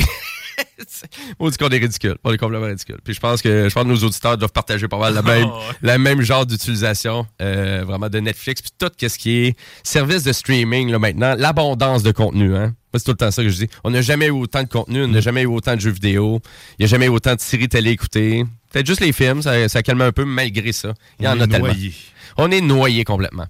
On 1.39 1.49
dit 1.49 1.57
qu'on 1.57 1.69
est 1.69 1.77
ridicule. 1.77 2.15
On 2.23 2.31
est 2.33 2.37
complètement 2.37 2.67
ridicule. 2.67 2.97
Puis 3.03 3.13
je 3.13 3.19
pense 3.19 3.41
que 3.41 3.69
je 3.69 3.73
pense 3.73 3.83
que 3.83 3.89
nos 3.89 3.97
auditeurs 4.03 4.37
doivent 4.37 4.51
partager 4.51 4.87
pas 4.87 4.97
mal 4.97 5.13
la 5.13 5.21
même, 5.23 5.45
ouais. 5.45 5.51
la 5.81 5.97
même 5.97 6.21
genre 6.21 6.45
d'utilisation 6.45 7.25
euh, 7.41 7.83
vraiment 7.85 8.09
de 8.09 8.19
Netflix. 8.19 8.61
Puis 8.61 8.71
tout 8.77 8.91
ce 8.99 9.17
qui 9.17 9.37
est 9.45 9.55
service 9.83 10.23
de 10.23 10.31
streaming 10.33 10.91
là, 10.91 10.99
maintenant, 10.99 11.35
l'abondance 11.37 12.03
de 12.03 12.11
contenu. 12.11 12.55
Hein? 12.55 12.73
Moi, 12.91 12.97
c'est 12.99 13.03
tout 13.03 13.11
le 13.11 13.17
temps 13.17 13.31
ça 13.31 13.43
que 13.43 13.49
je 13.49 13.55
dis. 13.65 13.67
On 13.83 13.91
n'a 13.91 14.01
jamais 14.01 14.27
eu 14.27 14.31
autant 14.31 14.63
de 14.63 14.67
contenu, 14.67 15.03
on 15.03 15.07
n'a 15.07 15.21
jamais 15.21 15.43
eu 15.43 15.47
autant 15.47 15.75
de 15.75 15.81
jeux 15.81 15.91
vidéo, 15.91 16.41
il 16.77 16.81
n'y 16.81 16.85
a 16.85 16.87
jamais 16.87 17.05
eu 17.05 17.09
autant 17.09 17.35
de 17.35 17.39
séries 17.39 17.69
télé 17.69 17.91
écoutées. 17.91 18.43
Peut-être 18.71 18.87
juste 18.87 19.01
les 19.01 19.11
films, 19.13 19.41
ça, 19.43 19.67
ça 19.69 19.83
calme 19.83 20.01
un 20.01 20.11
peu, 20.11 20.25
malgré 20.25 20.71
ça. 20.71 20.93
Il 21.19 21.25
y 21.25 21.27
On 21.27 21.31
en 21.31 21.39
a 21.41 21.43
est 21.43 21.47
tellement. 21.47 21.67
noyé. 21.67 21.93
On 22.37 22.51
est 22.51 22.61
noyé 22.61 23.03
complètement. 23.03 23.45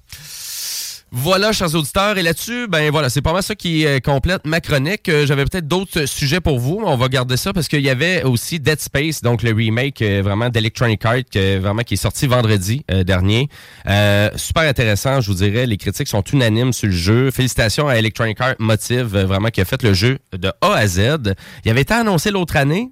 Voilà, 1.12 1.52
chers 1.52 1.74
auditeurs. 1.74 2.18
Et 2.18 2.24
là-dessus, 2.24 2.68
ben 2.68 2.92
voilà, 2.92 3.10
c'est 3.10 3.22
pas 3.22 3.34
mal 3.34 3.42
ça 3.42 3.56
qui 3.56 3.86
euh, 3.86 4.00
complète 4.00 4.46
ma 4.46 4.62
chronique. 4.62 5.10
Euh, 5.10 5.26
J'avais 5.26 5.44
peut-être 5.46 5.68
d'autres 5.68 6.06
sujets 6.06 6.40
pour 6.40 6.60
vous, 6.60 6.80
mais 6.80 6.88
on 6.88 6.98
va 6.98 7.08
garder 7.08 7.36
ça 7.36 7.52
parce 7.52 7.68
qu'il 7.68 7.82
y 7.82 7.90
avait 7.90 8.24
aussi 8.24 8.60
Dead 8.60 8.80
Space, 8.80 9.22
donc 9.22 9.42
le 9.42 9.52
remake 9.52 10.02
euh, 10.02 10.22
vraiment 10.24 10.50
d'Electronic 10.50 11.04
Arts, 11.06 11.60
vraiment 11.60 11.82
qui 11.82 11.96
est 11.96 11.98
sorti 11.98 12.28
vendredi 12.28 12.84
euh, 12.92 13.04
dernier. 13.04 13.50
Euh, 13.88 14.30
super 14.36 14.64
intéressant, 14.64 15.20
je 15.22 15.32
vous 15.32 15.38
dirais. 15.38 15.66
Les 15.66 15.78
critiques 15.78 16.08
sont 16.08 16.24
unanimes 16.24 16.74
sur 16.74 16.88
le 16.88 16.94
jeu. 16.94 17.32
Félicitations 17.32 17.88
à 17.88 17.96
Electronic 17.96 18.40
Arts 18.40 18.56
Motive, 18.60 19.16
euh, 19.16 19.26
vraiment 19.26 19.50
qui 19.50 19.62
a 19.62 19.66
fait 19.66 19.82
le 19.82 19.94
jeu 19.94 20.20
de 20.38 20.52
A 20.62 20.74
à 20.74 20.88
Z. 20.88 21.34
Il 21.66 21.72
avait 21.72 21.82
été 21.82 21.94
annoncé 21.94 22.30
l'autre 22.30 22.56
année. 22.56 22.92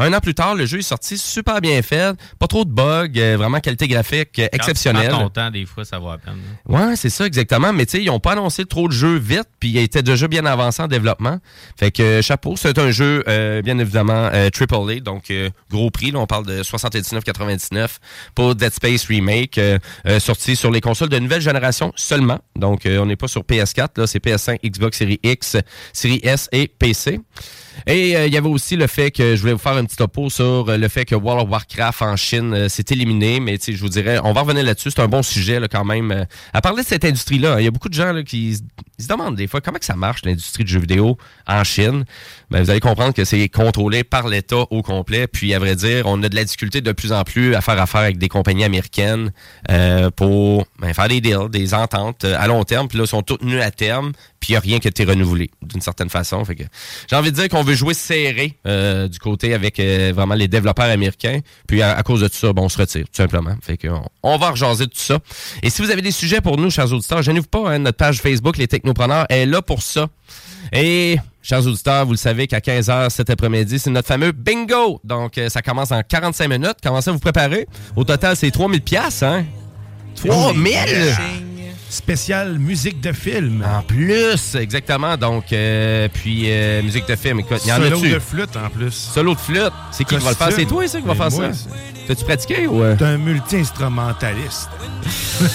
Un 0.00 0.12
an 0.14 0.20
plus 0.20 0.34
tard, 0.34 0.54
le 0.54 0.66
jeu 0.66 0.78
est 0.78 0.82
sorti 0.82 1.16
super 1.18 1.60
bien 1.60 1.80
fait, 1.82 2.16
pas 2.38 2.46
trop 2.46 2.64
de 2.64 2.70
bugs, 2.70 3.08
euh, 3.16 3.36
vraiment 3.36 3.60
qualité 3.60 3.86
graphique 3.86 4.38
euh, 4.38 4.48
exceptionnelle. 4.50 5.10
Quand 5.10 5.26
tu 5.26 5.32
temps, 5.34 5.50
des 5.50 5.66
fois, 5.66 5.84
ça 5.84 5.98
vaut 5.98 6.10
la 6.10 6.18
peine. 6.18 6.38
là. 6.68 6.88
Ouais, 6.88 6.96
c'est 6.96 7.10
ça 7.10 7.26
exactement. 7.26 7.72
Mais 7.72 7.84
tu 7.86 7.98
sais, 7.98 8.02
ils 8.02 8.10
ont 8.10 8.18
pas 8.18 8.32
annoncé 8.32 8.64
trop 8.64 8.88
de 8.88 8.92
jeux 8.92 9.18
vite, 9.18 9.48
puis 9.60 9.68
ils 9.70 9.78
étaient 9.78 10.02
déjà 10.02 10.26
bien 10.26 10.44
avancés 10.46 10.82
en 10.82 10.88
développement. 10.88 11.38
Fait 11.78 11.90
que 11.90 12.02
euh, 12.02 12.22
chapeau, 12.22 12.54
c'est 12.56 12.78
un 12.78 12.90
jeu 12.90 13.22
euh, 13.28 13.62
bien 13.62 13.78
évidemment 13.78 14.30
euh, 14.32 14.48
AAA, 14.58 15.00
donc 15.00 15.30
euh, 15.30 15.50
gros 15.70 15.90
prix. 15.90 16.10
Là, 16.10 16.18
on 16.20 16.26
parle 16.26 16.46
de 16.46 16.62
79,99 16.62 17.88
pour 18.34 18.54
Dead 18.54 18.72
Space 18.72 19.04
Remake, 19.06 19.58
euh, 19.58 19.78
euh, 20.06 20.18
sorti 20.18 20.56
sur 20.56 20.70
les 20.70 20.80
consoles 20.80 21.10
de 21.10 21.18
nouvelle 21.18 21.42
génération 21.42 21.92
seulement. 21.96 22.38
Donc 22.56 22.86
euh, 22.86 22.98
on 22.98 23.06
n'est 23.06 23.16
pas 23.16 23.28
sur 23.28 23.42
PS4, 23.42 23.88
là, 23.98 24.06
c'est 24.06 24.24
PS5, 24.24 24.58
Xbox 24.64 24.96
Series 24.98 25.20
X, 25.22 25.56
Series 25.92 26.20
S 26.22 26.48
et 26.52 26.68
PC. 26.68 27.20
Et 27.86 28.16
euh, 28.16 28.26
il 28.26 28.32
y 28.32 28.36
avait 28.36 28.48
aussi 28.48 28.76
le 28.76 28.86
fait 28.86 29.10
que 29.10 29.36
je 29.36 29.40
voulais 29.40 29.52
vous 29.52 29.58
faire 29.58 29.72
un 29.76 29.84
petit 29.84 29.96
topo 29.96 30.30
sur 30.30 30.68
euh, 30.68 30.76
le 30.76 30.88
fait 30.88 31.04
que 31.04 31.14
World 31.14 31.44
of 31.44 31.50
Warcraft 31.50 32.02
en 32.02 32.16
Chine 32.16 32.54
euh, 32.54 32.68
s'est 32.68 32.84
éliminé, 32.90 33.40
mais 33.40 33.58
je 33.66 33.76
vous 33.80 33.88
dirais, 33.88 34.18
on 34.22 34.32
va 34.32 34.42
revenir 34.42 34.64
là-dessus, 34.64 34.90
c'est 34.90 35.00
un 35.00 35.08
bon 35.08 35.22
sujet 35.22 35.60
là, 35.60 35.68
quand 35.68 35.84
même. 35.84 36.26
À 36.52 36.60
parler 36.60 36.82
de 36.82 36.88
cette 36.88 37.04
industrie-là, 37.04 37.60
il 37.60 37.64
y 37.64 37.68
a 37.68 37.70
beaucoup 37.70 37.88
de 37.88 37.94
gens 37.94 38.12
là, 38.12 38.22
qui 38.22 38.56
se- 38.56 39.06
demandent 39.08 39.36
des 39.36 39.46
fois 39.46 39.60
comment 39.60 39.78
que 39.78 39.84
ça 39.84 39.96
marche 39.96 40.22
l'industrie 40.24 40.64
du 40.64 40.72
jeu 40.72 40.80
vidéo 40.80 41.16
en 41.46 41.64
Chine. 41.64 42.04
Ben, 42.50 42.62
vous 42.62 42.70
allez 42.70 42.80
comprendre 42.80 43.14
que 43.14 43.24
c'est 43.24 43.48
contrôlé 43.48 44.04
par 44.04 44.28
l'État 44.28 44.64
au 44.70 44.82
complet, 44.82 45.26
puis 45.26 45.54
à 45.54 45.58
vrai 45.58 45.74
dire, 45.76 46.06
on 46.06 46.22
a 46.22 46.28
de 46.28 46.34
la 46.34 46.44
difficulté 46.44 46.80
de 46.80 46.92
plus 46.92 47.12
en 47.12 47.24
plus 47.24 47.54
à 47.54 47.60
faire 47.60 47.80
affaire 47.80 48.00
avec 48.02 48.18
des 48.18 48.28
compagnies 48.28 48.64
américaines 48.64 49.32
euh, 49.70 50.10
pour 50.10 50.66
ben, 50.78 50.92
faire 50.94 51.08
des 51.08 51.20
deals, 51.20 51.48
des 51.50 51.74
ententes 51.74 52.24
à 52.24 52.46
long 52.46 52.64
terme, 52.64 52.88
puis 52.88 52.98
là, 52.98 53.04
ils 53.04 53.08
sont 53.08 53.22
toutes 53.22 53.40
tenues 53.40 53.60
à 53.60 53.70
terme, 53.70 54.12
puis 54.40 54.54
il 54.54 54.58
rien 54.58 54.78
qui 54.78 54.88
a 54.88 54.90
été 54.90 55.04
renouvelé 55.04 55.50
d'une 55.62 55.82
certaine 55.82 56.08
façon. 56.08 56.42
Fait 56.44 56.56
que 56.56 56.64
j'ai 57.08 57.16
envie 57.16 57.30
de 57.30 57.36
dire 57.36 57.48
qu'on 57.48 57.62
veut 57.62 57.74
jouer 57.74 57.92
serré 57.92 58.56
euh, 58.66 59.06
du 59.06 59.18
côté 59.18 59.52
avec 59.52 59.78
euh, 59.78 60.12
vraiment 60.14 60.34
les 60.34 60.48
développeurs 60.48 60.86
américains. 60.86 61.40
Puis 61.68 61.82
à, 61.82 62.02
cause 62.02 62.22
de 62.22 62.28
tout 62.28 62.36
ça, 62.36 62.52
bon, 62.52 62.64
on 62.64 62.68
se 62.68 62.78
retire, 62.78 63.04
tout 63.04 63.16
simplement. 63.16 63.54
Fait 63.60 63.76
que 63.76 63.88
on, 64.22 64.38
va 64.38 64.50
rejaser 64.50 64.86
tout 64.86 64.98
ça. 64.98 65.18
Et 65.62 65.68
si 65.68 65.82
vous 65.82 65.90
avez 65.90 66.00
des 66.00 66.10
sujets 66.10 66.40
pour 66.40 66.56
nous, 66.56 66.70
chers 66.70 66.90
auditeurs, 66.90 67.20
gênez-vous 67.20 67.48
pas, 67.48 67.70
hein, 67.70 67.78
notre 67.80 67.98
page 67.98 68.20
Facebook, 68.20 68.56
Les 68.56 68.66
Technopreneurs, 68.66 69.26
est 69.28 69.44
là 69.44 69.60
pour 69.60 69.82
ça. 69.82 70.08
Et, 70.72 71.18
chers 71.42 71.66
auditeurs, 71.66 72.06
vous 72.06 72.12
le 72.12 72.16
savez 72.16 72.46
qu'à 72.46 72.60
15h 72.60 73.10
cet 73.10 73.28
après-midi, 73.28 73.78
c'est 73.78 73.90
notre 73.90 74.08
fameux 74.08 74.32
bingo. 74.32 75.00
Donc, 75.04 75.36
euh, 75.36 75.50
ça 75.50 75.60
commence 75.60 75.92
en 75.92 76.02
45 76.02 76.48
minutes. 76.48 76.76
Commencez 76.82 77.10
à 77.10 77.12
vous 77.12 77.18
préparer. 77.18 77.66
Au 77.94 78.04
total, 78.04 78.36
c'est 78.36 78.50
3000 78.50 78.80
pièces, 78.80 79.22
hein? 79.22 79.44
3000! 80.16 81.49
Spécial 81.90 82.56
musique 82.60 83.00
de 83.00 83.10
film. 83.10 83.66
En 83.66 83.82
plus, 83.82 84.54
exactement. 84.54 85.16
Donc, 85.16 85.52
euh, 85.52 86.06
puis 86.12 86.44
euh, 86.46 86.82
musique 86.84 87.08
de 87.08 87.16
film, 87.16 87.40
écoute, 87.40 87.60
il 87.64 87.68
y 87.68 87.72
en 87.72 87.82
a 87.82 87.90
Solo 87.90 88.00
de 88.00 88.18
flûte 88.20 88.56
en 88.56 88.70
plus. 88.70 88.92
Solo 88.92 89.34
de 89.34 89.40
flûte. 89.40 89.72
C'est 89.90 90.04
qui 90.04 90.16
qui 90.16 90.22
va 90.22 90.30
le 90.30 90.36
faire? 90.36 90.52
C'est 90.52 90.66
toi, 90.66 90.86
ça, 90.86 91.00
qui 91.00 91.06
va 91.08 91.14
Ben, 91.14 91.30
faire 91.30 91.40
moi, 91.40 91.52
ça? 91.52 91.68
T'as-tu 92.06 92.24
pratiqué 92.24 92.66
ou... 92.68 92.80
euh? 92.80 92.94
T'es 92.96 93.06
un 93.06 93.18
multi-instrumentaliste. 93.18 94.68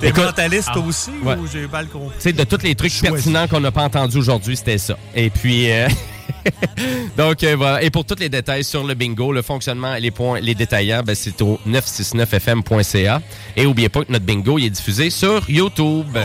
T'es 0.00 0.12
mentaliste 0.12 0.70
ah, 0.74 0.78
aussi 0.78 1.10
ouais. 1.22 1.36
ou 1.36 1.46
j'ai 1.50 1.66
mal 1.66 1.86
compris? 1.86 2.14
Tu 2.16 2.22
sais, 2.22 2.32
de 2.34 2.44
tous 2.44 2.62
les 2.62 2.74
trucs 2.74 2.92
pertinents 3.00 3.48
qu'on 3.48 3.60
n'a 3.60 3.72
pas 3.72 3.84
entendus 3.84 4.18
aujourd'hui, 4.18 4.58
c'était 4.58 4.76
ça. 4.76 4.98
Et 5.14 5.30
puis, 5.30 5.72
euh, 5.72 5.88
donc 7.16 7.42
euh, 7.42 7.56
voilà. 7.56 7.82
Et 7.82 7.90
pour 7.90 8.04
tous 8.04 8.18
les 8.18 8.28
détails 8.28 8.64
sur 8.64 8.84
le 8.84 8.94
bingo, 8.94 9.32
le 9.32 9.42
fonctionnement, 9.42 9.94
les 9.94 10.10
points, 10.10 10.40
les 10.40 10.54
détaillants, 10.54 11.02
ben, 11.02 11.14
c'est 11.14 11.40
au 11.42 11.58
969fm.ca. 11.66 13.20
Et 13.56 13.66
oubliez 13.66 13.88
pas 13.88 14.04
que 14.04 14.12
notre 14.12 14.24
bingo, 14.24 14.58
est 14.58 14.70
diffusé 14.70 15.10
sur 15.10 15.48
YouTube. 15.48 16.16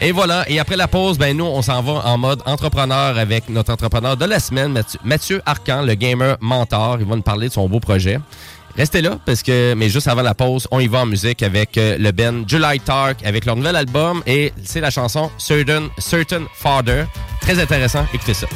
Et 0.00 0.12
voilà. 0.12 0.48
Et 0.48 0.58
après 0.58 0.76
la 0.76 0.88
pause, 0.88 1.18
ben 1.18 1.36
nous, 1.36 1.44
on 1.44 1.62
s'en 1.62 1.82
va 1.82 1.92
en 2.04 2.18
mode 2.18 2.42
entrepreneur 2.44 3.16
avec 3.16 3.48
notre 3.48 3.72
entrepreneur 3.72 4.16
de 4.16 4.24
la 4.24 4.40
semaine, 4.40 4.72
Mathieu, 4.72 5.00
Mathieu 5.04 5.42
Arcan, 5.46 5.82
le 5.82 5.94
gamer 5.94 6.36
mentor. 6.40 6.98
Il 7.00 7.06
va 7.06 7.16
nous 7.16 7.22
parler 7.22 7.48
de 7.48 7.52
son 7.52 7.68
beau 7.68 7.80
projet. 7.80 8.18
Restez 8.76 9.00
là 9.00 9.18
parce 9.24 9.42
que, 9.42 9.74
mais 9.74 9.88
juste 9.88 10.06
avant 10.06 10.22
la 10.22 10.34
pause, 10.34 10.68
on 10.70 10.80
y 10.80 10.86
va 10.86 11.00
en 11.00 11.06
musique 11.06 11.42
avec 11.42 11.78
euh, 11.78 11.96
le 11.98 12.12
band 12.12 12.46
July 12.46 12.78
Tark 12.80 13.24
avec 13.24 13.46
leur 13.46 13.56
nouvel 13.56 13.74
album 13.74 14.22
et 14.26 14.52
c'est 14.62 14.80
la 14.80 14.90
chanson 14.90 15.30
Certain, 15.38 15.88
Certain 15.96 16.42
Father. 16.54 17.06
Très 17.40 17.58
intéressant. 17.58 18.04
Écoutez 18.12 18.34
ça. 18.34 18.46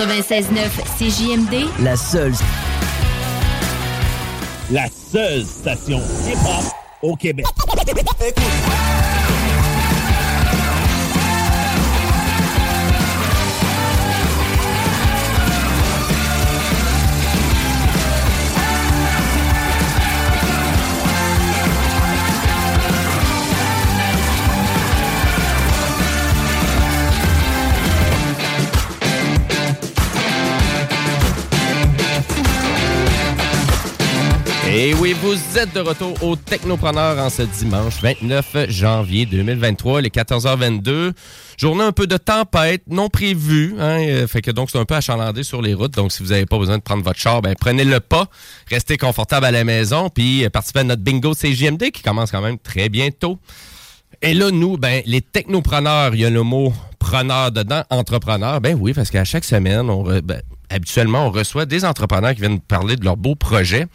96.9 0.00 0.70
CJMD, 0.96 1.68
La 1.84 1.94
seule. 1.94 2.32
La 4.70 4.86
seule 4.88 5.44
station 5.44 6.00
hip-hop 6.26 6.72
au 7.02 7.16
Québec. 7.16 7.44
Et 34.72 34.94
oui, 34.94 35.16
vous 35.20 35.58
êtes 35.58 35.74
de 35.74 35.80
retour 35.80 36.14
au 36.22 36.36
Technopreneur 36.36 37.18
en 37.18 37.28
ce 37.28 37.42
dimanche 37.42 38.00
29 38.00 38.70
janvier 38.70 39.26
2023, 39.26 40.00
les 40.00 40.10
14h22. 40.10 41.12
Journée 41.58 41.82
un 41.82 41.90
peu 41.90 42.06
de 42.06 42.16
tempête 42.16 42.84
non 42.86 43.08
prévue, 43.08 43.74
hein, 43.80 44.00
euh, 44.00 44.26
fait 44.28 44.42
que 44.42 44.52
donc 44.52 44.70
c'est 44.70 44.78
un 44.78 44.84
peu 44.84 44.94
achalandé 44.94 45.42
sur 45.42 45.60
les 45.60 45.74
routes. 45.74 45.94
Donc 45.94 46.12
si 46.12 46.22
vous 46.22 46.28
n'avez 46.28 46.46
pas 46.46 46.56
besoin 46.56 46.78
de 46.78 46.82
prendre 46.82 47.02
votre 47.02 47.18
char, 47.18 47.42
ben 47.42 47.56
prenez 47.58 47.82
le 47.82 47.98
pas, 47.98 48.28
restez 48.68 48.96
confortable 48.96 49.44
à 49.44 49.50
la 49.50 49.64
maison, 49.64 50.08
puis 50.08 50.44
euh, 50.44 50.50
participez 50.50 50.80
à 50.80 50.84
notre 50.84 51.02
bingo 51.02 51.34
CGMD 51.34 51.90
qui 51.90 52.02
commence 52.02 52.30
quand 52.30 52.40
même 52.40 52.58
très 52.58 52.88
bientôt. 52.88 53.40
Et 54.22 54.34
là, 54.34 54.52
nous, 54.52 54.76
ben, 54.76 55.02
les 55.04 55.20
technopreneurs, 55.20 56.14
il 56.14 56.20
y 56.20 56.24
a 56.24 56.30
le 56.30 56.44
mot 56.44 56.72
preneur 57.00 57.50
dedans, 57.50 57.82
entrepreneur. 57.90 58.60
Ben 58.60 58.78
oui, 58.80 58.92
parce 58.92 59.10
qu'à 59.10 59.24
chaque 59.24 59.44
semaine, 59.44 59.90
on 59.90 60.04
ben, 60.04 60.42
habituellement, 60.70 61.26
on 61.26 61.30
reçoit 61.30 61.66
des 61.66 61.84
entrepreneurs 61.84 62.34
qui 62.34 62.40
viennent 62.40 62.60
parler 62.60 62.96
de 62.96 63.04
leurs 63.04 63.16
beaux 63.16 63.34
projets. 63.34 63.86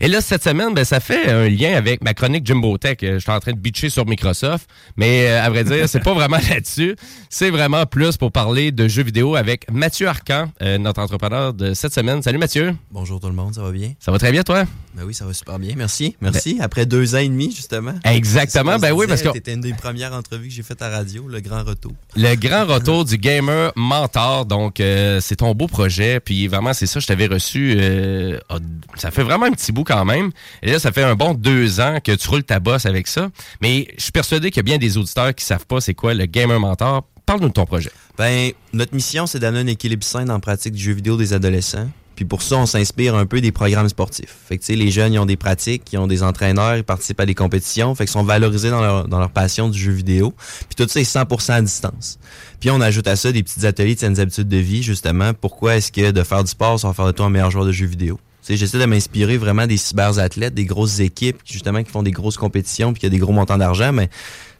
Et 0.00 0.08
là, 0.08 0.20
cette 0.20 0.42
semaine, 0.42 0.74
ben, 0.74 0.84
ça 0.84 1.00
fait 1.00 1.30
un 1.30 1.48
lien 1.48 1.74
avec 1.74 2.02
ma 2.02 2.14
chronique 2.14 2.46
Jimbo 2.46 2.76
Tech. 2.78 2.96
Euh, 3.02 3.14
Je 3.14 3.18
suis 3.20 3.30
en 3.30 3.38
train 3.40 3.52
de 3.52 3.58
bitcher 3.58 3.90
sur 3.90 4.06
Microsoft, 4.06 4.68
mais 4.96 5.28
euh, 5.28 5.42
à 5.44 5.50
vrai 5.50 5.64
dire, 5.64 5.88
c'est 5.88 6.00
pas 6.02 6.14
vraiment 6.14 6.38
là-dessus. 6.50 6.96
C'est 7.28 7.50
vraiment 7.50 7.86
plus 7.86 8.16
pour 8.16 8.32
parler 8.32 8.72
de 8.72 8.88
jeux 8.88 9.02
vidéo 9.04 9.36
avec 9.36 9.70
Mathieu 9.70 10.08
Arcan, 10.08 10.50
euh, 10.62 10.78
notre 10.78 11.00
entrepreneur 11.00 11.52
de 11.54 11.74
cette 11.74 11.94
semaine. 11.94 12.22
Salut 12.22 12.38
Mathieu. 12.38 12.74
Bonjour 12.90 13.20
tout 13.20 13.28
le 13.28 13.34
monde, 13.34 13.54
ça 13.54 13.62
va 13.62 13.70
bien? 13.70 13.92
Ça 14.00 14.10
va 14.10 14.18
très 14.18 14.32
bien, 14.32 14.42
toi? 14.42 14.64
Ben 14.94 15.04
oui, 15.06 15.14
ça 15.14 15.24
va 15.24 15.32
super 15.32 15.58
bien. 15.58 15.74
Merci. 15.76 16.16
Merci. 16.20 16.58
Après 16.60 16.84
deux 16.84 17.14
ans 17.14 17.18
et 17.18 17.28
demi, 17.28 17.50
justement. 17.54 17.94
Exactement. 18.04 18.78
Ben 18.78 18.92
oui, 18.92 19.06
parce 19.08 19.22
que 19.22 19.32
C'était 19.32 19.54
une 19.54 19.60
des 19.60 19.72
premières 19.72 20.12
entrevues 20.12 20.48
que 20.48 20.54
j'ai 20.54 20.62
faites 20.62 20.82
à 20.82 20.90
radio, 20.90 21.26
le 21.28 21.40
grand 21.40 21.62
retour. 21.64 21.92
Le 22.16 22.34
grand 22.34 22.66
retour 22.66 23.04
du 23.04 23.16
gamer 23.16 23.72
mentor. 23.76 24.44
Donc, 24.44 24.80
euh, 24.80 25.20
c'est 25.20 25.36
ton 25.36 25.54
beau 25.54 25.66
projet. 25.66 26.20
Puis 26.24 26.46
vraiment, 26.48 26.72
c'est 26.72 26.86
ça, 26.86 27.00
je 27.00 27.06
t'avais 27.06 27.26
reçu. 27.26 27.74
euh, 27.78 28.38
ah, 28.48 28.58
ça 28.96 29.10
fait 29.10 29.22
vraiment 29.22 29.46
un 29.46 29.52
petit 29.52 29.72
bout 29.72 29.84
quand 29.84 30.04
même. 30.04 30.30
Et 30.62 30.72
là, 30.72 30.78
ça 30.78 30.92
fait 30.92 31.02
un 31.02 31.14
bon 31.14 31.34
deux 31.34 31.80
ans 31.80 31.98
que 32.02 32.12
tu 32.12 32.28
roules 32.28 32.44
ta 32.44 32.60
bosse 32.60 32.86
avec 32.86 33.06
ça. 33.06 33.30
Mais 33.60 33.88
je 33.96 34.02
suis 34.04 34.12
persuadé 34.12 34.50
qu'il 34.50 34.58
y 34.58 34.60
a 34.60 34.62
bien 34.64 34.78
des 34.78 34.96
auditeurs 34.96 35.34
qui 35.34 35.44
savent 35.44 35.66
pas 35.66 35.80
c'est 35.80 35.94
quoi 35.94 36.14
le 36.14 36.26
gamer 36.26 36.58
mentor. 36.60 37.06
Parle-nous 37.26 37.48
de 37.48 37.52
ton 37.52 37.66
projet. 37.66 37.90
Ben, 38.18 38.50
notre 38.72 38.94
mission, 38.94 39.26
c'est 39.26 39.38
d'amener 39.38 39.60
un 39.60 39.72
équilibre 39.72 40.04
sain 40.04 40.24
dans 40.24 40.34
la 40.34 40.40
pratique 40.40 40.74
du 40.74 40.82
jeu 40.82 40.92
vidéo 40.92 41.16
des 41.16 41.32
adolescents. 41.32 41.88
Puis 42.14 42.24
pour 42.24 42.42
ça, 42.42 42.56
on 42.56 42.66
s'inspire 42.66 43.14
un 43.14 43.26
peu 43.26 43.40
des 43.40 43.52
programmes 43.52 43.88
sportifs. 43.88 44.36
Fait 44.46 44.56
que, 44.56 44.62
tu 44.62 44.66
sais, 44.66 44.76
les 44.76 44.90
jeunes, 44.90 45.12
ils 45.12 45.18
ont 45.18 45.26
des 45.26 45.36
pratiques, 45.36 45.92
ils 45.92 45.98
ont 45.98 46.06
des 46.06 46.22
entraîneurs, 46.22 46.76
ils 46.76 46.84
participent 46.84 47.20
à 47.20 47.26
des 47.26 47.34
compétitions. 47.34 47.94
Fait 47.94 48.04
qu'ils 48.04 48.12
sont 48.12 48.24
valorisés 48.24 48.70
dans 48.70 48.80
leur, 48.80 49.08
dans 49.08 49.18
leur 49.18 49.30
passion 49.30 49.68
du 49.68 49.78
jeu 49.78 49.92
vidéo. 49.92 50.34
Puis 50.68 50.76
tout 50.76 50.88
ça 50.88 51.00
est 51.00 51.10
100% 51.10 51.52
à 51.52 51.62
distance. 51.62 52.18
Puis 52.60 52.70
on 52.70 52.80
ajoute 52.80 53.06
à 53.08 53.16
ça 53.16 53.32
des 53.32 53.42
petits 53.42 53.66
ateliers 53.66 53.94
de 53.94 54.00
saines 54.00 54.20
habitudes 54.20 54.48
de 54.48 54.58
vie, 54.58 54.82
justement. 54.82 55.32
Pourquoi 55.34 55.76
est-ce 55.76 55.90
que 55.90 56.10
de 56.10 56.22
faire 56.22 56.44
du 56.44 56.50
sport, 56.50 56.78
ça 56.78 56.88
va 56.88 56.94
faire 56.94 57.06
de 57.06 57.12
toi 57.12 57.26
un 57.26 57.30
meilleur 57.30 57.50
joueur 57.50 57.64
de 57.64 57.72
jeux 57.72 57.86
vidéo? 57.86 58.18
J'essaie 58.48 58.78
de 58.78 58.86
m'inspirer 58.86 59.36
vraiment 59.36 59.68
des 59.68 59.76
cyberathlètes, 59.76 60.54
des 60.54 60.64
grosses 60.64 60.98
équipes, 60.98 61.38
justement, 61.44 61.82
qui 61.82 61.90
font 61.92 62.02
des 62.02 62.10
grosses 62.10 62.36
compétitions 62.36 62.92
puis 62.92 63.00
qui 63.00 63.06
a 63.06 63.08
des 63.08 63.18
gros 63.18 63.32
montants 63.32 63.56
d'argent, 63.56 63.92
mais 63.92 64.10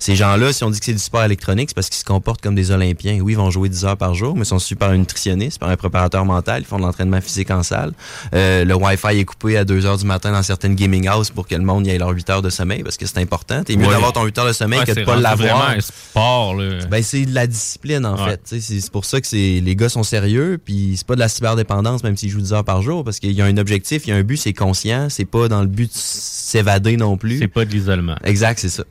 ces 0.03 0.17
gens-là, 0.17 0.53
si 0.53 0.65
on 0.65 0.71
dit 0.71 0.81
que 0.81 0.85
c'est 0.87 0.93
du 0.93 0.99
sport 0.99 1.23
électronique, 1.23 1.71
c'est 1.71 1.75
parce 1.75 1.89
qu'ils 1.89 1.99
se 2.01 2.05
comportent 2.05 2.41
comme 2.41 2.55
des 2.57 2.71
Olympiens. 2.73 3.21
Oui, 3.23 3.35
ils 3.35 3.37
vont 3.37 3.51
jouer 3.51 3.69
10 3.69 3.85
heures 3.85 3.97
par 3.97 4.15
jour, 4.15 4.35
mais 4.35 4.43
ils 4.43 4.47
sont 4.47 4.59
suivis 4.59 4.79
par 4.79 4.91
un 4.91 4.97
nutritionniste, 4.97 5.59
par 5.61 5.69
un 5.69 5.77
préparateur 5.77 6.25
mental, 6.25 6.63
ils 6.63 6.67
font 6.67 6.77
de 6.79 6.83
l'entraînement 6.83 7.21
physique 7.21 7.51
en 7.53 7.63
salle. 7.63 7.93
Euh, 8.35 8.65
le 8.65 8.75
Wi-Fi 8.75 9.19
est 9.19 9.25
coupé 9.25 9.57
à 9.57 9.65
2 9.65 9.87
heures 9.87 9.99
du 9.99 10.05
matin 10.05 10.33
dans 10.33 10.43
certaines 10.43 10.75
gaming 10.75 11.09
houses 11.09 11.31
pour 11.31 11.47
que 11.47 11.55
le 11.55 11.63
monde 11.63 11.87
y 11.87 11.91
ait 11.91 11.99
leur 11.99 12.11
8 12.11 12.31
heures 12.31 12.43
de 12.43 12.51
sommeil, 12.51 12.83
parce 12.83 12.97
que 12.97 13.07
c'est 13.07 13.19
important. 13.19 13.63
T'es 13.63 13.77
mieux 13.77 13.87
d'avoir 13.87 14.13
ton 14.13 14.25
8 14.25 14.39
heures 14.39 14.47
de 14.49 14.53
sommeil 14.53 14.81
Ouais, 14.81 14.87
que 14.87 14.91
de 14.91 14.97
c'est 14.97 15.05
pas 15.05 15.17
l'avoir. 15.17 15.71
un 15.71 15.81
sport, 15.81 16.55
là. 16.57 16.85
Ben, 16.91 17.03
c'est 17.03 17.25
de 17.25 17.35
la 17.35 17.47
discipline, 17.47 18.05
en 18.05 18.17
Ouais. 18.17 18.31
fait. 18.33 18.41
C'est 18.45 18.61
c'est 18.61 18.91
pour 18.91 19.05
ça 19.05 19.21
que 19.21 19.27
c'est 19.27 19.61
les 19.63 19.77
gars 19.77 19.89
sont 19.89 20.03
sérieux, 20.03 20.59
puis 20.65 20.95
c'est 20.97 21.07
pas 21.07 21.15
de 21.15 21.21
la 21.21 21.29
cyberdépendance, 21.29 22.03
même 22.03 22.17
s'ils 22.17 22.31
jouent 22.31 22.41
10 22.41 22.53
heures 22.55 22.65
par 22.65 22.83
jour, 22.83 23.05
parce 23.05 23.21
qu'il 23.21 23.33
y 23.33 23.41
a 23.41 23.45
un 23.45 23.57
objectif, 23.57 24.07
il 24.07 24.11
y 24.11 24.13
a 24.13 24.17
un 24.17 24.23
but, 24.23 24.37
c'est 24.37 24.53
conscient, 24.53 25.09
c'est 25.11 25.25
pas 25.25 25.47
dans 25.49 25.61
le 25.61 25.69
but 25.69 25.87
de 25.93 25.97
s'évader 25.97 26.97
non 26.97 27.17
plus. 27.17 27.39
C'est 27.39 27.49
pas 27.49 27.65
de 27.65 27.71
l'isolement. 27.71 28.17
Exact, 28.25 28.59
c'est 28.59 28.69
ça. 28.69 28.85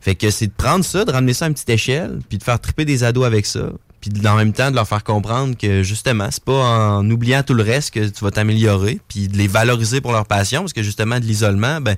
Fait 0.00 0.14
que 0.14 0.30
c'est 0.30 0.46
de 0.46 0.52
prendre 0.52 0.84
ça, 0.84 1.04
de 1.04 1.10
ramener 1.10 1.34
ça 1.34 1.46
à 1.46 1.48
une 1.48 1.54
petite 1.54 1.70
échelle, 1.70 2.20
puis 2.28 2.38
de 2.38 2.42
faire 2.42 2.60
triper 2.60 2.84
des 2.84 3.04
ados 3.04 3.26
avec 3.26 3.46
ça, 3.46 3.70
puis 4.00 4.10
en 4.26 4.36
même 4.36 4.52
temps 4.52 4.70
de 4.70 4.76
leur 4.76 4.86
faire 4.86 5.04
comprendre 5.04 5.56
que 5.56 5.82
justement, 5.82 6.28
c'est 6.30 6.44
pas 6.44 6.98
en 6.98 7.10
oubliant 7.10 7.42
tout 7.42 7.54
le 7.54 7.62
reste 7.62 7.92
que 7.92 8.08
tu 8.08 8.24
vas 8.24 8.30
t'améliorer, 8.30 9.00
puis 9.08 9.28
de 9.28 9.36
les 9.36 9.48
valoriser 9.48 10.00
pour 10.00 10.12
leur 10.12 10.26
passion, 10.26 10.60
parce 10.60 10.72
que 10.72 10.82
justement, 10.82 11.18
de 11.18 11.24
l'isolement, 11.24 11.80
ben, 11.80 11.96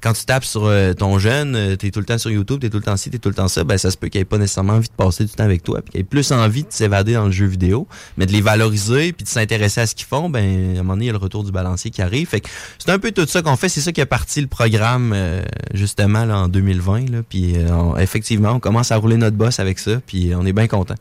quand 0.00 0.12
tu 0.12 0.24
tapes 0.24 0.44
sur 0.44 0.64
euh, 0.64 0.92
ton 0.92 1.18
jeune, 1.18 1.56
euh, 1.56 1.76
t'es 1.76 1.90
tout 1.90 2.00
le 2.00 2.06
temps 2.06 2.18
sur 2.18 2.30
YouTube, 2.30 2.60
t'es 2.60 2.70
tout 2.70 2.78
le 2.78 2.82
temps 2.84 2.96
ci, 2.96 3.10
t'es 3.10 3.18
tout 3.18 3.28
le 3.28 3.34
temps 3.34 3.48
ça, 3.48 3.64
ben, 3.64 3.78
ça 3.78 3.90
se 3.90 3.96
peut 3.96 4.08
qu'il 4.08 4.20
ait 4.20 4.24
pas 4.24 4.38
nécessairement 4.38 4.74
envie 4.74 4.88
de 4.88 4.94
passer 4.94 5.24
du 5.24 5.30
temps 5.30 5.44
avec 5.44 5.62
toi, 5.62 5.80
puis 5.82 5.92
qu'il 5.92 6.00
ait 6.00 6.04
plus 6.04 6.30
envie 6.32 6.62
de 6.62 6.70
s'évader 6.70 7.14
dans 7.14 7.26
le 7.26 7.32
jeu 7.32 7.46
vidéo, 7.46 7.86
mais 8.16 8.26
de 8.26 8.32
les 8.32 8.40
valoriser, 8.40 9.12
puis 9.12 9.24
de 9.24 9.28
s'intéresser 9.28 9.80
à 9.80 9.86
ce 9.86 9.94
qu'ils 9.94 10.06
font, 10.06 10.30
ben, 10.30 10.76
à 10.76 10.80
un 10.80 10.82
moment 10.82 10.94
donné, 10.94 11.06
il 11.06 11.08
y 11.08 11.10
a 11.10 11.14
le 11.14 11.18
retour 11.18 11.44
du 11.44 11.52
balancier 11.52 11.90
qui 11.90 12.02
arrive. 12.02 12.28
Fait 12.28 12.40
que 12.40 12.48
c'est 12.78 12.90
un 12.90 12.98
peu 12.98 13.12
tout 13.12 13.26
ça 13.26 13.42
qu'on 13.42 13.56
fait, 13.56 13.68
c'est 13.68 13.80
ça 13.80 13.92
qui 13.92 14.00
a 14.00 14.06
parti 14.06 14.40
le 14.40 14.46
programme, 14.46 15.12
euh, 15.14 15.42
justement, 15.74 16.24
là, 16.24 16.38
en 16.38 16.48
2020, 16.48 17.10
là, 17.10 17.18
puis 17.28 17.54
euh, 17.56 17.96
effectivement, 17.96 18.52
on 18.52 18.60
commence 18.60 18.92
à 18.92 18.96
rouler 18.96 19.16
notre 19.16 19.36
boss 19.36 19.58
avec 19.58 19.78
ça, 19.78 20.00
puis 20.06 20.32
on 20.34 20.46
est 20.46 20.52
bien 20.52 20.68
content. 20.68 20.94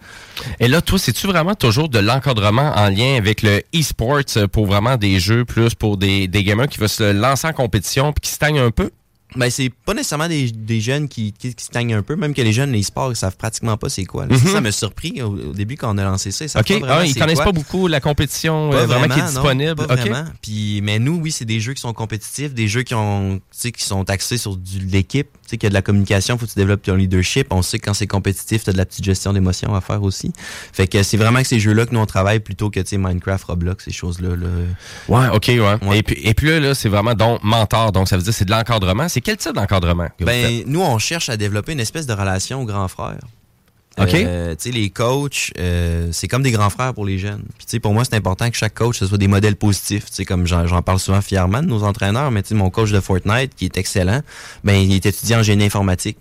Et 0.60 0.68
là, 0.68 0.82
toi, 0.82 0.98
c'est-tu 1.00 1.28
vraiment 1.28 1.56
toujours 1.56 1.90
de 1.90 2.00
l'encadrement 2.00 2.72
en 2.76 2.90
lien 2.90 3.16
avec 3.18 3.42
le 3.42 3.62
e-sports 3.76 4.20
euh, 4.38 4.48
pour 4.48 4.66
vraiment 4.66 4.98
des 4.98 5.20
jeux 5.20 5.46
plus 5.46 5.76
pour 5.76 5.98
des, 5.98 6.28
des 6.28 6.44
gamers 6.44 6.68
qui 6.68 6.80
veulent 6.80 6.90
se 6.90 7.12
lancer 7.12 7.48
en 7.48 7.54
compétition 7.54 8.14
puis 8.14 8.22
qui 8.22 8.32
stagnent 8.32 8.60
un 8.60 8.72
peu? 8.72 8.90
Ben, 9.36 9.52
c'est 9.52 9.70
pas 9.86 9.94
nécessairement 9.94 10.28
des, 10.28 10.50
des 10.50 10.82
jeunes 10.82 11.08
qui, 11.08 11.34
qui, 11.34 11.54
qui 11.54 11.64
stagnent 11.64 11.94
un 11.94 12.02
peu, 12.02 12.16
même 12.16 12.34
que 12.34 12.42
les 12.42 12.52
jeunes, 12.52 12.72
les 12.72 12.82
sports, 12.82 13.12
ils 13.12 13.16
savent 13.16 13.38
pratiquement 13.38 13.78
pas 13.78 13.88
c'est 13.88 14.06
quoi. 14.06 14.26
Mhm. 14.26 14.38
Ça, 14.38 14.54
ça 14.54 14.62
m'a 14.62 14.72
surpris 14.72 15.22
au, 15.22 15.28
au 15.28 15.54
début 15.54 15.76
quand 15.78 15.94
on 15.94 16.00
a 16.00 16.04
lancé 16.04 16.32
ça. 16.32 16.46
Ils 16.46 16.80
pas 16.80 16.88
Ah, 16.90 17.06
ils 17.06 17.14
connaissent 17.14 17.36
quoi. 17.36 17.46
pas 17.46 17.52
beaucoup 17.52 17.88
la 17.88 18.00
compétition 18.00 18.74
euh, 18.74 18.88
vraiment, 18.88 19.06
qui 19.14 19.20
est 19.20 19.22
non, 19.22 19.28
disponible. 19.30 19.76
pas 19.76 19.84
OK. 19.84 20.00
vraiment. 20.00 20.24
Puis, 20.42 20.82
mais 20.82 20.98
nous, 20.98 21.18
oui, 21.22 21.32
c'est 21.32 21.46
des 21.46 21.60
jeux 21.60 21.74
qui 21.76 21.82
sont 21.82 21.94
compétitifs, 21.94 22.56
des 22.56 22.68
jeux 22.68 22.82
qui 22.82 22.96
ont, 22.96 23.40
qui 23.62 23.84
sont 23.84 24.10
axés 24.10 24.40
sur 24.40 24.56
de 24.56 24.62
l'équipe. 24.92 25.28
Tu 25.50 25.54
sais, 25.54 25.58
qu'il 25.58 25.66
y 25.66 25.68
a 25.68 25.70
de 25.70 25.74
la 25.74 25.82
communication, 25.82 26.38
faut 26.38 26.46
que 26.46 26.52
tu 26.52 26.60
développes 26.60 26.84
ton 26.84 26.94
leadership. 26.94 27.48
On 27.50 27.64
sait 27.64 27.80
que 27.80 27.86
quand 27.86 27.96
c'est 27.96 28.06
compétitif, 28.06 28.64
tu 28.64 28.70
as 28.70 28.74
de 28.74 28.78
la 28.78 28.86
petite 28.86 29.04
gestion 29.04 29.34
d'émotions 29.34 29.74
à 29.74 29.82
faire 29.82 30.04
aussi. 30.04 30.32
Fait 30.72 30.86
que 30.86 31.02
c'est 31.02 31.18
vraiment 31.18 31.40
que 31.42 31.48
ces 31.48 31.60
jeux-là 31.60 31.88
que 31.88 31.94
nous 31.94 32.00
on 32.00 32.06
travaille 32.06 32.40
plutôt 32.40 32.70
que, 32.70 32.80
tu 32.80 32.88
sais, 32.88 32.98
Minecraft, 33.00 33.44
Roblox, 33.46 33.84
ces 33.84 33.92
choses-là. 33.92 34.36
Là. 34.36 34.48
Ouais, 35.08 35.36
OK, 35.36 35.48
ouais. 35.48 35.98
Et, 35.98 36.04
puis, 36.04 36.22
et 36.24 36.36
puis 36.36 36.50
là, 36.50 36.60
là 36.60 36.76
c'est 36.76 36.90
vraiment 36.90 37.16
donc 37.16 37.44
mentor. 37.44 37.92
Donc, 37.92 38.08
ça 38.08 38.16
veut 38.16 38.24
dire 38.24 38.34
c'est 38.34 38.46
de 38.46 38.52
l'encadrement. 38.52 39.10
C'est 39.10 39.22
quel 39.22 39.38
type 39.38 39.54
d'encadrement 39.54 40.10
Ben, 40.20 40.64
nous, 40.68 40.82
on 40.82 41.00
cherche 41.00 41.30
à 41.30 41.38
développer 41.38 41.72
une 41.72 41.80
espèce 41.80 42.06
de 42.06 42.14
relation 42.14 42.62
au 42.62 42.66
grand 42.66 42.88
frère. 42.88 43.18
Euh, 44.00 44.56
tu 44.56 44.58
sais, 44.60 44.72
les 44.72 44.90
coachs, 44.90 45.52
euh, 45.58 46.10
c'est 46.12 46.28
comme 46.28 46.44
des 46.44 46.52
grands 46.52 46.70
frères 46.70 46.94
pour 46.94 47.06
les 47.06 47.18
jeunes. 47.18 47.44
Puis, 47.68 47.80
pour 47.80 47.94
moi, 47.94 48.04
c'est 48.06 48.16
important 48.16 48.50
que 48.50 48.56
chaque 48.56 48.74
coach, 48.74 48.98
ce 48.98 49.08
soit 49.08 49.18
des 49.18 49.28
modèles 49.28 49.56
positifs. 49.56 50.06
Tu 50.06 50.16
sais, 50.16 50.26
comme 50.26 50.48
j'en 50.48 50.82
parle 50.82 51.00
souvent 51.00 51.22
fièrement 51.22 51.62
de 51.62 51.68
nos 51.68 51.84
entraîneurs, 51.84 52.32
mais 52.32 52.42
tu 52.42 52.50
sais, 52.50 52.56
mon 52.56 52.70
coach 52.70 52.92
de 52.92 53.00
Fortnite, 53.00 53.56
qui 53.56 53.66
est 53.66 53.78
excellent, 53.78 54.22
ben, 54.64 54.76
il 54.76 54.94
est 54.94 55.06
étudiant 55.06 55.40
en 55.40 55.44
génie 55.44 55.66
informatique. 55.66 56.18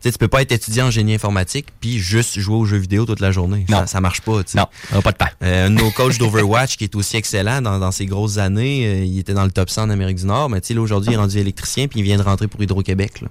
Tu 0.00 0.12
tu 0.12 0.18
peux 0.18 0.28
pas 0.28 0.42
être 0.42 0.52
étudiant 0.52 0.86
en 0.86 0.90
génie 0.90 1.14
informatique 1.14 1.66
puis 1.80 1.98
juste 1.98 2.38
jouer 2.38 2.54
aux 2.54 2.64
jeux 2.64 2.76
vidéo 2.76 3.04
toute 3.04 3.20
la 3.20 3.32
journée. 3.32 3.66
Ça, 3.68 3.86
ça 3.86 4.00
marche 4.00 4.20
pas. 4.20 4.42
Non, 4.54 5.02
pas 5.02 5.10
de 5.10 5.16
temps. 5.16 5.26
Euh, 5.42 5.66
un 5.66 5.70
de 5.70 5.74
nos 5.74 5.90
coachs 5.90 6.18
d'Overwatch, 6.18 6.76
qui 6.76 6.84
est 6.84 6.94
aussi 6.94 7.16
excellent 7.16 7.60
dans, 7.60 7.80
dans 7.80 7.90
ses 7.90 8.06
grosses 8.06 8.38
années, 8.38 8.86
euh, 8.86 9.04
il 9.04 9.18
était 9.18 9.34
dans 9.34 9.44
le 9.44 9.50
top 9.50 9.70
100 9.70 9.82
en 9.82 9.90
Amérique 9.90 10.18
du 10.18 10.26
Nord, 10.26 10.50
mais 10.50 10.60
tu 10.60 10.68
sais, 10.68 10.74
là, 10.74 10.82
aujourd'hui, 10.82 11.10
il 11.10 11.14
est 11.14 11.18
rendu 11.18 11.38
électricien 11.38 11.88
puis 11.88 12.00
il 12.00 12.02
vient 12.04 12.16
de 12.16 12.22
rentrer 12.22 12.46
pour 12.46 12.62
Hydro-Québec. 12.62 13.24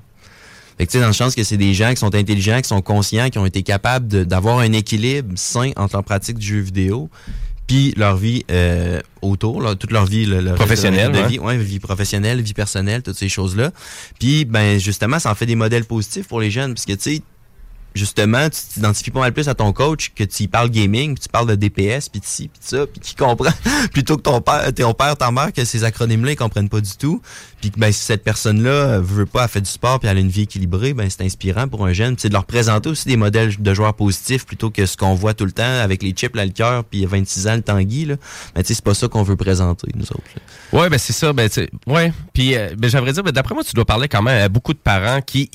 Là. 0.78 0.84
Fait 0.84 0.86
que 0.86 0.92
tu 0.92 0.98
sais, 0.98 1.02
dans 1.02 1.08
le 1.08 1.14
sens 1.14 1.36
que 1.36 1.44
c'est 1.44 1.58
des 1.58 1.74
gens 1.74 1.90
qui 1.90 1.98
sont 1.98 2.14
intelligents, 2.16 2.62
qui 2.62 2.68
sont 2.68 2.82
conscients, 2.82 3.30
qui 3.30 3.40
ont 3.40 3.46
été 3.46 3.64
capables 3.64 4.26
d'avoir 4.26 4.60
un 4.60 4.72
équilibre 4.74 5.34
sain 5.36 5.72
entre 5.76 5.96
leur 5.96 6.04
pratique 6.04 6.38
du 6.38 6.48
jeu 6.48 6.60
vidéo 6.60 7.10
puis 7.68 7.94
leur 7.98 8.16
vie 8.16 8.46
euh, 8.50 9.02
autour, 9.22 9.62
là, 9.62 9.76
toute 9.76 9.92
leur 9.92 10.06
vie 10.06 10.26
le, 10.26 10.56
Professionnelle, 10.56 11.12
de, 11.12 11.20
vie, 11.28 11.38
ouais, 11.38 11.58
vie 11.58 11.80
professionnelle, 11.80 12.42
vie 12.42 12.54
personnelle, 12.54 13.04
toutes 13.04 13.18
ces 13.18 13.28
choses-là. 13.28 13.72
Puis 14.20 14.46
ben 14.46 14.80
justement, 14.80 15.20
ça 15.20 15.30
en 15.30 15.36
fait 15.36 15.46
des 15.46 15.56
modèles 15.56 15.84
positifs 15.84 16.28
pour 16.28 16.40
les 16.40 16.50
jeunes 16.50 16.74
parce 16.74 16.86
que 16.86 16.94
tu 16.94 17.16
sais 17.16 17.22
justement, 17.96 18.50
tu 18.50 18.62
t'identifies 18.74 19.12
pas 19.12 19.20
mal 19.20 19.34
plus 19.34 19.48
à 19.50 19.56
ton 19.56 19.74
coach 19.74 20.12
que 20.16 20.24
tu 20.24 20.44
y 20.44 20.48
parles 20.48 20.70
gaming, 20.70 21.18
tu 21.18 21.30
parles 21.30 21.48
de 21.48 21.56
DPS, 21.56 22.10
puis 22.10 22.20
de 22.20 22.26
ci, 22.26 22.48
puis 22.48 22.60
de 22.60 22.66
ça, 22.66 22.86
puis 22.86 23.00
qui 23.00 23.16
comprend 23.16 23.52
plutôt 23.94 24.18
que 24.18 24.22
ton 24.22 24.42
père, 24.42 24.74
ton 24.74 24.94
père, 24.94 25.18
ta 25.18 25.32
mère, 25.32 25.52
que 25.52 25.66
ces 25.66 25.84
acronymes-là, 25.84 26.32
ils 26.32 26.36
comprennent 26.36 26.70
pas 26.70 26.82
du 26.82 26.96
tout. 26.98 27.22
Puis 27.62 27.72
que 27.72 27.80
ben, 27.80 27.92
si 27.92 28.00
cette 28.00 28.24
personne-là 28.24 28.70
euh, 28.70 29.02
veut 29.02 29.26
pas, 29.26 29.44
elle 29.44 29.50
fait 29.50 29.62
du 29.62 29.70
sport, 29.70 30.00
puis 30.00 30.08
elle 30.08 30.18
a 30.18 30.20
une 30.20 30.30
vie 30.30 30.44
équilibrée, 30.44 30.94
ben 30.94 31.10
c'est 31.10 31.24
inspirant 31.24 31.68
pour 31.68 31.86
un 31.86 31.94
jeune. 31.94 32.16
C'est 32.18 32.30
de 32.30 32.34
leur 32.34 32.46
présenter 32.46 32.90
aussi 32.90 33.08
des 33.08 33.18
modèles 33.18 33.56
de 33.58 33.74
joueurs 33.74 33.96
positifs 33.96 34.46
plutôt 34.46 34.70
que 34.70 34.86
ce 34.86 34.96
qu'on 34.96 35.16
voit 35.16 35.34
tout 35.34 35.46
le 35.46 35.52
temps 35.52 35.64
avec 35.64 36.04
les 36.04 36.12
chips, 36.12 36.36
là, 36.36 36.46
le 36.46 36.52
cœur, 36.52 36.84
puis 36.84 37.06
26 37.06 37.48
ans, 37.48 37.56
le 37.56 37.64
Tanguy. 37.64 38.06
Là. 38.06 38.16
Ben, 38.54 38.62
tu 38.62 38.68
sais, 38.68 38.74
c'est 38.76 38.84
pas 38.84 38.94
ça 38.94 39.08
qu'on 39.08 39.24
veut 39.24 39.36
présenter, 39.36 39.88
nous 39.96 40.06
autres. 40.06 40.22
là. 40.36 40.80
Ouais, 40.80 40.90
ben 40.90 40.98
c'est 41.00 41.14
ça. 41.14 41.34
Ben, 41.34 41.50
tu 41.50 41.68
ouais. 41.88 42.14
Puis, 42.34 42.56
euh, 42.56 42.70
ben, 42.78 42.90
j'aimerais 42.90 43.14
dire, 43.14 43.24
ben, 43.24 43.32
d'après 43.32 43.56
moi, 43.56 43.64
tu 43.64 43.74
dois 43.74 43.86
parler 43.86 44.08
quand 44.08 44.22
même 44.22 44.44
à 44.44 44.50
beaucoup 44.50 44.74
de 44.74 44.80
parents 44.80 45.22
qui 45.22 45.50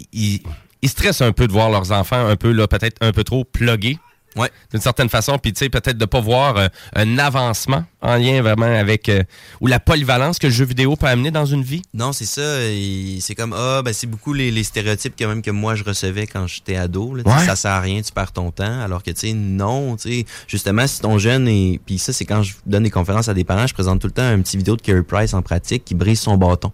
ils 0.83 0.89
stressent 0.89 1.23
un 1.23 1.33
peu 1.33 1.47
de 1.47 1.53
voir 1.53 1.71
leurs 1.71 1.93
enfants 1.93 2.27
un 2.27 2.37
peu, 2.37 2.51
là, 2.53 2.67
peut-être 2.69 2.97
un 3.01 3.13
peu 3.13 3.25
trop 3.25 3.45
plugués. 3.45 3.99
Ouais. 4.35 4.49
D'une 4.71 4.81
certaine 4.81 5.11
façon. 5.11 5.37
Puis, 5.37 5.53
tu 5.53 5.59
sais, 5.59 5.69
peut-être 5.69 5.99
de 5.99 6.07
pas 6.07 6.21
voir 6.21 6.57
euh, 6.57 6.67
un 6.97 7.19
avancement 7.19 7.85
en 8.01 8.17
lien 8.17 8.41
vraiment 8.41 8.65
avec. 8.65 9.11
euh, 9.11 9.23
ou 9.61 9.67
la 9.67 9.79
polyvalence 9.79 10.39
que 10.39 10.47
le 10.47 10.53
jeu 10.55 10.65
vidéo 10.65 10.97
peut 10.97 11.05
amener 11.07 11.31
dans 11.31 11.45
une 11.45 11.63
vie. 11.63 11.83
Non, 11.93 12.15
c'est 12.15 12.25
ça. 12.25 12.63
et 12.63 13.19
C'est 13.21 13.35
comme 13.35 13.53
ah 13.55 13.83
ben 13.85 13.93
c'est 13.93 14.07
beaucoup 14.07 14.33
les, 14.33 14.51
les 14.51 14.65
stéréotypes 14.65 15.13
quand 15.19 15.29
même 15.29 15.43
que 15.43 15.51
moi 15.51 15.75
je 15.75 15.85
recevais 15.85 16.27
quand 16.27 16.47
j'étais 16.47 16.77
ado. 16.77 17.15
Là, 17.15 17.25
Ouais. 17.27 17.45
Ça 17.45 17.57
sert 17.57 17.73
à 17.73 17.81
rien, 17.81 18.01
tu 18.01 18.11
perds 18.11 18.33
ton 18.33 18.51
temps. 18.51 18.81
Alors 18.81 19.03
que 19.03 19.11
tu 19.11 19.21
sais 19.21 19.33
non, 19.35 19.97
tu 19.97 20.09
sais 20.11 20.27
justement 20.49 20.87
si 20.87 21.01
ton 21.03 21.19
jeune 21.19 21.47
est 21.47 21.79
puis 21.85 21.99
ça 21.99 22.15
c'est 22.15 22.25
quand 22.25 22.43
je 22.43 22.55
donne 22.65 22.85
des 22.85 22.91
conférences 22.91 23.29
à 23.29 23.35
des 23.35 23.45
parents, 23.45 23.67
je 23.67 23.75
présente 23.75 24.01
tout 24.01 24.07
le 24.07 24.15
temps 24.15 24.23
un 24.27 24.41
petit 24.41 24.57
vidéo 24.57 24.77
de 24.77 24.81
Carey 24.83 25.03
Price 25.03 25.35
en 25.35 25.43
pratique 25.43 25.85
qui 25.85 25.95
brise 25.95 26.21
son 26.21 26.39
bâton. 26.39 26.73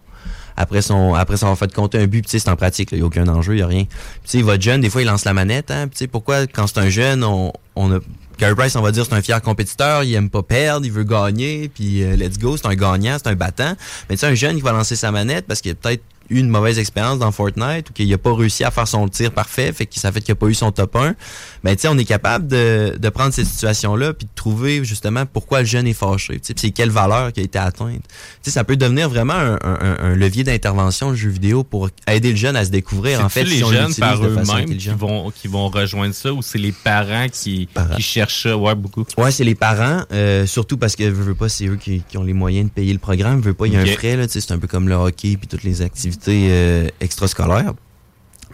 Après 0.61 0.83
son 0.83 1.15
après 1.15 1.37
ça 1.37 1.55
fait 1.55 1.73
compter 1.73 1.99
un 1.99 2.07
but, 2.07 2.25
c'est 2.29 2.49
en 2.49 2.57
pratique, 2.57 2.91
il 2.93 2.99
y 2.99 3.03
a 3.03 3.05
aucun 3.05 3.29
enjeu, 3.29 3.55
il 3.55 3.61
y 3.61 3.63
a 3.63 3.67
rien. 3.67 3.85
Puis 4.29 4.43
votre 4.43 4.63
jeune 4.63 4.81
des 4.81 4.91
fois 4.91 5.03
il 5.03 5.07
lance 5.07 5.25
la 5.25 5.33
manette 5.33 5.71
hein, 5.71 5.89
pourquoi 6.11 6.49
quand 6.49 6.67
c'est 6.67 6.81
un 6.81 6.89
jeune 6.89 7.23
on 7.23 7.53
on 7.77 7.93
a 7.93 8.01
Carey 8.39 8.55
Price, 8.55 8.77
on 8.77 8.83
va 8.83 8.93
dire, 8.93 9.05
c'est 9.05 9.15
un 9.15 9.21
fier 9.21 9.43
compétiteur, 9.43 10.05
il 10.05 10.15
aime 10.15 10.31
pas 10.31 10.45
perdre, 10.45 10.87
il 10.87 10.93
veut 10.93 11.03
gagner, 11.03 11.69
puis 11.69 12.05
euh, 12.05 12.15
let's 12.15 12.39
go, 12.39 12.57
c'est 12.57 12.67
un 12.67 12.77
gagnant, 12.77 13.17
c'est 13.19 13.29
un 13.29 13.35
battant. 13.35 13.75
Mais 14.09 14.17
tu 14.17 14.25
un 14.25 14.35
jeune 14.35 14.55
qui 14.55 14.63
va 14.63 14.71
lancer 14.71 14.95
sa 14.95 15.11
manette 15.11 15.47
parce 15.47 15.61
qu'il 15.61 15.73
a 15.73 15.75
peut-être 15.75 16.05
eu 16.31 16.39
une 16.41 16.49
mauvaise 16.49 16.79
expérience 16.79 17.19
dans 17.19 17.33
Fortnite 17.33 17.91
ou 17.91 17.93
qu'il 17.93 18.13
a 18.13 18.19
pas 18.19 18.35
réussi 18.35 18.65
à 18.65 18.71
faire 18.71 18.87
son 18.87 19.09
tir 19.09 19.33
parfait, 19.33 19.73
fait 19.73 19.87
que 19.87 19.99
ça 19.99 20.13
fait 20.13 20.21
qu'il 20.21 20.33
a 20.33 20.35
pas 20.37 20.47
eu 20.47 20.55
son 20.55 20.73
top 20.73 20.97
1. 20.97 21.15
Ben 21.65 21.75
tu 21.75 21.83
sais, 21.83 21.89
on 21.89 21.97
est 21.99 22.05
capable 22.05 22.47
de, 22.47 22.97
de 22.99 23.09
prendre 23.09 23.33
cette 23.33 23.47
situation-là 23.47 24.13
puis 24.13 24.27
de 24.27 24.31
trouver 24.35 24.85
justement 24.85 25.25
pourquoi 25.27 25.61
le 25.61 25.67
jeune 25.67 25.87
est 25.87 25.93
fâché, 25.95 26.35
tu 26.35 26.49
sais, 26.49 26.55
puis 26.55 26.61
c'est 26.67 26.71
quelle 26.71 26.91
valeur 26.91 27.33
qui 27.33 27.41
a 27.41 27.43
été 27.43 27.59
atteinte. 27.59 28.03
Tu 28.03 28.11
sais, 28.43 28.51
ça 28.51 28.65
peut 28.65 28.77
devenir 28.77 29.09
vraiment 29.09 29.35
un, 29.35 29.55
un- 29.63 29.97
un 30.01 30.15
levier 30.17 30.45
d'intervention 30.45 31.11
le 31.11 31.17
jeu 31.17 31.29
vidéo 31.31 31.65
pour 31.65 31.89
aider 32.07 32.31
le 32.31 32.37
jeune 32.37 32.57
à 32.57 32.65
se 32.65 32.71
découvrir 32.71 33.21
en 33.25 33.29
fait 33.29 33.45
si 33.45 33.57
les 33.57 33.65
on 33.65 33.71
jeunes 33.73 33.95
par 34.01 34.17
eux-mêmes 34.59 34.77
qui 34.77 34.89
vont, 34.99 35.31
qui 35.31 35.49
vont 35.49 35.69
rejoindre 35.69 36.15
ça 36.15 36.33
ou 36.33 36.43
c'est 36.43 36.59
les 36.59 36.73
parents 36.73 37.27
qui, 37.33 37.69
qui 37.97 38.03
cherchent 38.03 38.43
ça? 38.43 38.57
Ouais, 38.57 38.75
beaucoup. 38.75 39.05
Ouais, 39.17 39.31
c'est 39.31 39.45
les 39.45 39.55
parents, 39.55 40.03
euh, 40.13 40.47
surtout 40.47 40.77
parce 40.77 40.95
que 40.97 41.05
veux, 41.05 41.23
veux 41.25 41.35
pas, 41.35 41.49
c'est 41.49 41.67
eux 41.67 41.77
qui, 41.77 42.03
qui 42.09 42.19
ont 42.19 42.23
les 42.25 42.33
moyens 42.35 42.69
de 42.69 42.73
payer 42.73 42.93
le 42.93 42.99
programme. 42.99 43.41
Veux 43.41 43.55
pas, 43.55 43.67
il 43.67 43.73
y 43.73 43.77
a 43.77 43.81
un 43.81 43.87
frais 43.87 44.17
là, 44.17 44.27
tu 44.27 44.35
sais, 44.35 44.41
c'est 44.41 44.53
un 44.53 44.59
peu 44.59 44.67
comme 44.69 44.89
le 44.89 44.95
hockey 44.95 45.37
puis 45.37 45.47
toutes 45.49 45.63
les 45.65 45.83
activités 45.83 46.18
euh, 46.29 46.89
extrascolaires. 47.01 47.75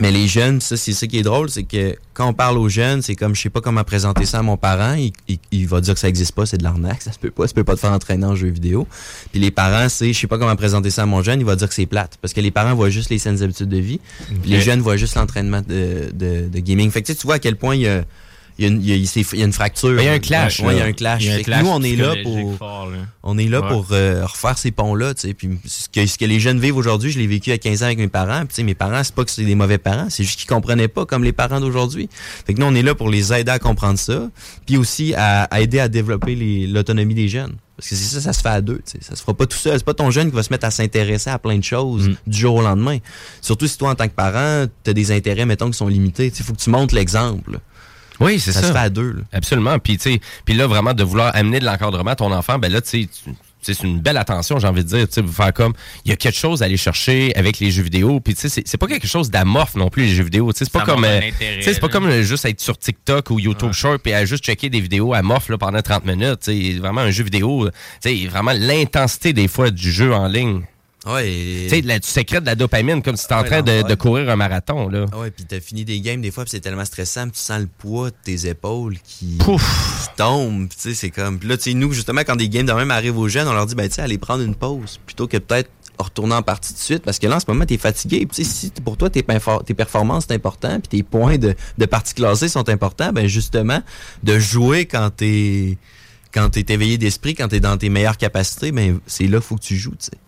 Mais 0.01 0.11
les 0.11 0.27
jeunes, 0.27 0.61
ça 0.61 0.77
c'est 0.77 0.93
ça 0.93 1.07
qui 1.07 1.19
est 1.19 1.23
drôle, 1.23 1.49
c'est 1.49 1.63
que 1.63 1.95
quand 2.15 2.27
on 2.29 2.33
parle 2.33 2.59
aux 2.59 2.69
jeunes, 2.69 3.01
c'est 3.01 3.15
comme 3.15 3.33
je 3.37 3.41
sais 3.43 3.49
pas 3.49 3.61
comment 3.61 3.85
présenter 3.85 4.25
ça 4.27 4.41
à 4.41 4.43
mon 4.43 4.57
parent, 4.57 4.95
il, 4.95 5.13
il- 5.29 5.39
il 5.53 5.69
va 5.69 5.81
dire 5.81 5.95
que 5.95 6.01
ça 6.01 6.09
existe 6.09 6.33
pas, 6.33 6.47
c'est 6.47 6.59
de 6.59 6.65
l'arnaque, 6.65 7.01
ça 7.07 7.13
se 7.13 7.19
peut 7.21 7.31
pas, 7.31 7.47
ça 7.47 7.55
peut 7.55 7.63
pas 7.63 7.77
te 7.77 7.81
faire 7.81 7.93
entraîner 7.93 8.27
en 8.27 8.35
jeu 8.35 8.49
vidéo. 8.49 8.89
Puis 9.31 9.41
les 9.41 9.53
parents, 9.53 9.89
c'est 9.89 10.13
je 10.13 10.19
sais 10.19 10.27
pas 10.27 10.37
comment 10.37 10.57
présenter 10.57 10.91
ça 10.91 11.05
à 11.05 11.07
mon 11.07 11.23
jeune, 11.23 11.39
il 11.39 11.47
va 11.47 11.55
dire 11.55 11.69
que 11.69 11.75
c'est 11.75 11.87
plate 11.87 12.19
parce 12.21 12.35
que 12.35 12.41
les 12.41 12.51
parents 12.51 12.75
voient 12.75 12.91
juste 12.91 13.09
les 13.11 13.19
saines 13.21 13.41
habitudes 13.41 13.69
de 13.69 13.77
vie, 13.79 14.01
puis 14.43 14.51
les 14.51 14.61
jeunes 14.61 14.81
voient 14.81 14.97
juste 14.97 15.15
l'entraînement 15.15 15.61
de, 15.61 16.11
de, 16.13 16.49
de 16.49 16.59
gaming. 16.59 16.91
Fait 16.91 17.01
que 17.01 17.07
tu 17.07 17.13
sais, 17.13 17.19
tu 17.21 17.29
vois 17.29 17.37
à 17.37 17.39
quel 17.39 17.55
point 17.55 17.77
il 17.77 17.83
y 17.83 17.87
a 17.89 18.03
il 18.59 18.65
y 18.65 18.69
a 18.69 18.71
une, 18.71 18.81
il 18.83 18.89
y 18.89 18.93
a- 18.93 18.97
il 18.97 19.07
s'est- 19.09 19.25
il 19.33 19.39
y 19.41 19.43
a 19.43 19.47
une 19.47 19.53
fracture. 19.53 20.01
Il 20.01 20.05
y 20.05 20.09
a 20.09 20.13
un 20.13 20.19
clash, 20.19 20.61
Ouais, 20.61 20.75
il 20.75 20.79
y 20.79 20.81
a 20.81 20.85
un 20.85 20.93
clash. 20.93 21.27
A 21.27 21.57
un 21.57 21.63
nous, 21.63 21.69
on 21.71 21.83
est 21.83 21.97
là 21.97 22.15
pour, 22.23 22.57
fort, 22.57 22.87
là. 22.91 22.99
on 23.23 23.37
est 23.39 23.49
là 23.49 23.61
Ouais. 23.63 23.69
pour 23.69 23.87
euh, 23.93 24.25
refaire 24.25 24.57
ces 24.59 24.71
ponts-là. 24.71 25.15
Puis 25.15 25.59
ce 25.67 25.89
que, 25.89 26.07
ce 26.07 26.17
que 26.19 26.25
les 26.25 26.39
jeunes 26.41 26.61
vivent 26.61 26.77
aujourd'hui, 26.77 27.11
je 27.11 27.19
l'ai 27.19 27.27
vécu 27.27 27.51
à 27.53 27.59
15 27.59 27.83
ans 27.83 27.87
avec 27.87 27.99
mes 27.99 28.09
parents. 28.09 28.45
Puis 28.47 28.63
mes 28.63 28.75
parents, 28.75 29.03
c'est 29.03 29.15
pas 29.15 29.25
que 29.25 29.31
c'est 29.31 29.45
des 29.45 29.55
mauvais 29.55 29.79
parents, 29.79 30.07
c'est 30.11 30.25
juste 30.25 30.39
qu'ils 30.39 30.49
comprenaient 30.49 30.89
pas 30.89 31.05
comme 31.07 31.25
les 31.25 31.33
parents 31.33 31.61
d'aujourd'hui. 31.61 32.09
Fait 32.47 32.55
que 32.55 32.61
nous, 32.61 32.67
on 32.67 32.75
est 32.75 32.83
là 32.83 32.95
pour 32.95 33.11
les 33.11 33.33
aider 33.33 33.51
à 33.51 33.59
comprendre 33.59 33.99
ça, 33.99 34.31
puis 34.67 34.77
aussi 34.77 35.15
à, 35.15 35.45
à 35.45 35.61
aider 35.61 35.81
à 35.81 35.89
développer 35.89 36.35
l'autonomie 36.69 37.15
des 37.15 37.29
jeunes. 37.29 37.55
Parce 37.77 37.89
que 37.89 37.97
c'est 37.97 38.05
ça, 38.15 38.21
ça 38.21 38.33
se 38.33 38.41
fait 38.41 38.49
à 38.51 38.61
deux. 38.61 38.77
tu 38.87 38.93
sais. 38.93 38.99
Ça 39.01 39.17
se 39.17 39.21
fera 39.23 39.35
pas 39.35 39.47
tout 39.47 39.57
seul. 39.59 39.77
C'est 39.77 39.85
pas 39.85 39.95
ton 39.95 40.09
jeune 40.13 40.31
qui 40.31 40.37
va 40.37 40.45
se 40.45 40.51
mettre 40.53 40.65
à 40.65 40.71
s'intéresser 40.71 41.31
à 41.31 41.41
plein 41.41 41.59
de 41.59 41.65
choses 41.65 42.09
Mm. 42.09 42.17
du 42.29 42.39
jour 42.39 42.55
au 42.55 42.63
lendemain. 42.63 42.99
Surtout 43.41 43.67
si 43.67 43.77
toi, 43.77 43.91
en 43.91 43.95
tant 43.97 44.07
que 44.07 44.13
parent, 44.15 44.67
tu 44.85 44.91
as 44.91 44.93
des 44.95 45.11
intérêts, 45.11 45.45
mettons, 45.45 45.69
qui 45.73 45.77
sont 45.77 45.89
limités. 45.89 46.27
Il 46.39 46.45
faut 46.45 46.53
que 46.53 46.61
tu 46.61 46.71
montres 46.71 46.95
l'exemple. 46.95 47.59
Oui, 48.21 48.39
c'est 48.41 48.53
ça. 48.53 48.61
Ça 48.63 48.69
se 48.69 48.73
fait 48.73 48.79
à 48.79 48.91
deux. 48.91 49.13
là. 49.13 49.23
Absolument. 49.33 49.79
Puis, 49.79 49.97
tu 49.99 50.13
sais, 50.15 50.21
puis 50.45 50.55
là, 50.55 50.67
vraiment, 50.67 50.95
de 50.95 51.03
vouloir 51.05 51.35
amener 51.35 51.61
de 51.61 51.65
l'encadrement 51.65 52.11
à 52.13 52.17
ton 52.17 52.33
enfant, 52.33 52.59
ben 52.59 52.71
là, 52.73 52.81
tu 52.81 52.89
sais, 52.89 52.99
tu- 53.25 53.31
tu 53.31 53.73
sais, 53.73 53.81
c'est 53.81 53.87
une 53.89 53.99
belle 54.01 54.19
attention, 54.19 54.59
j'ai 54.59 54.67
envie 54.69 54.85
de 54.85 54.89
dire. 54.89 55.09
Tu 55.09 55.15
sais, 55.15 55.21
vous 55.23 55.33
faire 55.33 55.53
comme, 55.55 55.73
il 56.05 56.11
y 56.11 56.13
a 56.13 56.17
quelque 56.17 56.37
chose 56.37 56.61
à 56.63 56.67
aller 56.67 56.77
chercher 56.77 57.35
avec 57.35 57.61
les 57.61 57.71
jeux 57.71 57.83
vidéo. 57.83 58.21
Puis, 58.21 58.35
tu 58.35 58.43
sais, 58.43 58.49
c'est- 58.51 58.69
c'est 58.69 58.77
pas 58.77 58.87
quelque 58.87 59.07
chose 59.07 59.31
d'amorphe 59.31 59.75
non 59.75 59.89
plus, 59.89 60.03
les 60.05 60.15
jeux 60.15 60.25
vidéo. 60.25 60.53
Tu 60.53 60.59
sais, 60.59 60.65
c'est 60.67 60.73
pas 60.73 60.81
Ça 60.81 60.85
comme, 60.85 61.05
euh, 61.05 61.17
intérêt, 61.19 61.57
tu 61.59 61.63
sais, 61.65 61.73
c'est 61.75 61.81
pas 61.81 61.89
comme 61.89 62.07
euh, 62.07 62.23
juste 62.23 62.45
être 62.45 62.61
sur 62.61 62.77
TikTok 62.79 63.31
ou 63.31 63.39
YouTube 63.41 63.73
Short 63.73 64.07
et 64.07 64.15
à 64.15 64.25
juste 64.27 64.45
checker 64.45 64.69
des 64.69 64.81
vidéos 64.83 65.15
amorphes 65.15 65.49
là, 65.49 65.57
pendant 65.57 65.81
30 65.81 66.05
minutes. 66.05 66.41
Tu 66.45 66.73
sais, 66.75 66.79
vraiment 66.79 67.01
un 67.01 67.11
jeu 67.11 67.25
vidéo. 67.25 67.71
Tu 68.03 68.11
sais, 68.23 68.27
vraiment 68.29 68.53
l'intensité 68.53 69.33
des 69.33 69.49
fois 69.49 69.71
du 69.71 69.91
jeu 69.91 70.13
en 70.13 70.29
ligne. 70.29 70.61
Ouais. 71.07 71.67
Tu 71.69 71.83
sais, 71.83 72.01
tu 72.01 72.09
sécrètes 72.09 72.43
de 72.43 72.47
la 72.47 72.55
dopamine 72.55 73.03
comme 73.03 73.17
si 73.17 73.27
tu 73.29 73.35
en 73.35 73.45
train 73.45 73.63
de, 73.63 73.83
de 73.83 73.95
courir 73.95 74.31
un 74.31 74.37
marathon, 74.37 74.89
là. 74.89 75.07
Ah 75.13 75.19
ouais, 75.19 75.31
puis 75.31 75.45
t'as 75.45 75.61
fini 75.61 75.85
des 75.85 76.01
games 76.01 76.21
des 76.21 76.31
fois, 76.31 76.45
puis 76.45 76.51
c'est 76.51 76.61
tellement 76.61 76.85
stressant, 76.85 77.29
tu 77.29 77.39
sens 77.39 77.61
le 77.61 77.67
poids 77.67 78.11
de 78.11 78.17
tes 78.23 78.49
épaules 78.49 78.97
qui, 79.05 79.39
qui 79.39 80.17
tombe, 80.17 80.69
tu 80.69 80.77
sais, 80.79 80.95
c'est 80.95 81.11
comme... 81.11 81.39
Puis 81.39 81.49
là, 81.49 81.57
tu 81.57 81.65
sais, 81.65 81.75
nous, 81.75 81.93
justement, 81.93 82.23
quand 82.23 82.37
des 82.37 82.49
games 82.49 82.67
de 82.67 82.73
même 82.73 82.91
arrivent 82.91 83.19
aux 83.19 83.29
jeunes, 83.29 83.49
on 83.49 83.53
leur 83.53 83.67
dit, 83.67 83.75
ben, 83.75 83.89
tu 83.89 83.95
sais, 83.95 84.03
allez 84.03 84.19
prendre 84.19 84.43
une 84.43 84.55
pause, 84.55 84.99
plutôt 85.05 85.27
que 85.27 85.37
peut-être 85.37 85.71
retourner 85.99 86.35
en 86.35 86.43
partie 86.43 86.73
de 86.73 86.79
suite, 86.79 87.03
parce 87.05 87.19
que 87.19 87.27
là, 87.27 87.37
en 87.37 87.41
ce 87.41 87.45
moment, 87.49 87.67
t'es 87.67 87.77
fatigué, 87.77 88.27
puis 88.27 88.37
tu 88.37 88.45
sais, 88.45 88.51
si 88.51 88.71
pour 88.83 88.97
toi, 88.97 89.11
tes, 89.11 89.23
performances, 89.23 90.25
c'est 90.29 90.35
important, 90.35 90.81
puis 90.81 90.89
tes 90.89 91.03
points 91.03 91.37
de, 91.37 91.55
de 91.77 91.87
partie 91.87 92.15
classée 92.15 92.49
sont 92.49 92.69
importants, 92.69 93.13
ben, 93.13 93.27
justement, 93.27 93.83
de 94.23 94.39
jouer 94.39 94.87
quand 94.87 95.11
t'es... 95.11 95.77
Quand 96.33 96.51
t'es 96.51 96.75
éveillé 96.75 96.99
d'esprit, 96.99 97.37
quand 97.37 97.47
t'es 97.47 97.61
dans 97.61 97.77
tes 97.77 97.89
meilleures 97.89 98.17
capacités, 98.17 98.73
ben, 98.73 98.99
c'est 99.07 99.29
là 99.29 99.39
qu'il 99.39 99.47
faut 99.47 99.55
que 99.55 99.63
tu 99.63 99.77
joues, 99.77 99.93
tu 99.93 100.07
sais. 100.07 100.19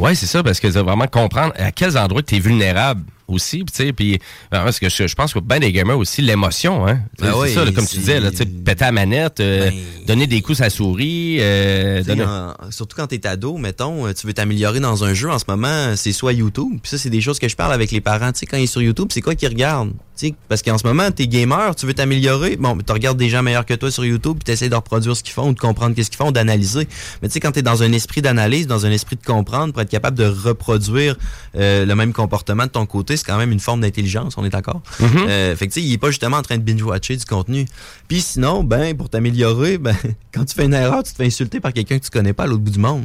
Oui, 0.00 0.16
c'est 0.16 0.24
ça, 0.24 0.42
parce 0.42 0.60
que 0.60 0.66
dois 0.72 0.82
vraiment 0.82 1.06
comprendre 1.06 1.52
à 1.58 1.72
quels 1.72 1.98
endroits 1.98 2.22
tu 2.22 2.36
es 2.36 2.38
vulnérable 2.38 3.02
aussi. 3.30 3.58
Puis, 3.58 3.66
tu 3.66 3.84
sais, 3.86 3.92
puis, 3.92 4.18
parce 4.50 4.78
que 4.78 4.88
je, 4.88 5.06
je 5.06 5.14
pense 5.14 5.32
que 5.34 5.38
ben 5.38 5.58
des 5.60 5.72
gamers 5.72 5.98
aussi, 5.98 6.22
l'émotion, 6.22 6.86
hein. 6.86 7.00
Ben 7.20 7.32
oui, 7.36 7.52
ça, 7.52 7.64
là, 7.64 7.72
comme 7.72 7.86
tu 7.86 7.98
disais, 7.98 8.20
là, 8.20 8.30
péter 8.30 8.84
la 8.84 8.92
manette, 8.92 9.40
euh, 9.40 9.70
donner 10.06 10.26
des 10.26 10.40
coups 10.42 10.60
à 10.60 10.64
la 10.64 10.70
souris, 10.70 11.36
euh, 11.40 12.02
donner- 12.02 12.24
en- 12.24 12.70
surtout 12.70 12.96
quand 12.96 13.06
t'es 13.06 13.26
ado, 13.26 13.56
mettons, 13.56 14.06
euh, 14.06 14.12
tu 14.12 14.26
veux 14.26 14.32
t'améliorer 14.32 14.80
dans 14.80 15.04
un 15.04 15.14
jeu 15.14 15.30
en 15.30 15.38
ce 15.38 15.44
moment, 15.48 15.94
c'est 15.96 16.12
soit 16.12 16.32
YouTube. 16.32 16.78
Puis 16.82 16.90
ça, 16.90 16.98
c'est 16.98 17.10
des 17.10 17.20
choses 17.20 17.38
que 17.38 17.48
je 17.48 17.56
parle 17.56 17.72
avec 17.72 17.90
les 17.92 18.00
parents. 18.00 18.32
Tu 18.32 18.40
sais, 18.40 18.46
quand 18.46 18.56
ils 18.56 18.66
sont 18.66 18.72
sur 18.74 18.82
YouTube, 18.82 19.08
c'est 19.12 19.20
quoi 19.20 19.34
qu'ils 19.34 19.48
regardent? 19.48 19.92
Tu 20.16 20.28
sais, 20.28 20.34
parce 20.48 20.62
qu'en 20.62 20.76
ce 20.78 20.86
moment, 20.86 21.10
t'es 21.10 21.26
gamer, 21.26 21.74
tu 21.74 21.86
veux 21.86 21.94
t'améliorer. 21.94 22.56
Bon, 22.56 22.76
tu 22.76 22.92
regardes 22.92 23.16
des 23.18 23.28
gens 23.28 23.42
meilleurs 23.42 23.64
que 23.66 23.74
toi 23.74 23.90
sur 23.90 24.04
YouTube, 24.04 24.34
puis 24.38 24.44
t'essaies 24.44 24.68
de 24.68 24.74
reproduire 24.74 25.16
ce 25.16 25.22
qu'ils 25.22 25.32
font 25.32 25.48
ou 25.48 25.54
de 25.54 25.58
comprendre 25.58 25.94
qu'est-ce 25.96 26.10
qu'ils 26.10 26.18
font, 26.18 26.30
d'analyser. 26.30 26.86
Mais 27.22 27.28
tu 27.28 27.34
sais, 27.34 27.40
quand 27.40 27.52
t'es 27.52 27.62
dans 27.62 27.82
un 27.82 27.92
esprit 27.92 28.20
d'analyse, 28.22 28.66
dans 28.66 28.86
un 28.86 28.90
esprit 28.90 29.16
de 29.16 29.24
comprendre, 29.24 29.72
pour 29.72 29.82
être 29.82 29.90
capable 29.90 30.16
de 30.18 30.26
reproduire 30.26 31.16
euh, 31.56 31.84
le 31.86 31.94
même 31.94 32.12
comportement 32.12 32.64
de 32.64 32.70
ton 32.70 32.86
côté, 32.86 33.16
c'est 33.20 33.26
quand 33.26 33.38
même 33.38 33.52
une 33.52 33.60
forme 33.60 33.80
d'intelligence, 33.80 34.34
on 34.36 34.44
est 34.44 34.50
d'accord? 34.50 34.82
Mhm. 34.98 35.08
Euh, 35.28 35.56
fait 35.56 35.68
que 35.68 35.72
tu 35.72 35.80
sais, 35.80 35.86
il 35.86 35.92
est 35.92 35.98
pas 35.98 36.08
justement 36.08 36.38
en 36.38 36.42
train 36.42 36.58
de 36.58 36.62
binge-watcher 36.62 37.16
du 37.16 37.24
contenu. 37.24 37.66
Puis 38.08 38.20
sinon, 38.20 38.64
ben, 38.64 38.96
pour 38.96 39.08
t'améliorer, 39.08 39.78
ben, 39.78 39.96
quand 40.34 40.44
tu 40.44 40.54
fais 40.54 40.64
une 40.64 40.74
erreur, 40.74 41.02
tu 41.02 41.12
te 41.12 41.16
fais 41.16 41.26
insulter 41.26 41.60
par 41.60 41.72
quelqu'un 41.72 41.98
que 41.98 42.04
tu 42.04 42.10
connais 42.10 42.32
pas 42.32 42.44
à 42.44 42.46
l'autre 42.46 42.62
bout 42.62 42.70
du 42.70 42.78
monde. 42.78 43.04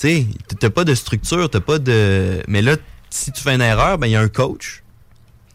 Tu 0.00 0.08
sais, 0.08 0.26
t'as 0.58 0.70
pas 0.70 0.84
de 0.84 0.94
structure, 0.94 1.50
t'as 1.50 1.60
pas 1.60 1.78
de. 1.78 2.42
Mais 2.48 2.62
là, 2.62 2.76
si 3.10 3.32
tu 3.32 3.42
fais 3.42 3.54
une 3.54 3.60
erreur, 3.60 3.98
ben, 3.98 4.06
il 4.06 4.12
y 4.12 4.16
a 4.16 4.20
un 4.20 4.28
coach 4.28 4.82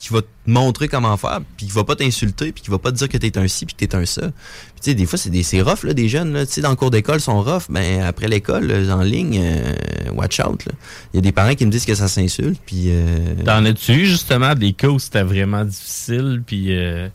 qui 0.07 0.14
va 0.14 0.22
te 0.22 0.27
montrer 0.45 0.88
comment 0.88 1.18
faire, 1.18 1.40
puis 1.57 1.65
qui 1.65 1.72
va 1.72 1.84
pas 1.84 1.95
t'insulter, 1.95 2.52
puis 2.52 2.61
qui 2.64 2.69
va 2.69 2.77
pas 2.77 2.91
te 2.91 2.98
dire 2.98 3.10
que 3.10 3.18
t'es 3.18 3.38
un 3.40 3.48
ci, 3.48 3.65
puis 3.65 3.76
que 3.76 3.84
t'es 3.86 3.95
un 3.95 4.06
ça. 4.06 4.22
Puis 4.22 4.32
tu 4.76 4.91
sais, 4.91 4.94
des 4.94 5.06
fois, 5.07 5.18
c'est 5.18 5.32
des 5.32 5.41
c'est 5.41 5.61
rough, 5.61 5.84
là, 5.84 5.94
des 5.94 6.07
jeunes, 6.10 6.32
là. 6.34 6.45
Tu 6.45 6.53
sais, 6.53 6.61
dans 6.61 6.69
le 6.69 6.76
cours 6.76 6.91
d'école, 6.91 7.18
ils 7.18 7.22
sont 7.22 7.41
rough, 7.41 7.64
mais 7.69 8.02
après 8.02 8.27
l'école, 8.27 8.72
en 8.91 9.02
ligne, 9.02 9.40
euh, 9.41 9.73
watch 10.14 10.40
out, 10.40 10.64
là. 10.65 10.73
Il 11.14 11.18
y 11.18 11.19
a 11.19 11.22
des 11.22 11.32
parents 11.32 11.56
qui 11.56 11.65
me 11.65 11.72
disent 11.72 11.86
que 11.86 11.95
ça 11.95 12.07
s'insulte, 12.07 12.61
puis. 12.65 12.86
euh, 12.90 13.34
T'en 13.45 13.65
as-tu 13.65 13.94
eu 13.94 14.06
justement 14.06 14.53
des 14.53 14.73
cas 14.73 14.90
où 14.90 14.99
c'était 14.99 15.23
vraiment 15.23 15.65
difficile, 15.65 16.44
puis 16.45 16.68
euh, 16.77 17.07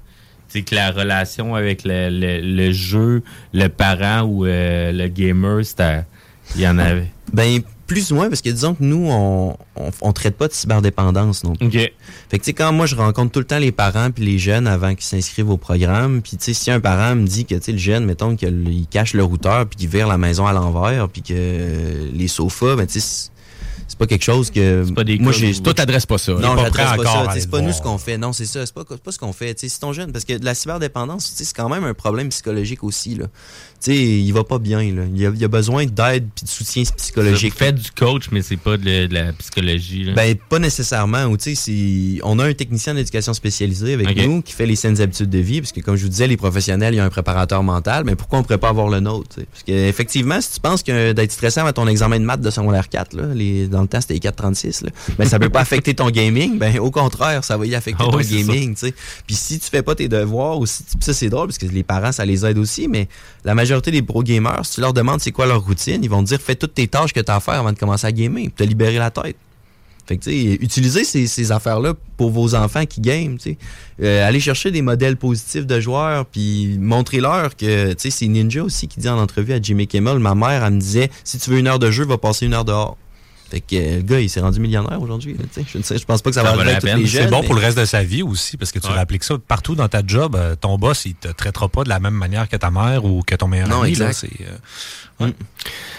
tu 0.52 0.64
que 0.64 0.74
la 0.74 0.90
relation 0.90 1.54
avec 1.54 1.84
le, 1.84 2.08
le- 2.10 2.40
le 2.40 2.72
jeu, 2.72 3.22
le 3.52 3.68
parent 3.68 4.22
ou 4.22 4.46
euh, 4.46 4.90
le 4.90 5.06
gamer, 5.06 5.64
c'était. 5.64 6.02
Il 6.56 6.62
y 6.62 6.66
en 6.66 6.76
avait? 6.78 7.06
Ben, 7.32 7.60
plus 7.90 8.12
ou 8.12 8.14
moins, 8.14 8.28
parce 8.28 8.40
que 8.40 8.50
disons 8.50 8.74
que 8.76 8.84
nous, 8.84 9.08
on, 9.10 9.56
on, 9.74 9.90
on 10.00 10.12
traite 10.12 10.36
pas 10.36 10.46
de 10.46 10.52
cyberdépendance 10.52 11.42
non 11.42 11.56
plus. 11.56 11.68
Fait 11.72 11.90
que, 12.30 12.36
tu 12.36 12.44
sais, 12.44 12.52
quand 12.52 12.70
moi, 12.72 12.86
je 12.86 12.94
rencontre 12.94 13.32
tout 13.32 13.40
le 13.40 13.44
temps 13.44 13.58
les 13.58 13.72
parents 13.72 14.12
puis 14.12 14.24
les 14.24 14.38
jeunes 14.38 14.68
avant 14.68 14.94
qu'ils 14.94 15.02
s'inscrivent 15.02 15.50
au 15.50 15.56
programme, 15.56 16.22
puis, 16.22 16.36
tu 16.36 16.44
sais, 16.44 16.54
si 16.54 16.70
un 16.70 16.78
parent 16.78 17.16
me 17.16 17.26
dit 17.26 17.46
que, 17.46 17.56
tu 17.56 17.62
sais, 17.64 17.72
le 17.72 17.78
jeune, 17.78 18.04
mettons, 18.04 18.36
qu'il 18.36 18.86
cache 18.88 19.14
le 19.14 19.24
routeur 19.24 19.66
puis 19.66 19.76
qu'il 19.76 19.88
vire 19.88 20.06
la 20.06 20.18
maison 20.18 20.46
à 20.46 20.52
l'envers 20.52 21.08
puis 21.08 21.22
que 21.22 21.34
euh, 21.36 22.08
les 22.14 22.28
sofas, 22.28 22.76
ben, 22.76 22.86
tu 22.86 23.00
sais, 23.00 23.00
c'est- 23.00 23.30
pas 23.98 24.06
quelque 24.06 24.24
chose 24.24 24.50
que. 24.50 24.86
moi, 25.20 25.32
j'ai. 25.32 25.52
Toi, 25.60 25.74
t'adresses 25.74 26.06
pas 26.06 26.16
ça. 26.16 26.32
Non, 26.32 26.54
pas 26.56 26.62
j'adresse 26.62 26.96
pas 26.96 27.04
ça. 27.04 27.34
C'est 27.38 27.50
pas 27.50 27.60
nous 27.60 27.72
ce 27.72 27.82
qu'on 27.82 27.98
fait. 27.98 28.16
Non, 28.16 28.32
c'est 28.32 28.46
ça. 28.46 28.64
C'est 28.64 28.74
pas, 28.74 28.82
pas 28.84 29.12
ce 29.12 29.18
qu'on 29.18 29.34
fait. 29.34 29.54
Tu 29.54 29.60
sais, 29.60 29.68
c'est 29.68 29.80
ton 29.80 29.92
jeune. 29.92 30.10
Parce 30.10 30.24
que 30.24 30.32
la 30.42 30.54
cyberdépendance, 30.54 31.28
tu 31.28 31.36
sais, 31.36 31.44
c'est 31.44 31.54
quand 31.54 31.68
même 31.68 31.84
un 31.84 31.92
problème 31.92 32.30
psychologique 32.30 32.82
aussi. 32.82 33.14
Là. 33.16 33.26
Sais, 33.80 33.96
il 33.96 34.30
va 34.32 34.44
pas 34.44 34.58
bien. 34.58 34.80
Là. 34.94 35.02
Il, 35.14 35.26
a, 35.26 35.30
il 35.34 35.42
a 35.42 35.48
besoin 35.48 35.86
d'aide 35.86 36.28
puis 36.34 36.44
de 36.44 36.50
soutien 36.50 36.82
psychologique. 36.96 37.54
Faites 37.54 37.76
du 37.76 37.90
coach, 37.90 38.26
mais 38.30 38.42
c'est 38.42 38.58
pas 38.58 38.76
de, 38.76 38.84
la- 38.84 39.08
de 39.08 39.14
la 39.14 39.32
psychologie. 39.32 40.04
là. 40.04 40.12
Ben, 40.14 40.36
pas 40.36 40.58
nécessairement. 40.58 41.24
ou 41.24 41.36
on 42.22 42.38
a 42.38 42.44
un 42.46 42.52
technicien 42.52 42.94
d'éducation 42.94 43.32
spécialisé 43.32 43.94
avec 43.94 44.16
nous 44.26 44.42
qui 44.42 44.52
fait 44.52 44.66
les 44.66 44.76
saines 44.76 45.00
habitudes 45.00 45.30
de 45.30 45.38
vie, 45.38 45.60
parce 45.62 45.72
que 45.72 45.80
comme 45.80 45.96
je 45.96 46.02
vous 46.02 46.08
disais, 46.10 46.26
les 46.26 46.36
professionnels, 46.36 46.92
il 46.92 46.98
y 46.98 47.00
a 47.00 47.04
un 47.06 47.10
préparateur 47.10 47.62
mental, 47.62 48.04
mais 48.04 48.16
pourquoi 48.16 48.40
on 48.40 48.42
pourrait 48.42 48.58
pas 48.58 48.68
avoir 48.68 48.88
le 48.88 49.00
nôtre? 49.00 49.30
tu 49.34 49.40
sais? 49.40 49.46
Parce 49.50 49.62
qu'effectivement, 49.62 50.40
si 50.42 50.52
tu 50.52 50.60
penses 50.60 50.82
que 50.82 51.12
d'être 51.12 51.32
stressant 51.32 51.64
à 51.64 51.72
ton 51.72 51.86
examen 51.88 52.20
de 52.20 52.24
maths 52.26 52.42
de 52.42 52.50
secondaire 52.50 52.88
4, 52.90 53.14
là, 53.14 53.34
les, 53.34 53.66
dans 53.66 53.80
le 53.80 53.88
temps 53.88 54.02
c'était 54.02 54.14
les 54.14 54.20
436, 54.20 54.82
là, 54.82 54.90
ben, 55.18 55.24
ça 55.26 55.38
peut 55.38 55.48
pas 55.48 55.60
affecter 55.60 55.94
ton 55.94 56.10
gaming, 56.10 56.58
ben 56.58 56.78
au 56.80 56.90
contraire, 56.90 57.44
ça 57.44 57.56
va 57.56 57.64
y 57.64 57.74
affecter 57.74 58.04
Ah 58.06 58.10
ton 58.10 58.18
oui, 58.18 58.26
gaming. 58.26 58.74
Puis 59.26 59.34
si 59.36 59.58
tu 59.58 59.70
fais 59.70 59.82
pas 59.82 59.94
tes 59.94 60.08
devoirs, 60.08 60.58
aussi, 60.58 60.82
puis 60.84 60.98
ça 61.00 61.14
c'est 61.14 61.30
drôle, 61.30 61.46
parce 61.46 61.58
que 61.58 61.66
les 61.66 61.82
parents, 61.82 62.12
ça 62.12 62.26
les 62.26 62.44
aide 62.44 62.58
aussi, 62.58 62.86
mais 62.86 63.08
la 63.44 63.54
majorité 63.54 63.69
des 63.78 64.02
pro 64.02 64.22
gamers, 64.22 64.64
si 64.64 64.74
tu 64.74 64.80
leur 64.80 64.92
demandes 64.92 65.20
c'est 65.20 65.32
quoi 65.32 65.46
leur 65.46 65.64
routine, 65.64 66.02
ils 66.02 66.10
vont 66.10 66.22
te 66.22 66.28
dire 66.28 66.40
fais 66.40 66.56
toutes 66.56 66.74
tes 66.74 66.88
tâches 66.88 67.12
que 67.12 67.20
tu 67.20 67.30
as 67.30 67.36
à 67.36 67.40
faire 67.40 67.54
avant 67.54 67.72
de 67.72 67.78
commencer 67.78 68.06
à 68.06 68.12
gamer, 68.12 68.46
pour 68.46 68.56
te 68.56 68.64
libérer 68.64 68.98
la 68.98 69.10
tête. 69.10 69.36
Utilisez 70.10 71.04
ces, 71.04 71.52
affaires-là 71.52 71.94
pour 72.16 72.30
vos 72.30 72.54
enfants 72.54 72.84
qui 72.84 73.00
game. 73.00 73.38
Euh, 74.02 74.26
allez 74.26 74.40
chercher 74.40 74.70
des 74.70 74.82
modèles 74.82 75.16
positifs 75.16 75.66
de 75.66 75.78
joueurs, 75.78 76.26
puis 76.26 76.76
montrez-leur 76.80 77.56
que, 77.56 77.94
c'est 77.96 78.26
Ninja 78.26 78.64
aussi 78.64 78.88
qui 78.88 78.98
dit 78.98 79.08
en 79.08 79.18
entrevue 79.18 79.52
à 79.52 79.62
Jimmy 79.62 79.86
Kimmel, 79.86 80.18
ma 80.18 80.34
mère, 80.34 80.64
elle 80.64 80.74
me 80.74 80.80
disait, 80.80 81.10
si 81.22 81.38
tu 81.38 81.50
veux 81.50 81.58
une 81.58 81.68
heure 81.68 81.78
de 81.78 81.90
jeu, 81.90 82.04
va 82.04 82.18
passer 82.18 82.46
une 82.46 82.54
heure 82.54 82.64
dehors. 82.64 82.96
Fait 83.50 83.60
que 83.60 83.74
euh, 83.74 83.96
le 83.96 84.02
gars, 84.02 84.20
il 84.20 84.30
s'est 84.30 84.40
rendu 84.40 84.60
millionnaire 84.60 85.00
aujourd'hui. 85.02 85.34
là. 85.34 85.44
Je 85.66 85.78
ne 85.78 85.82
sais, 85.82 85.98
je 85.98 86.04
pense 86.04 86.22
pas 86.22 86.30
que 86.30 86.34
ça, 86.36 86.42
va 86.42 86.50
arriver 86.50 86.72
à 86.72 86.80
tous 86.80 86.86
les 86.86 87.06
jeunes. 87.06 87.24
C'est 87.24 87.30
bon 87.30 87.40
mais- 87.40 87.46
pour 87.46 87.54
le 87.56 87.60
reste 87.60 87.76
de 87.78 87.84
sa 87.84 88.02
vie 88.04 88.22
aussi, 88.22 88.56
parce 88.56 88.70
que 88.72 88.78
tu 88.78 88.88
appliques 88.88 89.24
ça 89.24 89.36
partout 89.38 89.74
dans 89.74 89.88
ta 89.88 90.02
job. 90.06 90.36
euh, 90.36 90.54
ton 90.54 90.78
boss, 90.78 91.04
il 91.06 91.14
te 91.14 91.28
traitera 91.28 91.68
pas 91.68 91.82
de 91.84 91.88
la 91.88 91.98
même 91.98 92.14
manière 92.14 92.48
que 92.48 92.56
ta 92.56 92.70
mère 92.70 93.04
ou 93.04 93.22
que 93.22 93.34
ton 93.34 93.48
meilleur 93.48 93.68
Non, 93.68 93.82
ami. 93.82 93.94
là. 93.96 94.08
exact. 94.10 94.28
C'est, 94.30 94.46
euh, 94.46 95.30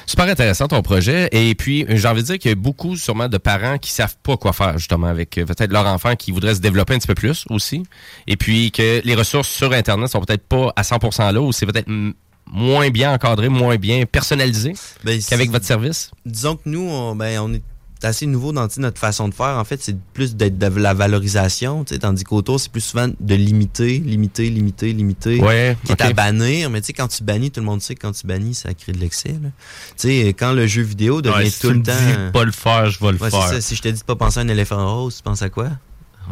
Super 0.08 0.26
intéressant 0.28 0.68
ton 0.68 0.82
projet. 0.82 1.30
Et 1.32 1.54
puis, 1.56 1.86
j'ai 1.90 2.08
envie 2.08 2.22
de 2.22 2.28
dire 2.28 2.40
qu'il 2.40 2.50
y 2.50 2.52
a 2.54 2.56
beaucoup 2.56 2.96
sûrement 2.98 3.30
de 3.30 3.38
parents 3.38 3.78
qui 3.78 3.92
savent 3.92 4.16
pas 4.24 4.36
quoi 4.36 4.52
faire 4.52 4.78
justement 4.78 5.08
avec 5.08 5.30
peut-être 5.32 5.72
leur 5.72 5.86
enfant 5.86 6.16
qui 6.16 6.32
voudrait 6.32 6.56
se 6.56 6.60
développer 6.60 6.96
un 6.96 6.98
petit 6.98 7.08
peu 7.08 7.14
plus 7.16 7.46
aussi. 7.50 7.84
Et 8.28 8.36
puis 8.36 8.72
que 8.72 9.02
les 9.04 9.16
ressources 9.16 9.48
sur 9.50 9.72
Internet 9.74 10.10
sont 10.10 10.22
peut-être 10.22 10.48
pas 10.48 10.74
à 10.76 10.82
100% 10.82 11.32
là 11.32 11.40
ou 11.42 11.52
c'est 11.52 11.66
peut-être 11.66 11.88
mm, 11.88 12.14
moins 12.46 12.90
bien 12.90 13.14
encadré, 13.14 13.50
moins 13.50 13.76
bien 13.78 14.06
personnalisé 14.06 14.74
Ben, 15.04 15.20
qu'avec 15.22 15.52
votre 15.52 15.66
service? 15.66 16.12
Disons 16.26 16.56
que 16.56 16.64
nous, 16.66 16.82
on, 16.90 17.16
ben, 17.16 17.40
on 17.40 17.54
est 17.54 17.62
assez 18.04 18.26
nouveau 18.26 18.52
dans 18.52 18.68
notre 18.78 19.00
façon 19.00 19.30
de 19.30 19.34
faire. 19.36 19.58
En 19.60 19.64
fait, 19.64 19.80
c'est 19.82 19.96
plus 20.14 20.36
d'être 20.36 20.58
de 20.58 20.80
la 20.80 20.94
valorisation, 20.96 21.86
tandis 21.86 22.24
qu'autour, 22.24 22.60
c'est 22.60 22.72
plus 22.72 22.82
souvent 22.82 23.08
de 23.20 23.36
limiter, 23.36 24.00
limiter, 24.00 24.50
limiter, 24.50 24.92
limiter. 24.92 25.40
Ouais, 25.40 25.78
qui 25.86 25.92
est 25.92 26.02
à 26.02 26.12
bannir. 26.12 26.72
Mais 26.72 26.82
tu 26.82 26.88
sais, 26.88 26.94
quand 26.94 27.08
tu 27.08 27.24
bannis, 27.24 27.52
tout 27.52 27.60
le 27.60 27.66
monde 27.68 27.80
sait 27.82 27.94
que 27.94 28.02
quand 28.02 28.12
tu 28.12 28.26
bannis, 28.26 28.56
ça 28.56 28.74
crée 28.74 28.92
de 28.94 28.98
l'excès. 28.98 29.36
Tu 29.40 29.50
sais, 29.98 30.28
quand 30.30 30.54
le 30.54 30.66
jeu 30.66 30.82
vidéo 30.82 31.22
devient 31.22 31.36
Ouais, 31.36 31.50
si 31.52 31.60
tout 31.62 31.68
tu 31.70 31.74
le 31.76 31.84
temps. 31.84 31.92
de 31.92 32.32
pas 32.32 32.44
le 32.44 32.52
faire, 32.52 32.90
je 32.90 33.00
vais 33.00 33.12
le 33.12 33.22
Ouais, 33.22 33.30
faire. 33.30 33.48
ça. 33.50 33.62
Si 33.62 33.76
je 33.76 33.82
te 33.84 33.88
dis 33.90 34.00
de 34.00 34.04
pas 34.04 34.16
penser 34.16 34.40
à 34.40 34.42
un 34.44 34.48
éléphant 34.48 35.02
rose, 35.04 35.18
tu 35.18 35.22
penses 35.22 35.44
à 35.44 35.50
quoi? 35.50 35.70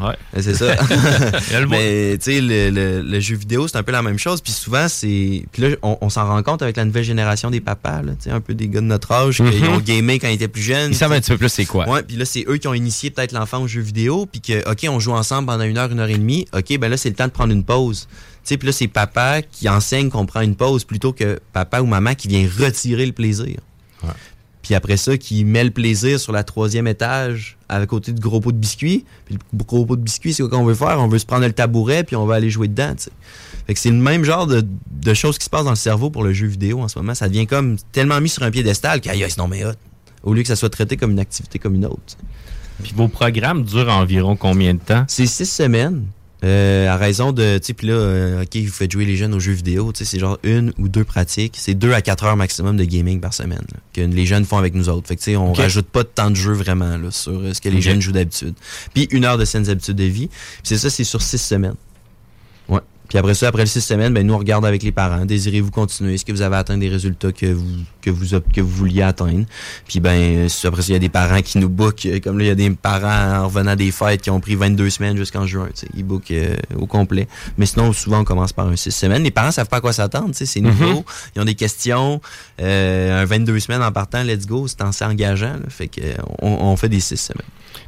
Ouais. 0.01 0.15
C'est 0.39 0.53
ça. 0.55 0.75
Mais 1.69 2.17
tu 2.17 2.31
sais, 2.31 2.41
le, 2.41 2.69
le- 2.69 3.01
le 3.01 3.19
jeu 3.19 3.35
vidéo, 3.35 3.67
c'est 3.67 3.77
un 3.77 3.83
peu 3.83 3.91
la 3.91 4.01
même 4.01 4.19
chose. 4.19 4.41
Puis 4.41 4.51
souvent, 4.53 4.87
c'est. 4.87 5.45
Puis 5.51 5.61
là, 5.61 5.69
on, 5.81 5.97
on 6.01 6.09
s'en 6.09 6.27
rend 6.27 6.41
compte 6.43 6.61
avec 6.61 6.77
la 6.77 6.85
nouvelle 6.85 7.03
génération 7.03 7.49
des 7.49 7.59
papas, 7.59 8.01
là, 8.03 8.11
un 8.31 8.39
peu 8.41 8.53
des 8.53 8.67
gars 8.67 8.81
de 8.81 8.85
notre 8.85 9.11
âge, 9.11 9.37
qui 9.37 9.43
Mhm. 9.43 9.69
ont 9.69 9.79
gamé 9.79 10.19
quand 10.19 10.27
ils 10.27 10.33
étaient 10.35 10.47
plus 10.47 10.61
jeunes. 10.61 10.91
Ils 10.91 10.95
savent 10.95 11.11
un 11.11 11.19
petit 11.19 11.31
peu 11.31 11.37
plus 11.37 11.49
c'est 11.49 11.65
quoi. 11.65 11.87
Ouais, 11.89 12.03
puis 12.03 12.15
là, 12.17 12.25
c'est 12.25 12.45
eux 12.47 12.57
qui 12.57 12.67
ont 12.67 12.73
initié 12.73 13.09
peut-être 13.11 13.31
l'enfant 13.31 13.61
au 13.61 13.67
jeu 13.67 13.81
vidéo, 13.81 14.25
puis 14.25 14.41
que, 14.41 14.69
OK, 14.69 14.85
on 14.89 14.99
joue 14.99 15.11
ensemble 15.13 15.47
pendant 15.47 15.63
une 15.63 15.77
heure, 15.77 15.91
une 15.91 15.99
heure 15.99 16.09
et 16.09 16.17
demie. 16.17 16.47
OK, 16.53 16.77
ben 16.77 16.89
là, 16.89 16.95
c'est 16.97 17.09
le 17.09 17.15
temps 17.15 17.27
de 17.27 17.31
prendre 17.31 17.51
une 17.53 17.63
pause. 17.63 18.07
Tu 18.09 18.15
sais, 18.55 18.57
puis 18.57 18.67
là, 18.67 18.71
c'est 18.71 18.87
papa 18.87 19.41
qui 19.41 19.67
enseigne 19.67 20.09
qu'on 20.09 20.25
prend 20.25 20.41
une 20.41 20.55
pause 20.55 20.85
plutôt 20.85 21.11
que 21.11 21.39
papa 21.51 21.81
ou 21.81 21.85
maman 21.85 22.15
qui 22.15 22.27
vient 22.29 22.47
retirer 22.59 23.05
le 23.05 23.11
plaisir. 23.11 23.57
Puis 24.69 24.75
après 24.75 24.97
ça, 24.97 25.17
qui 25.17 25.45
met 25.45 25.63
le 25.63 25.71
plaisir 25.71 26.19
sur 26.19 26.31
la 26.31 26.43
troisième 26.43 26.85
étage 26.85 27.57
à 27.69 27.83
côté 27.87 28.11
de 28.11 28.19
gros 28.19 28.39
pot 28.39 28.51
de 28.51 28.57
biscuits. 28.57 29.03
Puis 29.25 29.33
le 29.33 29.63
gros 29.65 29.83
pot 29.83 29.95
de 29.95 30.03
biscuits, 30.03 30.31
c'est 30.31 30.43
quoi 30.43 30.51
qu'on 30.51 30.63
veut 30.63 30.75
faire? 30.75 30.99
On 30.99 31.07
veut 31.07 31.17
se 31.17 31.25
prendre 31.25 31.43
le 31.43 31.53
tabouret, 31.53 32.03
puis 32.03 32.15
on 32.15 32.27
va 32.27 32.35
aller 32.35 32.51
jouer 32.51 32.67
dedans. 32.67 32.93
Fait 33.65 33.73
que 33.73 33.79
c'est 33.79 33.89
le 33.89 33.95
même 33.95 34.23
genre 34.23 34.45
de, 34.45 34.63
de 34.91 35.13
choses 35.15 35.39
qui 35.39 35.45
se 35.45 35.49
passent 35.49 35.63
dans 35.63 35.71
le 35.71 35.75
cerveau 35.75 36.11
pour 36.11 36.23
le 36.23 36.33
jeu 36.33 36.45
vidéo 36.45 36.81
en 36.81 36.87
ce 36.87 36.99
moment. 36.99 37.15
Ça 37.15 37.27
devient 37.27 37.47
comme 37.47 37.77
tellement 37.91 38.21
mis 38.21 38.29
sur 38.29 38.43
un 38.43 38.51
piédestal 38.51 39.01
qu'aïe, 39.01 39.23
aïe, 39.23 39.31
c'est 39.31 39.39
non 39.39 39.47
mais 39.47 39.65
hot. 39.65 39.71
Au 40.21 40.35
lieu 40.35 40.43
que 40.43 40.47
ça 40.47 40.55
soit 40.55 40.69
traité 40.69 40.97
comme 40.97 41.09
une 41.09 41.19
activité 41.19 41.57
comme 41.57 41.73
une 41.73 41.87
autre. 41.87 42.15
Puis 42.83 42.93
vos 42.95 43.07
programmes 43.07 43.63
durent 43.63 43.89
environ 43.89 44.35
combien 44.35 44.75
de 44.75 44.79
temps? 44.81 45.03
C'est 45.07 45.25
six 45.25 45.47
semaines. 45.51 46.05
Euh, 46.45 46.87
à 46.87 46.95
raison 46.95 47.33
de, 47.33 47.57
tu 47.57 47.75
sais, 47.79 47.85
là, 47.85 47.93
euh, 47.93 48.43
OK, 48.43 48.55
vous 48.55 48.71
faites 48.71 48.91
jouer 48.91 49.05
les 49.05 49.17
jeunes 49.17 49.33
aux 49.33 49.39
jeux 49.39 49.51
vidéo, 49.51 49.91
tu 49.91 49.99
sais, 49.99 50.05
c'est 50.05 50.19
genre 50.19 50.39
une 50.43 50.73
ou 50.77 50.87
deux 50.87 51.03
pratiques. 51.03 51.55
C'est 51.57 51.73
deux 51.73 51.93
à 51.93 52.01
quatre 52.01 52.23
heures 52.23 52.37
maximum 52.37 52.77
de 52.77 52.85
gaming 52.85 53.19
par 53.19 53.33
semaine 53.33 53.65
là, 53.73 53.79
que 53.93 54.01
les 54.01 54.25
jeunes 54.25 54.45
font 54.45 54.57
avec 54.57 54.73
nous 54.73 54.87
autres. 54.87 55.07
Fait 55.07 55.15
que, 55.15 55.21
tu 55.21 55.31
sais, 55.31 55.35
on 55.35 55.51
rajoute 55.51 55.87
pas 55.87 56.03
de 56.03 56.07
temps 56.07 56.31
de 56.31 56.35
jeu 56.35 56.53
vraiment 56.53 56.97
là, 56.97 57.11
sur 57.11 57.33
euh, 57.33 57.53
ce 57.53 57.59
que 57.59 57.69
les 57.69 57.81
jeunes 57.81 58.01
jouent 58.01 58.13
d'habitude. 58.13 58.53
Puis 58.93 59.07
une 59.11 59.25
heure 59.25 59.37
de 59.37 59.45
saines 59.45 59.69
habitudes 59.69 59.97
de 59.97 60.05
vie. 60.05 60.27
Puis 60.27 60.61
c'est 60.63 60.77
ça, 60.77 60.89
c'est 60.89 61.03
sur 61.03 61.21
six 61.21 61.39
semaines. 61.39 61.75
Puis 63.09 63.17
après 63.17 63.33
ça, 63.33 63.47
après 63.47 63.63
les 63.63 63.67
six 63.67 63.81
semaines, 63.81 64.13
ben, 64.13 64.25
nous, 64.25 64.35
on 64.35 64.37
regarde 64.37 64.65
avec 64.65 64.83
les 64.83 64.91
parents. 64.91 65.25
Désirez-vous 65.25 65.71
continuer? 65.71 66.13
Est-ce 66.13 66.23
que 66.23 66.31
vous 66.31 66.43
avez 66.43 66.57
atteint 66.57 66.77
des 66.77 66.89
résultats 66.89 67.31
que 67.31 67.47
vous, 67.47 67.65
que 68.01 68.11
vous, 68.11 68.39
que 68.53 68.61
vous 68.61 68.69
vouliez 68.69 69.01
atteindre? 69.01 69.45
Puis 69.87 69.99
ben, 69.99 70.47
après 70.63 70.81
ça, 70.83 70.87
il 70.89 70.93
y 70.93 70.95
a 70.95 70.99
des 70.99 71.09
parents 71.09 71.41
qui 71.41 71.57
nous 71.57 71.69
bookent. 71.69 72.07
Comme 72.23 72.37
là, 72.37 72.45
il 72.45 72.47
y 72.47 72.51
a 72.51 72.55
des 72.55 72.69
parents 72.69 73.41
en 73.41 73.47
revenant 73.47 73.75
des 73.75 73.91
fêtes 73.91 74.21
qui 74.21 74.29
ont 74.29 74.39
pris 74.39 74.53
22 74.53 74.91
semaines 74.91 75.17
jusqu'en 75.17 75.47
juin. 75.47 75.69
Ils 75.95 76.03
bookent 76.03 76.31
euh, 76.31 76.55
au 76.77 76.85
complet. 76.85 77.27
Mais 77.57 77.65
sinon, 77.65 77.91
souvent, 77.93 78.19
on 78.19 78.23
commence 78.23 78.53
par 78.53 78.67
un 78.67 78.75
six 78.75 78.91
semaines. 78.91 79.23
Les 79.23 79.31
parents 79.31 79.51
savent 79.51 79.67
pas 79.67 79.77
à 79.77 79.81
quoi 79.81 79.91
s'attendre. 79.91 80.29
C'est 80.33 80.61
nouveau. 80.61 81.03
Ils 81.35 81.41
ont 81.41 81.45
des 81.45 81.55
questions. 81.55 82.21
Euh, 82.61 83.23
un 83.23 83.25
22 83.25 83.59
semaines 83.59 83.81
en 83.81 83.91
partant, 83.91 84.21
let's 84.21 84.45
go. 84.45 84.67
C'est 84.67 84.81
assez 84.81 85.03
engageant. 85.03 85.53
là. 85.53 85.69
Fait 85.69 85.87
que, 85.87 86.01
on, 86.43 86.51
on 86.51 86.75
fait 86.77 86.89
des 86.89 86.99
six 86.99 87.17
semaines. 87.17 87.41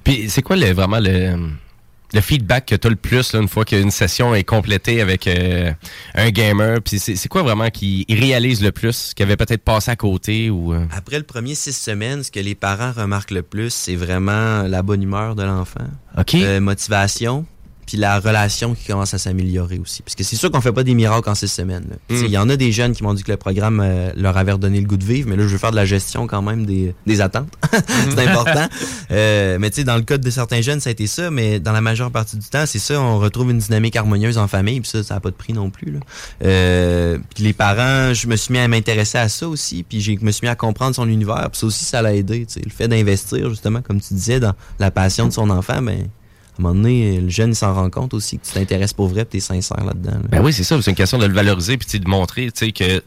Puis 0.03 0.29
c'est 0.29 0.41
quoi 0.41 0.55
le, 0.55 0.71
vraiment 0.73 0.99
le, 0.99 1.35
le 2.13 2.21
feedback 2.21 2.65
que 2.67 2.75
tu 2.75 2.87
as 2.87 2.89
le 2.89 2.95
plus 2.95 3.33
là, 3.33 3.39
une 3.39 3.47
fois 3.47 3.65
qu'une 3.65 3.91
session 3.91 4.35
est 4.35 4.43
complétée 4.43 5.01
avec 5.01 5.27
euh, 5.27 5.71
un 6.15 6.29
gamer? 6.29 6.81
Puis 6.81 6.99
c'est 6.99 7.27
quoi 7.27 7.43
vraiment 7.43 7.69
qui 7.69 8.05
réalise 8.09 8.61
le 8.61 8.71
plus, 8.71 9.13
qui 9.13 9.23
avait 9.23 9.37
peut-être 9.37 9.63
passé 9.63 9.91
à 9.91 9.95
côté 9.95 10.49
ou... 10.49 10.73
euh? 10.73 10.85
Après 10.95 11.17
le 11.17 11.23
premier 11.23 11.55
six 11.55 11.75
semaines, 11.75 12.23
ce 12.23 12.31
que 12.31 12.39
les 12.39 12.55
parents 12.55 12.91
remarquent 12.91 13.31
le 13.31 13.43
plus, 13.43 13.73
c'est 13.73 13.95
vraiment 13.95 14.63
la 14.63 14.81
bonne 14.81 15.03
humeur 15.03 15.35
de 15.35 15.43
l'enfant. 15.43 15.87
OK. 16.17 16.35
Euh, 16.35 16.59
motivation. 16.59 17.45
Puis 17.87 17.97
la 17.97 18.19
relation 18.19 18.73
qui 18.73 18.85
commence 18.87 19.13
à 19.13 19.17
s'améliorer 19.17 19.79
aussi. 19.79 20.01
Parce 20.01 20.15
que 20.15 20.23
c'est 20.23 20.35
sûr 20.35 20.49
qu'on 20.51 20.61
fait 20.61 20.71
pas 20.71 20.83
des 20.83 20.93
miracles 20.93 21.29
en 21.29 21.35
six 21.35 21.47
semaines. 21.49 21.85
sais, 22.09 22.19
Il 22.21 22.23
Mm. 22.29 22.33
y 22.33 22.37
en 22.37 22.49
a 22.49 22.55
des 22.55 22.71
jeunes 22.71 22.93
qui 22.93 23.03
m'ont 23.03 23.13
dit 23.13 23.23
que 23.23 23.31
le 23.31 23.37
programme 23.37 23.81
euh, 23.83 24.11
leur 24.15 24.37
avait 24.37 24.53
redonné 24.53 24.79
le 24.79 24.87
goût 24.87 24.97
de 24.97 25.03
vivre, 25.03 25.27
mais 25.29 25.35
là, 25.35 25.43
je 25.43 25.49
veux 25.49 25.57
faire 25.57 25.71
de 25.71 25.75
la 25.75 25.85
gestion 25.85 26.27
quand 26.27 26.41
même 26.41 26.65
des, 26.65 26.93
des 27.05 27.21
attentes. 27.21 27.49
c'est 27.71 28.27
important. 28.27 28.67
Euh, 29.11 29.57
mais 29.59 29.69
tu 29.71 29.77
sais, 29.77 29.83
dans 29.83 29.95
le 29.95 30.03
cas 30.03 30.17
de 30.17 30.29
certains 30.29 30.61
jeunes, 30.61 30.79
ça 30.79 30.89
a 30.89 30.91
été 30.91 31.07
ça, 31.07 31.31
mais 31.31 31.59
dans 31.59 31.71
la 31.73 31.81
majeure 31.81 32.11
partie 32.11 32.37
du 32.37 32.47
temps, 32.47 32.65
c'est 32.65 32.79
ça, 32.79 32.99
on 33.01 33.19
retrouve 33.19 33.51
une 33.51 33.57
dynamique 33.59 33.95
harmonieuse 33.95 34.37
en 34.37 34.47
famille, 34.47 34.79
puis 34.81 34.89
ça, 34.89 35.03
ça 35.03 35.15
n'a 35.15 35.19
pas 35.19 35.29
de 35.31 35.35
prix 35.35 35.53
non 35.53 35.69
plus. 35.69 35.91
Là. 35.91 35.99
Euh, 36.45 37.17
puis 37.35 37.43
les 37.43 37.53
parents, 37.53 38.13
je 38.13 38.27
me 38.27 38.35
suis 38.35 38.53
mis 38.53 38.59
à 38.59 38.67
m'intéresser 38.67 39.17
à 39.17 39.29
ça 39.29 39.47
aussi, 39.47 39.83
puis 39.83 40.01
je 40.01 40.11
me 40.21 40.31
suis 40.31 40.45
mis 40.45 40.49
à 40.49 40.55
comprendre 40.55 40.95
son 40.95 41.07
univers, 41.07 41.49
puis 41.51 41.59
ça 41.59 41.65
aussi, 41.65 41.85
ça 41.85 42.01
l'a 42.01 42.13
aidé. 42.13 42.45
Le 42.63 42.69
fait 42.71 42.87
d'investir, 42.87 43.49
justement, 43.49 43.81
comme 43.81 43.99
tu 44.01 44.13
disais, 44.13 44.39
dans 44.39 44.53
la 44.79 44.91
passion 44.91 45.27
de 45.27 45.33
son 45.33 45.49
enfant, 45.49 45.81
ben, 45.81 46.07
un 46.59 46.63
moment 46.63 46.75
donné, 46.75 47.19
le 47.19 47.29
jeune, 47.29 47.51
il 47.51 47.55
s'en 47.55 47.73
rend 47.73 47.89
compte 47.89 48.13
aussi 48.13 48.37
que 48.37 48.45
tu 48.45 48.51
t'intéresses 48.51 48.93
pour 48.93 49.07
vrai, 49.07 49.25
tu 49.25 49.37
es 49.37 49.39
sincère 49.39 49.83
là-dedans. 49.83 50.11
là. 50.11 50.27
Ben 50.29 50.43
oui, 50.43 50.53
c'est 50.53 50.63
ça. 50.63 50.79
C'est 50.81 50.91
une 50.91 50.97
question 50.97 51.17
de 51.17 51.25
le 51.25 51.33
valoriser 51.33 51.77
puis 51.77 51.99
de 51.99 52.07
montrer 52.07 52.51
que 52.51 53.01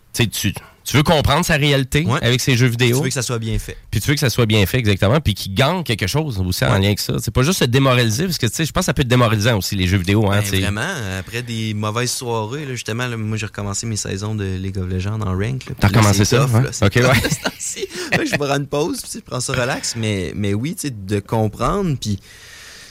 tu, 0.84 0.96
veux 0.96 1.02
comprendre 1.02 1.44
sa 1.44 1.56
réalité 1.56 2.06
avec 2.22 2.40
ses 2.40 2.56
jeux 2.56 2.66
vidéo. 2.66 2.96
Tu 2.98 3.02
veux 3.02 3.08
que 3.08 3.14
ça 3.14 3.22
soit 3.22 3.38
bien 3.38 3.58
fait. 3.58 3.76
Puis 3.90 4.00
tu 4.00 4.08
veux 4.08 4.14
que 4.14 4.20
ça 4.20 4.30
soit 4.30 4.46
bien 4.46 4.64
fait, 4.66 4.78
exactement. 4.78 5.20
Puis 5.20 5.34
qu'il 5.34 5.54
gagne 5.54 5.82
quelque 5.82 6.06
chose 6.06 6.42
aussi 6.44 6.64
en 6.64 6.78
lien 6.78 6.86
avec 6.86 7.00
ça. 7.00 7.14
C'est 7.20 7.30
pas 7.30 7.42
juste 7.42 7.58
se 7.60 7.64
démoraliser, 7.64 8.24
parce 8.24 8.38
que 8.38 8.46
je 8.46 8.72
pense 8.72 8.82
que 8.82 8.82
ça 8.82 8.94
peut 8.94 9.02
être 9.02 9.08
démoralisant 9.08 9.58
aussi, 9.58 9.76
les 9.76 9.86
jeux 9.86 9.98
vidéo. 9.98 10.30
Hein, 10.30 10.40
Ben, 10.50 10.60
vraiment, 10.60 10.94
après 11.18 11.42
des 11.42 11.74
mauvaises 11.74 12.12
soirées, 12.12 12.64
là, 12.64 12.72
justement, 12.72 13.06
là, 13.06 13.16
moi 13.16 13.36
j'ai 13.36 13.46
recommencé 13.46 13.86
mes 13.86 13.96
saisons 13.96 14.34
de 14.34 14.44
League 14.44 14.78
of 14.78 14.88
Legends 14.88 15.20
en 15.20 15.36
rank. 15.36 15.64
T'as 15.78 15.88
recommencé 15.88 16.24
ça, 16.24 16.44
tough, 16.44 16.54
ouais? 16.54 16.68
c'est 16.72 16.86
Ok, 16.86 16.96
ouais. 16.96 18.26
je 18.26 18.36
prends 18.36 18.56
une 18.56 18.66
pause, 18.66 19.00
puis 19.02 19.10
je 19.14 19.20
prends 19.20 19.40
ça 19.40 19.52
relax, 19.52 19.94
mais, 19.96 20.32
mais 20.34 20.54
oui, 20.54 20.76
de 20.82 21.20
comprendre, 21.20 21.96
puis 22.00 22.18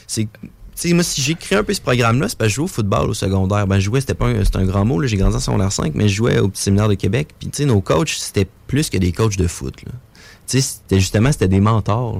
c'est. 0.06 0.28
Moi, 0.92 1.04
si 1.04 1.22
j'ai 1.22 1.34
créé 1.34 1.56
un 1.56 1.62
peu 1.62 1.72
ce 1.72 1.80
programme-là, 1.80 2.28
c'est 2.28 2.36
parce 2.36 2.48
que 2.48 2.50
je 2.50 2.54
jouais 2.56 2.64
au 2.64 2.68
football 2.68 3.08
au 3.08 3.14
secondaire. 3.14 3.66
Ben, 3.66 3.78
je 3.78 3.84
jouais, 3.84 4.00
c'était 4.00 4.14
pas 4.14 4.26
un, 4.26 4.64
grand 4.64 4.84
mot, 4.84 5.00
j'ai 5.04 5.16
grandi 5.16 5.36
en 5.36 5.40
secondaire 5.40 5.70
5, 5.70 5.92
mais 5.94 6.08
je 6.08 6.16
jouais 6.16 6.40
au 6.40 6.48
petit 6.48 6.62
séminaire 6.62 6.88
de 6.88 6.94
Québec. 6.94 7.28
Puis, 7.38 7.48
tu 7.48 7.58
sais, 7.58 7.64
nos 7.64 7.80
coachs, 7.80 8.08
c'était 8.08 8.48
plus 8.66 8.90
que 8.90 8.98
des 8.98 9.12
coachs 9.12 9.36
de 9.36 9.46
foot. 9.46 9.76
Tu 9.76 9.84
sais, 10.46 10.60
c'était 10.60 10.98
justement, 10.98 11.30
c'était 11.30 11.48
des 11.48 11.60
mentors. 11.60 12.18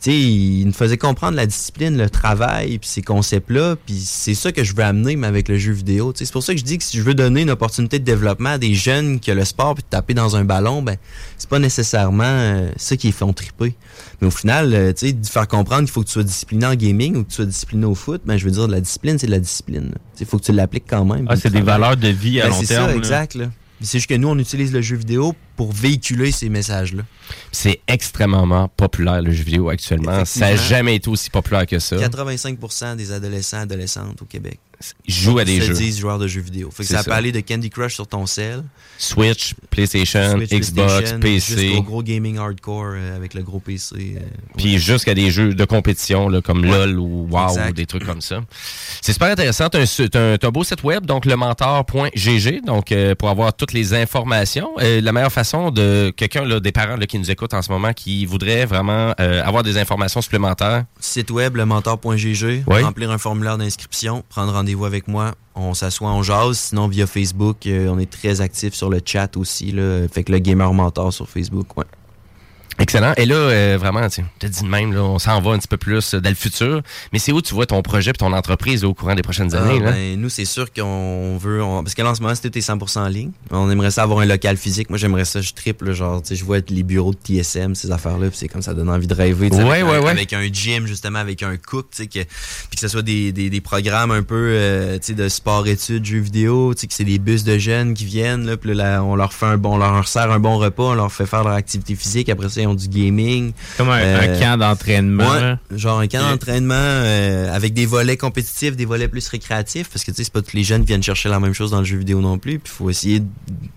Tu 0.00 0.10
sais, 0.10 0.18
ils 0.18 0.64
nous 0.64 0.72
faisaient 0.72 0.96
comprendre 0.96 1.36
la 1.36 1.44
discipline, 1.44 1.94
le 1.98 2.08
travail, 2.08 2.78
puis 2.78 2.88
ces 2.88 3.02
concepts-là, 3.02 3.76
puis 3.76 4.00
c'est 4.02 4.32
ça 4.32 4.50
que 4.50 4.64
je 4.64 4.74
veux 4.74 4.82
amener, 4.82 5.14
mais 5.14 5.26
avec 5.26 5.46
le 5.46 5.58
jeu 5.58 5.72
vidéo. 5.72 6.14
Tu 6.14 6.24
c'est 6.24 6.32
pour 6.32 6.42
ça 6.42 6.54
que 6.54 6.58
je 6.58 6.64
dis 6.64 6.78
que 6.78 6.84
si 6.84 6.96
je 6.96 7.02
veux 7.02 7.12
donner 7.12 7.42
une 7.42 7.50
opportunité 7.50 7.98
de 7.98 8.04
développement 8.04 8.50
à 8.50 8.58
des 8.58 8.72
jeunes 8.72 9.20
qui 9.20 9.30
ont 9.30 9.34
le 9.34 9.44
sport, 9.44 9.74
puis 9.74 9.84
taper 9.84 10.14
dans 10.14 10.36
un 10.36 10.44
ballon, 10.44 10.80
ben, 10.80 10.96
c'est 11.36 11.50
pas 11.50 11.58
nécessairement 11.58 12.24
euh, 12.24 12.70
ça 12.76 12.96
qui 12.96 13.08
les 13.08 13.12
font 13.12 13.34
triper. 13.34 13.74
Mais 14.20 14.26
au 14.26 14.30
final, 14.30 14.74
euh, 14.74 14.92
tu 14.92 15.06
sais, 15.08 15.12
de 15.12 15.26
faire 15.26 15.48
comprendre 15.48 15.82
qu'il 15.82 15.90
faut 15.90 16.02
que 16.02 16.06
tu 16.06 16.12
sois 16.12 16.22
discipliné 16.24 16.66
en 16.66 16.74
gaming 16.74 17.16
ou 17.16 17.24
que 17.24 17.28
tu 17.30 17.36
sois 17.36 17.46
discipliné 17.46 17.86
au 17.86 17.94
foot, 17.94 18.22
ben, 18.24 18.36
je 18.36 18.44
veux 18.44 18.50
dire, 18.50 18.68
la 18.68 18.80
discipline, 18.80 19.18
c'est 19.18 19.26
de 19.26 19.32
la 19.32 19.38
discipline. 19.40 19.94
Il 20.18 20.26
faut 20.26 20.38
que 20.38 20.44
tu 20.44 20.52
l'appliques 20.52 20.84
quand 20.88 21.04
même. 21.04 21.26
Ah, 21.28 21.36
c'est 21.36 21.50
des 21.50 21.62
valeurs 21.62 21.96
de 21.96 22.08
vie 22.08 22.40
à 22.40 22.44
Ben, 22.44 22.50
long 22.50 22.60
c'est 22.60 22.66
terme, 22.66 22.86
Ça, 22.86 22.90
là. 22.92 22.96
exact. 22.98 23.34
Là. 23.34 23.46
C'est 23.82 23.98
juste 23.98 24.10
que 24.10 24.14
nous, 24.14 24.28
on 24.28 24.38
utilise 24.38 24.74
le 24.74 24.82
jeu 24.82 24.96
vidéo 24.96 25.34
pour 25.56 25.72
véhiculer 25.72 26.32
ces 26.32 26.50
messages-là. 26.50 27.02
C'est 27.50 27.80
extrêmement 27.88 28.68
populaire, 28.68 29.22
le 29.22 29.32
jeu 29.32 29.42
vidéo, 29.42 29.70
actuellement. 29.70 30.24
Ça 30.26 30.50
n'a 30.50 30.56
jamais 30.56 30.96
été 30.96 31.08
aussi 31.08 31.30
populaire 31.30 31.66
que 31.66 31.78
ça. 31.78 31.96
85% 31.96 32.96
des 32.96 33.10
adolescents 33.12 33.60
adolescentes 33.60 34.20
au 34.20 34.26
Québec 34.26 34.60
jouent 35.06 35.38
à 35.38 35.44
des 35.44 35.60
se 35.60 35.66
jeux. 35.66 35.74
disent 35.74 35.98
joueurs 35.98 36.18
de 36.18 36.26
jeux 36.26 36.40
vidéo. 36.40 36.70
Fait 36.70 36.82
que 36.84 36.88
ça, 36.88 36.98
ça. 36.98 37.04
peut 37.04 37.12
aller 37.12 37.32
de 37.32 37.40
Candy 37.40 37.68
Crush 37.70 37.94
sur 37.94 38.06
ton 38.06 38.26
cell, 38.26 38.62
Switch, 38.98 39.54
PlayStation, 39.70 40.36
Switch, 40.38 40.50
Xbox, 40.50 40.92
PlayStation, 40.92 41.20
PC. 41.20 41.56
jusqu'au 41.68 41.82
gros 41.82 42.02
gaming 42.02 42.38
hardcore 42.38 42.92
euh, 42.94 43.16
avec 43.16 43.34
le 43.34 43.42
gros 43.42 43.60
PC. 43.60 43.94
euh, 44.16 44.20
Puis 44.56 44.78
jusqu'à 44.78 45.14
des 45.14 45.30
jeux 45.30 45.54
de 45.54 45.64
compétition 45.64 46.28
là, 46.28 46.40
comme 46.40 46.60
Ouais. 46.62 46.68
LOL 46.86 46.98
ou 46.98 47.26
WoW 47.30 47.48
Exact. 47.48 47.70
ou 47.70 47.72
des 47.72 47.86
trucs 47.86 48.04
comme 48.06 48.20
ça. 48.20 48.40
C'est 49.02 49.12
super 49.12 49.28
intéressant. 49.28 49.68
T'as 49.68 49.80
un, 50.42 50.50
beau 50.50 50.64
site 50.64 50.82
web, 50.82 51.04
donc 51.06 51.24
le 51.26 51.36
mentor.gg, 51.36 52.64
donc 52.64 52.92
euh, 52.92 53.14
pour 53.14 53.28
avoir 53.28 53.52
toutes 53.54 53.72
les 53.72 53.94
informations. 53.94 54.70
La 54.78 55.12
meilleure 55.12 55.32
façon 55.32 55.70
de 55.70 56.12
quelqu'un, 56.16 56.44
là, 56.44 56.60
des 56.60 56.72
parents 56.72 56.96
là, 56.96 57.06
qui 57.06 57.18
nous 57.18 57.30
écoutent 57.30 57.54
en 57.54 57.62
ce 57.62 57.70
moment, 57.70 57.92
qui 57.92 58.24
voudrait 58.26 58.64
vraiment 58.66 59.12
avoir 59.18 59.62
des 59.62 59.76
informations 59.78 60.20
supplémentaires. 60.22 60.84
Site 61.00 61.30
web, 61.30 61.56
le 61.56 61.64
mentor.gg, 61.66 62.64
Oui. 62.66 62.82
remplir 62.82 63.10
un 63.10 63.18
formulaire 63.18 63.58
d'inscription, 63.58 64.24
prendre 64.28 64.52
rendez-vous 64.52 64.69
avec 64.84 65.08
moi. 65.08 65.32
On 65.54 65.74
s'assoit, 65.74 66.10
on 66.10 66.22
jase. 66.22 66.58
Sinon, 66.58 66.88
via 66.88 67.06
Facebook, 67.06 67.66
euh, 67.66 67.88
on 67.88 67.98
est 67.98 68.10
très 68.10 68.40
actif 68.40 68.74
sur 68.74 68.88
le 68.88 69.00
chat 69.04 69.36
aussi. 69.36 69.72
Là, 69.72 70.06
fait 70.08 70.24
que 70.24 70.32
le 70.32 70.38
Gamer 70.38 70.72
Mentor 70.72 71.12
sur 71.12 71.28
Facebook, 71.28 71.76
ouais. 71.76 71.84
Excellent. 72.80 73.12
Et 73.18 73.26
là, 73.26 73.34
euh, 73.36 73.76
vraiment, 73.78 74.08
tu 74.08 74.22
as 74.42 74.48
dit 74.48 74.62
de 74.62 74.66
même, 74.66 74.92
là, 74.94 75.02
on 75.02 75.18
s'en 75.18 75.40
va 75.40 75.50
un 75.52 75.58
petit 75.58 75.68
peu 75.68 75.76
plus 75.76 76.14
euh, 76.14 76.20
dans 76.20 76.30
le 76.30 76.34
futur. 76.34 76.80
Mais 77.12 77.18
c'est 77.18 77.30
où 77.30 77.42
tu 77.42 77.52
vois 77.54 77.66
ton 77.66 77.82
projet 77.82 78.10
et 78.10 78.14
ton 78.14 78.32
entreprise 78.32 78.84
au 78.84 78.94
courant 78.94 79.14
des 79.14 79.22
prochaines 79.22 79.54
Ah, 79.54 79.58
années? 79.62 79.78
là? 79.80 79.92
ben, 79.92 80.18
nous, 80.18 80.30
c'est 80.30 80.46
sûr 80.46 80.72
qu'on 80.72 81.36
veut. 81.38 81.62
on- 81.62 81.82
parce 81.84 81.94
que 81.94 82.00
là, 82.02 82.10
en 82.10 82.14
ce 82.14 82.22
moment, 82.22 82.34
c'était 82.34 82.60
100% 82.60 83.02
en 83.02 83.08
ligne. 83.08 83.32
On 83.50 83.70
aimerait 83.70 83.90
ça 83.90 84.02
avoir 84.02 84.20
un 84.20 84.24
local 84.26 84.56
physique. 84.56 84.88
Moi, 84.88 84.98
j'aimerais 84.98 85.26
ça, 85.26 85.40
je 85.42 85.52
triple. 85.52 85.92
Genre, 85.92 86.22
tu 86.22 86.28
sais, 86.28 86.36
je 86.36 86.44
vois 86.44 86.58
les 86.68 86.82
bureaux 86.82 87.12
de 87.12 87.18
TSM, 87.18 87.74
ces 87.74 87.90
affaires-là. 87.92 88.28
Puis 88.30 88.38
c'est 88.38 88.48
comme 88.48 88.62
ça 88.62 88.72
donne 88.72 88.88
envie 88.88 89.06
de 89.06 89.14
rêver. 89.14 89.50
Ouais, 89.50 89.60
avec, 89.60 89.84
ouais, 89.84 89.96
un, 89.96 90.00
ouais. 90.00 90.10
avec 90.10 90.32
un 90.32 90.46
gym, 90.50 90.86
justement, 90.86 91.18
avec 91.18 91.42
un 91.42 91.56
cook. 91.58 91.88
tu 91.90 91.98
sais, 92.04 92.06
Que, 92.06 92.20
puis 92.24 92.74
que 92.76 92.80
ce 92.80 92.88
soit 92.88 93.02
des, 93.02 93.30
des, 93.32 93.50
des 93.50 93.60
programmes 93.60 94.10
un 94.10 94.22
peu 94.22 94.34
euh, 94.54 94.94
tu 94.98 95.08
sais, 95.08 95.14
de 95.14 95.28
sport-études, 95.28 96.04
jeux 96.06 96.18
vidéo. 96.20 96.72
tu 96.74 96.80
sais, 96.80 96.86
Que 96.86 96.94
c'est 96.94 97.04
des 97.04 97.18
bus 97.18 97.44
de 97.44 97.58
jeunes 97.58 97.92
qui 97.92 98.06
viennent. 98.06 98.46
Là, 98.46 98.56
puis 98.56 98.72
là, 98.74 99.04
on 99.04 99.16
leur 99.16 99.34
fait 99.34 99.46
un 99.46 99.58
bon, 99.58 99.74
on 99.74 99.78
leur 99.78 100.08
sert 100.08 100.30
un 100.32 100.38
bon 100.40 100.56
repas. 100.56 100.84
On 100.84 100.94
leur 100.94 101.12
fait 101.12 101.26
faire 101.26 101.44
leur 101.44 101.52
activité 101.54 101.94
physique. 101.94 102.30
Après 102.30 102.48
ça, 102.48 102.60
ont 102.70 102.74
du 102.74 102.88
gaming. 102.88 103.52
Comme 103.76 103.90
un, 103.90 103.98
Euh, 103.98 104.34
un 104.36 104.40
camp 104.40 104.56
d'entraînement. 104.58 105.30
Ouais, 105.30 105.54
genre 105.76 105.98
un 106.00 106.06
camp 106.06 106.20
d'entraînement 106.28 106.74
euh, 106.76 107.54
avec 107.54 107.74
des 107.74 107.86
volets 107.86 108.16
compétitifs, 108.16 108.76
des 108.76 108.84
volets 108.86 109.08
plus 109.08 109.26
récréatifs, 109.28 109.88
parce 109.90 110.04
que 110.04 110.10
tu 110.10 110.18
sais, 110.18 110.24
c'est 110.24 110.32
pas 110.32 110.42
tous 110.42 110.56
les 110.56 110.64
jeunes 110.64 110.82
qui 110.82 110.88
viennent 110.88 111.02
chercher 111.02 111.28
la 111.28 111.40
même 111.40 111.52
chose 111.54 111.70
dans 111.70 111.78
le 111.80 111.84
jeu 111.84 111.96
vidéo 111.98 112.20
non 112.20 112.38
plus. 112.38 112.58
Puis 112.58 112.72
il 112.72 112.76
faut 112.76 112.90
essayer 112.90 113.22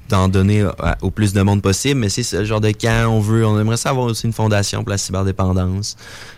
d'en 0.10 0.28
donner 0.28 0.62
à- 0.80 0.98
au 1.02 1.10
plus 1.12 1.34
de 1.34 1.42
monde 1.42 1.62
possible. 1.62 2.00
Mais 2.00 2.10
c'est 2.10 2.24
ce 2.24 2.44
genre 2.46 2.62
de 2.62 2.72
camp, 2.72 3.10
on 3.10 3.20
veut, 3.20 3.46
on 3.46 3.60
aimerait 3.60 3.78
ça 3.78 3.90
avoir 3.90 4.06
aussi 4.06 4.26
une 4.28 4.34
fondation 4.34 4.84
pour 4.84 4.90
la 4.92 4.98
cyberdépendance. 4.98 5.96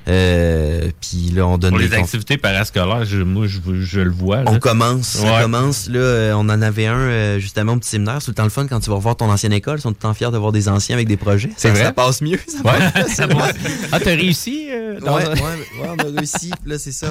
Euh, 0.07 0.89
puis 1.01 1.31
là, 1.33 1.47
on 1.47 1.57
donne 1.57 1.71
Pour 1.71 1.79
les 1.79 1.93
activités 1.93 2.37
parascolaires, 2.37 3.05
je- 3.05 3.21
moi, 3.23 3.47
je, 3.47 3.59
je 3.81 3.99
le 4.01 4.11
vois. 4.11 4.43
là. 4.43 4.51
on 4.51 4.59
commence, 4.59 5.17
on 5.23 5.41
commence. 5.41 5.89
Là, 5.89 5.99
euh, 5.99 6.33
on 6.33 6.41
en 6.49 6.61
avait 6.61 6.85
un 6.85 6.95
euh, 6.95 7.39
justement 7.39 7.73
au 7.73 7.77
petit 7.77 7.89
séminaire. 7.89 8.17
C'est 8.19 8.25
tout 8.25 8.31
le 8.31 8.35
temps 8.35 8.43
le 8.43 8.49
fun 8.49 8.67
quand 8.67 8.79
tu 8.79 8.89
vas 8.89 8.95
revoir 8.97 9.15
ton 9.15 9.29
ancienne 9.31 9.53
école. 9.53 9.79
Ils 9.79 9.81
sont 9.81 9.89
tout 9.89 9.97
le 9.99 10.07
temps 10.07 10.13
fiers 10.13 10.31
de 10.31 10.37
voir 10.37 10.51
des 10.51 10.69
anciens 10.69 10.95
avec 10.95 11.07
des 11.07 11.17
projets. 11.17 11.49
C'est 11.57 11.69
Ça- 11.69 11.73
vrai? 11.73 11.83
Ça 11.83 11.91
passe 11.93 12.21
mieux. 12.21 12.34
Ça 12.47 12.57
Ouais. 12.63 12.91
passe 12.93 13.13
Ça 13.15 13.27
passe- 13.27 13.55
Ah, 13.91 13.99
t'as 13.99 14.15
réussi? 14.15 14.67
euh, 14.71 14.99
dans 14.99 15.15
ouais, 15.17 15.25
un- 15.25 15.33
ouais, 15.33 15.41
ouais, 15.81 15.87
on 15.89 15.97
a 15.99 16.17
réussi. 16.17 16.51
Puis 16.61 16.71
là, 16.71 16.77
c'est 16.79 16.91
ça. 16.91 17.07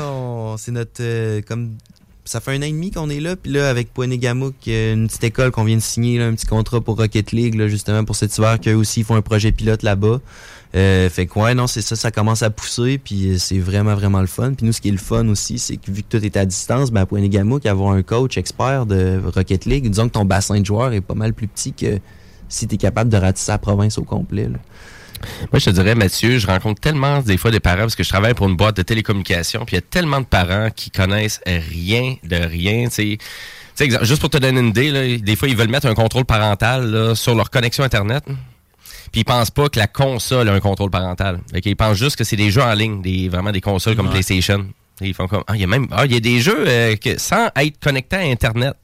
C'est 0.58 0.72
notre. 0.72 1.00
euh, 1.00 1.40
comme 1.46 1.72
ça 2.26 2.40
fait 2.40 2.52
un 2.52 2.58
an 2.58 2.62
et 2.62 2.70
demi 2.72 2.90
qu'on 2.90 3.10
est 3.10 3.20
là. 3.20 3.36
Puis 3.36 3.52
là, 3.52 3.68
avec 3.68 3.92
Poinégamouk, 3.92 4.54
une 4.66 5.08
petite 5.08 5.24
école 5.24 5.50
qu'on 5.50 5.64
vient 5.64 5.76
de 5.76 5.82
signer, 5.82 6.18
là, 6.18 6.26
un 6.26 6.32
petit 6.34 6.46
contrat 6.46 6.80
pour 6.80 6.96
Rocket 6.96 7.32
League, 7.32 7.54
là, 7.54 7.68
justement, 7.68 8.02
pour 8.04 8.16
cet 8.16 8.36
hiver, 8.38 8.58
qu'eux 8.60 8.74
aussi 8.74 9.02
font 9.04 9.14
un 9.16 9.20
projet 9.22 9.52
pilote 9.52 9.82
là-bas. 9.82 10.20
Euh, 10.74 11.08
fait 11.10 11.26
que, 11.26 11.38
ouais, 11.38 11.54
non, 11.54 11.66
c'est 11.66 11.82
ça, 11.82 11.94
ça 11.96 12.10
commence 12.10 12.42
à 12.42 12.48
pousser. 12.50 12.96
Puis 12.98 13.38
c'est 13.38 13.58
vraiment, 13.58 13.94
vraiment 13.94 14.22
le 14.22 14.26
fun. 14.26 14.54
Puis 14.54 14.64
nous, 14.66 14.72
ce 14.72 14.80
qui 14.80 14.88
est 14.88 14.92
le 14.92 14.96
fun 14.98 15.28
aussi, 15.28 15.58
c'est 15.58 15.76
que 15.76 15.90
vu 15.90 16.02
que 16.02 16.16
tout 16.18 16.24
est 16.24 16.36
à 16.38 16.46
distance, 16.46 16.90
ben, 16.90 17.02
à 17.02 17.06
Poinégamouk, 17.06 17.66
avoir 17.66 17.92
un 17.92 18.02
coach 18.02 18.38
expert 18.38 18.86
de 18.86 19.20
Rocket 19.34 19.66
League, 19.66 19.88
disons 19.88 20.08
que 20.08 20.14
ton 20.14 20.24
bassin 20.24 20.58
de 20.58 20.64
joueurs 20.66 20.92
est 20.94 21.00
pas 21.02 21.14
mal 21.14 21.34
plus 21.34 21.46
petit 21.46 21.74
que 21.74 21.98
si 22.48 22.66
tu 22.66 22.74
es 22.76 22.78
capable 22.78 23.10
de 23.10 23.16
ratisser 23.18 23.52
la 23.52 23.58
province 23.58 23.98
au 23.98 24.02
complet. 24.02 24.48
là. 24.48 24.58
Moi, 25.52 25.58
je 25.58 25.64
te 25.66 25.70
dirais, 25.70 25.94
Mathieu, 25.94 26.38
je 26.38 26.46
rencontre 26.46 26.80
tellement 26.80 27.20
des 27.20 27.36
fois 27.36 27.50
des 27.50 27.60
parents 27.60 27.80
parce 27.82 27.96
que 27.96 28.04
je 28.04 28.08
travaille 28.08 28.34
pour 28.34 28.48
une 28.48 28.56
boîte 28.56 28.76
de 28.76 28.82
télécommunications, 28.82 29.64
puis 29.64 29.76
il 29.76 29.78
y 29.78 29.82
a 29.82 29.86
tellement 29.88 30.20
de 30.20 30.26
parents 30.26 30.68
qui 30.74 30.90
connaissent 30.90 31.40
rien 31.46 32.16
de 32.22 32.36
rien. 32.36 32.88
tu 32.88 32.94
sais. 32.94 33.18
Exemple, 33.80 34.04
juste 34.04 34.20
pour 34.20 34.30
te 34.30 34.38
donner 34.38 34.60
une 34.60 34.68
idée, 34.68 34.90
là, 34.90 35.18
des 35.18 35.36
fois, 35.36 35.48
ils 35.48 35.56
veulent 35.56 35.68
mettre 35.68 35.86
un 35.86 35.94
contrôle 35.94 36.24
parental 36.24 36.90
là, 36.90 37.14
sur 37.14 37.34
leur 37.34 37.50
connexion 37.50 37.82
Internet. 37.82 38.24
Puis 39.10 39.20
ils 39.20 39.24
pensent 39.24 39.50
pas 39.50 39.68
que 39.68 39.78
la 39.78 39.86
console 39.86 40.48
a 40.48 40.52
un 40.52 40.60
contrôle 40.60 40.90
parental. 40.90 41.40
Qu'ils 41.62 41.76
pensent 41.76 41.98
juste 41.98 42.16
que 42.16 42.24
c'est 42.24 42.36
des 42.36 42.50
jeux 42.50 42.62
en 42.62 42.72
ligne, 42.74 43.02
des, 43.02 43.28
vraiment 43.28 43.52
des 43.52 43.60
consoles 43.60 43.96
comme. 43.96 44.10
PlayStation. 44.10 44.66
Et 45.00 45.08
ils 45.08 45.14
font 45.14 45.26
comme, 45.26 45.42
ah, 45.48 45.54
il 45.54 45.60
y 45.60 45.64
a 45.64 45.66
même, 45.66 45.88
ah, 45.90 46.04
il 46.06 46.12
y 46.12 46.16
a 46.16 46.20
des 46.20 46.40
jeux 46.40 46.64
euh, 46.68 46.96
que, 46.96 47.18
sans 47.18 47.48
être 47.56 47.80
connecté 47.80 48.16
à 48.16 48.20
Internet. 48.20 48.74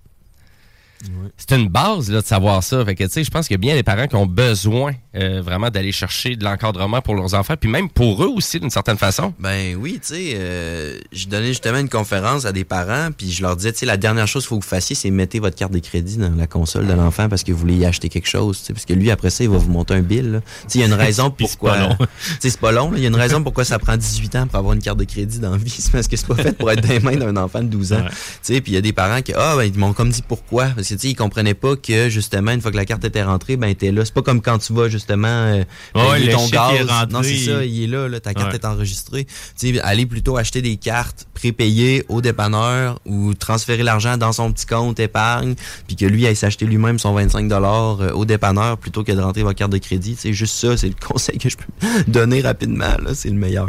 C'est 1.37 1.57
une 1.57 1.69
base 1.69 2.11
là, 2.11 2.21
de 2.21 2.27
savoir 2.27 2.63
ça. 2.63 2.85
Fait 2.85 2.95
que, 2.95 3.05
tu 3.05 3.11
sais, 3.11 3.25
je 3.25 3.31
pense 3.31 3.49
qu'il 3.49 3.55
y 3.55 3.59
a 3.59 3.59
bien 3.59 3.75
des 3.75 3.83
parents 3.83 4.07
qui 4.07 4.17
ont 4.17 4.27
besoin 4.27 4.93
euh, 5.17 5.41
vraiment 5.43 5.71
d'aller 5.71 5.93
chercher 5.93 6.37
de 6.37 6.45
l'encadrement 6.45 7.01
pour 7.01 7.15
leurs 7.15 7.35
enfants, 7.35 7.55
puis 7.59 7.71
même 7.71 7.89
pour 7.89 8.23
eux 8.23 8.29
aussi, 8.29 8.61
d'une 8.61 8.71
certaine 8.71 8.99
façon. 8.99 9.33
Ben 9.39 9.77
oui, 9.77 9.99
tu 10.01 10.15
sais, 10.15 10.33
euh, 10.35 10.99
je 11.13 11.27
donnais 11.27 11.49
justement 11.49 11.79
une 11.79 11.89
conférence 11.89 12.45
à 12.45 12.53
des 12.53 12.65
parents, 12.65 13.09
puis 13.17 13.31
je 13.31 13.43
leur 13.43 13.57
disais, 13.57 13.73
tu 13.73 13.79
sais, 13.79 13.87
la 13.87 13.97
dernière 13.97 14.29
chose 14.29 14.43
qu'il 14.43 14.51
faut 14.51 14.59
que 14.59 14.65
vous 14.65 14.71
fassiez, 14.71 14.95
c'est 14.95 15.11
mettez 15.11 15.41
votre 15.41 15.57
carte 15.57 15.73
de 15.73 15.79
crédit 15.79 16.19
dans 16.19 16.35
la 16.35 16.47
console 16.47 16.87
de 16.87 16.93
l'enfant 16.93 17.29
parce 17.29 17.45
que 17.45 17.53
vous 17.53 17.59
voulez 17.59 17.77
y 17.77 17.87
acheter 17.87 18.09
quelque 18.09 18.29
chose, 18.29 18.59
tu 18.61 18.67
sais, 18.67 18.73
parce 18.73 18.85
que 18.85 18.93
lui, 18.93 19.11
après 19.11 19.31
ça, 19.31 19.43
il 19.43 19.51
va 19.51 19.57
vous 19.57 19.71
monter 19.71 19.95
un 19.95 20.03
bill. 20.03 20.33
là. 20.33 20.41
Tu 20.41 20.47
sais, 20.69 20.79
il 20.79 20.81
y 20.83 20.85
a 20.85 20.87
une 20.87 20.93
raison 21.01 21.31
pourquoi... 21.31 21.73
pas 21.73 21.81
long. 21.81 21.97
Tu 22.21 22.49
sais, 22.49 22.51
c'est 22.51 22.61
pas 22.61 22.73
long, 22.73 22.91
là. 22.91 22.99
il 22.99 23.03
y 23.03 23.07
a 23.07 23.09
une 23.09 23.17
raison 23.17 23.43
pourquoi 23.43 23.65
ça 23.65 23.79
prend 23.79 23.97
18 23.97 24.37
ans 24.37 24.47
pour 24.47 24.59
avoir 24.59 24.75
une 24.75 24.83
carte 24.83 24.99
de 24.99 25.05
crédit 25.05 25.39
dans 25.39 25.53
la 25.53 25.57
vie, 25.57 25.71
c'est 25.79 25.91
parce 25.91 26.09
que 26.09 26.17
c'est 26.17 26.27
pas 26.27 26.37
fait 26.37 26.53
pour 26.53 26.71
être 26.71 26.83
dans 26.83 26.89
les 26.89 27.01
mains 27.01 27.17
d'un 27.17 27.37
enfant 27.37 27.61
de 27.61 27.69
12 27.69 27.95
ans. 27.95 27.97
Ouais. 27.97 28.09
Tu 28.09 28.15
sais, 28.43 28.61
puis 28.61 28.73
il 28.73 28.75
y 28.75 28.79
a 28.79 28.83
des 28.83 28.93
parents 28.93 29.23
qui, 29.23 29.33
ah, 29.35 29.55
ben, 29.57 29.65
ils 29.65 29.79
m'ont 29.79 29.93
comme 29.93 30.11
dit 30.11 30.23
pourquoi, 30.27 30.67
parce 30.67 30.90
sais, 30.99 31.09
ils 31.09 31.15
comprenaient 31.15 31.55
pas 31.55 31.77
que, 31.77 32.09
justement, 32.09 32.53
une 32.53 32.61
fois 32.61 32.71
que 32.71 32.77
la 32.77 32.85
carte 32.85 33.05
était 33.05 33.23
rentrée, 33.23 33.57
ben, 33.57 33.75
t'es 33.75 33.91
là. 33.93 34.05
C'est 34.05 34.15
pas 34.15 34.23
comme 34.23 34.41
quand 34.43 34.59
tu 34.59 34.73
vas, 34.73 34.89
justement, 34.89 35.29
euh, 35.29 35.65
Ouais, 35.95 36.15
payer 36.17 36.27
le 36.27 36.33
ton 36.33 36.49
gaz. 36.49 36.75
est 36.75 36.83
rentré, 36.83 37.13
non, 37.13 37.23
c'est 37.23 37.37
ça, 37.37 37.65
il- 37.65 37.75
il 37.75 37.83
est 37.85 37.87
là, 37.87 38.09
là, 38.09 38.21
ta 38.21 38.35
carte 38.35 38.51
Ouais. 38.51 38.57
est 38.57 38.65
enregistrée. 38.65 39.25
Tu 39.59 39.75
sais, 39.75 39.81
aller 39.81 40.07
plutôt 40.07 40.37
acheter 40.37 40.63
des 40.63 40.77
cartes 40.77 41.27
prépayées 41.35 42.05
au 42.09 42.21
dépanneur 42.21 43.01
ou 43.07 43.35
transférer 43.35 43.83
l'argent 43.83 44.17
dans 44.17 44.33
son 44.33 44.53
petit 44.53 44.67
compte 44.67 45.01
épargne, 45.01 45.55
puis 45.87 45.97
que 45.97 46.05
lui 46.07 46.27
aille 46.27 46.37
s'acheter 46.37 46.67
lui-même 46.67 46.99
son 46.99 47.13
25 47.15 47.51
euh, 47.53 48.13
au 48.13 48.25
dépanneur 48.25 48.79
plutôt 48.79 49.05
que 49.05 49.13
de 49.13 49.21
rentrer 49.21 49.43
votre 49.43 49.59
carte 49.59 49.73
de 49.73 49.79
crédit. 49.79 50.17
C'est 50.19 50.33
juste 50.33 50.55
ça, 50.55 50.77
c'est 50.77 50.89
le 50.89 50.95
conseil 51.09 51.39
que 51.39 51.49
je 51.49 51.57
peux 51.57 51.65
donner 52.11 52.41
rapidement, 52.41 52.97
là, 53.03 53.15
c'est 53.15 53.29
le 53.29 53.35
meilleur. 53.37 53.69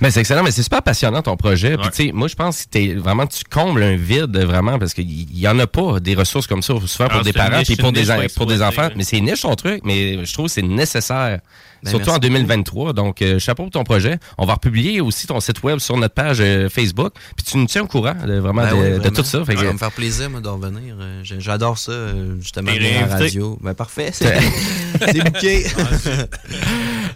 Mais 0.00 0.10
c'est 0.10 0.20
excellent, 0.20 0.42
mais 0.42 0.50
c'est 0.50 0.62
super 0.62 0.82
passionnant 0.82 1.22
ton 1.22 1.36
projet. 1.36 1.76
Puis 1.76 1.86
Ouais. 1.86 1.90
tu 1.90 2.06
sais, 2.08 2.12
moi 2.12 2.28
je 2.28 2.34
pense 2.34 2.64
que 2.64 2.68
t'es 2.70 2.94
vraiment 2.94 3.26
tu 3.26 3.42
combles 3.48 3.82
un 3.82 3.96
vide 3.96 4.36
vraiment 4.36 4.78
parce 4.78 4.92
qu'il 4.94 5.10
y, 5.10 5.40
y 5.40 5.48
en 5.48 5.58
a 5.58 5.66
pas 5.66 6.00
des 6.00 6.14
ressources 6.14 6.35
comme 6.46 6.62
ça 6.62 6.74
souvent 6.86 7.08
pour 7.08 7.20
Ah, 7.20 7.22
des 7.22 7.32
parents 7.32 7.62
puis 7.62 7.76
pour 7.76 7.92
des 7.92 8.06
pour 8.34 8.46
des 8.46 8.62
enfants. 8.62 8.88
Mais 8.96 9.04
c'est 9.04 9.20
niche 9.20 9.42
ton 9.42 9.54
truc, 9.54 9.80
mais 9.84 10.24
je 10.24 10.32
trouve 10.32 10.46
que 10.46 10.52
c'est 10.52 10.62
nécessaire. 10.62 11.40
Ben, 11.82 11.90
Surtout 11.90 12.06
merci 12.06 12.16
en 12.16 12.18
2023. 12.18 12.92
Donc, 12.92 13.22
euh, 13.22 13.38
chapeau 13.38 13.64
pour 13.64 13.72
ton 13.72 13.84
projet. 13.84 14.18
On 14.38 14.46
va 14.46 14.54
republier 14.54 15.00
aussi 15.00 15.26
ton 15.26 15.40
site 15.40 15.62
web 15.62 15.78
sur 15.78 15.96
notre 15.96 16.14
page 16.14 16.38
euh, 16.40 16.68
Facebook. 16.68 17.12
Puis 17.36 17.44
tu 17.46 17.56
nous 17.58 17.66
tiens 17.66 17.82
au 17.82 17.86
courant 17.86 18.14
de, 18.26 18.38
vraiment, 18.38 18.62
Ben 18.62 18.70
de, 18.70 18.94
oui, 18.98 19.00
de 19.04 19.08
tout 19.10 19.22
ça. 19.24 19.44
Fait 19.44 19.54
que- 19.54 19.60
Ça 19.60 19.66
va 19.66 19.72
me 19.72 19.78
faire 19.78 19.92
plaisir, 19.92 20.30
moi, 20.30 20.40
d'en 20.40 20.54
revenir. 20.56 20.96
Euh, 21.00 21.20
J'adore 21.22 21.78
ça, 21.78 21.92
euh, 21.92 22.36
justement, 22.40 22.72
de 22.72 22.78
la 22.78 23.06
radio. 23.06 23.58
Ben, 23.62 23.74
parfait. 23.74 24.10
C'est 24.12 25.22
bouqué. 25.24 25.64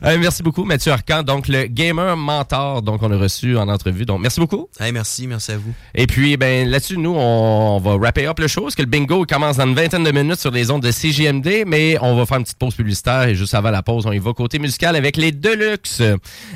Euh, 0.03 0.17
merci 0.19 0.43
beaucoup, 0.43 0.65
Mathieu 0.65 0.93
Arcan. 0.93 1.23
Donc, 1.23 1.47
le 1.47 1.65
gamer 1.67 2.17
mentor, 2.17 2.81
donc 2.81 3.03
on 3.03 3.13
a 3.13 3.19
reçu 3.19 3.59
en 3.59 3.69
entrevue. 3.69 4.07
Donc, 4.07 4.21
merci 4.23 4.41
beaucoup. 4.41 4.67
Hey, 4.81 4.93
merci, 4.93 5.27
merci 5.27 5.53
à 5.53 5.59
vous. 5.59 5.75
Et 5.95 6.07
puis, 6.07 6.39
ben 6.39 6.67
là-dessus, 6.67 6.97
nous, 6.97 7.15
on, 7.15 7.77
on 7.77 7.81
va 7.81 7.97
wrapper 7.99 8.27
up 8.27 8.39
le 8.39 8.49
show, 8.49 8.63
parce 8.63 8.75
que 8.75 8.81
le 8.81 8.89
bingo 8.89 9.27
commence 9.29 9.59
dans 9.59 9.67
une 9.67 9.75
vingtaine 9.75 10.03
de 10.03 10.11
minutes 10.11 10.41
sur 10.41 10.51
les 10.53 10.71
ondes 10.71 10.83
de 10.83 10.91
CGMD, 10.91 11.65
mais 11.67 11.99
on 12.01 12.17
va 12.17 12.25
faire 12.25 12.39
une 12.39 12.45
petite 12.45 12.59
pause 12.59 12.75
publicitaire 12.75 13.25
et 13.25 13.35
juste 13.35 13.53
avant 13.53 13.71
la 13.71 13.83
pause, 13.83 14.07
on 14.07 14.13
y 14.13 14.19
va 14.19 14.33
côté 14.33 14.50
musical 14.59 14.97
avec 14.97 15.17
les 15.17 15.33
Deluxe, 15.33 16.03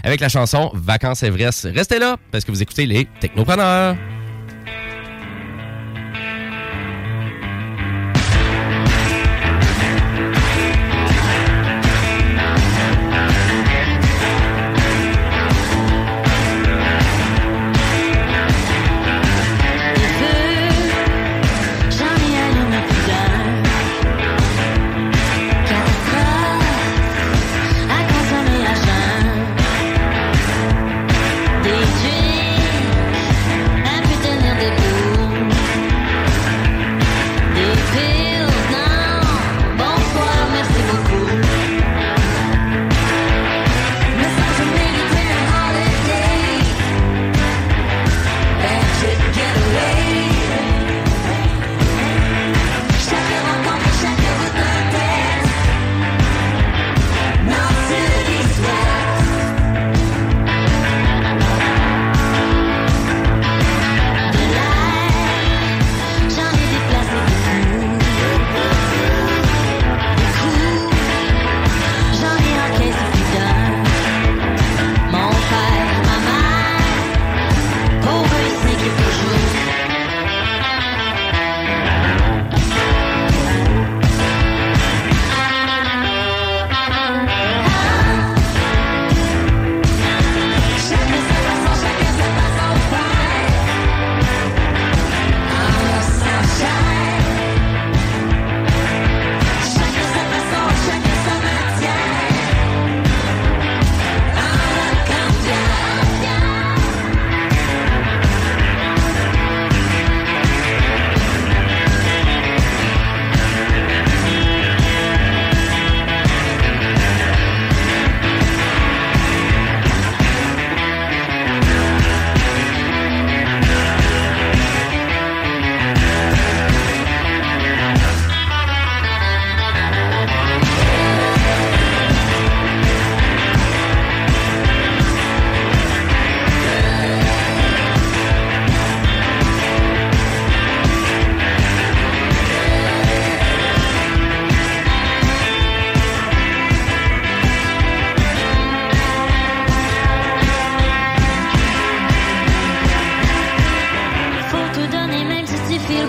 avec 0.03 0.21
la 0.21 0.29
chanson 0.29 0.71
Vacances 0.75 1.23
Everest. 1.23 1.69
Restez 1.75 1.99
là, 1.99 2.17
parce 2.31 2.45
que 2.45 2.51
vous 2.51 2.63
écoutez 2.63 2.87
les 2.87 3.07
Technopreneurs. 3.21 3.97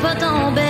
Pas 0.05 0.13
ton 0.13 0.64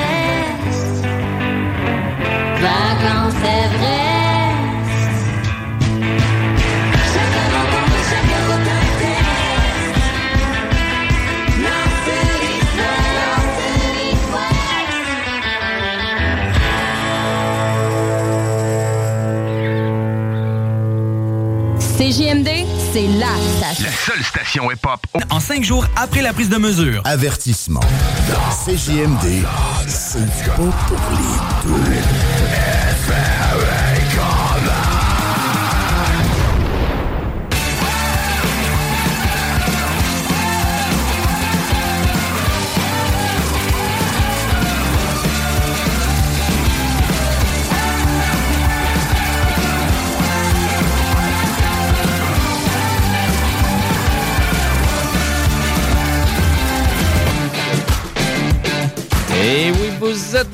c'est 22.96 23.08
la 23.08 23.28
station. 23.58 23.92
seule 24.06 24.24
station 24.24 24.72
hip-hop. 24.72 25.02
En 25.30 25.42
cinq 25.42 25.66
jours 25.66 25.86
après 25.98 26.22
la 26.22 26.32
prise 26.32 26.48
de 26.48 26.56
mesure. 26.56 27.02
Avertissement. 27.04 27.82
CJMD, 28.66 29.44
c'est 29.86 30.26
pas 30.46 30.56
pour 30.56 30.70
les 31.12 31.68
deux. 31.68 32.35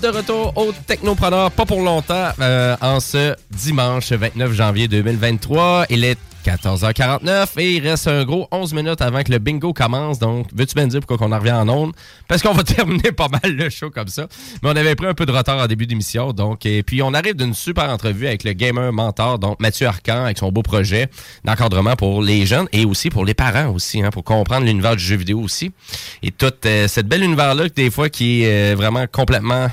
De 0.01 0.07
retour 0.07 0.51
au 0.55 0.71
Technopreneur, 0.87 1.51
pas 1.51 1.65
pour 1.65 1.81
longtemps, 1.81 2.29
euh, 2.39 2.75
en 2.81 2.99
ce 2.99 3.35
dimanche 3.51 4.11
29 4.11 4.51
janvier 4.51 4.87
2023. 4.87 5.85
Il 5.89 6.03
est 6.03 6.17
14h49 6.43 7.59
et 7.59 7.75
il 7.75 7.87
reste 7.87 8.07
un 8.07 8.23
gros 8.25 8.47
11 8.51 8.73
minutes 8.73 9.01
avant 9.01 9.21
que 9.21 9.31
le 9.31 9.37
bingo 9.37 9.73
commence. 9.73 10.17
Donc, 10.17 10.47
veux-tu 10.55 10.73
bien 10.73 10.87
dire 10.87 11.01
pourquoi 11.01 11.27
on 11.27 11.31
en 11.31 11.37
revient 11.37 11.51
en 11.51 11.69
ondes? 11.69 11.93
Parce 12.27 12.41
qu'on 12.41 12.53
va 12.53 12.63
terminer 12.63 13.11
pas 13.11 13.27
mal 13.27 13.55
le 13.55 13.69
show 13.69 13.91
comme 13.91 14.07
ça. 14.07 14.27
Mais 14.63 14.69
on 14.69 14.75
avait 14.75 14.95
pris 14.95 15.05
un 15.05 15.13
peu 15.13 15.25
de 15.25 15.31
retard 15.31 15.59
en 15.59 15.67
début 15.67 15.85
d'émission. 15.85 16.33
Donc, 16.33 16.65
et 16.65 16.81
puis 16.83 17.01
on 17.03 17.13
arrive 17.13 17.35
d'une 17.35 17.53
super 17.53 17.89
entrevue 17.89 18.27
avec 18.27 18.43
le 18.43 18.53
gamer 18.53 18.91
mentor, 18.91 19.37
donc 19.37 19.59
Mathieu 19.59 19.87
Arcan, 19.87 20.25
avec 20.25 20.39
son 20.39 20.51
beau 20.51 20.63
projet 20.63 21.09
d'encadrement 21.45 21.95
pour 21.95 22.23
les 22.23 22.45
jeunes 22.45 22.67
et 22.71 22.85
aussi 22.85 23.09
pour 23.09 23.25
les 23.25 23.33
parents 23.33 23.69
aussi, 23.69 24.01
hein, 24.01 24.09
pour 24.09 24.23
comprendre 24.23 24.65
l'univers 24.65 24.95
du 24.95 25.03
jeu 25.03 25.15
vidéo 25.15 25.39
aussi. 25.39 25.71
Et 26.23 26.31
toute 26.31 26.65
euh, 26.65 26.87
cette 26.87 27.07
belle 27.07 27.23
univers-là, 27.23 27.69
des 27.69 27.91
fois, 27.91 28.09
qui 28.09 28.43
est 28.43 28.73
euh, 28.73 28.75
vraiment 28.75 29.05
complètement, 29.11 29.67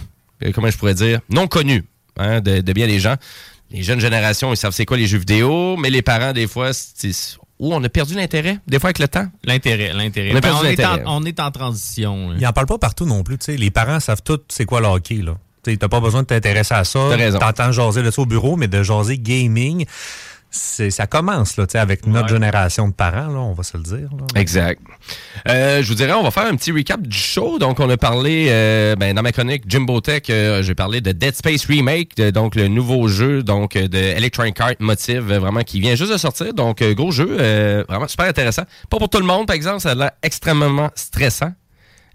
comment 0.54 0.70
je 0.70 0.76
pourrais 0.78 0.94
dire, 0.94 1.20
non 1.30 1.46
connu 1.46 1.84
hein, 2.16 2.40
de, 2.40 2.60
de 2.60 2.72
bien 2.72 2.86
des 2.86 3.00
gens 3.00 3.16
les 3.70 3.82
jeunes 3.82 4.00
générations, 4.00 4.52
ils 4.52 4.56
savent 4.56 4.72
c'est 4.72 4.86
quoi 4.86 4.96
les 4.96 5.06
jeux 5.06 5.18
vidéo, 5.18 5.76
mais 5.76 5.90
les 5.90 6.02
parents, 6.02 6.32
des 6.32 6.46
fois, 6.46 6.72
c'est... 6.72 7.10
Où 7.58 7.74
on 7.74 7.82
a 7.82 7.88
perdu 7.88 8.14
l'intérêt, 8.14 8.58
des 8.68 8.78
fois 8.78 8.88
avec 8.88 9.00
le 9.00 9.08
temps. 9.08 9.26
L'intérêt, 9.42 9.92
l'intérêt. 9.92 10.30
On 10.30 10.38
Ben, 10.38 10.52
on, 10.52 10.62
est 10.62 10.84
en, 10.84 10.90
l'intérêt. 10.92 11.02
on 11.06 11.24
est 11.24 11.40
en 11.40 11.50
transition. 11.50 12.30
là. 12.30 12.36
Il 12.38 12.46
en 12.46 12.52
parle 12.52 12.68
pas 12.68 12.78
partout 12.78 13.04
non 13.04 13.24
plus. 13.24 13.36
tu 13.36 13.46
sais. 13.46 13.56
Les 13.56 13.72
parents 13.72 13.98
savent 13.98 14.22
tout 14.22 14.38
c'est 14.48 14.64
quoi 14.64 14.80
le 14.80 14.86
hockey. 14.86 15.16
Là. 15.16 15.36
Tu 15.64 15.76
n'as 15.76 15.88
pas 15.88 15.98
besoin 15.98 16.22
de 16.22 16.28
t'intéresser 16.28 16.74
à 16.74 16.84
ça. 16.84 17.00
T'as 17.10 17.16
raison. 17.16 17.38
T'entends 17.40 17.72
jaser 17.72 18.04
de 18.04 18.12
ça 18.12 18.22
au 18.22 18.26
bureau, 18.26 18.54
mais 18.54 18.68
de 18.68 18.80
jaser 18.84 19.18
gaming, 19.18 19.86
ça 20.50 21.06
commence 21.06 21.56
là, 21.56 21.66
tu 21.66 21.72
sais, 21.72 21.78
avec 21.78 22.06
notre 22.06 22.28
génération 22.28 22.88
de 22.88 22.94
parents, 22.94 23.28
là, 23.28 23.38
on 23.38 23.52
va 23.52 23.62
se 23.62 23.76
le 23.76 23.82
dire. 23.82 24.08
là. 24.16 24.26
Exact. 24.40 24.80
Euh, 25.46 25.82
je 25.82 25.88
vous 25.88 25.94
dirais, 25.94 26.12
on 26.14 26.22
va 26.22 26.30
faire 26.30 26.46
un 26.46 26.56
petit 26.56 26.72
recap 26.72 27.00
du 27.02 27.16
show. 27.16 27.58
Donc, 27.58 27.80
on 27.80 27.88
a 27.90 27.96
parlé, 27.96 28.46
euh, 28.48 28.96
ben, 28.96 29.14
dans 29.14 29.22
ma 29.22 29.32
chronique 29.32 29.64
Jimbo 29.68 30.00
Tech, 30.00 30.22
euh, 30.30 30.62
j'ai 30.62 30.74
parlé 30.74 31.00
de 31.00 31.12
Dead 31.12 31.34
Space 31.34 31.66
Remake, 31.66 32.16
de- 32.16 32.30
donc 32.30 32.54
le 32.54 32.68
nouveau 32.68 33.08
jeu 33.08 33.42
donc 33.42 33.76
euh, 33.76 33.88
de 33.88 33.98
Electronic 33.98 34.58
Arts 34.60 34.72
Motive, 34.80 35.20
vraiment 35.34 35.62
qui 35.62 35.80
vient 35.80 35.94
juste 35.94 36.12
de 36.12 36.18
sortir. 36.18 36.54
Donc, 36.54 36.82
gros 36.94 37.10
jeu, 37.12 37.84
vraiment 37.88 38.08
super 38.08 38.26
intéressant. 38.26 38.62
Pas 38.90 38.98
pour 38.98 39.08
tout 39.10 39.18
le 39.20 39.26
monde, 39.26 39.46
par 39.46 39.56
exemple, 39.56 39.80
ça 39.80 39.90
a 39.90 39.94
l'air 39.94 40.10
extrêmement 40.22 40.90
stressant. 40.94 41.52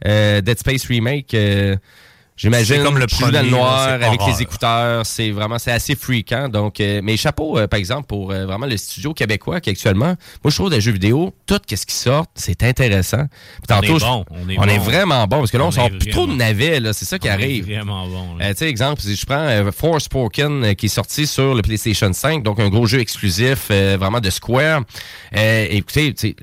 Dead 0.04 0.60
Space 0.60 0.86
Remake, 0.88 1.34
euh, 1.34 1.78
j'imagine 2.38 2.84
comme 2.84 2.98
le 2.98 3.06
dans 3.06 3.18
premier, 3.18 3.32
là, 3.32 3.44
noir 3.44 3.88
avec 3.90 4.20
horreur. 4.22 4.36
les 4.36 4.42
écouteurs, 4.42 5.06
c'est 5.06 5.32
vraiment 5.32 5.60
c'est 5.60 5.72
assez 5.72 5.96
freakant. 5.96 6.50
Donc, 6.50 6.80
euh, 6.80 7.02
mais 7.04 7.18
chapeau, 7.18 7.58
euh, 7.58 7.68
par 7.68 7.80
exemple, 7.80 8.08
pour 8.08 8.32
euh, 8.32 8.46
vraiment 8.46 8.66
le 8.66 8.78
studio 8.78 9.14
québécois 9.14 9.60
qui 9.62 9.70
actuellement, 9.70 10.16
moi 10.44 10.50
je 10.50 10.56
trouve 10.56 10.70
des 10.70 10.82
jeux 10.82 10.92
vidéo, 10.92 11.34
tout 11.46 11.60
ce 11.70 11.86
qui 11.86 11.96
sort, 11.96 12.26
c'est 12.36 12.64
intéressant. 12.64 13.26
Puis 13.28 13.62
On 13.70 13.76
tantôt, 13.82 13.96
est 13.98 14.00
je- 14.00 14.06
bon, 14.06 14.26
on 14.58 14.68
est 14.68 14.78
bon. 14.78 14.84
vraiment 14.84 15.28
bon 15.28 15.40
parce 15.40 15.52
que 15.52 15.58
là 15.58 15.64
on, 15.66 15.68
On 15.68 15.72
sort 15.72 15.90
plus 15.90 16.12
trop 16.12 16.28
de 16.28 16.34
navets, 16.34 16.80
c'est 16.94 17.06
ça 17.06 17.20
qui 17.20 17.28
On 17.28 17.32
est 17.32 17.34
arrive. 17.34 17.66
vraiment 17.66 18.08
bon. 18.08 18.38
Euh, 18.42 18.50
tu 18.52 18.58
sais, 18.58 18.70
exemple, 18.70 19.02
si 19.02 19.16
je 19.16 19.26
prends 19.26 19.36
euh, 19.38 19.72
Forspoken 19.72 20.76
qui 20.76 20.88
est 20.88 20.90
sorti 20.90 21.28
sur 21.28 21.54
le 21.56 21.62
PlayStation 21.62 22.12
5, 22.12 22.44
donc 22.44 22.60
un 22.60 22.70
gros 22.70 22.86
jeu 22.86 23.00
exclusif 23.00 23.68
euh, 23.72 23.98
vraiment 24.00 24.20
de 24.20 24.30
Square. 24.30 24.82
Euh, 25.36 25.68
écoutez, 25.70 26.14
tu 26.14 26.30
sais, 26.30 26.36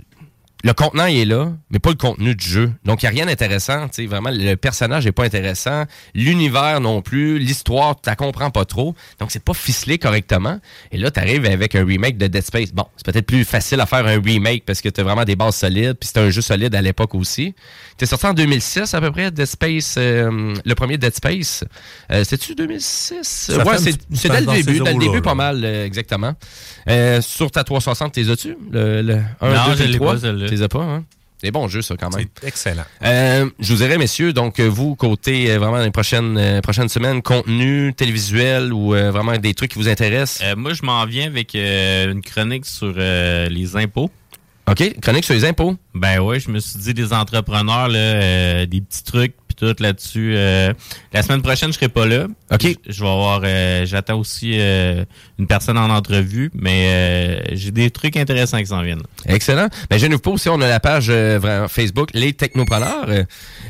le 0.62 0.73
contenant 0.74 1.07
il 1.07 1.19
est 1.19 1.24
là, 1.24 1.53
mais 1.70 1.78
pas 1.78 1.91
le 1.91 1.97
contenu 1.97 2.35
du 2.35 2.47
jeu. 2.47 2.73
Donc 2.85 3.03
il 3.03 3.07
n'y 3.07 3.09
a 3.09 3.12
rien 3.12 3.27
d'intéressant. 3.27 3.87
Vraiment, 4.07 4.31
le 4.32 4.55
personnage 4.57 5.07
n'est 5.07 5.12
pas 5.12 5.24
intéressant. 5.24 5.85
L'univers 6.15 6.81
non 6.81 7.03
plus. 7.03 7.39
L'histoire, 7.39 7.97
tu 8.01 8.09
la 8.09 8.16
comprends 8.16 8.51
pas 8.51 8.65
trop. 8.65 8.95
Donc 9.19 9.31
c'est 9.31 9.43
pas 9.43 9.55
ficelé 9.55 9.99
correctement. 9.99 10.59
Et 10.93 10.99
là, 10.99 11.11
tu 11.11 11.20
avec 11.20 11.74
un 11.74 11.85
remake 11.85 12.19
de 12.19 12.27
Dead 12.27 12.43
Space. 12.43 12.73
Bon, 12.73 12.87
c'est 12.97 13.07
peut-être 13.07 13.27
plus 13.27 13.45
facile 13.45 13.81
à 13.81 13.87
faire 13.87 14.07
un 14.07 14.20
remake 14.20 14.65
parce 14.66 14.81
que 14.81 14.89
tu 14.89 15.01
as 15.01 15.05
vraiment 15.05 15.24
des 15.24 15.37
bases 15.37 15.57
solides. 15.57 15.95
Puis 15.95 16.09
c'était 16.09 16.20
un 16.20 16.31
jeu 16.31 16.43
solide 16.43 16.74
à 16.74 16.82
l'époque 16.82 17.15
aussi. 17.15 17.55
Tu 18.01 18.06
sorti 18.06 18.24
en 18.24 18.32
2006 18.32 18.94
à 18.94 19.01
peu 19.02 19.10
près, 19.10 19.31
Dead 19.31 19.44
Space, 19.44 19.97
euh, 19.98 20.55
le 20.64 20.74
premier 20.74 20.97
Dead 20.97 21.14
Space. 21.14 21.64
Euh, 22.10 22.24
C'est-tu 22.27 22.55
2006? 22.55 23.18
Ça 23.22 23.62
ouais, 23.62 23.77
c'est 23.77 23.93
dès 24.27 24.40
le 24.40 24.47
début. 24.47 24.81
Dès 24.81 24.94
le 24.94 24.98
début, 24.98 25.16
là. 25.16 25.20
pas 25.20 25.35
mal, 25.35 25.60
euh, 25.62 25.85
exactement. 25.85 26.32
Euh, 26.89 27.20
sur 27.20 27.51
ta 27.51 27.62
360, 27.62 28.14
t'es 28.14 28.31
as-tu? 28.31 28.56
Le, 28.72 29.02
le 29.02 29.18
1, 29.43 29.52
Non, 29.52 29.68
2, 29.72 29.77
je 29.77 29.82
et 29.82 29.86
l'ai 29.89 29.97
3? 29.98 30.14
pas, 30.14 30.20
celle-là. 30.20 30.48
T'es 30.48 30.62
as 30.62 30.68
pas, 30.68 30.82
hein? 30.82 31.05
Des 31.43 31.51
bons 31.51 31.68
jeux, 31.68 31.82
ça, 31.82 31.94
quand 31.98 32.09
même. 32.16 32.27
C'est 32.40 32.48
excellent. 32.48 32.85
Euh, 33.05 33.51
je 33.59 33.72
vous 33.74 33.78
dirais, 33.81 33.98
messieurs, 33.98 34.32
donc 34.32 34.60
vous, 34.60 34.94
côté 34.94 35.51
euh, 35.51 35.59
vraiment 35.59 35.78
les 35.82 35.90
prochaines, 35.90 36.39
euh, 36.39 36.60
prochaines 36.62 36.89
semaines, 36.89 37.20
contenu, 37.20 37.93
télévisuel 37.94 38.72
ou 38.72 38.94
euh, 38.94 39.10
vraiment 39.10 39.36
des 39.36 39.52
trucs 39.52 39.72
qui 39.72 39.78
vous 39.78 39.89
intéressent? 39.90 40.40
Euh, 40.43 40.56
moi, 40.56 40.72
je 40.72 40.82
m'en 40.85 41.05
viens 41.05 41.27
avec 41.27 41.55
euh, 41.55 42.12
une 42.12 42.22
chronique 42.22 42.64
sur 42.64 42.94
euh, 42.97 43.47
les 43.51 43.77
impôts. 43.77 44.10
OK, 44.70 45.01
chronique 45.01 45.24
sur 45.24 45.34
les 45.34 45.44
impôts. 45.44 45.74
Ben 45.94 46.20
ouais, 46.20 46.38
je 46.38 46.48
me 46.48 46.60
suis 46.60 46.78
dit 46.78 46.94
des 46.94 47.12
entrepreneurs, 47.12 47.88
là, 47.88 47.98
euh, 47.98 48.66
des 48.66 48.80
petits 48.80 49.02
trucs 49.02 49.34
puis 49.48 49.56
tout 49.56 49.82
là-dessus. 49.82 50.34
Euh, 50.36 50.72
la 51.12 51.22
semaine 51.24 51.42
prochaine, 51.42 51.72
je 51.72 51.76
serai 51.76 51.88
pas 51.88 52.06
là. 52.06 52.28
OK. 52.52 52.62
Je, 52.86 52.92
je 52.92 53.02
vais 53.02 53.09
avoir, 53.10 53.40
euh, 53.42 53.84
j'attends 53.84 54.16
aussi 54.16 54.52
euh, 54.55 55.05
une 55.40 55.48
personne 55.48 55.76
en 55.76 55.90
entrevue, 55.90 56.52
mais 56.55 56.86
euh, 56.86 57.40
j'ai 57.55 57.72
des 57.72 57.90
trucs 57.90 58.16
intéressants 58.16 58.60
qui 58.60 58.66
s'en 58.66 58.82
viennent. 58.82 59.02
Excellent. 59.26 59.66
Ben, 59.90 59.98
je 59.98 60.06
ne 60.06 60.16
pas 60.16 60.30
aussi, 60.30 60.48
on 60.48 60.60
a 60.60 60.68
la 60.68 60.78
page 60.78 61.06
euh, 61.09 61.66
Facebook, 61.66 62.10
Les 62.14 62.32
Technopreneurs. 62.32 63.10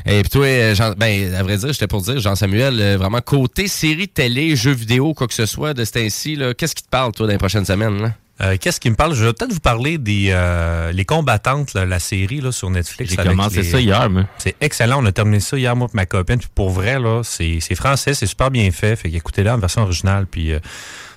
Et 0.05 0.21
puis 0.21 0.29
toi, 0.29 0.73
Jean, 0.75 0.93
ben, 0.95 1.33
à 1.33 1.41
vrai 1.41 1.57
dire, 1.57 1.73
j'étais 1.73 1.87
pour 1.87 2.03
dire, 2.03 2.19
Jean-Samuel, 2.19 2.79
euh, 2.79 2.97
vraiment 2.97 3.21
côté 3.21 3.67
série 3.67 4.07
télé, 4.07 4.55
jeux 4.55 4.73
vidéo, 4.73 5.15
quoi 5.15 5.27
que 5.27 5.33
ce 5.33 5.47
soit 5.47 5.73
de 5.73 5.83
ce 5.83 5.93
temps-ci, 5.93 6.37
qu'est-ce 6.59 6.75
qui 6.75 6.83
te 6.83 6.89
parle, 6.89 7.11
toi, 7.11 7.25
dans 7.25 7.31
les 7.31 7.39
prochaines 7.39 7.65
semaines? 7.65 7.99
Là? 8.03 8.13
Euh, 8.41 8.57
Qu'est-ce 8.59 8.79
qui 8.79 8.89
me 8.89 8.95
parle? 8.95 9.13
Je 9.13 9.23
vais 9.23 9.33
peut-être 9.33 9.53
vous 9.53 9.59
parler 9.59 9.97
des 9.97 10.27
euh, 10.31 10.91
les 10.91 11.05
combattantes, 11.05 11.73
là, 11.75 11.85
la 11.85 11.99
série 11.99 12.41
là, 12.41 12.51
sur 12.51 12.69
Netflix. 12.71 13.11
J'ai 13.11 13.17
commencé 13.17 13.57
les- 13.61 13.63
ça 13.69 13.79
hier, 13.79 14.09
moi. 14.09 14.23
C'est 14.39 14.55
excellent. 14.61 15.01
On 15.03 15.05
a 15.05 15.11
terminé 15.11 15.39
ça 15.39 15.57
hier, 15.57 15.75
moi 15.75 15.87
et 15.93 15.95
ma 15.95 16.05
copine. 16.05 16.37
Puis 16.39 16.49
pour 16.55 16.69
vrai, 16.71 16.99
là, 16.99 17.21
c'est 17.23 17.59
c'est 17.61 17.75
français, 17.75 18.13
c'est 18.15 18.25
super 18.25 18.49
bien 18.49 18.69
fait. 18.71 18.95
Fait 18.95 19.09
qu'écoutez-la 19.11 19.55
en 19.55 19.59
version 19.59 19.83
originale. 19.83 20.25
Puis 20.25 20.53
euh, 20.53 20.59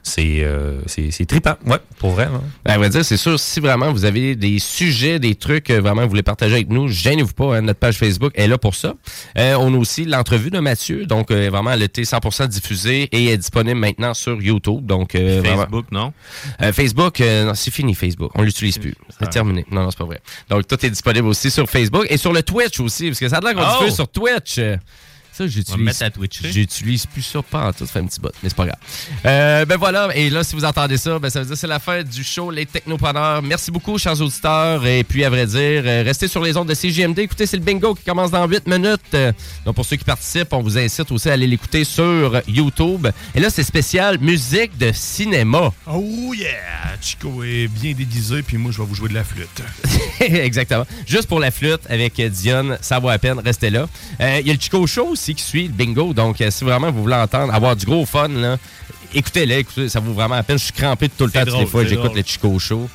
c'est 0.04 0.44
euh, 0.44 0.80
c'est 0.86 1.10
c'est 1.10 1.24
trippant. 1.24 1.56
Ouais, 1.66 1.78
pour 1.98 2.10
vrai. 2.10 2.26
là. 2.26 2.40
Ben, 2.64 2.74
à 2.74 2.78
vrai 2.78 2.90
dire, 2.90 3.04
c'est 3.04 3.16
sûr, 3.16 3.40
si 3.40 3.58
vraiment 3.58 3.90
vous 3.90 4.04
avez 4.04 4.36
des 4.36 4.58
sujets, 4.60 5.18
des 5.18 5.34
trucs, 5.34 5.70
euh, 5.70 5.80
vraiment, 5.80 6.02
vous 6.02 6.10
voulez 6.10 6.22
partager 6.22 6.54
avec 6.54 6.68
nous, 6.70 6.86
gênez-vous 6.88 7.32
pas, 7.32 7.56
hein, 7.56 7.62
notre 7.62 7.80
page 7.80 7.96
Facebook 7.96 8.32
est 8.36 8.46
là 8.46 8.58
pour 8.58 8.74
ça. 8.76 8.94
Euh, 9.38 9.56
on 9.58 9.74
a 9.74 9.76
aussi 9.78 10.04
l'entrevue 10.04 10.50
de 10.50 10.60
Mathieu, 10.60 11.06
donc 11.06 11.30
euh, 11.30 11.48
vraiment, 11.50 11.72
elle 11.72 11.82
a 11.82 11.86
été 11.86 12.02
100% 12.04 12.46
diffusée 12.48 13.08
et 13.10 13.26
est 13.32 13.36
disponible 13.38 13.80
maintenant 13.80 14.14
sur 14.14 14.40
YouTube. 14.40 14.84
Donc, 14.86 15.14
euh, 15.14 15.40
vraiment- 15.42 15.62
Facebook, 15.62 15.86
non? 15.90 16.12
Euh, 16.62 16.72
Facebook, 16.72 17.20
euh, 17.20 17.46
non, 17.46 17.54
c'est 17.54 17.70
fini 17.72 17.94
Facebook. 17.94 18.30
On 18.34 18.42
l'utilise 18.42 18.78
plus. 18.78 18.94
C'est 19.18 19.30
terminé. 19.30 19.64
Non, 19.70 19.82
non, 19.84 19.90
c'est 19.90 19.98
pas 19.98 20.04
vrai. 20.04 20.20
Donc, 20.50 20.66
tout 20.68 20.84
est 20.84 20.90
disponible 20.90 21.26
aussi 21.26 21.50
sur 21.50 21.68
Facebook 21.68 22.06
et 22.10 22.18
sur 22.18 22.32
le 22.32 22.42
Twitch 22.42 22.78
aussi, 22.80 23.06
parce 23.08 23.20
que 23.20 23.28
ça 23.28 23.38
a 23.38 23.40
l'air 23.40 23.54
qu'on 23.54 23.62
Oh! 23.62 23.78
diffuse 23.80 23.94
sur 23.94 24.08
Twitch. 24.08 24.60
Ça, 25.36 25.46
j'utilise. 25.46 25.98
J'utilise 26.52 27.06
plus 27.06 27.22
ça 27.22 27.42
pas 27.42 27.66
en 27.68 27.72
tout. 27.72 27.86
Ça 27.86 27.92
fait 27.92 27.98
un 27.98 28.06
petit 28.06 28.20
bot, 28.20 28.30
mais 28.42 28.48
c'est 28.48 28.54
pas 28.56 28.66
grave. 28.66 28.78
Euh, 29.26 29.64
ben 29.64 29.76
voilà. 29.76 30.08
Et 30.14 30.30
là, 30.30 30.44
si 30.44 30.54
vous 30.54 30.64
entendez 30.64 30.96
ça, 30.96 31.18
ben 31.18 31.28
ça 31.28 31.40
veut 31.40 31.46
dire 31.46 31.54
que 31.54 31.58
c'est 31.60 31.66
la 31.66 31.80
fin 31.80 32.02
du 32.02 32.22
show 32.22 32.50
Les 32.50 32.66
Technopreneurs. 32.66 33.42
Merci 33.42 33.70
beaucoup, 33.70 33.98
chers 33.98 34.20
auditeurs. 34.20 34.86
Et 34.86 35.02
puis, 35.02 35.24
à 35.24 35.30
vrai 35.30 35.46
dire, 35.46 35.82
euh, 35.84 36.02
restez 36.04 36.28
sur 36.28 36.42
les 36.42 36.56
ondes 36.56 36.68
de 36.68 36.74
CGMD. 36.74 37.18
Écoutez, 37.18 37.46
c'est 37.46 37.56
le 37.56 37.62
bingo 37.64 37.94
qui 37.94 38.04
commence 38.04 38.30
dans 38.30 38.46
8 38.46 38.66
minutes. 38.68 39.00
Euh, 39.14 39.32
Donc, 39.64 39.74
pour 39.74 39.84
ceux 39.84 39.96
qui 39.96 40.04
participent, 40.04 40.52
on 40.52 40.62
vous 40.62 40.78
incite 40.78 41.10
aussi 41.10 41.28
à 41.28 41.32
aller 41.32 41.46
l'écouter 41.48 41.84
sur 41.84 42.40
YouTube. 42.46 43.08
Et 43.34 43.40
là, 43.40 43.50
c'est 43.50 43.64
spécial 43.64 44.18
musique 44.20 44.78
de 44.78 44.92
cinéma. 44.92 45.72
Oh 45.86 46.32
yeah! 46.34 46.96
Chico 47.00 47.42
est 47.42 47.66
bien 47.68 47.92
déguisé, 47.92 48.42
puis 48.42 48.56
moi, 48.56 48.70
je 48.72 48.78
vais 48.78 48.86
vous 48.86 48.94
jouer 48.94 49.08
de 49.08 49.14
la 49.14 49.24
flûte. 49.24 49.62
Exactement. 50.20 50.86
Juste 51.06 51.26
pour 51.28 51.40
la 51.40 51.50
flûte 51.50 51.80
avec 51.88 52.20
Dionne, 52.20 52.78
ça 52.80 52.98
vaut 52.98 53.08
à 53.08 53.18
peine, 53.18 53.40
restez 53.44 53.70
là. 53.70 53.88
Euh, 54.20 54.38
Il 54.40 54.46
y 54.46 54.50
a 54.50 54.54
le 54.54 54.60
Chico 54.60 54.86
Show 54.86 55.06
aussi 55.08 55.23
qui 55.32 55.42
suit, 55.44 55.68
le 55.68 55.72
bingo. 55.72 56.12
Donc, 56.12 56.40
euh, 56.40 56.50
si 56.50 56.64
vraiment 56.64 56.90
vous 56.90 57.02
voulez 57.02 57.14
entendre, 57.14 57.54
avoir 57.54 57.76
du 57.76 57.86
gros 57.86 58.04
fun, 58.04 58.28
là, 58.28 58.58
écoutez-le, 59.14 59.54
écoutez, 59.54 59.88
ça 59.88 60.00
vaut 60.00 60.12
vraiment 60.12 60.34
la 60.34 60.42
peine. 60.42 60.58
Je 60.58 60.64
suis 60.64 60.72
crampé 60.72 61.08
tout 61.08 61.24
le 61.24 61.30
temps, 61.30 61.40
toutes 61.40 61.48
les 61.48 61.52
drôle, 61.52 61.66
fois 61.68 61.84
j'écoute 61.84 62.04
drôle. 62.06 62.16
le 62.18 62.24
Chico 62.24 62.58
Show. 62.58 62.88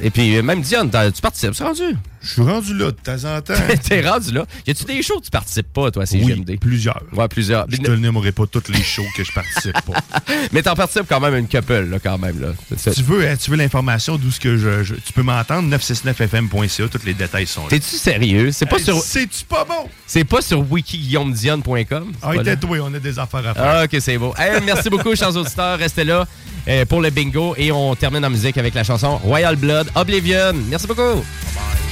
Et 0.00 0.10
puis, 0.10 0.36
euh, 0.36 0.42
même 0.42 0.62
Dionne, 0.62 0.88
t'as- 0.88 1.10
tu 1.10 1.20
participes, 1.20 1.54
c'est 1.54 1.64
rendu? 1.64 1.96
Je 2.22 2.28
suis 2.30 2.42
rendu 2.42 2.76
là 2.76 2.86
de 2.86 2.90
temps 2.92 3.24
en 3.36 3.40
temps. 3.40 3.54
T'es 3.88 4.08
rendu 4.08 4.32
là. 4.32 4.46
Y 4.66 4.70
a-tu 4.70 4.84
des 4.84 5.02
shows 5.02 5.18
que 5.20 5.24
tu 5.24 5.30
participes 5.30 5.72
pas, 5.72 5.90
toi, 5.90 6.04
à 6.04 6.06
Oui, 6.12 6.20
CGMD? 6.20 6.58
plusieurs. 6.60 7.02
Ouais, 7.14 7.26
plusieurs. 7.28 7.66
Je 7.68 7.78
te 7.78 7.90
nommerai 7.90 8.30
pas 8.32 8.46
tous 8.46 8.70
les 8.70 8.82
shows 8.82 9.04
que 9.16 9.24
je 9.24 9.32
participe 9.32 9.72
pas. 9.82 10.22
Mais 10.52 10.62
t'en 10.62 10.74
participes 10.74 11.06
quand 11.08 11.20
même 11.20 11.34
une 11.34 11.48
couple, 11.48 11.80
là, 11.90 11.98
quand 12.02 12.18
même, 12.18 12.40
là. 12.40 12.48
Si 12.76 12.90
tu 12.92 13.02
veux, 13.02 13.26
hein, 13.28 13.36
tu 13.36 13.50
veux 13.50 13.56
l'information 13.56 14.16
d'où 14.16 14.30
ce 14.30 14.38
que 14.40 14.56
je, 14.56 14.82
je- 14.84 14.94
tu 14.94 15.12
peux 15.12 15.22
m'entendre 15.22 15.68
969fm.ca, 15.76 16.88
tous 16.88 17.04
les 17.04 17.14
détails 17.14 17.46
sont 17.46 17.62
là. 17.62 17.68
T'es-tu 17.70 17.96
sérieux? 17.96 18.52
C'est 18.52 18.66
pas 18.66 18.76
Hey, 18.78 18.84
sur. 18.84 18.98
C'est-tu 19.02 19.44
pas 19.44 19.64
bon? 19.64 19.88
C'est 20.06 20.24
pas 20.24 20.42
sur 20.42 20.60
wikiguillaumedion.com? 20.70 22.12
Ah, 22.22 22.32
tais-toi, 22.44 22.78
on 22.82 22.94
a 22.94 22.98
des 22.98 23.18
affaires 23.18 23.46
à 23.48 23.54
faire. 23.54 23.64
Ah, 23.64 23.84
ok, 23.84 23.96
c'est 24.00 24.18
beau. 24.18 24.34
Hey, 24.38 24.60
merci 24.64 24.88
beaucoup, 24.90 25.14
chers 25.16 25.34
auditeurs. 25.36 25.78
Restez 25.78 26.04
là 26.04 26.26
euh, 26.68 26.84
pour 26.84 27.00
le 27.00 27.10
bingo 27.10 27.54
et 27.56 27.72
on 27.72 27.94
termine 27.96 28.24
en 28.24 28.30
musique 28.30 28.56
avec 28.58 28.74
la 28.74 28.84
chanson 28.84 29.16
Royal 29.18 29.56
Blood 29.56 29.88
Oblivion. 29.94 30.52
Merci 30.68 30.86
beaucoup. 30.86 31.00
Hi, 31.02 31.91